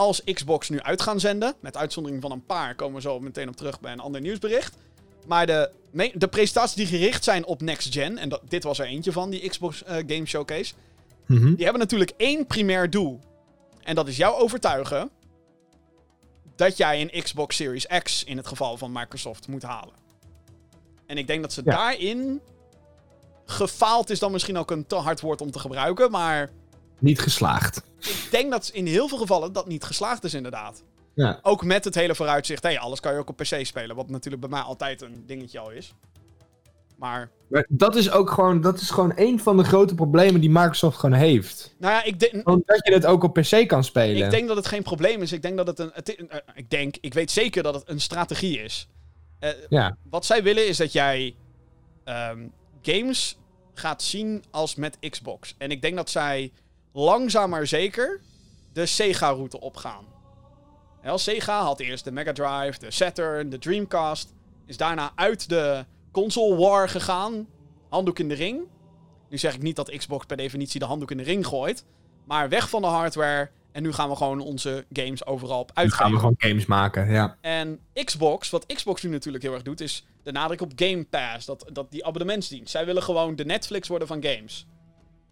als 0.05 0.23
Xbox 0.23 0.69
nu 0.69 0.79
uit 0.79 1.01
gaan 1.01 1.19
zenden. 1.19 1.53
Met 1.59 1.77
uitzondering 1.77 2.21
van 2.21 2.31
een 2.31 2.45
paar 2.45 2.75
komen 2.75 2.95
we 2.95 3.01
zo 3.01 3.19
meteen 3.19 3.47
op 3.47 3.55
terug 3.55 3.79
bij 3.79 3.91
een 3.91 3.99
ander 3.99 4.21
nieuwsbericht. 4.21 4.75
Maar 5.25 5.45
de, 5.45 5.71
de 6.13 6.27
presentaties 6.27 6.75
die 6.75 6.85
gericht 6.85 7.23
zijn 7.23 7.45
op 7.45 7.61
next 7.61 7.93
gen, 7.93 8.17
en 8.17 8.29
dat, 8.29 8.41
dit 8.47 8.63
was 8.63 8.79
er 8.79 8.85
eentje 8.85 9.11
van, 9.11 9.29
die 9.29 9.49
Xbox 9.49 9.83
eh, 9.83 9.95
Game 9.95 10.25
Showcase. 10.25 10.73
Mhm. 11.25 11.53
Die 11.53 11.63
hebben 11.63 11.81
natuurlijk 11.81 12.11
één 12.17 12.45
primair 12.45 12.89
doel. 12.89 13.19
En 13.83 13.95
dat 13.95 14.07
is 14.07 14.17
jou 14.17 14.41
overtuigen 14.41 15.09
dat 16.55 16.77
jij 16.77 17.01
een 17.01 17.23
Xbox 17.23 17.55
Series 17.55 17.87
X 18.03 18.23
in 18.23 18.37
het 18.37 18.47
geval 18.47 18.77
van 18.77 18.91
Microsoft 18.91 19.47
moet 19.47 19.63
halen. 19.63 19.93
En 21.05 21.17
ik 21.17 21.27
denk 21.27 21.41
dat 21.41 21.53
ze 21.53 21.61
Ja. 21.65 21.71
daarin 21.75 22.41
gefaald 23.45 24.09
is 24.09 24.19
dan 24.19 24.31
misschien 24.31 24.57
ook 24.57 24.71
een 24.71 24.87
te 24.87 24.95
hard 24.95 25.21
woord 25.21 25.41
om 25.41 25.51
te 25.51 25.59
gebruiken, 25.59 26.11
maar 26.11 26.49
Niet 27.01 27.19
geslaagd. 27.19 27.83
ik 27.99 28.27
denk 28.31 28.51
dat 28.51 28.69
in 28.73 28.85
heel 28.85 29.07
veel 29.07 29.17
gevallen 29.17 29.53
dat 29.53 29.67
niet 29.67 29.83
geslaagd 29.83 30.23
is 30.23 30.33
inderdaad. 30.33 30.83
Ja. 31.13 31.39
Ook 31.41 31.63
met 31.63 31.85
het 31.85 31.95
hele 31.95 32.15
vooruitzicht, 32.15 32.63
hey, 32.63 32.79
alles 32.79 32.99
kan 32.99 33.13
je 33.13 33.19
ook 33.19 33.29
op 33.29 33.37
PC 33.37 33.65
spelen, 33.65 33.95
wat 33.95 34.09
natuurlijk 34.09 34.41
bij 34.41 34.51
mij 34.51 34.61
altijd 34.61 35.01
een 35.01 35.23
dingetje 35.25 35.59
al 35.59 35.71
is. 35.71 35.93
Maar, 36.97 37.29
Maar 37.47 37.65
dat 37.69 37.95
is 37.95 38.11
ook 38.11 38.29
gewoon, 38.29 38.61
dat 38.61 38.79
is 38.79 38.89
gewoon 38.89 39.11
een 39.15 39.39
van 39.39 39.57
de 39.57 39.63
grote 39.63 39.95
problemen 39.95 40.41
die 40.41 40.49
Microsoft 40.49 40.97
gewoon 40.97 41.19
heeft. 41.19 41.75
nou 41.79 41.93
ja, 41.93 42.03
ik, 42.03 42.19
denk 42.19 42.49
Omdat 42.49 42.79
je 42.83 42.93
het 42.93 43.05
ook 43.05 43.23
op 43.23 43.33
PC 43.33 43.67
kan 43.67 43.83
spelen. 43.83 44.25
ik 44.25 44.31
denk 44.31 44.47
dat 44.47 44.57
het 44.57 44.67
geen 44.67 44.83
probleem 44.83 45.21
is. 45.21 45.31
Ik 45.31 45.41
denk 45.41 45.57
dat 45.57 45.67
het 45.67 45.79
een, 45.79 45.91
het, 45.93 46.15
eh, 46.15 46.37
ik 46.53 46.69
denk, 46.69 46.95
ik 47.01 47.13
weet 47.13 47.31
zeker 47.31 47.63
dat 47.63 47.73
het 47.73 47.83
een 47.85 48.01
strategie 48.01 48.63
is. 48.63 48.87
Eh, 49.39 49.49
Ja. 49.69 49.97
Wat 50.09 50.25
zij 50.25 50.43
willen 50.43 50.67
is 50.67 50.77
dat 50.77 50.91
jij 50.91 51.35
ehm, 52.03 52.47
games 52.81 53.37
gaat 53.73 54.01
zien 54.01 54.43
als 54.51 54.75
met 54.75 54.97
Xbox. 55.09 55.55
En 55.57 55.71
ik 55.71 55.81
denk 55.81 55.95
dat 55.95 56.09
zij 56.09 56.51
langzaam 56.93 57.49
maar 57.49 57.67
zeker 57.67 58.21
de 58.73 58.85
Sega-route 58.85 59.59
opgaan. 59.59 60.05
Wel, 61.01 61.17
Sega 61.17 61.61
had 61.61 61.79
eerst 61.79 62.03
de 62.03 62.11
Mega 62.11 62.33
Drive, 62.33 62.79
de 62.79 62.91
Saturn, 62.91 63.49
de 63.49 63.57
Dreamcast. 63.57 64.33
Is 64.65 64.77
daarna 64.77 65.11
uit 65.15 65.49
de 65.49 65.85
console 66.11 66.55
war 66.55 66.89
gegaan. 66.89 67.47
Handdoek 67.89 68.19
in 68.19 68.27
de 68.27 68.33
ring. 68.33 68.61
Nu 69.29 69.37
zeg 69.37 69.53
ik 69.53 69.61
niet 69.61 69.75
dat 69.75 69.97
Xbox 69.97 70.25
per 70.25 70.37
definitie 70.37 70.79
de 70.79 70.85
handdoek 70.85 71.11
in 71.11 71.17
de 71.17 71.23
ring 71.23 71.47
gooit. 71.47 71.85
Maar 72.25 72.49
weg 72.49 72.69
van 72.69 72.81
de 72.81 72.87
hardware. 72.87 73.49
En 73.71 73.83
nu 73.83 73.91
gaan 73.91 74.09
we 74.09 74.15
gewoon 74.15 74.39
onze 74.39 74.85
games 74.93 75.25
overal 75.25 75.59
op 75.59 75.67
Nu 75.67 75.73
gaan 75.73 75.83
uitgeven. 75.83 76.11
we 76.11 76.19
gewoon 76.19 76.35
games 76.37 76.65
maken, 76.65 77.11
ja. 77.11 77.37
En 77.41 77.79
Xbox, 77.93 78.49
wat 78.49 78.65
Xbox 78.65 79.03
nu 79.03 79.09
natuurlijk 79.09 79.43
heel 79.43 79.53
erg 79.53 79.61
doet, 79.61 79.81
is 79.81 80.05
de 80.23 80.31
nadruk 80.31 80.61
op 80.61 80.71
Game 80.75 81.05
Pass. 81.05 81.45
Dat, 81.45 81.65
dat 81.73 81.91
die 81.91 82.05
abonnementsdienst. 82.05 82.71
Zij 82.71 82.85
willen 82.85 83.03
gewoon 83.03 83.35
de 83.35 83.45
Netflix 83.45 83.87
worden 83.87 84.07
van 84.07 84.23
games. 84.23 84.67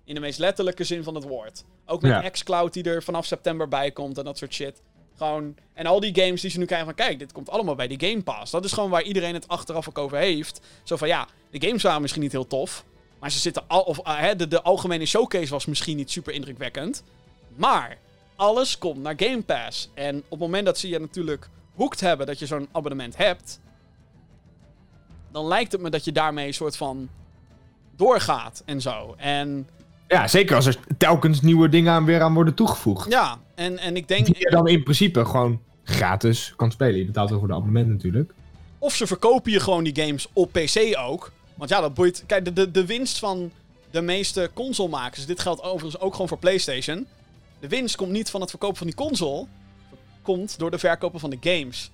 In 0.09 0.15
de 0.15 0.21
meest 0.21 0.39
letterlijke 0.39 0.83
zin 0.83 1.03
van 1.03 1.15
het 1.15 1.23
woord. 1.23 1.63
Ook 1.85 2.01
met 2.01 2.11
Ja. 2.11 2.29
xCloud 2.29 2.73
die 2.73 2.83
er 2.83 3.03
vanaf 3.03 3.25
september 3.25 3.67
bij 3.67 3.91
komt 3.91 4.17
en 4.17 4.23
dat 4.23 4.37
soort 4.37 4.53
shit. 4.53 4.81
Gewoon, 5.17 5.55
en 5.73 5.85
al 5.85 5.99
die 5.99 6.15
games 6.21 6.41
die 6.41 6.49
ze 6.49 6.57
nu 6.59 6.65
krijgen 6.65 6.87
van, 6.87 6.95
kijk, 6.95 7.19
dit 7.19 7.31
komt 7.31 7.49
allemaal 7.49 7.75
bij 7.75 7.87
die 7.87 8.09
Game 8.09 8.23
Pass. 8.23 8.51
Dat 8.51 8.65
is 8.65 8.71
gewoon 8.71 8.89
waar 8.89 9.01
iedereen 9.01 9.33
het 9.33 9.47
achteraf 9.47 9.89
ook 9.89 9.97
over 9.97 10.17
heeft. 10.17 10.61
Zo 10.83 10.95
van, 10.97 11.07
ja, 11.07 11.27
de 11.49 11.67
games 11.67 11.83
waren 11.83 12.01
misschien 12.01 12.21
niet 12.21 12.31
heel 12.31 12.47
tof. 12.47 12.85
Maar 13.19 13.31
ze 13.31 13.39
zitten 13.39 13.63
al, 13.67 13.81
of, 13.81 13.99
eh, 13.99 14.29
de, 14.37 14.47
de 14.47 14.61
algemene 14.61 15.05
showcase 15.05 15.49
was 15.51 15.65
misschien 15.65 15.97
niet 15.97 16.11
super 16.11 16.33
indrukwekkend. 16.33 17.03
Maar 17.55 17.97
alles 18.35 18.77
komt 18.77 19.01
naar 19.01 19.13
Game 19.17 19.41
Pass. 19.43 19.89
En 19.93 20.17
op 20.17 20.29
het 20.29 20.39
moment 20.39 20.65
dat 20.65 20.77
ze 20.77 20.89
je 20.89 20.99
natuurlijk 20.99 21.49
hoekt 21.73 21.99
hebben 21.99 22.25
dat 22.27 22.39
je 22.39 22.45
zo'n 22.45 22.67
abonnement 22.71 23.17
hebt, 23.17 23.59
dan 25.31 25.47
lijkt 25.47 25.71
het 25.71 25.81
me 25.81 25.89
dat 25.89 26.05
je 26.05 26.11
daarmee 26.11 26.47
een 26.47 26.53
soort 26.53 26.77
van 26.77 27.09
doorgaat 27.95 28.63
en 28.65 28.81
zo. 28.81 29.13
En 29.17 29.67
Ja, 30.09 30.27
zeker 30.27 30.55
als 30.55 30.65
er 30.65 30.77
telkens 30.97 31.41
nieuwe 31.41 31.69
dingen 31.69 31.93
aan 31.93 32.05
weer 32.05 32.21
aan 32.21 32.33
worden 32.33 32.53
toegevoegd. 32.53 33.11
ja, 33.11 33.39
en, 33.55 33.77
en 33.77 33.95
ik 33.95 34.07
denk. 34.07 34.25
Die 34.25 34.39
je 34.39 34.49
dan 34.49 34.67
in 34.67 34.83
principe 34.83 35.25
gewoon 35.25 35.61
gratis 35.83 36.53
kan 36.55 36.71
spelen. 36.71 36.97
Je 36.97 37.05
betaalt 37.05 37.29
wel 37.29 37.39
voor 37.39 37.47
de 37.47 37.53
abonnement 37.53 37.87
natuurlijk. 37.87 38.33
Of 38.79 38.95
ze 38.95 39.07
verkopen 39.07 39.51
je 39.51 39.59
gewoon 39.59 39.83
die 39.83 40.03
games 40.03 40.27
op 40.33 40.51
PC 40.51 40.97
ook. 40.99 41.31
Want 41.55 41.69
ja, 41.69 41.81
dat 41.81 41.93
boeit. 41.93 42.23
Kijk, 42.25 42.45
de, 42.45 42.53
de, 42.53 42.71
de 42.71 42.85
winst 42.85 43.19
van 43.19 43.51
de 43.91 44.01
meeste 44.01 44.51
consolemakers. 44.53 45.25
Dit 45.25 45.39
geldt 45.39 45.61
overigens 45.61 45.99
ook 45.99 46.11
gewoon 46.11 46.27
voor 46.27 46.37
PlayStation. 46.37 47.07
De 47.59 47.67
winst 47.67 47.95
komt 47.95 48.11
niet 48.11 48.29
van 48.29 48.41
het 48.41 48.49
verkopen 48.49 48.77
van 48.77 48.87
die 48.87 48.95
console. 48.95 49.45
Komt 50.21 50.59
door 50.59 50.71
de 50.71 50.79
verkopen 50.79 51.19
van 51.19 51.29
de 51.29 51.37
games. 51.41 51.91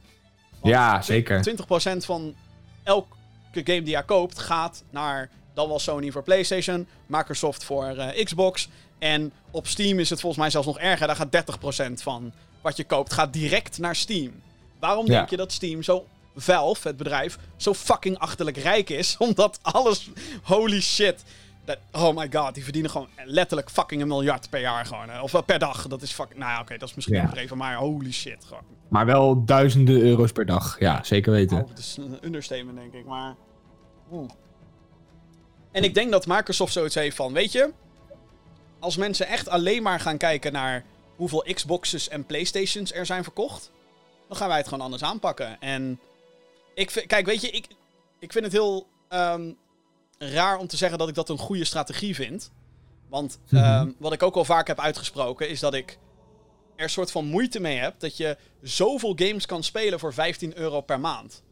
Want 0.59 0.73
Ja, 0.73 1.01
zeker. 1.01 1.55
20% 1.93 1.97
van 1.97 2.35
elke 2.83 3.07
game 3.53 3.81
die 3.81 3.89
jij 3.89 4.03
koopt 4.03 4.39
gaat 4.39 4.83
naar 4.89 5.29
dan 5.55 5.67
wel 5.67 5.79
Sony 5.79 6.11
voor 6.11 6.23
PlayStation, 6.23 6.87
Microsoft 7.05 7.63
voor 7.63 7.85
eh, 7.85 8.23
Xbox. 8.25 8.69
En 8.99 9.31
op 9.51 9.67
Steam 9.67 9.99
is 9.99 10.09
het 10.09 10.19
volgens 10.19 10.41
mij 10.41 10.51
zelfs 10.51 10.67
nog 10.67 10.79
erger. 10.79 11.07
Daar 11.07 11.15
gaat 11.15 11.89
30% 11.89 11.93
van 11.93 12.31
wat 12.61 12.77
je 12.77 12.83
koopt 12.83 13.13
gaat 13.13 13.33
direct 13.33 13.77
naar 13.77 13.95
Steam. 13.95 14.31
Waarom 14.79 15.05
Ja. 15.05 15.11
denk 15.17 15.29
je 15.29 15.37
dat 15.37 15.51
Steam 15.51 15.83
zo 15.83 16.05
Valve, 16.37 16.87
het 16.87 16.97
bedrijf, 16.97 17.37
zo 17.55 17.73
fucking 17.73 18.17
achterlijk 18.17 18.57
rijk 18.57 18.89
is? 18.89 19.15
Omdat 19.27 19.59
alles, 19.61 20.09
holy 20.43 20.81
shit. 20.81 21.23
Dat, 21.65 21.77
oh 21.91 22.15
my 22.15 22.29
god, 22.33 22.53
die 22.53 22.63
verdienen 22.63 22.91
gewoon 22.91 23.07
letterlijk 23.25 23.69
fucking 23.69 24.01
een 24.01 24.07
miljard 24.07 24.49
per 24.49 24.59
jaar 24.59 24.85
gewoon. 24.85 25.09
hè. 25.09 25.21
Of 25.21 25.31
wel 25.31 25.41
per 25.43 25.59
dag. 25.59 25.87
Dat 25.87 26.01
is 26.01 26.11
fucking, 26.11 26.39
nou 26.39 26.51
ja, 26.51 26.59
oké, 26.61 26.77
dat 26.77 26.89
is 26.89 26.95
misschien 26.95 27.15
Ja. 27.15 27.21
overdreven, 27.23 27.57
maar 27.57 27.75
holy 27.75 28.11
shit 28.11 28.45
gewoon. 28.45 28.63
Maar 28.87 29.05
wel 29.05 29.45
duizenden 29.45 30.01
euro's 30.01 30.31
per 30.31 30.45
dag. 30.45 30.79
Ja, 30.79 31.03
zeker 31.03 31.31
weten. 31.31 31.61
Oh, 31.63 31.69
het 31.69 31.77
is 31.79 31.97
een 31.97 32.17
understatement, 32.21 32.77
denk 32.77 32.93
ik, 32.93 33.05
maar... 33.05 33.35
Oeh. 34.11 34.29
En 35.75 35.83
ik 35.83 35.93
denk 35.93 36.11
dat 36.11 36.25
Microsoft 36.27 36.73
zoiets 36.73 36.95
heeft 36.95 37.15
van, 37.15 37.33
weet 37.33 37.51
je... 37.51 37.73
Als 38.79 38.97
mensen 38.97 39.27
echt 39.27 39.47
alleen 39.47 39.83
maar 39.83 39.99
gaan 39.99 40.17
kijken 40.17 40.51
naar 40.51 40.85
hoeveel 41.15 41.45
Xboxes 41.53 42.07
en 42.09 42.25
Playstations 42.25 42.93
er 42.93 43.05
zijn 43.05 43.23
verkocht... 43.23 43.71
dan 44.27 44.37
gaan 44.37 44.47
wij 44.47 44.57
het 44.57 44.67
gewoon 44.67 44.83
anders 44.83 45.03
aanpakken. 45.03 45.61
En 45.61 45.99
ik 46.73 46.91
vind, 46.91 47.05
kijk, 47.05 47.25
weet 47.25 47.41
je, 47.41 47.49
ik, 47.49 47.67
ik 48.19 48.31
vind 48.31 48.43
het 48.43 48.53
heel 48.53 48.87
ehm, 49.09 49.51
raar 50.17 50.57
om 50.57 50.67
te 50.67 50.77
zeggen 50.77 50.97
dat 50.97 51.07
ik 51.09 51.15
dat 51.15 51.29
een 51.29 51.37
goede 51.37 51.65
strategie 51.65 52.15
vind. 52.15 52.51
Want 53.09 53.39
Mhm. 53.49 53.63
ehm, 53.63 53.91
wat 53.97 54.13
ik 54.13 54.23
ook 54.23 54.35
al 54.35 54.45
vaak 54.45 54.67
heb 54.67 54.79
uitgesproken 54.79 55.49
is 55.49 55.59
dat 55.59 55.73
ik 55.73 55.97
er 56.75 56.83
een 56.83 56.89
soort 56.89 57.11
van 57.11 57.25
moeite 57.25 57.59
mee 57.59 57.77
heb 57.77 57.99
dat 57.99 58.17
je 58.17 58.37
zoveel 58.61 59.13
games 59.15 59.45
kan 59.45 59.63
spelen 59.63 59.99
voor 59.99 60.13
15 60.13 60.57
euro 60.57 60.81
per 60.81 60.99
maand. 60.99 61.43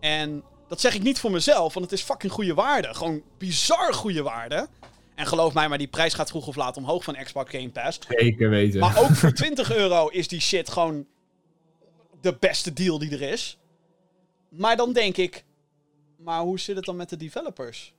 En 0.00 0.42
dat 0.68 0.80
zeg 0.80 0.94
ik 0.94 1.02
niet 1.02 1.20
voor 1.20 1.30
mezelf, 1.30 1.74
want 1.74 1.90
het 1.90 1.98
is 1.98 2.04
fucking 2.04 2.32
goede 2.32 2.54
waarde. 2.54 2.94
Gewoon 2.94 3.22
bizar 3.38 3.94
goede 3.94 4.22
waarde. 4.22 4.68
En 5.14 5.26
geloof 5.26 5.54
mij, 5.54 5.68
maar 5.68 5.78
die 5.78 5.86
prijs 5.86 6.14
gaat 6.14 6.30
vroeg 6.30 6.46
of 6.46 6.56
laat 6.56 6.76
omhoog 6.76 7.04
van 7.04 7.16
Xbox 7.24 7.50
Game 7.50 7.68
Pass. 7.68 7.98
Zeker 8.08 8.50
weten. 8.50 8.80
Maar 8.80 8.98
ook 8.98 9.14
voor 9.14 9.32
20 9.42 9.74
euro 9.76 10.08
is 10.08 10.28
die 10.28 10.40
shit 10.40 10.68
gewoon 10.70 11.06
de 12.20 12.36
beste 12.40 12.72
deal 12.72 12.98
die 12.98 13.10
er 13.10 13.22
is. 13.32 13.58
Maar 14.50 14.76
dan 14.76 14.92
denk 14.92 15.16
ik, 15.16 15.44
maar 16.18 16.40
hoe 16.40 16.60
zit 16.60 16.76
het 16.76 16.84
dan 16.84 16.96
met 16.96 17.08
de 17.08 17.16
developers? 17.16 17.94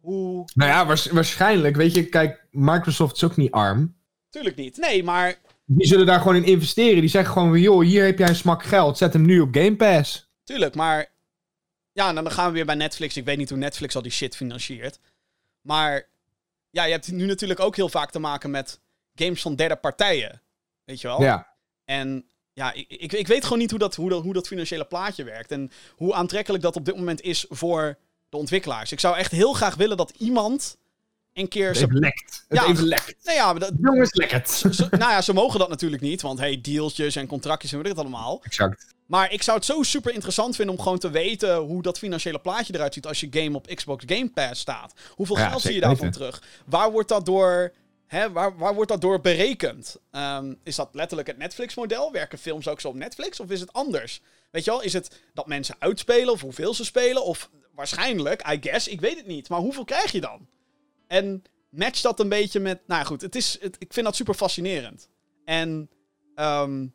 Hoe... 0.00 0.44
Nou 0.54 0.70
ja, 0.70 0.86
waars- 0.86 1.06
waarschijnlijk. 1.10 1.76
Weet 1.76 1.94
je, 1.94 2.04
kijk, 2.08 2.46
Microsoft 2.50 3.16
is 3.16 3.24
ook 3.24 3.36
niet 3.36 3.52
arm. 3.52 3.94
Tuurlijk 4.30 4.56
niet. 4.56 4.76
Nee, 4.76 5.02
maar 5.04 5.34
Die 5.66 5.86
zullen 5.86 6.06
daar 6.06 6.18
gewoon 6.20 6.36
in 6.36 6.44
investeren. 6.44 7.00
Die 7.00 7.08
zeggen 7.10 7.32
gewoon, 7.32 7.60
joh, 7.60 7.82
hier 7.82 8.04
heb 8.04 8.18
jij 8.18 8.28
een 8.28 8.34
smak 8.36 8.62
geld. 8.62 8.98
Zet 8.98 9.12
hem 9.12 9.24
nu 9.26 9.40
op 9.40 9.54
Game 9.54 9.76
Pass. 9.76 10.28
Tuurlijk, 10.44 10.74
maar. 10.74 11.12
Ja, 11.94 12.08
en 12.08 12.14
dan 12.14 12.30
gaan 12.30 12.46
we 12.46 12.52
weer 12.52 12.66
bij 12.66 12.74
Netflix. 12.74 13.16
Ik 13.16 13.24
weet 13.24 13.36
niet 13.36 13.48
hoe 13.48 13.58
Netflix 13.58 13.96
al 13.96 14.02
die 14.02 14.12
shit 14.12 14.36
financiert. 14.36 14.98
Maar. 15.60 16.06
Ja, 16.70 16.84
je 16.84 16.92
hebt 16.92 17.10
nu 17.12 17.26
natuurlijk 17.26 17.60
ook 17.60 17.76
heel 17.76 17.88
vaak 17.88 18.10
te 18.10 18.18
maken 18.18 18.50
met 18.50 18.80
games 19.14 19.42
van 19.42 19.54
derde 19.56 19.76
partijen. 19.76 20.40
Weet 20.84 21.00
je 21.00 21.06
wel? 21.06 21.22
Ja. 21.22 21.46
En 21.84 22.24
ja, 22.52 22.72
ik, 22.72 22.88
ik, 22.88 23.12
ik 23.12 23.26
weet 23.26 23.42
gewoon 23.44 23.58
niet 23.58 23.70
hoe 23.70 23.78
dat, 23.78 23.94
hoe, 23.94 24.08
dat, 24.10 24.22
hoe 24.22 24.32
dat 24.32 24.46
financiële 24.46 24.84
plaatje 24.84 25.24
werkt. 25.24 25.50
En 25.50 25.70
hoe 25.96 26.14
aantrekkelijk 26.14 26.62
dat 26.62 26.76
op 26.76 26.84
dit 26.84 26.96
moment 26.96 27.20
is 27.20 27.46
voor 27.48 27.98
de 28.28 28.36
ontwikkelaars. 28.36 28.92
Ik 28.92 29.00
zou 29.00 29.16
echt 29.16 29.30
heel 29.30 29.52
graag 29.52 29.74
willen 29.74 29.96
dat 29.96 30.12
iemand 30.18 30.76
een 31.32 31.48
keer. 31.48 31.74
Ze, 31.74 31.86
lekt. 31.90 32.44
Het 32.48 32.58
Ja. 32.58 32.66
even 32.66 32.84
lekt. 32.86 33.16
nee, 33.24 33.36
ja, 33.36 33.54
dat, 33.54 33.72
Jongens, 33.80 34.14
lek 34.14 34.30
het. 34.30 34.50
ze- 34.50 34.86
nou 34.90 35.10
ja, 35.12 35.22
ze 35.22 35.32
mogen 35.32 35.58
dat 35.58 35.68
natuurlijk 35.68 36.02
niet. 36.02 36.22
Want 36.22 36.38
hey, 36.38 36.60
dealtjes 36.60 37.16
en 37.16 37.26
contractjes 37.26 37.70
en 37.72 37.76
weet 37.78 37.86
ik 37.86 37.92
het 37.92 38.00
allemaal. 38.00 38.40
Exact. 38.44 38.93
Maar 39.06 39.32
ik 39.32 39.42
zou 39.42 39.56
het 39.56 39.66
zo 39.66 39.82
super 39.82 40.12
interessant 40.12 40.56
vinden 40.56 40.76
om 40.76 40.82
gewoon 40.82 40.98
te 40.98 41.10
weten 41.10 41.56
hoe 41.56 41.82
dat 41.82 41.98
financiële 41.98 42.38
plaatje 42.38 42.74
eruit 42.74 42.94
ziet 42.94 43.06
als 43.06 43.20
je 43.20 43.26
game 43.30 43.56
op 43.56 43.66
Xbox 43.66 44.04
Game 44.06 44.30
Pass 44.30 44.60
staat. 44.60 44.92
Hoeveel 45.10 45.38
Ja, 45.38 45.48
geld 45.48 45.62
zie 45.62 45.74
je 45.74 45.80
daarvan 45.80 46.06
weten. 46.10 46.20
terug? 46.20 46.42
Waar 46.66 46.90
wordt 46.92 47.08
dat 47.08 47.26
door, 47.26 47.72
hè, 48.06 48.32
waar, 48.32 48.56
waar 48.58 48.74
wordt 48.74 48.90
dat 48.90 49.00
door 49.00 49.20
berekend? 49.20 49.96
Ehm, 50.10 50.54
is 50.62 50.76
dat 50.76 50.88
letterlijk 50.92 51.28
het 51.28 51.38
Netflix-model? 51.38 52.12
Werken 52.12 52.38
films 52.38 52.68
ook 52.68 52.80
zo 52.80 52.88
op 52.88 52.94
Netflix? 52.94 53.40
Of 53.40 53.50
is 53.50 53.60
het 53.60 53.72
anders? 53.72 54.20
Weet 54.50 54.64
je 54.64 54.70
wel, 54.70 54.82
is 54.82 54.92
het 54.92 55.20
dat 55.34 55.46
mensen 55.46 55.76
uitspelen 55.78 56.32
of 56.32 56.40
hoeveel 56.40 56.74
ze 56.74 56.84
spelen? 56.84 57.24
Of 57.24 57.50
waarschijnlijk, 57.74 58.48
I 58.52 58.58
guess, 58.60 58.88
ik 58.88 59.00
weet 59.00 59.16
het 59.16 59.26
niet. 59.26 59.48
Maar 59.48 59.60
hoeveel 59.60 59.84
krijg 59.84 60.12
je 60.12 60.20
dan? 60.20 60.46
En 61.06 61.42
match 61.70 62.00
dat 62.00 62.20
een 62.20 62.28
beetje 62.28 62.60
met. 62.60 62.80
Nou 62.86 63.00
ja, 63.00 63.06
goed, 63.06 63.20
het 63.20 63.34
is, 63.34 63.58
het, 63.60 63.76
ik 63.78 63.92
vind 63.92 64.06
dat 64.06 64.16
super 64.16 64.34
fascinerend. 64.34 65.08
En. 65.44 65.88
ehm, 66.34 66.86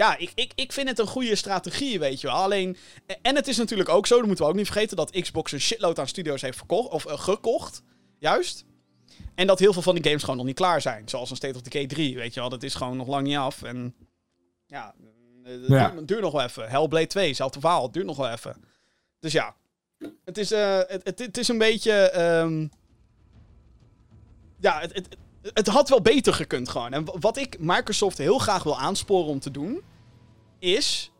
ja, 0.00 0.16
ik, 0.16 0.32
ik, 0.34 0.52
ik 0.54 0.72
vind 0.72 0.88
het 0.88 0.98
een 0.98 1.06
goede 1.06 1.34
strategie, 1.36 1.98
weet 1.98 2.20
je 2.20 2.26
wel. 2.26 2.36
Alleen. 2.36 2.76
En 3.22 3.34
het 3.34 3.48
is 3.48 3.56
natuurlijk 3.56 3.88
ook 3.88 4.06
zo, 4.06 4.16
dat 4.16 4.26
moeten 4.26 4.44
we 4.44 4.50
ook 4.50 4.56
niet 4.56 4.66
vergeten. 4.70 4.96
dat 4.96 5.10
Xbox 5.10 5.52
een 5.52 5.60
shitload 5.60 5.98
aan 5.98 6.08
studio's 6.08 6.42
heeft 6.42 6.56
verkocht. 6.56 6.88
Of 6.90 7.06
eh, 7.06 7.18
gekocht. 7.18 7.82
Juist. 8.18 8.64
En 9.34 9.46
dat 9.46 9.58
heel 9.58 9.72
veel 9.72 9.82
van 9.82 9.94
die 9.94 10.04
games 10.04 10.20
gewoon 10.22 10.36
nog 10.36 10.46
niet 10.46 10.54
klaar 10.54 10.80
zijn. 10.80 11.08
Zoals 11.08 11.30
een 11.30 11.36
State 11.36 11.54
of 11.54 11.62
Decay 11.62 11.86
3, 11.86 12.16
weet 12.16 12.34
je 12.34 12.40
wel. 12.40 12.48
Dat 12.48 12.62
is 12.62 12.74
gewoon 12.74 12.96
nog 12.96 13.06
lang 13.06 13.26
niet 13.26 13.36
af. 13.36 13.62
En. 13.62 13.94
Ja, 14.66 14.94
eh, 15.44 15.52
het 15.52 15.66
Ja. 15.68 15.90
duurt, 15.90 16.08
duurt 16.08 16.20
nog 16.20 16.32
wel 16.32 16.42
even. 16.42 16.68
Hellblade 16.68 17.06
2, 17.06 17.26
hetzelfde 17.26 17.60
verhaal. 17.60 17.82
Het 17.82 17.92
duurt 17.92 18.06
nog 18.06 18.16
wel 18.16 18.30
even. 18.30 18.56
Dus 19.18 19.32
ja. 19.32 19.54
Het 20.24 20.38
is, 20.38 20.52
eh, 20.52 20.78
het, 20.86 21.00
het, 21.04 21.18
het 21.18 21.38
is 21.38 21.48
een 21.48 21.58
beetje. 21.58 21.92
ehm, 21.92 22.66
ja, 24.60 24.80
het, 24.80 24.94
het, 24.94 25.16
het 25.42 25.66
had 25.66 25.88
wel 25.88 26.00
beter 26.02 26.32
gekund 26.34 26.68
gewoon. 26.68 26.92
En 26.92 27.20
wat 27.20 27.36
ik 27.36 27.58
Microsoft 27.58 28.18
heel 28.18 28.38
graag 28.38 28.62
wil 28.62 28.78
aansporen 28.78 29.26
om 29.28 29.40
te 29.40 29.50
doen, 29.50 29.82
is 30.60 31.10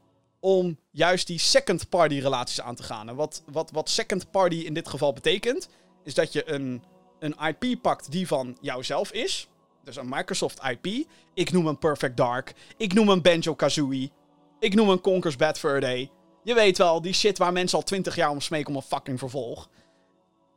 om 0.41 0.78
juist 0.91 1.26
die 1.26 1.38
second 1.38 1.88
party 1.88 2.18
relaties 2.18 2.61
aan 2.61 2.74
te 2.74 2.82
gaan. 2.82 3.09
En 3.09 3.14
wat, 3.14 3.43
wat, 3.53 3.70
wat 3.70 3.88
second 3.88 4.30
party 4.30 4.57
in 4.57 4.74
dit 4.74 4.88
geval 4.88 5.12
betekent, 5.12 5.68
is 6.05 6.14
dat 6.14 6.32
je 6.32 6.51
een, 6.51 6.82
een 7.18 7.34
IP 7.59 7.82
pakt 7.82 8.11
die 8.11 8.26
van 8.26 8.57
jouzelf 8.61 9.12
is. 9.12 9.49
Dus 9.84 9.97
een 9.97 10.09
Microsoft 10.09 10.61
IP. 10.64 11.07
Ik 11.34 11.53
noem 11.53 11.66
een 11.66 11.78
Perfect 11.78 12.16
Dark. 12.16 12.53
Ik 12.76 12.93
noem 12.93 13.09
een 13.09 13.22
Banjo-Kazooie. 13.22 14.11
Ik 14.59 14.74
noem 14.74 14.88
een 14.88 15.01
Conker's 15.01 15.36
Bad 15.36 15.59
Fur 15.59 15.80
Day. 15.80 16.11
Je 16.45 16.55
weet 16.55 16.78
wel, 16.78 17.01
die 17.03 17.12
shit 17.12 17.38
waar 17.38 17.53
mensen 17.53 17.78
al 17.78 17.84
twintig 17.84 18.16
jaar 18.16 18.30
om 18.30 18.41
smeken 18.41 18.68
om 18.70 18.76
een 18.76 18.82
fucking 18.82 19.18
vervolg. 19.18 19.68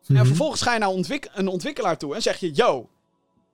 En 0.08 0.14
Mhm. 0.14 0.26
vervolgens 0.26 0.62
ga 0.62 0.74
je 0.74 0.80
naar 0.80 0.90
ontwik- 0.90 1.30
een 1.34 1.48
ontwikkelaar 1.48 1.98
toe 1.98 2.16
en 2.16 2.22
zeg 2.22 2.40
je: 2.40 2.52
Yo, 2.54 2.90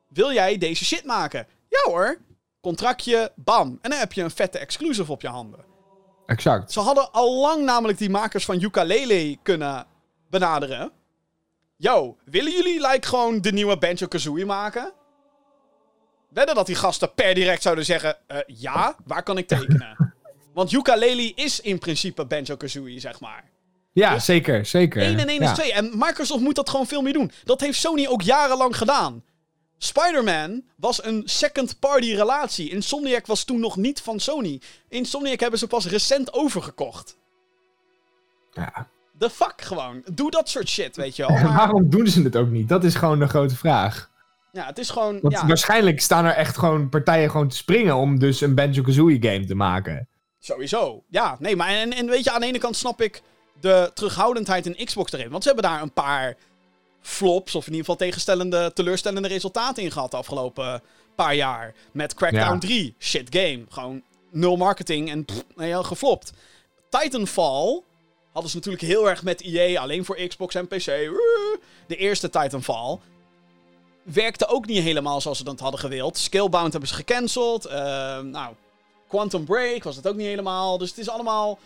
wil 0.07 0.33
jij 0.33 0.57
deze 0.57 0.85
shit 0.85 1.03
maken? 1.05 1.47
Ja 1.69 1.79
hoor. 1.91 2.17
Contractje, 2.61 3.31
bam. 3.35 3.79
En 3.81 3.89
dan 3.89 3.99
heb 3.99 4.13
je 4.13 4.23
een 4.23 4.31
vette 4.31 4.57
exclusive 4.59 5.11
op 5.11 5.21
je 5.21 5.27
handen. 5.27 5.65
exact. 6.25 6.71
Ze 6.71 6.79
hadden 6.79 7.11
al 7.11 7.41
lang 7.41 7.63
namelijk 7.63 7.97
die 7.97 8.09
makers 8.09 8.45
van 8.45 8.61
Ukulele 8.61 9.37
kunnen 9.43 9.85
benaderen. 10.29 10.91
Yo, 11.75 12.17
willen 12.25 12.51
jullie 12.51 12.87
like 12.87 13.07
gewoon 13.07 13.41
de 13.41 13.51
nieuwe 13.51 13.77
Banjo-Kazooie 13.77 14.45
maken? 14.45 14.93
Wedden 16.29 16.55
dat 16.55 16.65
die 16.65 16.75
gasten 16.75 17.13
per 17.13 17.33
direct 17.33 17.61
zouden 17.61 17.85
zeggen... 17.85 18.17
eh, 18.27 18.37
ja, 18.47 18.95
waar 19.05 19.23
kan 19.23 19.37
ik 19.37 19.47
tekenen? 19.47 20.13
Want 20.53 20.71
Ukulele 20.71 21.31
is 21.35 21.59
in 21.59 21.79
principe 21.79 22.25
Banjo-Kazooie, 22.25 22.99
zeg 22.99 23.19
maar. 23.19 23.43
Ja, 23.91 24.19
zeker, 24.19 24.65
zeker. 24.65 25.01
1 25.01 25.19
en 25.19 25.27
1 25.27 25.41
ja. 25.41 25.51
is 25.51 25.57
2. 25.57 25.73
En 25.73 25.91
Microsoft 25.97 26.41
moet 26.41 26.55
dat 26.55 26.69
gewoon 26.69 26.87
veel 26.87 27.01
meer 27.01 27.13
doen. 27.13 27.31
Dat 27.43 27.61
heeft 27.61 27.79
Sony 27.79 28.07
ook 28.07 28.21
jarenlang 28.21 28.77
gedaan. 28.77 29.23
Spider-Man 29.81 30.63
was 30.75 31.03
een 31.03 31.21
second-party 31.25 32.13
relatie. 32.13 32.69
Insomniac 32.69 33.25
was 33.25 33.43
toen 33.43 33.59
nog 33.59 33.75
niet 33.77 34.01
van 34.01 34.19
Sony. 34.19 34.61
Insomniac 34.89 35.39
hebben 35.39 35.59
ze 35.59 35.67
pas 35.67 35.87
recent 35.87 36.33
overgekocht. 36.33 37.17
Ja. 38.51 38.87
The 39.19 39.29
fuck 39.29 39.61
gewoon. 39.61 40.03
Doe 40.13 40.31
dat 40.31 40.49
soort 40.49 40.69
shit, 40.69 40.95
weet 40.95 41.15
je 41.15 41.27
wel. 41.27 41.37
Maar, 41.43 41.55
waarom 41.55 41.89
doen 41.89 42.07
ze 42.07 42.21
het 42.21 42.35
ook 42.35 42.49
niet? 42.49 42.69
Dat 42.69 42.83
is 42.83 42.95
gewoon 42.95 43.19
de 43.19 43.27
grote 43.27 43.55
vraag. 43.55 44.09
ja, 44.51 44.65
het 44.65 44.77
is 44.77 44.89
gewoon... 44.89 45.19
Want 45.21 45.33
Ja, 45.33 45.47
waarschijnlijk 45.47 46.01
staan 46.01 46.25
er 46.25 46.33
echt 46.33 46.57
gewoon 46.57 46.89
partijen 46.89 47.31
gewoon 47.31 47.47
te 47.47 47.55
springen 47.55 47.95
om 47.95 48.19
dus 48.19 48.41
een 48.41 48.55
Banjo-Kazooie 48.55 49.17
game 49.21 49.45
te 49.45 49.55
maken. 49.55 50.07
sowieso. 50.39 51.03
Ja, 51.09 51.35
nee, 51.39 51.55
maar 51.55 51.69
en, 51.69 51.93
en 51.93 52.05
weet 52.05 52.23
je, 52.23 52.31
aan 52.31 52.41
de 52.41 52.47
ene 52.47 52.57
kant 52.57 52.75
snap 52.75 53.01
ik 53.01 53.21
de 53.59 53.91
terughoudendheid 53.93 54.65
in 54.65 54.85
Xbox 54.85 55.11
erin. 55.11 55.29
Want 55.29 55.43
ze 55.43 55.49
hebben 55.51 55.71
daar 55.71 55.81
een 55.81 55.93
paar 55.93 56.35
flops, 57.01 57.55
of 57.55 57.65
in 57.65 57.73
ieder 57.73 57.85
geval 57.85 58.07
tegenstellende, 58.07 58.71
teleurstellende 58.73 59.27
resultaten 59.27 59.83
in 59.83 59.91
gehad 59.91 60.11
de 60.11 60.17
afgelopen 60.17 60.81
paar 61.15 61.35
jaar. 61.35 61.73
Met 61.91 62.13
Crackdown 62.13 62.53
Ja. 62.53 62.57
3, 62.57 62.95
shit 62.99 63.27
game. 63.29 63.63
Gewoon 63.69 64.01
nul 64.31 64.57
marketing 64.57 65.09
en 65.09 65.25
pff, 65.25 65.43
heel 65.55 65.83
geflopt. 65.83 66.31
Titanfall 66.89 67.81
hadden 68.31 68.51
ze 68.51 68.57
natuurlijk 68.57 68.83
heel 68.83 69.09
erg 69.09 69.23
met 69.23 69.41
EA, 69.41 69.81
alleen 69.81 70.05
voor 70.05 70.15
Xbox 70.27 70.55
en 70.55 70.67
PC. 70.67 70.85
De 71.87 71.95
eerste 71.95 72.29
Titanfall 72.29 72.99
werkte 74.03 74.47
ook 74.47 74.65
niet 74.65 74.83
helemaal 74.83 75.21
zoals 75.21 75.37
ze 75.37 75.43
dat 75.43 75.59
hadden 75.59 75.79
gewild. 75.79 76.17
Scalebound 76.17 76.71
hebben 76.71 76.89
ze 76.89 76.95
gecanceld. 76.95 77.65
Eh, 77.65 78.19
nou, 78.19 78.53
Quantum 79.07 79.45
Break 79.45 79.83
was 79.83 79.95
het 79.95 80.07
ook 80.07 80.15
niet 80.15 80.27
helemaal. 80.27 80.77
Dus 80.77 80.89
het 80.89 80.97
is 80.97 81.09
allemaal... 81.09 81.59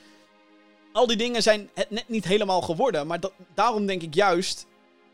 Al 0.93 1.07
die 1.07 1.17
dingen 1.17 1.41
zijn 1.43 1.69
het 1.73 1.89
net 1.89 2.09
niet 2.09 2.25
helemaal 2.25 2.61
geworden. 2.61 3.07
Maar 3.07 3.19
dat, 3.19 3.31
daarom 3.53 3.85
denk 3.85 4.01
ik 4.01 4.13
juist... 4.13 4.65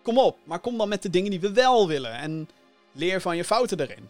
Kom 0.02 0.18
op, 0.18 0.38
maar 0.44 0.60
kom 0.60 0.78
dan 0.78 0.90
met 0.90 1.02
de 1.02 1.10
dingen 1.10 1.32
die 1.32 1.40
we 1.40 1.52
wel 1.52 1.88
willen. 1.88 2.14
En 2.14 2.50
leer 2.92 3.22
van 3.22 3.36
je 3.36 3.44
fouten 3.44 3.80
erin. 3.80 4.10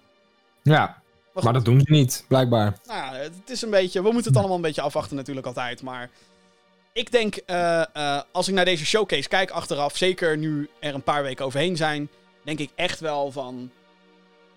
Ja, 0.61 1.01
maar 1.33 1.53
dat 1.53 1.65
doen 1.65 1.79
ze 1.79 1.91
niet, 1.91 2.25
blijkbaar. 2.27 2.77
Nou 2.85 3.15
het 3.15 3.49
is 3.49 3.61
een 3.61 3.69
beetje... 3.69 4.01
We 4.03 4.11
moeten 4.11 4.31
het 4.31 4.39
allemaal 4.39 4.55
een 4.55 4.63
beetje 4.63 4.81
afwachten 4.81 5.15
natuurlijk 5.15 5.47
altijd. 5.47 5.81
Maar 5.81 6.09
ik 6.93 7.11
denk, 7.11 7.35
eh, 7.35 7.81
eh, 7.93 8.21
als 8.31 8.47
ik 8.47 8.53
naar 8.53 8.65
deze 8.65 8.85
showcase 8.85 9.27
kijk 9.27 9.51
achteraf... 9.51 9.97
Zeker 9.97 10.37
nu 10.37 10.69
er 10.79 10.93
een 10.93 11.03
paar 11.03 11.23
weken 11.23 11.45
overheen 11.45 11.77
zijn... 11.77 12.09
Denk 12.43 12.59
ik 12.59 12.69
echt 12.75 12.99
wel 12.99 13.31
van... 13.31 13.71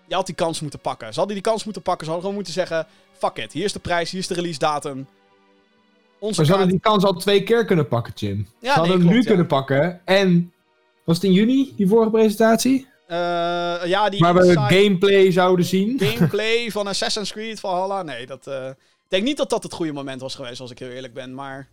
Je 0.07 0.15
had 0.15 0.25
die 0.25 0.35
kans 0.35 0.59
moeten 0.59 0.79
pakken. 0.79 1.13
Ze 1.13 1.19
hadden 1.19 1.35
die 1.35 1.45
kans 1.45 1.63
moeten 1.63 1.81
pakken. 1.81 2.05
Ze 2.05 2.11
hadden 2.11 2.29
gewoon 2.29 2.45
moeten 2.45 2.67
zeggen... 2.67 2.87
Fuck 3.17 3.37
it, 3.37 3.53
hier 3.53 3.63
is 3.63 3.73
de 3.73 3.79
prijs, 3.79 4.11
hier 4.11 4.19
is 4.19 4.27
de 4.27 4.33
release 4.33 4.59
datum. 4.59 5.07
Onze 6.19 6.35
Maar 6.37 6.45
ze 6.45 6.51
hadden 6.51 6.57
kaart- 6.57 6.69
die 6.69 6.91
kans 6.91 7.03
al 7.03 7.13
twee 7.13 7.43
keer 7.43 7.65
kunnen 7.65 7.87
pakken, 7.87 8.13
Jim. 8.15 8.47
Ja, 8.59 8.73
ze 8.73 8.79
hadden 8.79 8.97
nee, 8.97 9.05
hem 9.05 9.15
nu 9.15 9.21
ja. 9.21 9.27
kunnen 9.27 9.47
pakken. 9.47 10.01
En 10.05 10.52
was 11.03 11.15
het 11.15 11.25
in 11.25 11.31
juni, 11.33 11.73
die 11.75 11.87
vorige 11.87 12.09
presentatie? 12.11 12.87
Eh, 13.07 13.17
ja, 13.85 14.09
die 14.09 14.19
Waar 14.19 14.33
we 14.33 14.53
gameplay 14.53 15.31
zouden 15.31 15.65
zien. 15.65 15.99
gameplay 15.99 16.69
van 16.71 16.87
Assassin's 16.87 17.31
Creed 17.31 17.59
Valhalla. 17.59 18.03
Nee, 18.03 18.25
dat, 18.25 18.47
eh, 18.47 18.67
ik 18.69 18.75
denk 19.07 19.23
niet 19.23 19.37
dat 19.37 19.49
dat 19.49 19.63
het 19.63 19.73
goede 19.73 19.91
moment 19.91 20.21
was 20.21 20.35
geweest, 20.35 20.61
als 20.61 20.71
ik 20.71 20.79
heel 20.79 20.89
eerlijk 20.89 21.13
ben. 21.13 21.33
Maar 21.33 21.67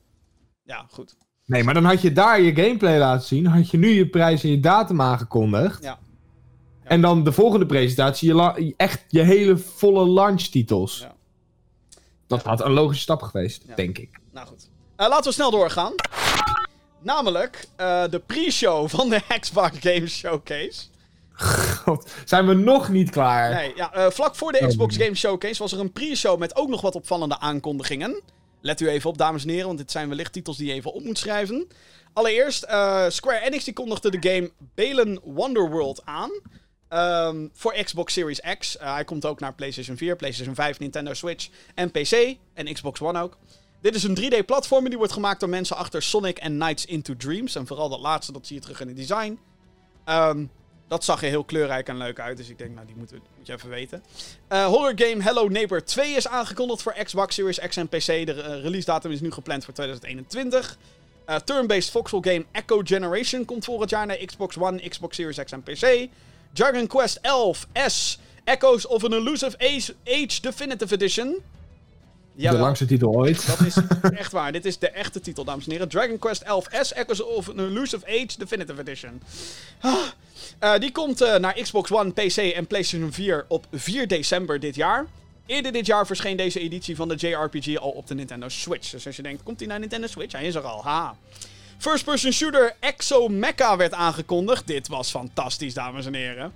ja, 0.64 0.86
goed. 0.90 1.16
Nee, 1.46 1.64
maar 1.64 1.74
dan 1.74 1.84
had 1.84 2.02
je 2.02 2.12
daar 2.12 2.40
je 2.40 2.54
gameplay 2.54 2.98
laten 2.98 3.26
zien. 3.26 3.46
Had 3.46 3.70
je 3.70 3.78
nu 3.78 3.88
je 3.88 4.08
prijs 4.08 4.42
en 4.44 4.50
je 4.50 4.60
datum 4.60 5.00
aangekondigd. 5.00 5.82
Ja. 5.82 5.98
En 6.82 7.00
dan 7.00 7.24
de 7.24 7.32
volgende 7.32 7.66
presentatie, 7.66 8.34
je 8.34 8.74
echt 8.76 9.04
je 9.08 9.22
hele 9.22 9.56
volle 9.56 10.08
launch 10.08 10.42
titels. 10.42 10.98
Ja. 11.00 11.14
Dat 12.26 12.42
had 12.42 12.64
een 12.64 12.72
logische 12.72 13.02
stap 13.02 13.22
geweest, 13.22 13.76
denk 13.76 13.98
ik. 13.98 14.18
Nou 14.32 14.46
goed. 14.46 14.68
Eh, 14.96 15.08
laten 15.08 15.24
we 15.24 15.32
snel 15.32 15.50
doorgaan. 15.50 15.92
Namelijk 17.02 17.66
eh, 17.76 18.04
de 18.10 18.18
pre-show 18.18 18.88
van 18.88 19.08
de 19.08 19.20
Xbox 19.40 19.78
Games 19.80 20.16
Showcase. 20.18 20.82
God, 21.84 22.10
zijn 22.24 22.46
we 22.46 22.54
nog 22.54 22.88
niet 22.88 23.10
klaar? 23.10 23.54
Nee, 23.54 23.72
ja, 23.76 23.92
eh, 23.92 24.10
vlak 24.10 24.34
voor 24.34 24.52
de 24.52 24.58
Oh, 24.60 24.68
Xbox. 24.68 24.96
Games 24.96 25.18
Showcase 25.18 25.62
was 25.62 25.72
er 25.72 25.80
een 25.80 25.92
pre-show 25.92 26.38
met 26.38 26.56
ook 26.56 26.68
nog 26.68 26.80
wat 26.80 26.94
opvallende 26.94 27.38
aankondigingen. 27.38 28.20
Let 28.60 28.80
u 28.80 28.88
even 28.88 29.10
op, 29.10 29.18
dames 29.18 29.42
en 29.42 29.48
heren, 29.48 29.66
want 29.66 29.78
dit 29.78 29.90
zijn 29.90 30.08
wellicht 30.08 30.32
titels 30.32 30.56
die 30.56 30.66
je 30.66 30.72
even 30.72 30.92
op 30.92 31.04
moet 31.04 31.18
schrijven. 31.18 31.66
Allereerst, 32.12 32.62
eh, 32.62 33.04
Square 33.08 33.40
Enix 33.40 33.64
die 33.64 33.74
kondigde 33.74 34.10
de 34.18 34.28
game 34.30 34.50
Balen 34.74 35.20
Wonderworld 35.24 36.02
aan. 36.04 36.30
ehm, 36.88 37.46
voor 37.52 37.72
Xbox 37.84 38.12
Series 38.12 38.40
X. 38.58 38.76
Hij 38.80 39.04
komt 39.04 39.26
ook 39.26 39.40
naar 39.40 39.54
PlayStation 39.54 39.96
4, 39.96 40.16
PlayStation 40.16 40.54
5, 40.54 40.78
Nintendo 40.78 41.14
Switch 41.14 41.48
en 41.74 41.90
PC. 41.90 42.36
En 42.54 42.72
Xbox 42.72 43.00
One 43.00 43.22
ook. 43.22 43.36
Dit 43.80 43.94
is 43.94 44.02
een 44.02 44.18
3D-platformer 44.20 44.88
die 44.88 44.98
wordt 44.98 45.12
gemaakt 45.12 45.40
door 45.40 45.48
mensen 45.48 45.76
achter 45.76 46.02
Sonic 46.02 46.38
en 46.38 46.56
Nights 46.56 46.84
into 46.84 47.16
Dreams. 47.16 47.54
En 47.54 47.66
vooral 47.66 47.88
dat 47.88 48.00
laatste, 48.00 48.32
dat 48.32 48.46
zie 48.46 48.56
je 48.56 48.62
terug 48.62 48.80
in 48.80 48.88
het 48.88 48.96
design. 48.96 49.38
Ehm, 50.04 50.44
dat 50.88 51.04
zag 51.04 51.22
er 51.22 51.28
heel 51.28 51.44
kleurrijk 51.44 51.88
en 51.88 51.96
leuk 51.96 52.20
uit. 52.20 52.36
Dus 52.36 52.48
ik 52.48 52.58
denk, 52.58 52.74
nou, 52.74 52.86
die 52.86 52.96
moeten, 52.96 53.20
moet 53.36 53.46
je 53.46 53.52
even 53.52 53.68
weten. 53.68 54.02
Eh, 54.48 54.66
horror 54.66 54.92
game 54.96 55.22
Hello 55.22 55.48
Neighbor 55.48 55.84
2 55.84 56.12
is 56.12 56.28
aangekondigd 56.28 56.82
voor 56.82 56.94
Xbox 57.04 57.34
Series 57.34 57.58
X 57.58 57.76
en 57.76 57.88
PC. 57.88 58.06
De 58.06 58.32
eh, 58.32 58.62
release 58.62 58.86
datum 58.86 59.10
is 59.10 59.20
nu 59.20 59.30
gepland 59.32 59.64
voor 59.64 59.74
2021. 59.74 60.78
Eh, 61.24 61.36
Turn-based 61.36 61.90
voxel 61.90 62.20
game 62.20 62.44
Echo 62.52 62.80
Generation 62.84 63.44
komt 63.44 63.64
volgend 63.64 63.90
jaar 63.90 64.06
naar 64.06 64.16
Xbox 64.16 64.58
One, 64.58 64.88
Xbox 64.88 65.16
Series 65.16 65.38
X 65.44 65.52
en 65.52 65.62
PC. 65.62 66.08
Dragon 66.52 66.86
Quest 66.86 67.18
11 67.22 67.66
S 67.86 68.18
Echoes 68.44 68.86
of 68.86 69.04
an 69.04 69.12
Elusive 69.12 69.56
Age 70.04 70.40
Definitive 70.40 70.94
Edition. 70.94 71.36
De 72.40 72.58
langste 72.58 72.86
titel 72.86 73.10
ooit. 73.14 73.46
Dat 73.46 73.66
is 73.66 73.76
echt 74.16 74.32
waar. 74.32 74.52
Dit 74.52 74.64
is 74.64 74.78
de 74.78 74.90
echte 74.90 75.20
titel, 75.20 75.44
dames 75.44 75.64
en 75.64 75.70
heren. 75.70 75.88
Dragon 75.88 76.18
Quest 76.18 76.42
11S 76.42 76.92
Echoes 76.92 77.22
of 77.22 77.48
an 77.48 77.58
Elusive 77.58 78.06
Age 78.06 78.38
Definitive 78.38 78.80
Edition. 78.80 79.22
Ah. 79.80 79.94
Eh, 80.58 80.78
die 80.78 80.92
komt 80.92 81.20
eh, 81.20 81.36
naar 81.36 81.60
Xbox 81.60 81.92
One, 81.92 82.10
PC 82.10 82.36
en 82.36 82.66
PlayStation 82.66 83.12
4 83.12 83.44
op 83.48 83.66
4 83.72 84.08
december 84.08 84.60
dit 84.60 84.74
jaar. 84.74 85.06
Eerder 85.46 85.72
dit 85.72 85.86
jaar 85.86 86.06
verscheen 86.06 86.36
deze 86.36 86.60
editie 86.60 86.96
van 86.96 87.08
de 87.08 87.14
JRPG 87.14 87.76
al 87.76 87.90
op 87.90 88.06
de 88.06 88.14
Nintendo 88.14 88.48
Switch. 88.48 88.90
Dus 88.90 89.06
als 89.06 89.16
je 89.16 89.22
denkt, 89.22 89.42
komt 89.42 89.58
hij 89.58 89.68
naar 89.68 89.78
Nintendo 89.78 90.06
Switch? 90.06 90.32
Hij 90.32 90.46
is 90.46 90.54
er 90.54 90.62
al, 90.62 90.82
ha. 90.82 91.16
First-person 91.78 92.32
shooter 92.32 92.76
Exo 92.80 93.28
Mecha 93.28 93.76
werd 93.76 93.92
aangekondigd. 93.92 94.66
Dit 94.66 94.88
was 94.88 95.10
fantastisch, 95.10 95.74
dames 95.74 96.06
en 96.06 96.14
heren. 96.14 96.52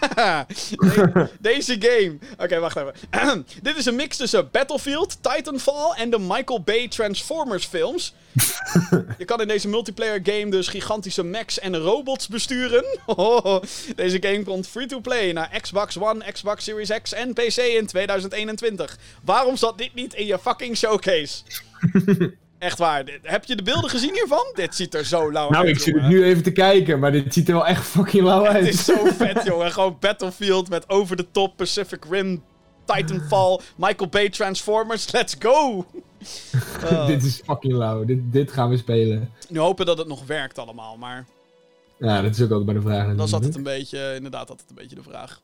De- 0.70 1.28
deze 1.40 1.76
game. 1.78 2.18
Oké, 2.36 2.58
wacht 2.58 2.76
even. 2.76 3.44
Dit 3.62 3.76
is 3.76 3.86
een 3.86 3.96
mix 3.96 4.16
tussen 4.16 4.50
Battlefield, 4.50 5.18
Titanfall 5.20 5.92
en 5.96 6.10
de 6.10 6.18
Michael 6.18 6.60
Bay 6.62 6.88
Transformers 6.88 7.64
films. 7.66 8.14
Je 9.18 9.24
kan 9.24 9.40
in 9.40 9.48
deze 9.48 9.68
multiplayer 9.68 10.20
game 10.22 10.50
dus 10.50 10.68
gigantische 10.68 11.24
mechs 11.24 11.58
en 11.58 11.76
robots 11.78 12.28
besturen. 12.28 12.84
Deze 13.96 14.18
game 14.20 14.42
komt 14.42 14.68
free-to-play 14.68 15.32
naar 15.32 15.60
Xbox 15.60 15.98
One, 15.98 16.32
Xbox 16.32 16.64
Series 16.64 16.90
X 17.02 17.12
en 17.12 17.32
PC 17.32 17.56
in 17.56 17.86
2021. 17.86 18.98
Waarom 19.24 19.56
zat 19.56 19.78
dit 19.78 19.94
niet 19.94 20.14
in 20.14 20.26
je 20.26 20.38
fucking 20.38 20.76
showcase? 20.76 21.42
Echt 22.58 22.78
waar. 22.78 23.04
Heb 23.22 23.44
je 23.44 23.56
de 23.56 23.62
beelden 23.62 23.90
gezien 23.90 24.12
hiervan? 24.12 24.46
Dit 24.54 24.74
ziet 24.74 24.94
er 24.94 25.04
zo 25.04 25.32
lauw 25.32 25.50
Nou, 25.50 25.66
uit, 25.66 25.76
ik 25.76 25.82
zit 25.82 25.94
jongen. 25.94 26.08
nu 26.10 26.24
even 26.24 26.42
te 26.42 26.52
kijken, 26.52 26.98
maar 26.98 27.12
dit 27.12 27.34
ziet 27.34 27.48
er 27.48 27.54
wel 27.54 27.66
echt 27.66 27.86
fucking 27.86 28.24
lauw 28.24 28.44
uit. 28.46 28.64
Het 28.64 28.74
is 28.74 28.84
zo 28.84 29.04
vet, 29.24 29.44
jongen. 29.44 29.72
Gewoon 29.72 29.96
Battlefield 30.00 30.68
met 30.68 30.88
over 30.88 31.16
de 31.16 31.26
top 31.30 31.56
Pacific 31.56 32.04
Rim, 32.10 32.42
Titanfall, 32.84 33.60
Michael 33.76 34.08
Bay 34.08 34.28
Transformers. 34.30 35.12
Let's 35.12 35.36
go! 35.38 35.86
Dit 37.06 37.24
is 37.24 37.40
fucking 37.44 37.72
lauw. 37.74 38.04
Dit, 38.04 38.18
dit 38.32 38.52
gaan 38.52 38.70
we 38.70 38.76
spelen. 38.76 39.30
Nu 39.48 39.58
hopen 39.58 39.86
dat 39.86 39.98
het 39.98 40.06
nog 40.08 40.26
werkt 40.26 40.58
allemaal, 40.58 40.96
maar 40.96 41.26
Ja, 41.98 42.22
dat 42.22 42.30
is 42.30 42.42
ook 42.42 42.50
altijd 42.50 42.64
bij 42.66 42.74
de 42.74 42.80
vraag. 42.80 43.16
dan 43.16 43.28
zat 43.28 43.44
het 43.44 43.56
een 43.56 43.62
beetje, 43.62 44.12
inderdaad, 44.16 44.48
het 44.48 44.64
een 44.68 44.74
beetje 44.74 44.96
de 44.96 45.02
vraag. 45.02 45.40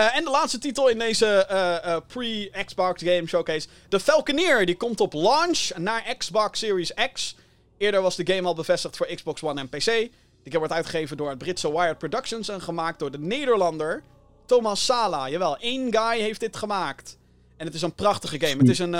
Eh, 0.00 0.16
en 0.16 0.24
de 0.24 0.30
laatste 0.30 0.58
titel 0.58 0.88
in 0.88 0.98
deze 0.98 1.26
eh, 1.26 1.94
eh, 1.94 2.02
pre-Xbox 2.06 3.02
Game 3.02 3.26
Showcase. 3.26 3.68
The 3.88 4.00
Falconeer, 4.00 4.66
die 4.66 4.76
komt 4.76 5.00
op 5.00 5.12
launch 5.12 5.70
naar 5.76 6.14
Xbox 6.18 6.58
Series 6.58 6.92
X. 7.12 7.36
Eerder 7.78 8.02
was 8.02 8.16
de 8.16 8.32
game 8.32 8.48
al 8.48 8.54
bevestigd 8.54 8.96
voor 8.96 9.06
Xbox 9.14 9.42
One 9.42 9.60
en 9.60 9.68
PC. 9.68 9.84
De 9.84 10.10
game 10.44 10.58
wordt 10.58 10.72
uitgegeven 10.72 11.16
door 11.16 11.28
het 11.28 11.38
Britse 11.38 11.72
Wired 11.72 11.98
Productions 11.98 12.48
en 12.48 12.60
gemaakt 12.60 12.98
door 12.98 13.10
de 13.10 13.18
Nederlander 13.18 14.02
Thomas 14.46 14.84
Sala. 14.84 15.28
Jawel, 15.28 15.56
één 15.56 15.92
guy 15.92 16.20
heeft 16.20 16.40
dit 16.40 16.56
gemaakt. 16.56 17.18
En 17.56 17.66
het 17.66 17.74
is 17.74 17.82
een 17.82 17.94
prachtige 17.94 18.40
game. 18.40 18.58
Het 18.58 18.68
is 18.68 18.78
een, 18.78 18.92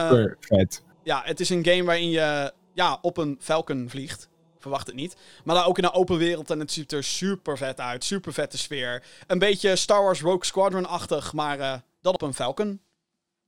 ja, 1.03 1.22
het 1.24 1.40
is 1.40 1.51
een 1.51 1.64
game 1.64 1.84
waarin 1.84 2.11
je 2.11 2.53
ja, 2.74 2.98
op 3.03 3.16
een 3.16 3.36
Falcon 3.40 3.86
vliegt. 3.88 4.28
Verwacht 4.61 4.87
het 4.87 4.97
niet. 4.97 5.17
Maar 5.45 5.55
dan 5.55 5.65
ook 5.65 5.79
in 5.79 5.85
een 5.85 5.93
open 5.93 6.17
wereld 6.19 6.51
en 6.51 6.61
het 6.61 6.73
ziet 6.73 6.93
er 6.93 7.05
super 7.05 7.57
vet 7.59 7.81
uit. 7.81 8.05
Super 8.05 8.33
vette 8.33 8.59
sfeer. 8.59 9.03
Een 9.27 9.39
beetje 9.39 9.77
Star 9.77 10.03
Wars 10.03 10.21
Rogue 10.21 10.45
Squadron-achtig, 10.45 11.33
maar 11.33 11.59
eh, 11.61 11.73
dat 12.01 12.15
op 12.15 12.23
een 12.23 12.35
Falcon. 12.35 12.81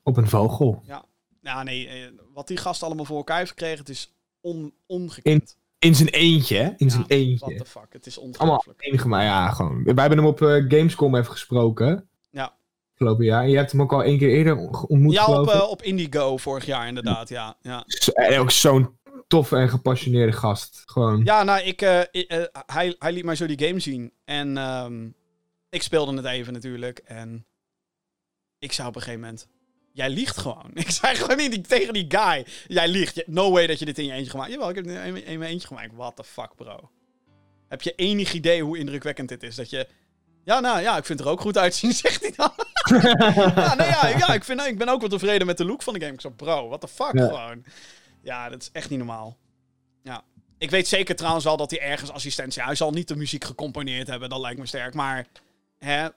Op 0.02 0.16
een 0.16 0.28
vogel. 0.28 0.82
Ja, 1.42 1.62
nee, 1.62 1.88
eh, 1.88 1.94
wat 2.34 2.46
die 2.48 2.56
gast 2.56 2.82
allemaal 2.82 3.04
voor 3.04 3.16
elkaar 3.16 3.38
heeft 3.38 3.50
gekregen, 3.50 3.78
het 3.78 3.88
is 3.88 4.12
on, 4.40 4.72
ongekend. 4.86 5.56
In 5.78 5.94
zijn 5.94 6.08
eentje, 6.08 6.56
hè? 6.56 6.70
In 6.76 6.90
zijn 6.90 7.04
Ja, 7.08 7.14
eentje. 7.16 7.46
What 7.46 7.58
the 7.58 7.64
fuck, 7.70 7.92
het 7.92 8.06
is 8.06 8.18
Allemaal 8.18 8.38
ongelooflijk. 8.40 8.82
enige, 8.84 9.08
maar 9.08 9.24
ja, 9.24 9.50
gewoon. 9.50 9.84
Wij 9.84 9.94
hebben 9.94 10.18
hem 10.18 10.26
op 10.26 10.42
eh, 10.42 10.48
Gamescom 10.68 11.16
even 11.16 11.30
gesproken. 11.30 12.08
Ja. 12.30 12.54
Afgelopen 12.92 13.24
jaar. 13.24 13.42
En 13.42 13.50
je 13.50 13.56
hebt 13.56 13.72
hem 13.72 13.82
ook 13.82 13.92
al 13.92 14.02
één 14.02 14.18
keer 14.18 14.28
eerder 14.28 14.56
on- 14.56 14.86
ontmoet, 14.88 15.12
Ja, 15.12 15.40
op, 15.40 15.66
op 15.70 15.82
Indigo 15.82 16.36
vorig 16.36 16.66
jaar 16.66 16.86
inderdaad, 16.88 17.28
ja. 17.28 17.56
ja. 17.62 17.84
En 18.14 18.38
ook 18.40 18.50
zo'n 18.50 18.96
toffe 19.32 19.56
en 19.56 19.68
gepassioneerde 19.68 20.32
gast. 20.32 20.82
Gewoon. 20.84 21.24
Ja, 21.24 21.42
nou, 21.42 21.60
ik, 21.62 21.82
eh, 21.82 22.00
ik, 22.10 22.28
eh, 22.30 22.42
hij, 22.66 22.94
hij 22.98 23.12
liet 23.12 23.24
mij 23.24 23.34
zo 23.36 23.46
die 23.46 23.66
game 23.66 23.80
zien. 23.80 24.12
En 24.24 24.56
ehm, 24.56 25.08
ik 25.70 25.82
speelde 25.82 26.16
het 26.16 26.24
even 26.24 26.52
natuurlijk. 26.52 26.98
En 26.98 27.46
ik 28.58 28.72
zei 28.72 28.88
op 28.88 28.94
een 28.94 29.00
gegeven 29.02 29.20
moment... 29.24 29.48
Jij 29.92 30.10
liegt 30.10 30.36
gewoon. 30.36 30.70
Ik 30.84 30.90
zei 30.90 31.16
gewoon 31.16 31.36
niet 31.36 31.50
die- 31.50 31.60
tegen 31.60 31.92
die 31.92 32.04
guy. 32.08 32.46
Jij 32.66 32.88
liegt. 32.88 33.26
No 33.26 33.50
way 33.50 33.66
dat 33.66 33.78
je 33.78 33.84
dit 33.84 33.98
in 33.98 34.04
je 34.04 34.12
eentje 34.12 34.30
gemaakt 34.30 34.50
Jawel, 34.50 34.68
ik 34.68 34.74
heb 34.74 34.84
het 34.84 34.94
in 34.94 35.12
mijn- 35.12 35.24
in 35.24 35.38
mijn 35.38 35.50
eentje 35.50 35.66
gemaakt. 35.66 35.94
What 35.94 36.16
the 36.16 36.24
fuck, 36.24 36.54
bro. 36.56 36.90
Heb 37.68 37.82
je 37.82 37.92
enig 37.94 38.32
idee 38.32 38.62
hoe 38.62 38.78
indrukwekkend 38.78 39.28
dit 39.28 39.42
is? 39.42 39.54
Dat 39.56 39.70
je... 39.70 39.86
Ja, 40.44 40.60
nou 40.60 40.80
ja, 40.80 40.96
ik 40.96 41.04
vind 41.04 41.18
het 41.18 41.28
er 41.28 41.34
ook 41.34 41.40
goed 41.40 41.58
uitzien, 41.58 41.92
zegt 42.04 42.20
hij 42.20 42.32
dan. 42.36 42.52
ja, 43.64 43.74
nee, 43.74 43.88
ja, 43.88 44.08
ja 44.08 44.34
ik, 44.34 44.44
vind, 44.44 44.60
ik 44.60 44.78
ben 44.78 44.88
ook 44.88 45.00
wel 45.00 45.08
tevreden 45.08 45.46
met 45.46 45.56
de 45.56 45.64
look 45.64 45.82
van 45.82 45.94
de 45.94 46.00
game. 46.00 46.12
Ik 46.12 46.20
zei, 46.20 46.34
bro, 46.34 46.68
what 46.68 46.80
the 46.80 46.88
fuck 46.88 47.12
Ja. 47.18 47.26
gewoon. 47.26 47.64
Ja, 48.22 48.48
dat 48.48 48.62
is 48.62 48.70
echt 48.72 48.90
niet 48.90 48.98
normaal. 48.98 49.36
Ja. 50.02 50.22
Ik 50.58 50.70
weet 50.70 50.88
zeker 50.88 51.16
trouwens 51.16 51.44
wel 51.44 51.56
dat 51.56 51.70
hij 51.70 51.80
ergens 51.80 52.10
assistent 52.10 52.48
is. 52.48 52.56
Hij 52.64 52.74
zal 52.74 52.90
niet 52.90 53.08
de 53.08 53.16
muziek 53.16 53.44
gecomponeerd 53.44 54.06
hebben, 54.06 54.28
dat 54.28 54.40
lijkt 54.40 54.58
me 54.58 54.66
sterk. 54.66 54.94
Maar, 54.94 55.26
hè, 55.78 56.04
eh, 56.04 56.10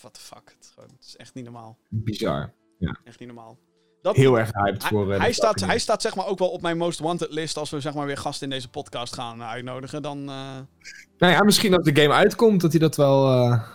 what 0.00 0.14
the 0.14 0.20
fuck. 0.20 0.42
Het, 0.56 0.64
is 0.64 0.70
gewoon- 0.74 0.90
het 0.98 1.04
is 1.06 1.16
echt 1.16 1.34
niet 1.34 1.44
normaal. 1.44 1.78
Bizar. 1.88 2.52
Echt 3.04 3.18
niet 3.18 3.28
normaal. 3.28 3.58
Dat, 4.02 4.16
Heel 4.16 4.38
erg 4.38 4.50
hyped 4.52 4.82
hij, 4.82 4.90
voor. 4.90 5.12
eh, 5.12 5.18
hij 5.18 5.28
de 5.28 5.34
staat, 5.34 5.60
hij 5.60 5.78
staat 5.78 6.02
zeg 6.02 6.14
maar 6.14 6.26
ook 6.26 6.38
wel 6.38 6.50
op 6.50 6.62
mijn 6.62 6.76
most 6.76 6.98
wanted 6.98 7.30
list 7.30 7.56
als 7.56 7.70
we 7.70 7.80
zeg 7.80 7.94
maar 7.94 8.06
weer 8.06 8.16
gasten 8.16 8.44
in 8.44 8.52
deze 8.54 8.68
podcast 8.68 9.14
gaan 9.14 9.40
eh, 9.40 9.48
uitnodigen. 9.48 10.02
Dan, 10.02 10.18
eh, 10.18 10.58
Nou 11.18 11.32
ja, 11.32 11.42
misschien 11.42 11.74
als 11.74 11.84
de 11.84 12.00
game 12.02 12.14
uitkomt, 12.14 12.60
dat 12.60 12.70
hij 12.70 12.80
dat 12.80 12.96
wel 12.96 13.26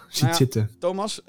ziet 0.07 0.21
Nou 0.21 0.31
ja. 0.31 0.33
zitten. 0.33 0.75
Thomas, 0.79 1.21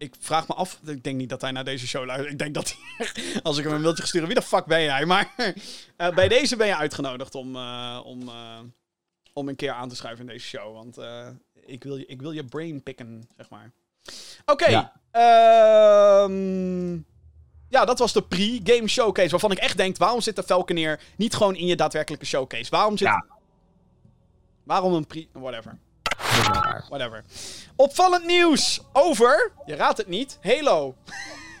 ik 0.00 0.14
vraag 0.18 0.48
me 0.48 0.54
af. 0.54 0.80
Ik 0.84 1.04
denk 1.04 1.16
niet 1.16 1.28
dat 1.28 1.40
hij 1.40 1.50
naar 1.50 1.64
deze 1.64 1.86
show 1.86 2.04
luistert. 2.04 2.32
Ik 2.32 2.38
denk 2.38 2.54
dat 2.54 2.74
hij, 2.76 3.06
als 3.42 3.58
ik 3.58 3.64
hem 3.64 3.72
een 3.72 3.80
mailtje 3.80 4.06
sturen, 4.06 4.26
wie 4.26 4.36
de 4.36 4.42
fuck 4.42 4.64
ben 4.64 4.82
jij? 4.82 5.04
Maar 5.04 5.34
eh, 5.96 6.14
bij 6.14 6.28
deze 6.28 6.56
ben 6.56 6.66
je 6.66 6.76
uitgenodigd 6.76 7.34
om, 7.34 7.56
eh, 7.56 8.00
om, 8.04 8.28
eh, 8.28 8.58
om 9.32 9.48
een 9.48 9.56
keer 9.56 9.72
aan 9.72 9.88
te 9.88 9.96
schuiven 9.96 10.26
in 10.26 10.32
deze 10.32 10.46
show. 10.46 10.74
Want 10.74 10.98
ik, 11.66 11.84
wil 11.84 11.96
je, 11.96 12.06
ik 12.06 12.20
wil 12.20 12.30
je 12.30 12.44
brain 12.44 12.82
picken, 12.82 13.28
zeg 13.36 13.50
maar. 13.50 13.72
Oké. 14.44 14.68
Ja. 14.68 14.92
ehm, 15.10 16.92
ja, 17.68 17.84
dat 17.84 17.98
was 17.98 18.12
de 18.12 18.22
pre-game 18.22 18.88
showcase. 18.88 19.30
Waarvan 19.30 19.50
ik 19.50 19.58
echt 19.58 19.76
denk, 19.76 19.96
waarom 19.96 20.20
zit 20.20 20.36
de 20.36 20.42
Falconeer 20.42 21.00
niet 21.16 21.34
gewoon 21.34 21.56
in 21.56 21.66
je 21.66 21.76
daadwerkelijke 21.76 22.26
showcase? 22.26 22.70
Waarom 22.70 22.96
zit... 22.96 23.08
Ja. 23.08 23.24
Waarom 24.64 24.92
een 24.92 25.06
pre... 25.06 25.26
Whatever. 25.32 25.78
Dat 26.20 26.40
is 26.40 26.48
wel 26.48 26.62
raar. 26.62 26.84
Whatever. 26.88 27.24
Opvallend 27.76 28.26
nieuws 28.26 28.80
over, 28.92 29.52
je 29.66 29.74
raadt 29.74 29.98
het 29.98 30.08
niet, 30.08 30.38
Halo. 30.40 30.94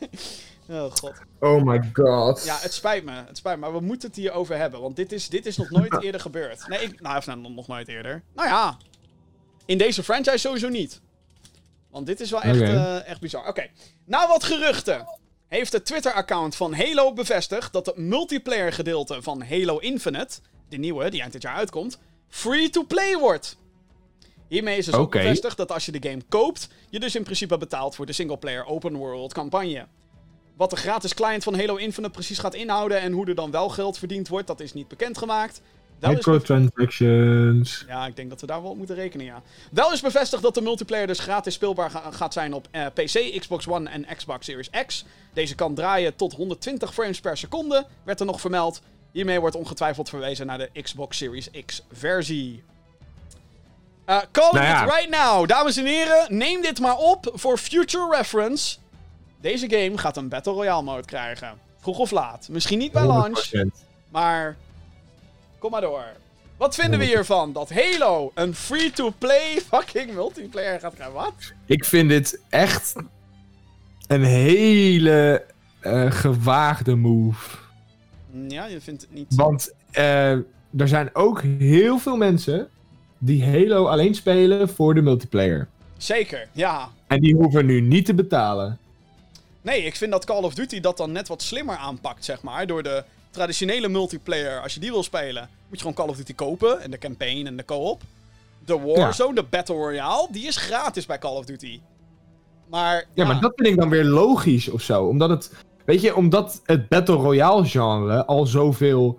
oh 0.68 0.92
god. 0.92 1.12
Oh 1.40 1.62
my 1.62 1.90
god. 1.92 2.44
Ja, 2.44 2.58
het 2.60 2.72
spijt 2.72 3.04
me. 3.04 3.12
Het 3.12 3.36
spijt 3.36 3.56
me, 3.56 3.60
maar 3.60 3.72
we 3.72 3.80
moeten 3.80 4.08
het 4.08 4.16
hierover 4.16 4.56
hebben. 4.56 4.80
Want 4.80 4.96
dit 4.96 5.12
is, 5.12 5.28
dit 5.28 5.46
is 5.46 5.56
nog 5.56 5.70
nooit 5.70 6.02
eerder 6.04 6.20
gebeurd. 6.20 6.68
Nee, 6.68 6.82
ik, 6.82 7.00
nou, 7.00 7.16
of 7.16 7.26
nou, 7.26 7.38
nog 7.38 7.66
nooit 7.66 7.88
eerder. 7.88 8.22
Nou 8.34 8.48
ja, 8.48 8.76
in 9.66 9.78
deze 9.78 10.02
franchise 10.02 10.38
sowieso 10.38 10.68
niet. 10.68 11.00
Want 11.90 12.06
dit 12.06 12.20
is 12.20 12.30
wel 12.30 12.42
echt, 12.42 12.60
eh, 12.60 13.06
echt 13.08 13.20
bizar. 13.20 13.48
Oké, 13.48 13.66
na 14.04 14.28
wat 14.28 14.44
geruchten 14.44 15.06
heeft 15.48 15.72
het 15.72 15.84
Twitter-account 15.84 16.56
van 16.56 16.74
Halo 16.74 17.12
bevestigd 17.12 17.72
dat 17.72 17.86
het 17.86 17.96
multiplayer 17.96 18.72
gedeelte 18.72 19.22
van 19.22 19.42
Halo 19.42 19.78
Infinite, 19.78 20.38
de 20.68 20.76
nieuwe 20.76 21.10
die 21.10 21.20
eind 21.20 21.32
dit 21.32 21.42
jaar 21.42 21.54
uitkomt, 21.54 21.98
free-to-play 22.28 23.18
wordt. 23.18 23.56
Hiermee 24.50 24.76
is 24.78 24.84
dus 24.84 24.94
ook 24.94 25.12
bevestigd 25.22 25.56
dat 25.56 25.72
als 25.72 25.86
je 25.86 25.92
de 25.92 26.08
game 26.08 26.22
koopt, 26.28 26.68
je 26.88 27.00
dus 27.00 27.14
in 27.14 27.22
principe 27.22 27.58
betaalt 27.58 27.94
voor 27.94 28.06
de 28.06 28.12
singleplayer 28.12 28.66
open 28.66 28.96
world 28.96 29.32
campagne. 29.32 29.86
Wat 30.56 30.70
de 30.70 30.76
gratis 30.76 31.14
client 31.14 31.42
van 31.42 31.58
Halo 31.58 31.76
Infinite 31.76 32.12
precies 32.12 32.38
gaat 32.38 32.54
inhouden 32.54 33.00
en 33.00 33.12
hoe 33.12 33.26
er 33.26 33.34
dan 33.34 33.50
wel 33.50 33.68
geld 33.68 33.98
verdiend 33.98 34.28
wordt, 34.28 34.46
dat 34.46 34.60
is 34.60 34.72
niet 34.72 34.88
bekendgemaakt. 34.88 35.60
Wel 35.98 36.10
Microtransactions. 36.12 37.84
ja, 37.88 38.06
ik 38.06 38.16
denk 38.16 38.30
dat 38.30 38.40
we 38.40 38.46
daar 38.46 38.62
wel 38.62 38.70
op 38.70 38.76
moeten 38.76 38.94
rekenen, 38.96 39.26
ja. 39.26 39.42
Wel 39.70 39.92
is 39.92 40.00
bevestigd 40.00 40.42
dat 40.42 40.54
de 40.54 40.60
multiplayer 40.60 41.06
dus 41.06 41.18
gratis 41.18 41.54
speelbaar 41.54 41.90
ga- 41.90 42.10
gaat 42.10 42.32
zijn 42.32 42.54
op 42.54 42.68
eh, 42.70 42.86
PC, 42.86 43.38
Xbox 43.40 43.68
One 43.68 43.90
en 43.90 44.06
Xbox 44.16 44.46
Series 44.46 44.70
X. 44.86 45.04
Deze 45.32 45.54
kan 45.54 45.74
draaien 45.74 46.16
tot 46.16 46.32
120 46.32 46.94
frames 46.94 47.20
per 47.20 47.36
seconde, 47.36 47.86
werd 48.04 48.20
er 48.20 48.26
nog 48.26 48.40
vermeld. 48.40 48.82
Hiermee 49.12 49.40
wordt 49.40 49.56
ongetwijfeld 49.56 50.08
verwezen 50.08 50.46
naar 50.46 50.58
de 50.58 50.70
Xbox 50.82 51.16
Series 51.16 51.50
X 51.66 51.82
Eh 54.10 54.18
calling 54.30 54.54
Nou 54.54 54.66
ja. 54.66 54.84
it 54.84 54.90
right 54.90 55.10
now. 55.10 55.48
Dames 55.48 55.76
en 55.76 55.84
heren, 55.84 56.26
neem 56.28 56.62
dit 56.62 56.80
maar 56.80 56.96
op 56.96 57.30
voor 57.34 57.58
future 57.58 58.16
reference. 58.16 58.76
Deze 59.40 59.68
game 59.70 59.98
gaat 59.98 60.16
een 60.16 60.28
Battle 60.28 60.52
Royale 60.52 60.82
mode 60.82 61.04
krijgen. 61.04 61.58
Vroeg 61.80 61.98
of 61.98 62.10
laat. 62.10 62.48
Misschien 62.48 62.78
niet 62.78 62.92
bij 62.92 63.06
launch. 63.06 63.50
100%. 63.56 63.60
Maar 64.08 64.56
kom 65.58 65.70
maar 65.70 65.80
door. 65.80 66.04
Wat 66.56 66.74
vinden 66.74 66.98
we 66.98 67.04
hiervan? 67.04 67.52
Dat 67.52 67.70
Halo 67.70 68.30
een 68.34 68.54
free-to-play 68.54 69.60
fucking 69.66 70.14
multiplayer 70.14 70.80
gaat 70.80 70.94
krijgen? 70.94 71.14
Wat? 71.14 71.34
Ik 71.66 71.84
vind 71.84 72.08
dit 72.08 72.40
echt 72.48 72.94
een 74.06 74.24
hele 74.24 75.44
eh, 75.80 76.10
gewaagde 76.10 76.94
move. 76.94 77.56
Ja, 78.48 78.64
je 78.64 78.80
vindt 78.80 79.02
het 79.02 79.12
niet. 79.12 79.34
Want 79.34 79.72
eh, 79.90 80.30
er 80.76 80.88
zijn 80.88 81.10
ook 81.12 81.42
heel 81.42 81.98
veel 81.98 82.16
mensen 82.16 82.70
die 83.20 83.44
Halo 83.44 83.86
alleen 83.86 84.14
spelen 84.14 84.68
voor 84.68 84.94
de 84.94 85.02
multiplayer. 85.02 85.68
Zeker, 85.96 86.48
ja. 86.52 86.88
En 87.06 87.20
die 87.20 87.34
hoeven 87.34 87.66
nu 87.66 87.80
niet 87.80 88.04
te 88.04 88.14
betalen. 88.14 88.78
Nee, 89.62 89.82
ik 89.82 89.96
vind 89.96 90.12
dat 90.12 90.24
Call 90.24 90.42
of 90.42 90.54
Duty 90.54 90.80
dat 90.80 90.96
dan 90.96 91.12
net 91.12 91.28
wat 91.28 91.42
slimmer 91.42 91.76
aanpakt, 91.76 92.24
zeg 92.24 92.42
maar. 92.42 92.66
Door 92.66 92.82
de 92.82 93.04
traditionele 93.30 93.88
multiplayer, 93.88 94.60
als 94.62 94.74
je 94.74 94.80
die 94.80 94.90
wil 94.90 95.02
spelen, 95.02 95.48
moet 95.68 95.78
je 95.78 95.78
gewoon 95.78 95.94
Call 95.94 96.08
of 96.08 96.16
Duty 96.16 96.34
kopen. 96.34 96.80
En 96.80 96.90
de 96.90 96.98
campaign 96.98 97.46
en 97.46 97.56
de 97.56 97.64
co-op. 97.64 98.02
De 98.64 98.78
Warzone, 98.78 99.34
de 99.34 99.42
Battle 99.50 99.74
Royale, 99.74 100.28
die 100.30 100.46
is 100.46 100.56
gratis 100.56 101.06
bij 101.06 101.18
Call 101.18 101.36
of 101.36 101.44
Duty. 101.44 101.80
Maar, 102.68 103.06
Ja, 103.14 103.26
maar 103.26 103.40
dat 103.40 103.52
vind 103.56 103.68
ik 103.68 103.76
dan 103.76 103.88
weer 103.88 104.04
logisch 104.04 104.68
of 104.68 104.82
zo. 104.82 105.04
Omdat 105.04 105.30
het, 105.30 105.52
weet 105.84 106.00
je, 106.00 106.16
omdat 106.16 106.60
het 106.64 106.88
Battle 106.88 107.14
Royale 107.14 107.64
genre 107.64 108.24
al 108.24 108.46
zoveel 108.46 109.18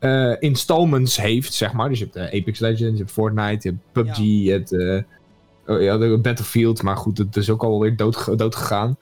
eh, 0.00 0.32
installments 0.38 1.16
heeft, 1.16 1.54
zeg 1.54 1.72
maar. 1.72 1.88
Dus 1.88 1.98
je 1.98 2.04
hebt 2.04 2.16
eh, 2.16 2.40
Apex 2.40 2.58
Legends, 2.58 2.92
je 2.92 2.98
hebt 2.98 3.10
Fortnite, 3.10 3.68
je 3.68 3.74
hebt 3.74 3.92
PUBG, 3.92 4.18
je 4.18 4.50
hebt 4.50 4.72
eh, 4.72 5.02
oh 5.74 5.82
ja, 5.82 6.18
Battlefield. 6.18 6.82
Maar 6.82 6.96
goed, 6.96 7.16
dat 7.16 7.36
is 7.36 7.50
ook 7.50 7.62
alweer 7.62 7.96
dood, 7.96 8.38
dood 8.38 8.56
gegaan. 8.56 8.98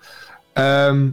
Ehm, 0.52 1.10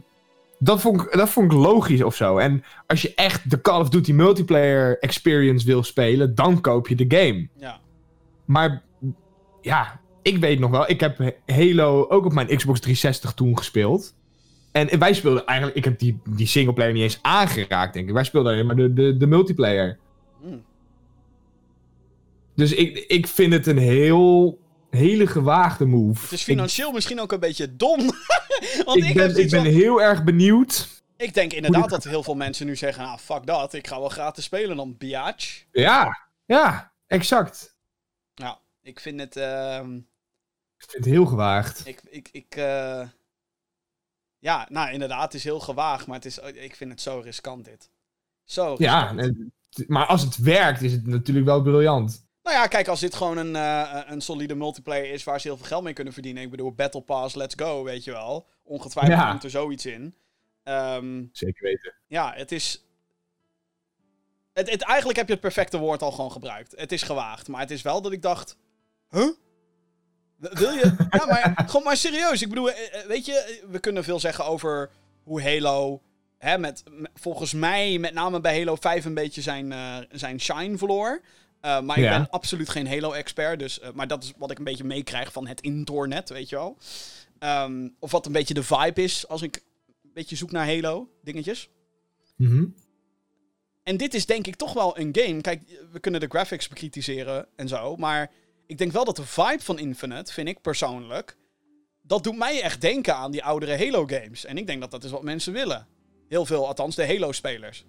dat, 0.59 0.81
vond 0.81 1.01
ik, 1.01 1.17
dat 1.17 1.29
vond 1.29 1.51
ik 1.51 1.57
logisch 1.57 2.03
of 2.03 2.15
zo. 2.15 2.37
En 2.37 2.63
als 2.87 3.01
je 3.01 3.13
echt 3.15 3.49
de 3.49 3.61
Call 3.61 3.79
of 3.79 3.89
Duty 3.89 4.11
multiplayer 4.11 4.99
experience 4.99 5.65
wil 5.65 5.83
spelen, 5.83 6.35
dan 6.35 6.61
koop 6.61 6.87
je 6.87 6.95
de 6.95 7.17
game. 7.17 7.47
Ja. 7.57 7.79
Maar 8.45 8.83
ja, 9.61 9.99
ik 10.21 10.37
weet 10.37 10.59
nog 10.59 10.71
wel. 10.71 10.89
Ik 10.89 10.99
heb 10.99 11.35
Halo 11.45 12.05
ook 12.09 12.25
op 12.25 12.33
mijn 12.33 12.47
Xbox 12.47 12.79
360 12.79 13.33
toen 13.33 13.57
gespeeld. 13.57 14.13
En 14.75 14.99
wij 14.99 15.13
speelden 15.13 15.45
eigenlijk... 15.45 15.77
Ik 15.77 15.83
heb 15.83 15.99
die, 15.99 16.19
die 16.29 16.47
singleplayer 16.47 16.93
niet 16.93 17.01
eens 17.03 17.19
aangeraakt, 17.21 17.93
denk 17.93 18.07
ik. 18.07 18.13
Wij 18.13 18.23
speelden 18.23 18.51
alleen 18.53 18.65
maar 18.65 18.75
de, 18.75 18.93
de, 18.93 19.17
de 19.17 19.27
multiplayer. 19.27 19.99
Hmm. 20.41 20.63
Dus 22.55 22.71
ik, 22.73 22.97
ik 22.97 23.27
vind 23.27 23.53
het 23.53 23.67
een 23.67 23.77
heel... 23.77 24.59
Hele 24.89 25.27
gewaagde 25.27 25.85
move. 25.85 26.21
Het 26.21 26.31
is 26.31 26.43
financieel 26.43 26.91
misschien 26.91 27.19
ook 27.21 27.31
een 27.31 27.39
beetje 27.39 27.75
dom. 27.75 27.99
Want 28.85 28.97
Ik, 28.97 29.03
ik, 29.07 29.13
ben, 29.13 29.29
ik 29.37 29.49
ben 29.49 29.63
van- 29.63 29.71
heel 29.73 30.01
erg 30.01 30.23
benieuwd. 30.23 31.03
Ik 31.17 31.33
denk 31.33 31.53
inderdaad 31.53 31.89
dat 31.89 32.03
heel 32.03 32.23
veel 32.23 32.35
mensen 32.35 32.65
nu 32.65 32.75
zeggen, 32.75 33.03
ah, 33.03 33.17
fuck 33.17 33.45
dat, 33.45 33.73
ik 33.73 33.87
ga 33.87 33.99
wel 33.99 34.09
gratis 34.09 34.43
spelen 34.43 34.75
dan 34.77 34.97
biatch. 34.97 35.63
Ja, 35.71 36.27
ja, 36.45 36.91
exact. 37.07 37.75
Ja, 38.33 38.59
ik 38.81 38.99
vind 38.99 39.19
het, 39.19 39.35
ehm, 39.35 39.95
Ik 40.77 40.85
vind 40.89 41.03
het 41.05 41.13
heel 41.13 41.25
gewaagd. 41.25 41.87
ik, 41.87 42.01
ik, 42.09 42.29
ik, 42.31 42.55
eh, 42.55 43.01
ja, 44.45 44.67
nou 44.69 44.91
inderdaad, 44.91 45.23
het 45.23 45.33
is 45.33 45.43
heel 45.43 45.59
gewaagd, 45.59 46.07
maar 46.07 46.15
het 46.15 46.25
is, 46.25 46.37
ik 46.39 46.75
vind 46.75 46.91
het 46.91 47.01
zo 47.01 47.19
riskant 47.19 47.65
dit. 47.65 47.89
Zo 48.43 48.75
Ja, 48.77 48.99
riskant. 49.11 49.19
en- 49.19 49.53
maar 49.87 50.05
als 50.05 50.21
het 50.21 50.37
werkt, 50.37 50.81
is 50.81 50.91
het 50.91 51.07
natuurlijk 51.07 51.45
wel 51.45 51.61
briljant. 51.61 52.25
Nou 52.43 52.55
ja, 52.57 52.67
kijk, 52.67 52.87
als 52.87 52.99
dit 52.99 53.15
gewoon 53.15 53.37
een, 53.37 53.55
eh, 53.55 54.01
een 54.05 54.21
solide 54.21 54.55
multiplayer 54.55 55.11
is 55.11 55.23
waar 55.23 55.41
ze 55.41 55.47
heel 55.47 55.57
veel 55.57 55.65
geld 55.65 55.83
mee 55.83 55.93
kunnen 55.93 56.13
verdienen. 56.13 56.43
Ik 56.43 56.49
bedoel, 56.49 56.71
Battle 56.71 57.01
Pass, 57.01 57.35
let's 57.35 57.55
go, 57.57 57.83
weet 57.83 58.03
je 58.03 58.11
wel. 58.11 58.47
Ongetwijfeld 58.63 59.17
Ja. 59.19 59.29
komt 59.29 59.43
er 59.43 59.49
zoiets 59.49 59.85
in. 59.85 60.15
Ehm, 60.63 61.23
Zeker 61.31 61.63
weten. 61.63 61.93
ja, 62.07 62.33
het 62.35 62.51
is. 62.51 62.85
Het, 64.53 64.69
het, 64.71 64.81
eigenlijk 64.81 65.17
heb 65.17 65.27
je 65.27 65.33
het 65.33 65.41
perfecte 65.41 65.77
woord 65.77 66.01
al 66.01 66.11
gewoon 66.11 66.31
gebruikt. 66.31 66.73
Het 66.75 66.91
is 66.91 67.03
gewaagd. 67.03 67.47
Maar 67.47 67.59
het 67.61 67.71
is 67.71 67.81
wel 67.81 68.01
dat 68.01 68.11
ik 68.11 68.21
dacht. 68.21 68.57
Huh? 69.09 69.29
Wil 70.37 70.71
je. 70.71 70.95
ja, 71.09 71.25
maar 71.25 71.63
gewoon 71.67 71.83
maar 71.83 71.97
serieus. 71.97 72.41
Ik 72.41 72.49
bedoel, 72.49 72.71
eh, 72.71 72.99
eh, 73.01 73.07
weet 73.07 73.25
je, 73.25 73.63
we 73.69 73.79
kunnen 73.79 74.03
veel 74.03 74.19
zeggen 74.19 74.45
over 74.45 74.89
hoe 75.23 75.41
Halo, 75.41 76.01
hè, 76.37 76.57
met, 76.57 76.83
volgens 77.13 77.53
mij 77.53 77.97
met 77.99 78.13
name 78.13 78.39
bij 78.41 78.57
Halo 78.57 78.75
5 78.75 79.05
een 79.05 79.13
beetje 79.13 79.41
zijn, 79.41 79.71
eh, 79.71 79.97
zijn 80.11 80.39
shine 80.39 80.77
verloor. 80.77 81.21
Eh, 81.61 81.81
maar 81.81 81.97
ik 81.97 82.03
Ja. 82.03 82.17
ben 82.17 82.29
absoluut 82.29 82.69
geen 82.69 82.87
Halo-expert, 82.87 83.59
dus, 83.59 83.79
eh, 83.79 83.89
maar 83.93 84.07
dat 84.07 84.23
is 84.23 84.33
wat 84.37 84.51
ik 84.51 84.57
een 84.57 84.63
beetje 84.63 84.83
meekrijg 84.83 85.31
van 85.31 85.47
het 85.47 85.61
internet, 85.61 86.29
weet 86.29 86.49
je 86.49 86.55
wel. 86.55 86.77
Ehm, 87.39 87.89
of 87.99 88.11
wat 88.11 88.25
een 88.25 88.31
beetje 88.31 88.53
de 88.53 88.63
vibe 88.63 89.03
is 89.03 89.27
als 89.27 89.41
ik 89.41 89.55
een 90.03 90.11
beetje 90.13 90.35
zoek 90.35 90.51
naar 90.51 90.65
Halo-dingetjes. 90.67 91.69
Mhm. 92.35 92.65
En 93.83 93.97
dit 93.97 94.13
is 94.13 94.25
denk 94.25 94.47
ik 94.47 94.55
toch 94.55 94.73
wel 94.73 94.99
een 94.99 95.09
game. 95.11 95.41
Kijk, 95.41 95.61
we 95.91 95.99
kunnen 95.99 96.19
de 96.19 96.27
graphics 96.29 96.67
bekritiseren 96.67 97.47
en 97.55 97.67
zo. 97.67 97.95
Maar 97.95 98.31
ik 98.67 98.77
denk 98.77 98.91
wel 98.91 99.05
dat 99.05 99.15
de 99.15 99.25
vibe 99.25 99.63
van 99.63 99.79
Infinite, 99.79 100.33
vind 100.33 100.47
ik 100.47 100.61
persoonlijk. 100.61 101.37
Dat 102.01 102.23
doet 102.23 102.37
mij 102.37 102.61
echt 102.61 102.81
denken 102.81 103.15
aan 103.15 103.31
die 103.31 103.43
oudere 103.43 103.77
Halo-games. 103.77 104.45
En 104.45 104.57
ik 104.57 104.67
denk 104.67 104.81
dat 104.81 104.91
dat 104.91 105.03
is 105.03 105.11
wat 105.11 105.23
mensen 105.23 105.53
willen. 105.53 105.87
Heel 106.27 106.45
veel, 106.45 106.67
althans, 106.67 106.95
de 106.95 107.07
Halo-spelers. 107.07 107.85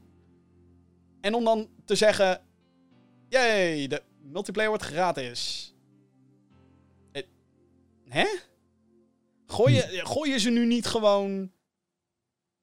En 1.21 1.35
om 1.35 1.45
dan 1.45 1.69
te 1.85 1.95
zeggen. 1.95 2.43
Yay, 3.29 3.87
de 3.87 4.03
multiplayer 4.23 4.71
wordt 4.71 4.85
gratis. 4.85 5.73
Eh, 7.13 7.23
hè? 8.09 8.27
Gooi 9.47 9.75
je, 9.75 10.01
gooi 10.05 10.31
je 10.31 10.39
ze 10.39 10.51
nu 10.51 10.67
niet 10.67 10.87
gewoon 10.87 11.51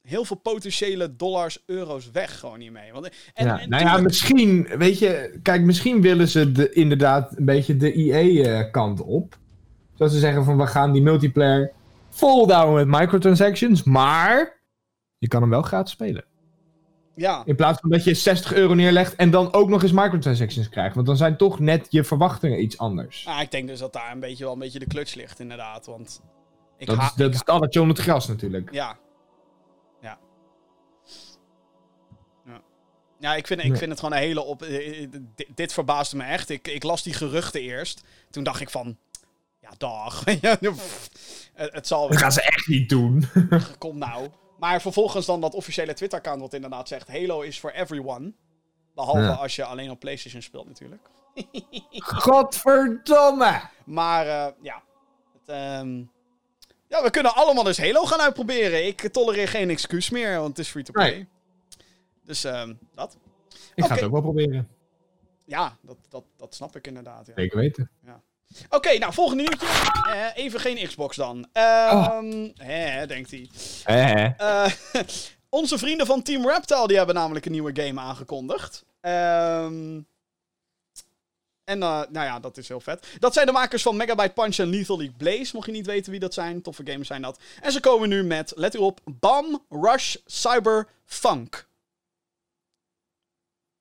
heel 0.08 0.26
veel 0.26 0.38
potentiële 0.38 1.16
dollars, 1.16 1.64
euro's 1.66 2.12
weg 2.12 2.39
gewoon 2.39 2.60
hiermee. 2.60 2.91
Want, 2.93 3.10
en, 3.34 3.45
ja, 3.45 3.60
en 3.60 3.70
nou 3.70 3.84
ja, 3.84 3.97
misschien, 3.97 4.68
weet 4.78 4.99
je, 4.99 5.39
kijk, 5.41 5.62
misschien 5.62 6.01
willen 6.01 6.28
ze 6.28 6.51
de, 6.51 6.72
inderdaad 6.72 7.38
een 7.38 7.45
beetje 7.45 7.78
de 7.78 7.93
EA-kant 7.93 9.01
op. 9.01 9.38
Zodat 9.93 10.12
ze 10.12 10.20
zeggen 10.20 10.43
van, 10.43 10.58
we 10.58 10.68
gaan 10.68 10.91
die 10.91 11.01
multiplayer 11.01 11.72
vol 12.10 12.47
down 12.47 12.74
met 12.74 12.88
microtransactions, 12.88 13.84
maar 13.84 14.62
je 15.18 15.28
kan 15.28 15.41
hem 15.41 15.49
wel 15.49 15.62
gratis 15.62 15.93
spelen. 15.93 16.26
ja, 17.16 17.41
In 17.45 17.56
plaats 17.56 17.80
van 17.82 17.89
dat 17.89 18.04
je 18.04 18.14
60 18.14 18.54
euro 18.54 18.74
neerlegt 18.74 19.16
en 19.16 19.32
dan 19.32 19.54
ook 19.54 19.70
nog 19.70 19.84
eens 19.84 19.91
microtransactions 19.91 20.70
krijgt. 20.70 20.95
Want 20.95 21.08
dan 21.08 21.18
zijn 21.18 21.38
toch 21.38 21.60
net 21.60 21.88
je 21.89 22.04
verwachtingen 22.04 22.62
iets 22.62 22.78
anders. 22.78 23.26
nou, 23.26 23.41
ik 23.41 23.51
denk 23.51 23.68
dus 23.68 23.80
dat 23.80 23.93
daar 23.93 24.12
een 24.12 24.20
beetje 24.20 24.43
wel 24.43 24.54
een 24.54 24.60
beetje 24.60 24.80
de 24.80 24.88
clutch 24.88 25.16
ligt, 25.16 25.39
inderdaad. 25.39 25.86
Want 25.86 26.22
ik 26.78 26.88
dat 26.88 26.97
is, 26.97 27.14
dat 27.16 27.34
is 27.34 27.39
het 27.39 27.49
alletje 27.49 27.82
onder 27.82 27.95
het 27.95 28.06
gras 28.06 28.28
natuurlijk. 28.28 28.72
Ja. 28.72 28.97
Ja 33.24 33.36
ik, 33.36 33.47
vind, 33.47 33.63
ik 33.63 33.78
vind 33.78 33.91
het 33.91 33.99
gewoon 33.99 34.15
een 34.17 34.24
hele 34.24 34.41
op... 34.41 34.61
eh, 34.63 35.03
eh, 35.03 35.09
Dit, 35.36 35.47
dit 35.55 35.74
verbaasde 35.74 36.15
me 36.17 36.24
echt. 36.24 36.49
Ik, 36.49 36.67
ik 36.67 36.84
las 36.84 37.03
die 37.03 37.13
geruchten 37.13 37.61
eerst. 37.61 38.01
Toen 38.30 38.43
dacht 38.43 38.61
ik 38.61 38.69
van... 38.69 38.97
Ja, 39.59 39.69
dag. 39.78 40.24
Ja, 40.41 40.55
pff, 40.55 41.09
het, 41.53 41.74
het 41.74 41.88
zal 41.88 42.07
Dat 42.07 42.17
gaan 42.17 42.32
ze 42.32 42.41
echt 42.41 42.67
niet 42.67 42.89
doen. 42.89 43.26
Kom 43.78 43.97
nou. 43.97 44.30
Maar 44.59 44.82
vervolgens 44.82 45.26
dan 45.26 45.41
dat 45.41 45.53
officiële 45.53 45.93
Twitter-account 45.93 46.41
wat 46.41 46.53
inderdaad 46.53 46.88
zegt... 46.88 47.07
Halo 47.07 47.41
is 47.41 47.59
for 47.59 47.74
everyone. 47.74 48.34
Behalve 48.95 49.21
Ja. 49.21 49.34
als 49.34 49.55
je 49.55 49.63
alleen 49.65 49.89
op 49.91 49.99
PlayStation 49.99 50.41
speelt 50.41 50.67
natuurlijk. 50.67 51.09
Godverdomme! 52.26 53.61
Maar 53.86 54.28
eh, 54.28 54.47
ja. 54.61 54.84
Het, 55.34 55.49
ehm, 55.49 55.97
ja, 56.88 57.03
we 57.03 57.09
kunnen 57.09 57.36
allemaal 57.36 57.63
dus 57.63 57.78
Halo 57.78 58.05
gaan 58.05 58.21
uitproberen. 58.21 58.86
Ik 58.88 59.07
tolereer 59.11 59.47
geen 59.47 59.69
excuus 59.69 60.09
meer, 60.09 60.38
want 60.38 60.47
het 60.49 60.59
is 60.59 60.69
free 60.69 60.84
to 60.84 60.91
play. 60.91 61.11
Nee. 61.11 61.28
Dus 62.26 62.43
ehm, 62.43 62.74
dat. 62.95 63.17
Ik 63.76 63.84
ga 63.86 63.93
het 63.95 64.03
ook 64.03 64.11
wel 64.11 64.21
proberen. 64.21 64.67
Ja, 65.45 65.78
dat, 65.82 65.97
dat, 66.09 66.24
dat 66.38 66.55
snap 66.55 66.76
ik 66.76 66.88
inderdaad. 66.88 67.28
Ja. 67.28 67.34
Zeker 67.36 67.57
weten. 67.57 67.89
Oké, 68.69 68.97
nou, 68.97 69.13
volgende 69.13 69.43
nieuwtje. 69.43 69.67
Eh, 70.09 70.43
even 70.43 70.59
geen 70.59 70.88
Xbox 70.88 71.15
dan. 71.15 71.47
Ehm 71.51 72.49
Hè, 72.55 73.07
denkt 73.07 73.32
hij. 73.32 73.49
Eh, 73.84 74.65
Eh, 74.65 74.71
onze 75.49 75.78
vrienden 75.78 76.05
van 76.05 76.21
Team 76.21 76.47
Reptile 76.47 76.88
die 76.88 76.97
hebben 76.97 77.15
namelijk 77.15 77.45
een 77.45 77.51
nieuwe 77.51 77.82
game 77.82 78.01
aangekondigd. 78.01 78.86
Ehm, 79.01 80.01
en 81.63 81.84
eh, 81.84 82.01
nou 82.09 82.26
ja, 82.26 82.39
dat 82.39 82.57
is 82.57 82.67
heel 82.67 82.80
vet. 82.80 83.07
Dat 83.19 83.34
zijn 83.34 83.45
de 83.45 83.51
makers 83.51 83.82
van 83.82 83.95
Megabyte 83.97 84.34
Punch 84.34 84.57
en 84.57 84.67
Lethal 84.69 84.97
League 84.97 85.15
Blaze. 85.17 85.51
Mocht 85.53 85.65
je 85.65 85.71
niet 85.71 85.86
weten 85.86 86.11
wie 86.11 86.19
dat 86.19 86.34
zijn, 86.34 86.61
toffe 86.61 86.82
games 86.86 87.07
zijn 87.07 87.21
dat. 87.21 87.39
En 87.61 87.71
ze 87.71 87.80
komen 87.80 88.09
nu 88.09 88.24
met, 88.24 88.53
let 88.55 88.76
u 88.76 88.78
op, 88.78 88.99
Bam 89.05 89.63
Rush 89.69 90.15
Cyber 90.26 90.88
Funk. 91.05 91.67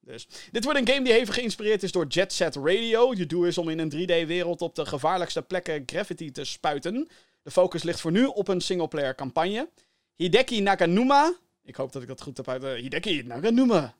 Dus. 0.04 0.26
Dit 0.50 0.64
wordt 0.64 0.78
een 0.78 0.88
game 0.88 1.04
die 1.04 1.12
hevig 1.12 1.34
geïnspireerd 1.34 1.82
is 1.82 1.92
door 1.92 2.06
Jet 2.06 2.32
Set 2.32 2.56
Radio. 2.56 3.14
Je 3.14 3.26
doel 3.26 3.44
is 3.44 3.58
om 3.58 3.68
in 3.68 3.78
een 3.78 3.92
3D-wereld 3.92 4.60
op 4.62 4.74
de 4.74 4.86
gevaarlijkste 4.86 5.42
plekken 5.42 5.82
gravity 5.86 6.30
te 6.30 6.44
spuiten. 6.44 7.08
De 7.42 7.50
focus 7.50 7.82
ligt 7.82 8.00
voor 8.00 8.12
nu 8.12 8.24
op 8.24 8.48
een 8.48 8.60
singleplayer 8.60 9.14
campagne. 9.14 9.68
Hideki 10.16 10.60
Naganuma. 10.60 11.34
Ik 11.64 11.76
hoop 11.76 11.92
dat 11.92 12.02
ik 12.02 12.08
dat 12.08 12.22
goed 12.22 12.36
heb 12.36 12.48
uit. 12.48 12.64
eh, 12.64 12.72
Hideki 12.72 13.22
Naganuma. 13.22 13.94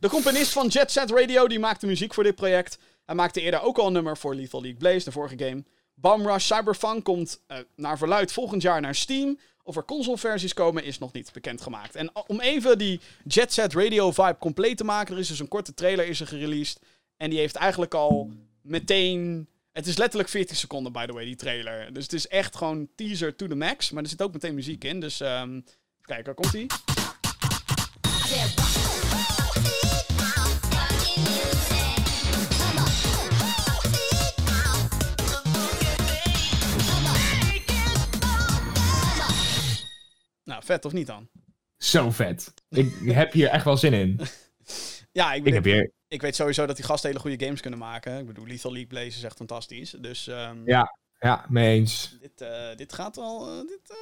De 0.00 0.08
componist 0.08 0.52
van 0.52 0.66
Jet 0.66 0.90
Set 0.90 1.10
Radio 1.10 1.46
die 1.48 1.58
maakte 1.58 1.86
muziek 1.86 2.14
voor 2.14 2.24
dit 2.24 2.34
project. 2.34 2.78
Hij 3.04 3.14
maakte 3.14 3.40
eerder 3.40 3.62
ook 3.62 3.78
al 3.78 3.86
een 3.86 3.92
nummer 3.92 4.16
voor 4.16 4.34
Lethal 4.34 4.60
League 4.60 4.78
Blaze, 4.78 5.04
de 5.04 5.12
vorige 5.12 5.38
game. 5.38 5.64
Bum 5.94 6.26
Rush 6.26 6.46
Cyberfunk 6.46 7.04
komt 7.04 7.42
eh, 7.46 7.58
naar 7.76 7.98
verluid 7.98 8.32
volgend 8.32 8.62
jaar 8.62 8.80
naar 8.80 8.94
Steam. 8.94 9.38
Of 9.68 9.76
er 9.76 9.84
consoleversies 9.84 10.54
komen 10.54 10.84
is 10.84 10.98
nog 10.98 11.12
niet 11.12 11.32
bekendgemaakt. 11.32 11.94
En 11.94 12.10
om 12.26 12.40
even 12.40 12.78
die 12.78 13.00
Jet 13.24 13.52
Set 13.52 13.74
Radio 13.74 14.12
vibe 14.12 14.36
compleet 14.38 14.76
te 14.76 14.84
maken, 14.84 15.14
er 15.14 15.20
is 15.20 15.28
dus 15.28 15.38
een 15.38 15.48
korte 15.48 15.74
trailer 15.74 16.06
is 16.06 16.20
er 16.20 16.26
gereleased. 16.26 16.80
En 17.16 17.30
die 17.30 17.38
heeft 17.38 17.54
eigenlijk 17.54 17.94
al 17.94 18.30
meteen... 18.62 19.48
Het 19.72 19.86
is 19.86 19.96
letterlijk 19.96 20.28
40 20.30 20.56
seconden, 20.56 20.92
by 20.92 21.06
the 21.06 21.12
way, 21.12 21.24
die 21.24 21.36
trailer. 21.36 21.92
Dus 21.92 22.02
het 22.02 22.12
is 22.12 22.28
echt 22.28 22.56
gewoon 22.56 22.88
teaser 22.94 23.36
to 23.36 23.46
the 23.46 23.54
max. 23.54 23.90
Maar 23.90 24.02
er 24.02 24.08
zit 24.08 24.22
ook 24.22 24.32
meteen 24.32 24.54
muziek 24.54 24.84
in, 24.84 25.00
dus... 25.00 25.20
ehm 25.20 25.54
even 25.54 25.62
kijken, 26.02 26.24
waar 26.24 26.34
komt 26.34 26.52
ie? 26.52 26.66
Nou, 40.48 40.62
vet 40.64 40.84
of 40.84 40.92
niet 40.92 41.06
dan? 41.06 41.28
Zo 41.76 42.10
vet. 42.10 42.54
Ik 42.68 42.92
heb 43.04 43.32
hier 43.32 43.48
echt 43.48 43.64
wel 43.64 43.76
zin 43.76 43.92
in. 43.92 44.20
Ja, 45.12 45.32
ik, 45.32 45.44
Ik 45.46 45.52
heb 45.52 45.64
hier... 45.64 45.92
ik 46.08 46.20
weet 46.20 46.36
sowieso 46.36 46.66
dat 46.66 46.76
die 46.76 46.84
gasten 46.84 47.08
hele 47.08 47.20
goede 47.20 47.44
games 47.44 47.60
kunnen 47.60 47.78
maken. 47.78 48.18
Ik 48.18 48.26
bedoel, 48.26 48.46
Lethal 48.46 48.70
League 48.72 48.88
Blaze 48.88 49.06
is 49.06 49.22
echt 49.22 49.36
fantastisch. 49.36 49.90
Dus 50.00 50.26
ehm, 50.26 50.56
Ja, 50.64 50.98
ja, 51.18 51.44
mee 51.48 51.78
eens. 51.78 52.16
dit, 52.20 52.40
eh, 52.40 52.76
dit 52.76 52.92
gaat 52.92 53.16
wel... 53.16 53.46
eh, 53.48 53.58
dit, 53.66 53.80
eh, 53.90 53.96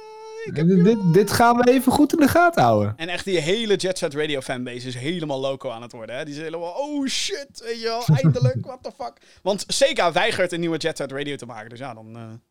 ik 0.51 0.55
heb 0.55 0.67
Dit, 0.67 0.83
dit, 0.83 1.13
dit 1.13 1.31
gaan 1.31 1.57
we 1.57 1.71
even 1.71 1.91
goed 1.91 2.13
in 2.13 2.19
de 2.19 2.27
gaten 2.27 2.63
houden. 2.63 2.93
En 2.97 3.09
echt 3.09 3.25
die 3.25 3.39
hele 3.39 3.75
Jet 3.75 3.97
Set 3.97 4.13
Radio 4.13 4.41
fanbase 4.41 4.87
is 4.87 4.95
helemaal 4.95 5.39
loco 5.39 5.69
aan 5.69 5.81
het 5.81 5.91
worden. 5.91 6.15
Hè? 6.15 6.25
Die 6.25 6.33
zijn 6.33 6.45
helemaal, 6.45 6.73
oh 6.73 7.07
shit, 7.07 7.61
weet 7.63 7.79
je 7.79 7.83
wel, 7.85 8.05
eindelijk, 8.17 8.65
what 8.71 8.83
the 8.83 8.91
fuck. 8.97 9.21
Want 9.41 9.63
Sega 9.67 10.11
weigert 10.11 10.51
een 10.51 10.59
nieuwe 10.59 10.77
Jet 10.77 10.97
Set 10.97 11.11
Radio 11.11 11.35
te 11.35 11.45
maken. 11.45 11.69
Dus 11.69 11.79
ja, 11.79 11.93
dan, 11.93 12.41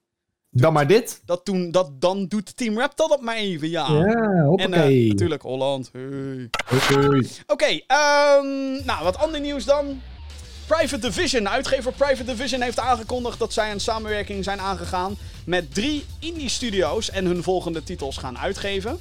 Dan 0.50 0.72
maar 0.72 0.86
dit. 0.86 1.20
dat 1.24 1.46
doen, 1.46 1.70
dat, 1.70 2.00
dan 2.00 2.26
doet 2.26 2.56
Team 2.56 2.78
Raptor 2.78 3.08
dat 3.08 3.20
maar 3.20 3.36
even, 3.36 3.70
ja. 3.70 3.86
Ja, 3.92 4.04
en 4.04 4.44
hoppakee. 4.44 5.02
eh, 5.04 5.08
natuurlijk 5.08 5.42
Holland. 5.42 5.90
Hey. 5.92 6.50
Oké. 6.72 7.20
Oké, 7.46 7.80
ehm, 7.86 8.84
nou, 8.84 9.02
wat 9.04 9.18
ander 9.18 9.40
nieuws 9.40 9.64
dan. 9.64 10.00
Private 10.66 10.98
Division. 10.98 11.48
Uitgever 11.48 11.92
Private 11.92 12.24
Division 12.24 12.60
heeft 12.60 12.78
aangekondigd 12.78 13.38
dat 13.38 13.52
zij 13.52 13.70
een 13.70 13.80
samenwerking 13.80 14.44
zijn 14.44 14.60
aangegaan 14.60 15.16
met 15.44 15.74
drie 15.74 16.04
indie 16.18 16.48
studio's 16.48 17.10
en 17.10 17.24
hun 17.24 17.42
volgende 17.42 17.82
titels 17.82 18.16
gaan 18.16 18.38
uitgeven. 18.38 18.98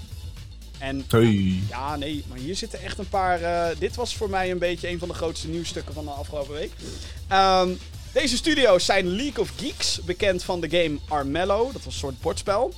En 0.79 1.05
Hey. 1.07 1.59
ja, 1.69 1.95
nee, 1.95 2.23
maar 2.29 2.37
hier 2.37 2.55
zitten 2.55 2.81
echt 2.81 2.97
een 2.97 3.09
paar. 3.09 3.41
eh, 3.41 3.65
dit 3.79 3.95
was 3.95 4.15
voor 4.15 4.29
mij 4.29 4.51
een 4.51 4.57
beetje 4.57 4.89
een 4.89 4.99
van 4.99 5.07
de 5.07 5.13
grootste 5.13 5.47
nieuwsstukken 5.47 5.93
van 5.93 6.03
de 6.05 6.11
afgelopen 6.11 6.53
week. 6.53 6.71
Ehm, 7.27 7.69
deze 8.21 8.37
studio's 8.37 8.85
zijn 8.85 9.07
League 9.07 9.39
of 9.39 9.51
Geeks, 9.59 10.01
bekend 10.01 10.43
van 10.43 10.59
de 10.59 10.69
game 10.69 10.99
Armello. 11.07 11.63
Dat 11.63 11.83
was 11.83 11.93
een 11.93 11.99
soort 11.99 12.21
bordspel. 12.21 12.73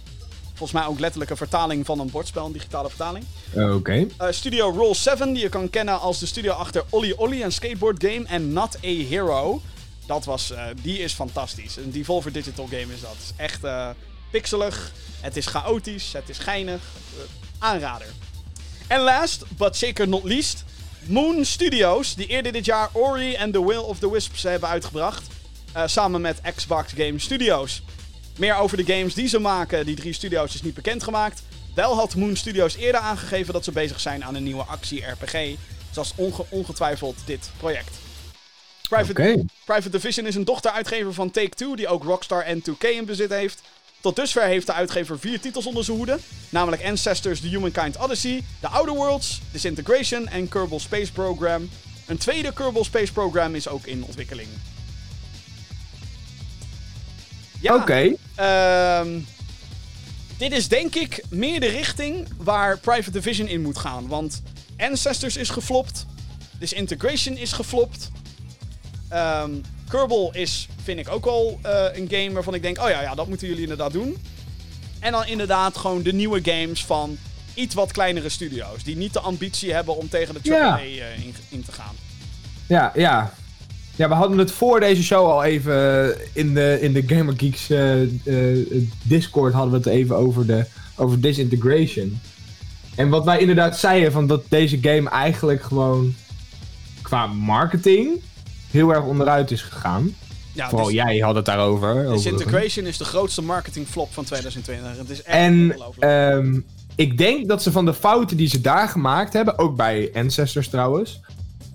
Volgens 0.47 0.71
mij 0.71 0.85
ook 0.85 0.99
letterlijk 0.99 1.31
een 1.31 1.37
vertaling 1.37 1.85
van 1.85 1.99
een 1.99 2.09
bordspel, 2.09 2.45
een 2.45 2.51
digitale 2.51 2.89
vertaling. 2.89 3.25
Oké. 3.55 4.07
Eh, 4.17 4.27
studio 4.31 4.69
Roll 4.69 4.93
7, 4.93 5.33
die 5.33 5.41
je 5.41 5.49
kan 5.49 5.69
kennen 5.69 5.99
als 5.99 6.19
de 6.19 6.25
studio 6.25 6.51
achter 6.51 6.83
Olly 6.89 7.13
Olly, 7.17 7.41
een 7.41 7.51
skateboard 7.51 8.03
game, 8.03 8.25
en 8.27 8.53
Not 8.53 8.75
a 8.75 8.87
Hero. 8.87 9.61
Dat 10.05 10.25
was, 10.25 10.51
eh, 10.51 10.65
die 10.81 10.99
is 10.99 11.13
fantastisch. 11.13 11.75
Een 11.75 11.91
Devolver 11.91 12.31
Digital 12.31 12.65
game 12.65 12.93
is 12.93 13.01
dat. 13.01 13.11
Het 13.11 13.21
is 13.21 13.31
echt 13.35 13.63
eh, 13.63 13.89
pixelig, 14.31 14.91
het 15.21 15.37
is 15.37 15.45
chaotisch, 15.45 16.13
het 16.13 16.29
is 16.29 16.37
geinig. 16.37 16.81
Aanrader. 17.59 18.07
En 18.87 19.01
last, 19.01 19.43
but 19.57 19.77
zeker 19.77 20.07
not 20.07 20.23
least, 20.23 20.63
Moon 21.05 21.45
Studios, 21.45 22.15
die 22.15 22.27
eerder 22.27 22.51
dit 22.51 22.65
jaar 22.65 22.89
Ori 22.91 23.33
en 23.33 23.51
The 23.51 23.65
Will 23.65 23.77
of 23.77 23.99
the 23.99 24.11
Wisps 24.11 24.43
hebben 24.43 24.69
uitgebracht. 24.69 25.27
eh, 25.73 25.83
samen 25.85 26.21
met 26.21 26.41
Xbox 26.55 26.93
Game 26.97 27.19
Studios. 27.19 27.81
Meer 28.37 28.55
over 28.55 28.77
de 28.77 28.93
games 28.93 29.13
die 29.13 29.27
ze 29.27 29.39
maken, 29.39 29.85
die 29.85 29.95
drie 29.95 30.13
studio's, 30.13 30.53
is 30.53 30.61
niet 30.61 30.73
bekendgemaakt. 30.73 31.41
Wel 31.75 31.95
had 31.95 32.15
Moon 32.15 32.35
Studios 32.35 32.75
eerder 32.75 33.01
aangegeven 33.01 33.53
dat 33.53 33.63
ze 33.63 33.71
bezig 33.71 33.99
zijn 33.99 34.23
aan 34.25 34.35
een 34.35 34.43
nieuwe 34.43 34.63
actie-RPG. 34.63 35.55
Zoals 35.91 36.13
onge- 36.15 36.45
ongetwijfeld 36.49 37.15
dit 37.25 37.49
project. 37.57 37.95
Private. 38.89 39.13
Private 39.65 39.89
Division 39.89 40.25
is 40.25 40.35
een 40.35 40.45
dochteruitgever 40.45 41.13
van 41.13 41.31
Take-Two, 41.31 41.75
die 41.75 41.87
ook 41.87 42.03
Rockstar 42.03 42.41
en 42.43 42.61
2K 42.61 42.83
in 42.83 43.05
bezit 43.05 43.29
heeft. 43.29 43.61
Tot 44.01 44.15
dusver 44.15 44.43
heeft 44.43 44.65
de 44.65 44.73
uitgever 44.73 45.19
vier 45.19 45.39
titels 45.39 45.65
onder 45.65 45.83
zijn 45.83 45.97
hoede. 45.97 46.19
Namelijk 46.49 46.85
Ancestors, 46.85 47.39
The 47.39 47.47
Humankind 47.47 47.97
Odyssey, 47.97 48.43
The 48.59 48.67
Outer 48.67 48.93
Worlds, 48.93 49.41
Disintegration 49.51 50.27
en 50.27 50.47
Kerbal 50.47 50.79
Space 50.79 51.11
Program. 51.11 51.69
Een 52.05 52.17
tweede 52.17 52.53
Kerbal 52.53 52.83
Space 52.83 53.11
Program 53.11 53.55
is 53.55 53.67
ook 53.67 53.85
in 53.85 54.03
ontwikkeling. 54.03 54.47
Ja, 57.61 57.75
Oké. 57.75 58.13
Ehm, 58.35 59.19
dit 60.37 60.51
is 60.51 60.67
denk 60.67 60.95
ik 60.95 61.23
meer 61.29 61.59
de 61.59 61.67
richting 61.67 62.27
waar 62.37 62.79
Private 62.79 63.11
Division 63.11 63.47
in 63.47 63.61
moet 63.61 63.77
gaan. 63.77 64.07
Want 64.07 64.41
Ancestors 64.77 65.37
is 65.37 65.49
geflopt. 65.49 66.05
Disintegration 66.59 67.37
is 67.37 67.51
geflopt. 67.51 68.09
Ehm 69.09 69.51
Kerbal 69.89 70.29
is, 70.33 70.67
vind 70.83 70.99
ik 70.99 71.09
ook 71.09 71.25
al 71.25 71.59
eh, 71.61 71.83
een 71.93 72.07
game 72.09 72.31
waarvan 72.31 72.53
ik 72.53 72.61
denk... 72.61 72.81
Oh 72.81 72.89
ja, 72.89 73.01
ja, 73.01 73.15
dat 73.15 73.27
moeten 73.27 73.47
jullie 73.47 73.61
inderdaad 73.61 73.91
doen. 73.93 74.17
En 74.99 75.11
dan 75.11 75.25
inderdaad 75.25 75.77
gewoon 75.77 76.01
de 76.01 76.13
nieuwe 76.13 76.39
games 76.43 76.85
van 76.85 77.17
iets 77.53 77.75
wat 77.75 77.91
kleinere 77.91 78.29
studio's. 78.29 78.83
Die 78.83 78.95
niet 78.97 79.13
de 79.13 79.19
ambitie 79.19 79.73
hebben 79.73 79.97
om 79.97 80.09
tegen 80.09 80.35
de 80.41 80.51
AAA 80.51 80.77
Ja. 80.77 80.79
eh, 80.79 81.23
in, 81.25 81.35
in 81.49 81.63
te 81.63 81.71
gaan. 81.71 81.95
Ja, 82.67 82.91
ja. 82.95 83.33
Ja, 83.95 84.07
we 84.07 84.13
hadden 84.13 84.37
het 84.37 84.51
voor 84.51 84.79
deze 84.79 85.03
show 85.03 85.29
al 85.31 85.43
even 85.43 86.03
eh, 86.13 86.25
in 86.33 86.53
de, 86.53 86.77
in 86.81 86.93
de 86.93 87.03
Gamer 87.07 87.33
Geeks 87.37 87.67
Discord 89.03 89.53
hadden 89.53 89.71
we 89.71 89.77
het 89.77 89.87
even 89.87 90.15
over, 90.15 90.45
de, 90.45 90.65
over 90.95 91.21
Disintegration. 91.21 92.19
En 92.95 93.09
wat 93.09 93.25
wij 93.25 93.39
inderdaad 93.39 93.79
zeiden, 93.79 94.11
van 94.11 94.27
dat 94.27 94.43
deze 94.49 94.77
game 94.81 95.09
eigenlijk 95.09 95.61
gewoon 95.63 96.15
qua 97.01 97.27
marketing 97.27 98.21
heel 98.71 98.93
erg 98.93 99.03
onderuit 99.03 99.51
is 99.51 99.61
gegaan. 99.61 100.15
Ja, 100.53 100.69
Vooral 100.69 100.87
dus- 100.87 100.95
jij 100.95 101.17
had 101.17 101.35
het 101.35 101.45
daarover. 101.45 102.09
Disintegration 102.11 102.85
is 102.85 102.97
de 102.97 103.05
grootste 103.05 103.41
marketingflop 103.41 104.13
van 104.13 104.23
2020. 104.23 104.97
Het 104.97 105.09
is 105.09 105.21
echt 105.23 105.35
En 105.37 105.75
ehm, 105.99 106.59
ik 106.95 107.17
denk 107.17 107.47
dat 107.47 107.63
ze 107.63 107.71
van 107.71 107.85
de 107.85 107.93
fouten 107.93 108.37
die 108.37 108.47
ze 108.47 108.61
daar 108.61 108.89
gemaakt 108.89 109.33
hebben, 109.33 109.57
ook 109.59 109.75
bij 109.75 110.11
Ancestors 110.13 110.69
trouwens, 110.69 111.19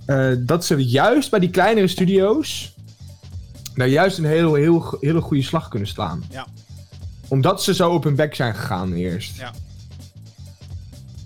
eh, 0.07 0.31
dat 0.39 0.65
ze 0.65 0.77
juist 0.77 1.31
bij 1.31 1.41
die 1.41 1.51
kleinere 1.51 1.89
studio's 1.89 2.75
nou 3.75 3.91
juist 3.91 4.19
een 4.19 4.25
heel, 4.25 4.55
heel, 4.55 4.97
hele 5.01 5.21
goede 5.21 5.43
slag 5.43 5.69
kunnen 5.69 5.89
slaan. 5.89 6.25
Ja. 6.31 6.47
Omdat 7.29 7.63
ze 7.63 7.75
zo 7.75 7.91
op 7.91 8.05
hun 8.05 8.15
bek 8.15 8.35
zijn 8.35 8.55
gegaan 8.55 8.93
eerst. 8.93 9.37
Ja. 9.37 9.53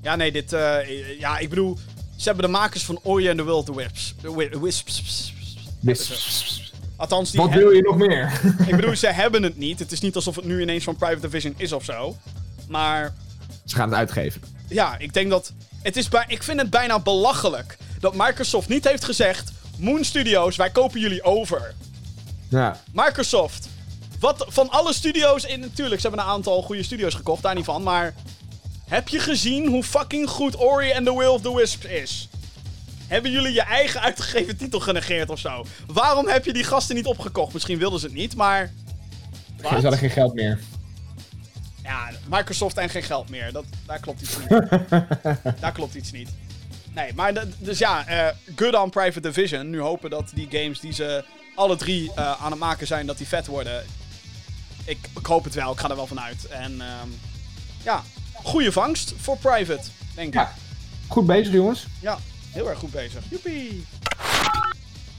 Ja, 0.03 0.17
nee, 0.17 0.33
dit... 0.33 0.53
eh, 0.53 1.19
ja, 1.19 1.39
ik 1.39 1.49
bedoel... 1.49 1.79
Ze 2.17 2.29
hebben 2.29 2.45
de 2.45 2.51
makers 2.59 2.85
van 2.85 2.99
Ori 3.03 3.29
and 3.29 3.39
the 3.39 3.45
Will 3.45 3.55
of 3.55 3.65
the 3.65 3.75
Wisps. 3.75 4.15
The 4.23 4.37
Wi- 4.37 4.59
Wisps. 4.61 5.33
Dus, 5.81 6.73
Althans, 6.97 7.31
die 7.31 7.41
wat 7.41 7.51
wil 7.51 7.71
je 7.71 7.83
nog 7.83 7.97
meer? 7.97 8.41
Ik 8.67 8.77
bedoel, 8.77 8.97
ze 8.97 9.07
hebben 9.07 9.43
het 9.43 9.57
niet. 9.57 9.79
Het 9.79 9.93
is 9.93 10.01
niet 10.01 10.15
alsof 10.15 10.37
het 10.37 10.45
nu 10.45 10.61
ineens 10.61 10.85
van 10.85 10.97
Private 10.97 11.21
Division 11.21 11.55
is 11.57 11.73
of 11.73 11.85
zo. 11.85 12.17
Maar 12.69 13.15
ze 13.65 13.77
gaan 13.77 13.89
het 13.89 13.99
uitgeven. 13.99 14.43
ja, 14.69 14.99
ik 14.99 15.15
denk 15.15 15.31
dat... 15.31 15.53
Het 15.83 15.97
is 15.97 16.09
bij, 16.09 16.25
ik 16.29 16.43
vind 16.43 16.61
het 16.61 16.71
bijna 16.71 16.99
belachelijk 16.99 17.77
dat 18.01 18.15
Microsoft 18.15 18.69
niet 18.69 18.89
heeft 18.89 19.05
gezegd... 19.05 19.53
Moon 19.79 20.05
Studios, 20.05 20.57
wij 20.57 20.71
kopen 20.71 21.01
jullie 21.01 21.23
over. 21.23 21.75
Ja. 22.49 22.81
Microsoft. 22.93 23.69
Wat 24.21 24.47
van 24.49 24.71
alle 24.71 24.93
studio's 24.93 25.45
in. 25.45 25.61
Natuurlijk, 25.61 26.01
ze 26.01 26.07
hebben 26.07 26.27
een 26.27 26.33
aantal 26.33 26.63
goede 26.63 26.83
studio's 26.83 27.15
gekocht, 27.15 27.43
daar 27.43 27.55
niet 27.55 27.65
van. 27.65 27.83
Maar. 27.83 28.15
Heb 28.89 29.09
je 29.09 29.19
gezien 29.19 29.69
hoe 29.69 29.85
fucking 29.85 30.29
goed 30.29 30.57
Ori 30.57 30.93
and 30.93 31.07
the 31.07 31.17
Will 31.17 31.29
of 31.29 31.41
the 31.41 31.57
Wisps 31.57 31.85
is? 31.85 32.29
Hebben 33.07 33.31
jullie 33.31 33.53
je 33.53 33.63
eigen 33.63 34.01
uitgegeven 34.01 34.57
titel 34.57 34.81
genegeerd 34.81 35.31
of 35.31 35.39
zo? 35.39 35.65
Waarom 35.87 36.29
heb 36.29 36.45
je 36.45 36.53
die 36.53 36.65
gasten 36.65 36.95
niet 36.95 37.07
opgekocht? 37.07 37.53
Misschien 37.53 37.79
wilden 37.79 38.01
ze 38.01 38.07
het 38.07 38.15
niet, 38.15 38.37
maar. 38.37 38.73
Ze 39.61 39.67
hadden 39.67 39.99
geen 39.99 40.11
geld 40.11 40.35
meer. 40.35 40.59
Ja, 41.83 42.11
Microsoft 42.29 42.77
en 42.77 42.89
geen 42.89 43.03
geld 43.03 43.29
meer. 43.29 43.53
Dat, 43.53 43.65
daar 43.87 44.01
klopt 44.01 44.21
iets 44.21 44.39
niet. 44.39 44.49
daar 45.61 45.73
klopt 45.73 45.95
iets 45.95 46.13
niet. 46.13 46.29
Nee, 46.95 47.15
maar 47.15 47.33
dus 47.59 47.79
ja, 47.79 48.07
eh, 48.07 48.27
good 48.57 48.75
on 48.75 48.91
Private 48.91 49.21
Division. 49.21 49.71
Nu 49.71 49.81
hopen 49.81 50.11
dat 50.11 50.31
die 50.35 50.49
games 50.51 50.81
die 50.81 50.93
ze 50.93 51.25
alle 51.55 51.77
drie 51.77 52.13
eh, 52.15 52.43
aan 52.43 52.51
het 52.51 52.61
maken 52.61 52.87
zijn, 52.87 53.07
dat 53.07 53.19
die 53.19 53.27
vet 53.27 53.47
worden. 53.47 53.85
Ik, 54.85 54.99
ik 55.19 55.27
hoop 55.27 55.45
het 55.45 55.55
wel, 55.55 55.73
ik 55.73 55.79
ga 55.79 55.91
er 55.91 55.97
wel 55.97 56.07
van 56.07 56.21
uit. 56.21 56.47
En 56.47 56.81
ehm, 56.81 57.09
ja, 57.83 58.03
goede 58.33 58.73
vangst 58.73 59.15
voor 59.17 59.37
Private, 59.37 59.89
denk 60.15 60.29
ik. 60.29 60.35
Ja. 60.35 60.53
Goed 61.07 61.27
bezig, 61.27 61.53
jongens. 61.53 61.87
Ja, 62.01 62.19
heel 62.57 62.69
erg 62.69 62.79
goed 62.79 62.91
bezig. 62.91 63.23
Joepie. 63.31 63.85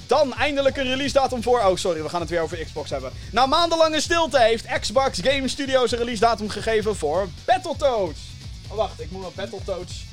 Dan 0.07 0.33
eindelijk 0.33 0.77
een 0.77 0.83
release 0.83 1.13
datum 1.13 1.43
voor. 1.43 1.59
Oh, 1.59 1.75
sorry, 1.75 2.01
we 2.03 2.09
gaan 2.09 2.21
het 2.21 2.29
weer 2.29 2.41
over 2.41 2.57
Xbox 2.65 2.89
hebben. 2.89 3.11
Na 3.31 3.45
maandenlange 3.45 4.01
stilte 4.01 4.39
heeft 4.41 4.65
Xbox 4.79 5.19
Game 5.21 5.47
Studios 5.47 5.91
een 5.91 5.97
release 5.97 6.19
datum 6.19 6.49
gegeven 6.49 6.95
voor 6.95 7.27
Battletoads. 7.45 8.19
Oh, 8.67 8.75
wacht, 8.77 9.01
ik 9.01 9.11
moet 9.11 9.21
mijn 9.21 9.33
Battletoads 9.35 10.05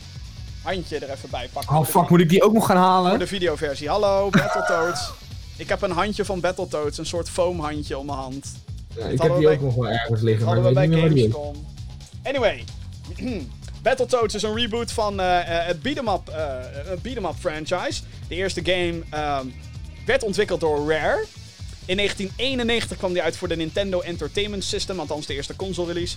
handje 0.63 0.99
er 0.99 1.11
even 1.11 1.31
bij 1.31 1.49
pakken. 1.53 1.77
Oh 1.77 1.85
Voor 1.85 2.01
fuck, 2.01 2.11
moet 2.11 2.21
ik 2.21 2.29
die 2.29 2.43
ook 2.43 2.53
nog 2.53 2.67
gaan 2.67 2.77
Voor 2.77 2.85
halen? 2.87 3.19
de 3.19 3.27
videoversie. 3.27 3.89
Hallo, 3.89 4.31
Battletoads. 4.31 5.11
ik 5.57 5.69
heb 5.69 5.83
een 5.83 5.91
handje 5.91 6.25
van 6.25 6.41
Battletoads, 6.41 6.99
een 6.99 7.07
soort 7.07 7.31
foamhandje 7.31 7.99
om 7.99 8.07
mijn 8.07 8.19
hand. 8.19 8.53
Ja, 8.97 9.05
ik 9.07 9.23
heb 9.23 9.33
die 9.37 9.45
bij- 9.47 9.55
ook 9.55 9.61
nog 9.61 9.75
wel 9.75 9.89
ergens 9.89 10.21
liggen, 10.21 10.47
maar 10.47 10.57
ik 10.57 10.63
weet 10.63 10.75
niet 10.77 10.89
meer 10.89 11.01
waar 11.01 11.09
die 11.09 11.27
is. 11.27 11.33
Gamescom. 11.33 11.67
Anyway. 12.23 12.65
Battletoads 13.85 14.35
is 14.35 14.43
een 14.43 14.57
reboot 14.57 14.93
van 14.93 15.21
eh, 15.21 15.39
het 15.45 15.83
beat'em 15.83 16.09
up, 16.09 16.29
eh, 16.29 17.15
up 17.17 17.35
franchise. 17.39 18.03
De 18.29 18.35
eerste 18.35 18.61
game 18.65 19.03
ehm, 19.11 19.47
werd 20.07 20.23
ontwikkeld 20.23 20.61
door 20.61 20.91
Rare. 20.91 21.25
In 21.85 21.97
1991 21.97 22.97
kwam 22.97 23.13
die 23.13 23.23
uit 23.23 23.37
voor 23.37 23.49
de 23.49 23.57
Nintendo 23.57 24.01
Entertainment 24.01 24.65
System, 24.65 25.01
althans 25.01 25.27
de 25.27 25.35
eerste 25.35 25.57
console 25.57 25.93
release. 25.93 26.17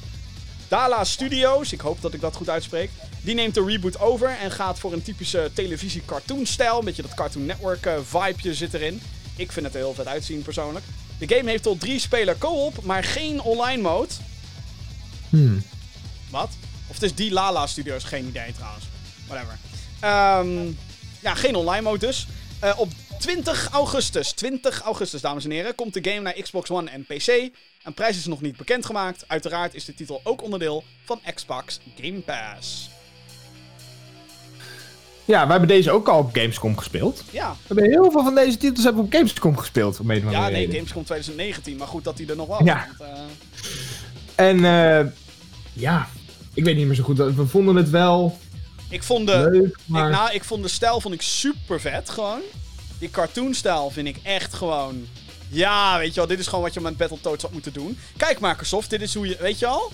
Dala 0.68 1.04
Studios, 1.04 1.74
ik 1.74 1.82
hoop 1.82 2.02
dat 2.02 2.14
ik 2.14 2.22
dat 2.22 2.36
goed 2.36 2.50
uitspreek, 2.50 2.90
die 3.22 3.36
neemt 3.36 3.54
de 3.54 3.66
reboot 3.66 4.00
over 4.00 4.38
en 4.42 4.52
gaat 4.52 4.80
voor 4.80 4.94
een 4.94 5.04
typische 5.04 5.52
televisie-cartoon-stijl. 5.54 6.80
Een 6.80 6.86
beetje 6.86 7.02
dat 7.02 7.14
Cartoon 7.14 7.46
Network 7.46 7.86
eh, 7.86 7.94
vibeje 8.04 8.54
zit 8.54 8.74
erin. 8.74 9.02
Ik 9.36 9.52
vind 9.52 9.66
het 9.66 9.76
er 9.76 9.82
heel 9.82 9.94
vet 9.94 10.08
uitzien 10.08 10.42
persoonlijk. 10.42 10.86
De 11.18 11.36
game 11.36 11.50
heeft 11.50 11.64
tot 11.64 11.80
drie 11.80 12.00
speler 12.00 12.38
co-op, 12.38 12.84
maar 12.84 13.04
geen 13.04 13.42
online 13.42 13.82
mode. 13.82 14.14
Hmm. 15.30 15.64
Wat? 16.30 16.50
Of 16.98 17.04
het 17.04 17.12
is 17.12 17.26
die 17.26 17.34
Lala 17.34 17.68
Studios, 17.68 18.04
geen 18.04 18.28
idee 18.28 18.54
trouwens. 18.54 18.86
Whatever. 19.28 19.58
Ehm, 20.00 20.72
ja, 21.22 21.34
geen 21.34 21.56
online 21.56 21.82
mode 21.82 22.06
dus. 22.06 22.28
Eh, 22.60 22.80
op 22.80 22.90
20 23.20 23.70
augustus, 23.72 24.32
20 24.32 24.82
augustus 24.82 25.22
dames 25.22 25.44
en 25.44 25.52
heren, 25.52 25.76
komt 25.76 25.94
de 25.94 26.10
game 26.10 26.22
naar 26.22 26.34
Xbox 26.42 26.70
One 26.70 26.90
en 26.90 27.04
PC. 27.04 27.28
Een 27.84 27.94
prijs 27.94 28.18
is 28.18 28.26
nog 28.26 28.42
niet 28.42 28.58
bekendgemaakt. 28.58 29.24
Uiteraard 29.28 29.74
is 29.74 29.86
de 29.86 29.94
titel 29.94 30.22
ook 30.24 30.44
onderdeel 30.44 30.84
van 31.06 31.20
Xbox 31.34 31.80
Game 32.02 32.20
Pass. 32.20 32.90
Ja, 35.26 35.46
we 35.46 35.52
hebben 35.52 35.70
deze 35.70 35.92
ook 35.92 36.08
al 36.08 36.20
op 36.20 36.36
Gamescom 36.36 36.78
gespeeld. 36.78 37.24
Ja, 37.32 37.52
We 37.52 37.64
hebben 37.68 37.90
heel 37.90 38.12
veel 38.12 38.24
van 38.24 38.36
deze 38.36 38.58
titels 38.58 38.84
hebben 38.84 39.02
we 39.02 39.08
op 39.08 39.14
Gamescom 39.14 39.58
gespeeld. 39.58 40.00
Om 40.00 40.12
een 40.12 40.30
ja 40.30 40.42
nee, 40.42 40.54
reden. 40.54 40.76
Gamescom 40.76 41.04
2019, 41.04 41.78
maar 41.78 41.88
goed 41.88 42.04
dat 42.04 42.18
die 42.18 42.30
er 42.30 42.36
nog 42.36 42.48
was. 42.48 42.62
Ja. 42.64 42.88
Want, 42.98 43.12
eh, 44.36 44.46
En 44.48 44.66
eh, 44.66 45.12
ja, 45.74 46.08
ik 46.58 46.64
weet 46.64 46.76
niet 46.76 46.86
meer 46.86 46.96
zo 46.96 47.04
goed. 47.04 47.18
We 47.18 47.48
vonden 47.48 47.76
het 47.76 47.90
wel 47.90 48.38
ik 48.90 49.04
vond 49.04 49.28
de, 49.28 49.50
leuk, 49.52 49.78
maar... 49.86 50.10
Ik, 50.10 50.16
nou, 50.16 50.34
ik 50.34 50.44
vond 50.44 50.64
de 50.64 50.70
stijl 50.70 51.02
vond 51.02 51.14
ik 51.14 51.22
super 51.22 51.82
vet, 51.82 52.10
gewoon. 52.10 52.42
Die 53.00 53.10
cartoonstijl 53.10 53.90
vind 53.90 54.08
ik 54.08 54.20
echt 54.24 54.54
gewoon... 54.54 55.08
Ja, 55.50 55.98
weet 55.98 56.10
je 56.10 56.16
wel, 56.16 56.28
dit 56.28 56.40
is 56.40 56.48
gewoon 56.48 56.64
wat 56.64 56.74
je 56.74 56.82
met 56.82 56.98
Battletoads 56.98 57.44
had 57.44 57.52
moeten 57.52 57.74
doen. 57.74 57.98
Kijk 58.18 58.40
Microsoft, 58.40 58.90
dit 58.90 59.02
is 59.02 59.14
hoe 59.14 59.28
je... 59.28 59.38
Weet 59.40 59.60
je 59.60 59.66
al? 59.68 59.92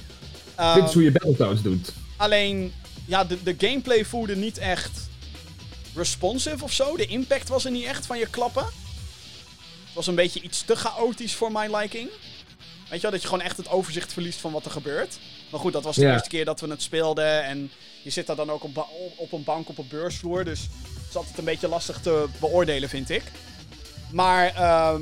Ehm, 0.55 0.75
Dit 0.79 0.87
is 0.87 0.93
hoe 0.93 1.03
je 1.03 1.11
Battletoads 1.11 1.61
doet. 1.61 1.93
Alleen, 2.17 2.73
ja, 3.05 3.23
de, 3.23 3.43
de 3.43 3.55
gameplay 3.57 4.05
voelde 4.05 4.35
niet 4.35 4.57
echt 4.57 5.09
responsive 5.95 6.63
of 6.63 6.71
zo. 6.71 6.97
De 6.97 7.05
impact 7.05 7.49
was 7.49 7.65
er 7.65 7.71
niet 7.71 7.85
echt 7.85 8.05
van 8.05 8.17
je 8.17 8.27
klappen. 8.29 8.63
Het 8.63 9.93
was 9.93 10.07
een 10.07 10.15
beetje 10.15 10.41
iets 10.41 10.61
te 10.61 10.75
chaotisch 10.75 11.35
voor 11.35 11.51
mijn 11.51 11.75
liking. 11.75 12.09
Weet 12.89 13.01
je 13.01 13.01
wel, 13.01 13.11
dat 13.11 13.21
je 13.21 13.27
gewoon 13.27 13.43
echt 13.43 13.57
het 13.57 13.69
overzicht 13.69 14.13
verliest 14.13 14.39
van 14.39 14.51
wat 14.51 14.65
er 14.65 14.71
gebeurt. 14.71 15.17
Maar 15.53 15.61
goed, 15.61 15.73
dat 15.73 15.83
was 15.83 15.95
de 15.95 16.01
eerste 16.11 16.29
keer 16.29 16.45
dat 16.45 16.59
we 16.59 16.67
het 16.69 16.81
speelden. 16.81 17.43
En 17.43 17.71
je 18.01 18.09
zit 18.09 18.27
daar 18.27 18.35
dan 18.35 18.49
ook 18.51 18.63
op, 18.63 18.87
op 19.15 19.31
een 19.31 19.43
bank 19.43 19.69
op 19.69 19.77
een 19.77 19.87
beursvloer. 19.87 20.43
Dus 20.45 20.59
het 20.61 21.09
is 21.09 21.15
altijd 21.15 21.37
een 21.37 21.43
beetje 21.43 21.67
lastig 21.67 21.99
te 22.01 22.25
beoordelen, 22.39 22.89
vind 22.89 23.09
ik. 23.09 23.23
Maar 24.11 24.55
ehm, 24.55 25.01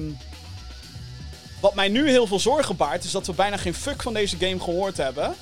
wat 1.62 1.76
mij 1.76 1.88
nu 1.90 2.10
heel 2.10 2.28
veel 2.28 2.40
zorgen 2.40 2.76
baart, 2.76 3.04
is 3.04 3.12
dat 3.12 3.28
we 3.28 3.34
bijna 3.34 3.58
geen 3.58 3.74
fuck 3.74 4.02
van 4.02 4.14
deze 4.14 4.38
game 4.38 4.60
gehoord 4.60 4.98
hebben. 4.98 5.36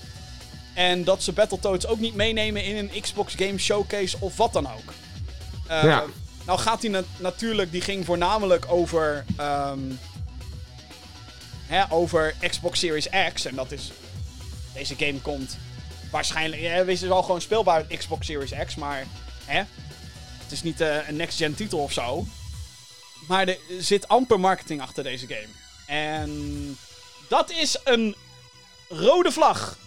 En 0.74 1.04
dat 1.04 1.24
ze 1.24 1.32
Battletoads 1.32 1.88
ook 1.88 2.00
niet 2.00 2.16
meenemen 2.16 2.64
in 2.64 2.76
een 2.78 3.02
Xbox 3.02 3.34
Game 3.38 3.58
Showcase 3.58 4.18
of 4.20 4.38
wat 4.38 4.54
dan 4.54 4.66
ook. 4.68 4.94
Eh, 5.68 5.84
Ja. 5.84 6.04
Nou 6.46 6.60
gaat 6.60 6.82
die 6.82 6.90
na- 6.90 7.04
natuurlijk, 7.18 7.72
die 7.72 7.82
ging 7.82 8.06
voornamelijk 8.06 8.66
over, 8.72 9.26
ehm, 9.38 9.80
hè, 11.68 11.92
over 11.92 12.36
Xbox 12.50 12.80
Series 12.80 13.08
X. 13.34 13.46
En 13.46 13.56
dat 13.56 13.72
is, 13.72 13.92
deze 14.74 14.96
game 14.98 15.22
komt 15.22 15.58
waarschijnlijk, 16.12 16.62
ja, 16.62 16.70
het 16.70 16.88
is 16.88 17.02
wel 17.02 17.24
gewoon 17.24 17.42
speelbaar 17.42 17.82
op 17.82 17.98
Xbox 17.98 18.26
Series 18.26 18.52
X, 18.66 18.76
maar 18.76 19.06
hè, 19.46 19.64
het 20.44 20.52
is 20.52 20.64
niet 20.64 20.82
eh, 20.82 21.08
een 21.08 21.16
next-gen 21.16 21.56
titel 21.56 21.80
of 21.80 21.92
zo. 21.92 22.26
Maar 23.28 23.48
er 23.48 23.58
zit 23.80 24.08
amper 24.08 24.40
marketing 24.40 24.82
achter 24.82 25.04
deze 25.04 25.28
game. 25.28 25.48
En 25.88 26.78
dat 27.28 27.52
is 27.52 27.78
een 27.84 28.16
rode 28.90 29.32
vlag. 29.32 29.78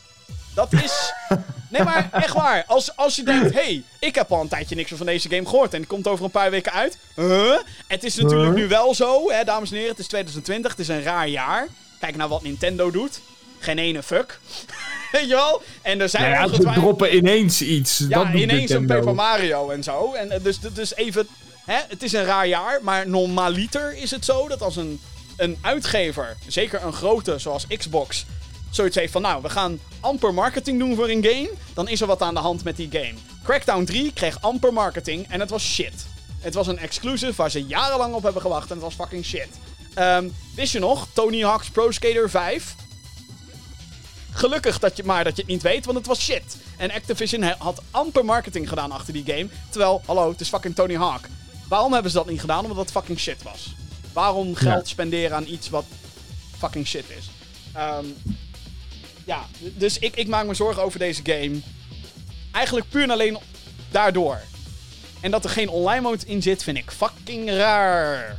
Dat 0.54 0.72
is. 0.72 1.12
Nee, 1.72 1.82
maar 1.82 2.08
echt 2.12 2.34
waar. 2.34 2.64
Als, 2.66 2.96
als 2.96 3.16
je 3.16 3.22
denkt, 3.22 3.54
hey, 3.54 3.82
ik 3.98 4.14
heb 4.14 4.32
al 4.32 4.40
een 4.40 4.48
tijdje 4.48 4.74
niks 4.74 4.90
meer 4.90 4.98
van 4.98 5.06
deze 5.06 5.28
game 5.28 5.48
gehoord. 5.48 5.72
En 5.72 5.78
die 5.78 5.88
komt 5.88 6.06
over 6.06 6.24
een 6.24 6.30
paar 6.30 6.50
weken 6.50 6.72
uit. 6.72 6.98
Huh? 7.14 7.58
Het 7.86 8.04
is 8.04 8.16
natuurlijk 8.16 8.54
nu 8.54 8.68
wel 8.68 8.94
zo, 8.94 9.30
hè, 9.30 9.44
dames 9.44 9.70
en 9.70 9.76
heren. 9.76 9.90
Het 9.90 9.98
is 9.98 10.06
2020, 10.06 10.70
het 10.70 10.80
is 10.80 10.88
een 10.88 11.02
raar 11.02 11.28
jaar. 11.28 11.68
Kijk 12.00 12.16
naar 12.16 12.28
wat 12.28 12.42
Nintendo 12.42 12.90
doet. 12.90 13.20
Geen 13.62 13.78
ene 13.78 14.02
fuck. 14.02 14.38
Weet 15.12 15.28
je 15.28 15.34
wel? 15.34 15.62
En 15.82 16.00
er 16.00 16.08
zijn 16.08 16.30
ja, 16.30 16.48
ze 16.48 16.72
droppen 16.74 17.16
ineens 17.16 17.62
iets. 17.62 18.04
ja, 18.08 18.24
dat 18.24 18.34
ineens 18.34 18.70
een. 18.70 18.86
Paper 18.86 19.14
Mario 19.14 19.70
en 19.70 19.82
zo. 19.82 20.12
En 20.12 20.30
eh, 20.30 20.42
dus, 20.42 20.58
dus 20.60 20.94
even... 20.94 21.28
Hè, 21.64 21.78
het 21.88 22.02
is 22.02 22.12
een 22.12 22.24
raar 22.24 22.46
jaar, 22.46 22.78
maar 22.82 23.08
normaliter 23.08 23.96
is 23.96 24.10
het 24.10 24.24
zo 24.24 24.48
dat 24.48 24.62
als 24.62 24.76
een, 24.76 25.00
een 25.36 25.58
uitgever, 25.60 26.36
zeker 26.46 26.82
een 26.82 26.92
grote 26.92 27.38
zoals 27.38 27.66
Xbox, 27.66 28.24
zoiets 28.70 28.96
heeft 28.96 29.12
van 29.12 29.22
nou, 29.22 29.42
we 29.42 29.48
gaan 29.48 29.78
amper 30.00 30.34
marketing 30.34 30.78
doen 30.78 30.94
voor 30.94 31.08
een 31.08 31.24
game, 31.24 31.50
dan 31.74 31.88
is 31.88 32.00
er 32.00 32.06
wat 32.06 32.22
aan 32.22 32.34
de 32.34 32.40
hand 32.40 32.64
met 32.64 32.76
die 32.76 32.88
game. 32.92 33.14
Crackdown 33.44 33.84
3 33.84 34.12
kreeg 34.12 34.40
amper 34.40 34.72
marketing 34.72 35.26
en 35.28 35.40
het 35.40 35.50
was 35.50 35.64
shit. 35.64 36.06
Het 36.40 36.54
was 36.54 36.66
een 36.66 36.78
exclusive 36.78 37.32
waar 37.36 37.50
ze 37.50 37.64
jarenlang 37.64 38.14
op 38.14 38.22
hebben 38.22 38.42
gewacht 38.42 38.70
en 38.70 38.74
het 38.74 38.84
was 38.84 38.94
fucking 38.94 39.24
shit. 39.24 39.48
Ehm, 39.94 40.28
wist 40.54 40.72
je 40.72 40.78
nog, 40.78 41.06
Tony 41.12 41.42
Hawk's 41.42 41.70
Pro 41.70 41.90
Skater 41.90 42.30
5 42.30 42.74
Gelukkig 44.32 44.78
dat 44.78 44.96
je, 44.96 45.04
maar 45.04 45.24
dat 45.24 45.36
je 45.36 45.42
het 45.42 45.50
niet 45.50 45.62
weet, 45.62 45.84
want 45.84 45.98
het 45.98 46.06
was 46.06 46.20
shit. 46.20 46.56
En 46.76 46.90
Activision 46.90 47.42
had 47.42 47.82
amper 47.90 48.24
marketing 48.24 48.68
gedaan 48.68 48.92
achter 48.92 49.12
die 49.12 49.24
game. 49.26 49.46
Terwijl, 49.70 50.02
hallo, 50.06 50.30
het 50.30 50.40
is 50.40 50.48
fucking 50.48 50.74
Tony 50.74 50.94
Hawk. 50.96 51.24
Waarom 51.68 51.92
hebben 51.92 52.10
ze 52.10 52.16
dat 52.16 52.28
niet 52.28 52.40
gedaan? 52.40 52.62
Omdat 52.62 52.76
het 52.76 52.90
fucking 52.90 53.18
shit 53.18 53.42
was. 53.42 53.74
Waarom 54.12 54.54
geld 54.54 54.88
spenderen 54.88 55.36
aan 55.36 55.46
iets 55.46 55.70
wat 55.70 55.84
fucking 56.58 56.86
shit 56.86 57.04
is? 57.18 57.30
Ehm, 57.72 58.04
ja, 59.24 59.46
dus 59.58 59.98
ik, 59.98 60.16
ik 60.16 60.28
maak 60.28 60.46
me 60.46 60.54
zorgen 60.54 60.82
over 60.82 60.98
deze 60.98 61.20
game. 61.24 61.60
Eigenlijk 62.52 62.88
puur 62.88 63.02
en 63.02 63.10
alleen 63.10 63.38
daardoor. 63.90 64.40
En 65.20 65.30
dat 65.30 65.44
er 65.44 65.50
geen 65.50 65.68
online 65.68 66.00
mode 66.00 66.26
in 66.26 66.42
zit, 66.42 66.62
vind 66.62 66.76
ik 66.76 66.90
fucking 66.90 67.50
raar. 67.50 68.38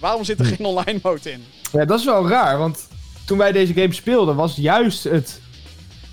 Waarom 0.00 0.24
zit 0.24 0.40
er 0.40 0.46
geen 0.46 0.66
online 0.66 1.00
mode 1.02 1.30
in? 1.30 1.44
Ja, 1.72 1.84
dat 1.84 1.98
is 1.98 2.04
wel 2.04 2.28
raar, 2.28 2.58
want 2.58 2.88
toen 3.24 3.38
wij 3.38 3.52
deze 3.52 3.72
game 3.74 3.92
speelden, 3.92 4.36
was 4.36 4.56
juist 4.56 5.04
het 5.04 5.40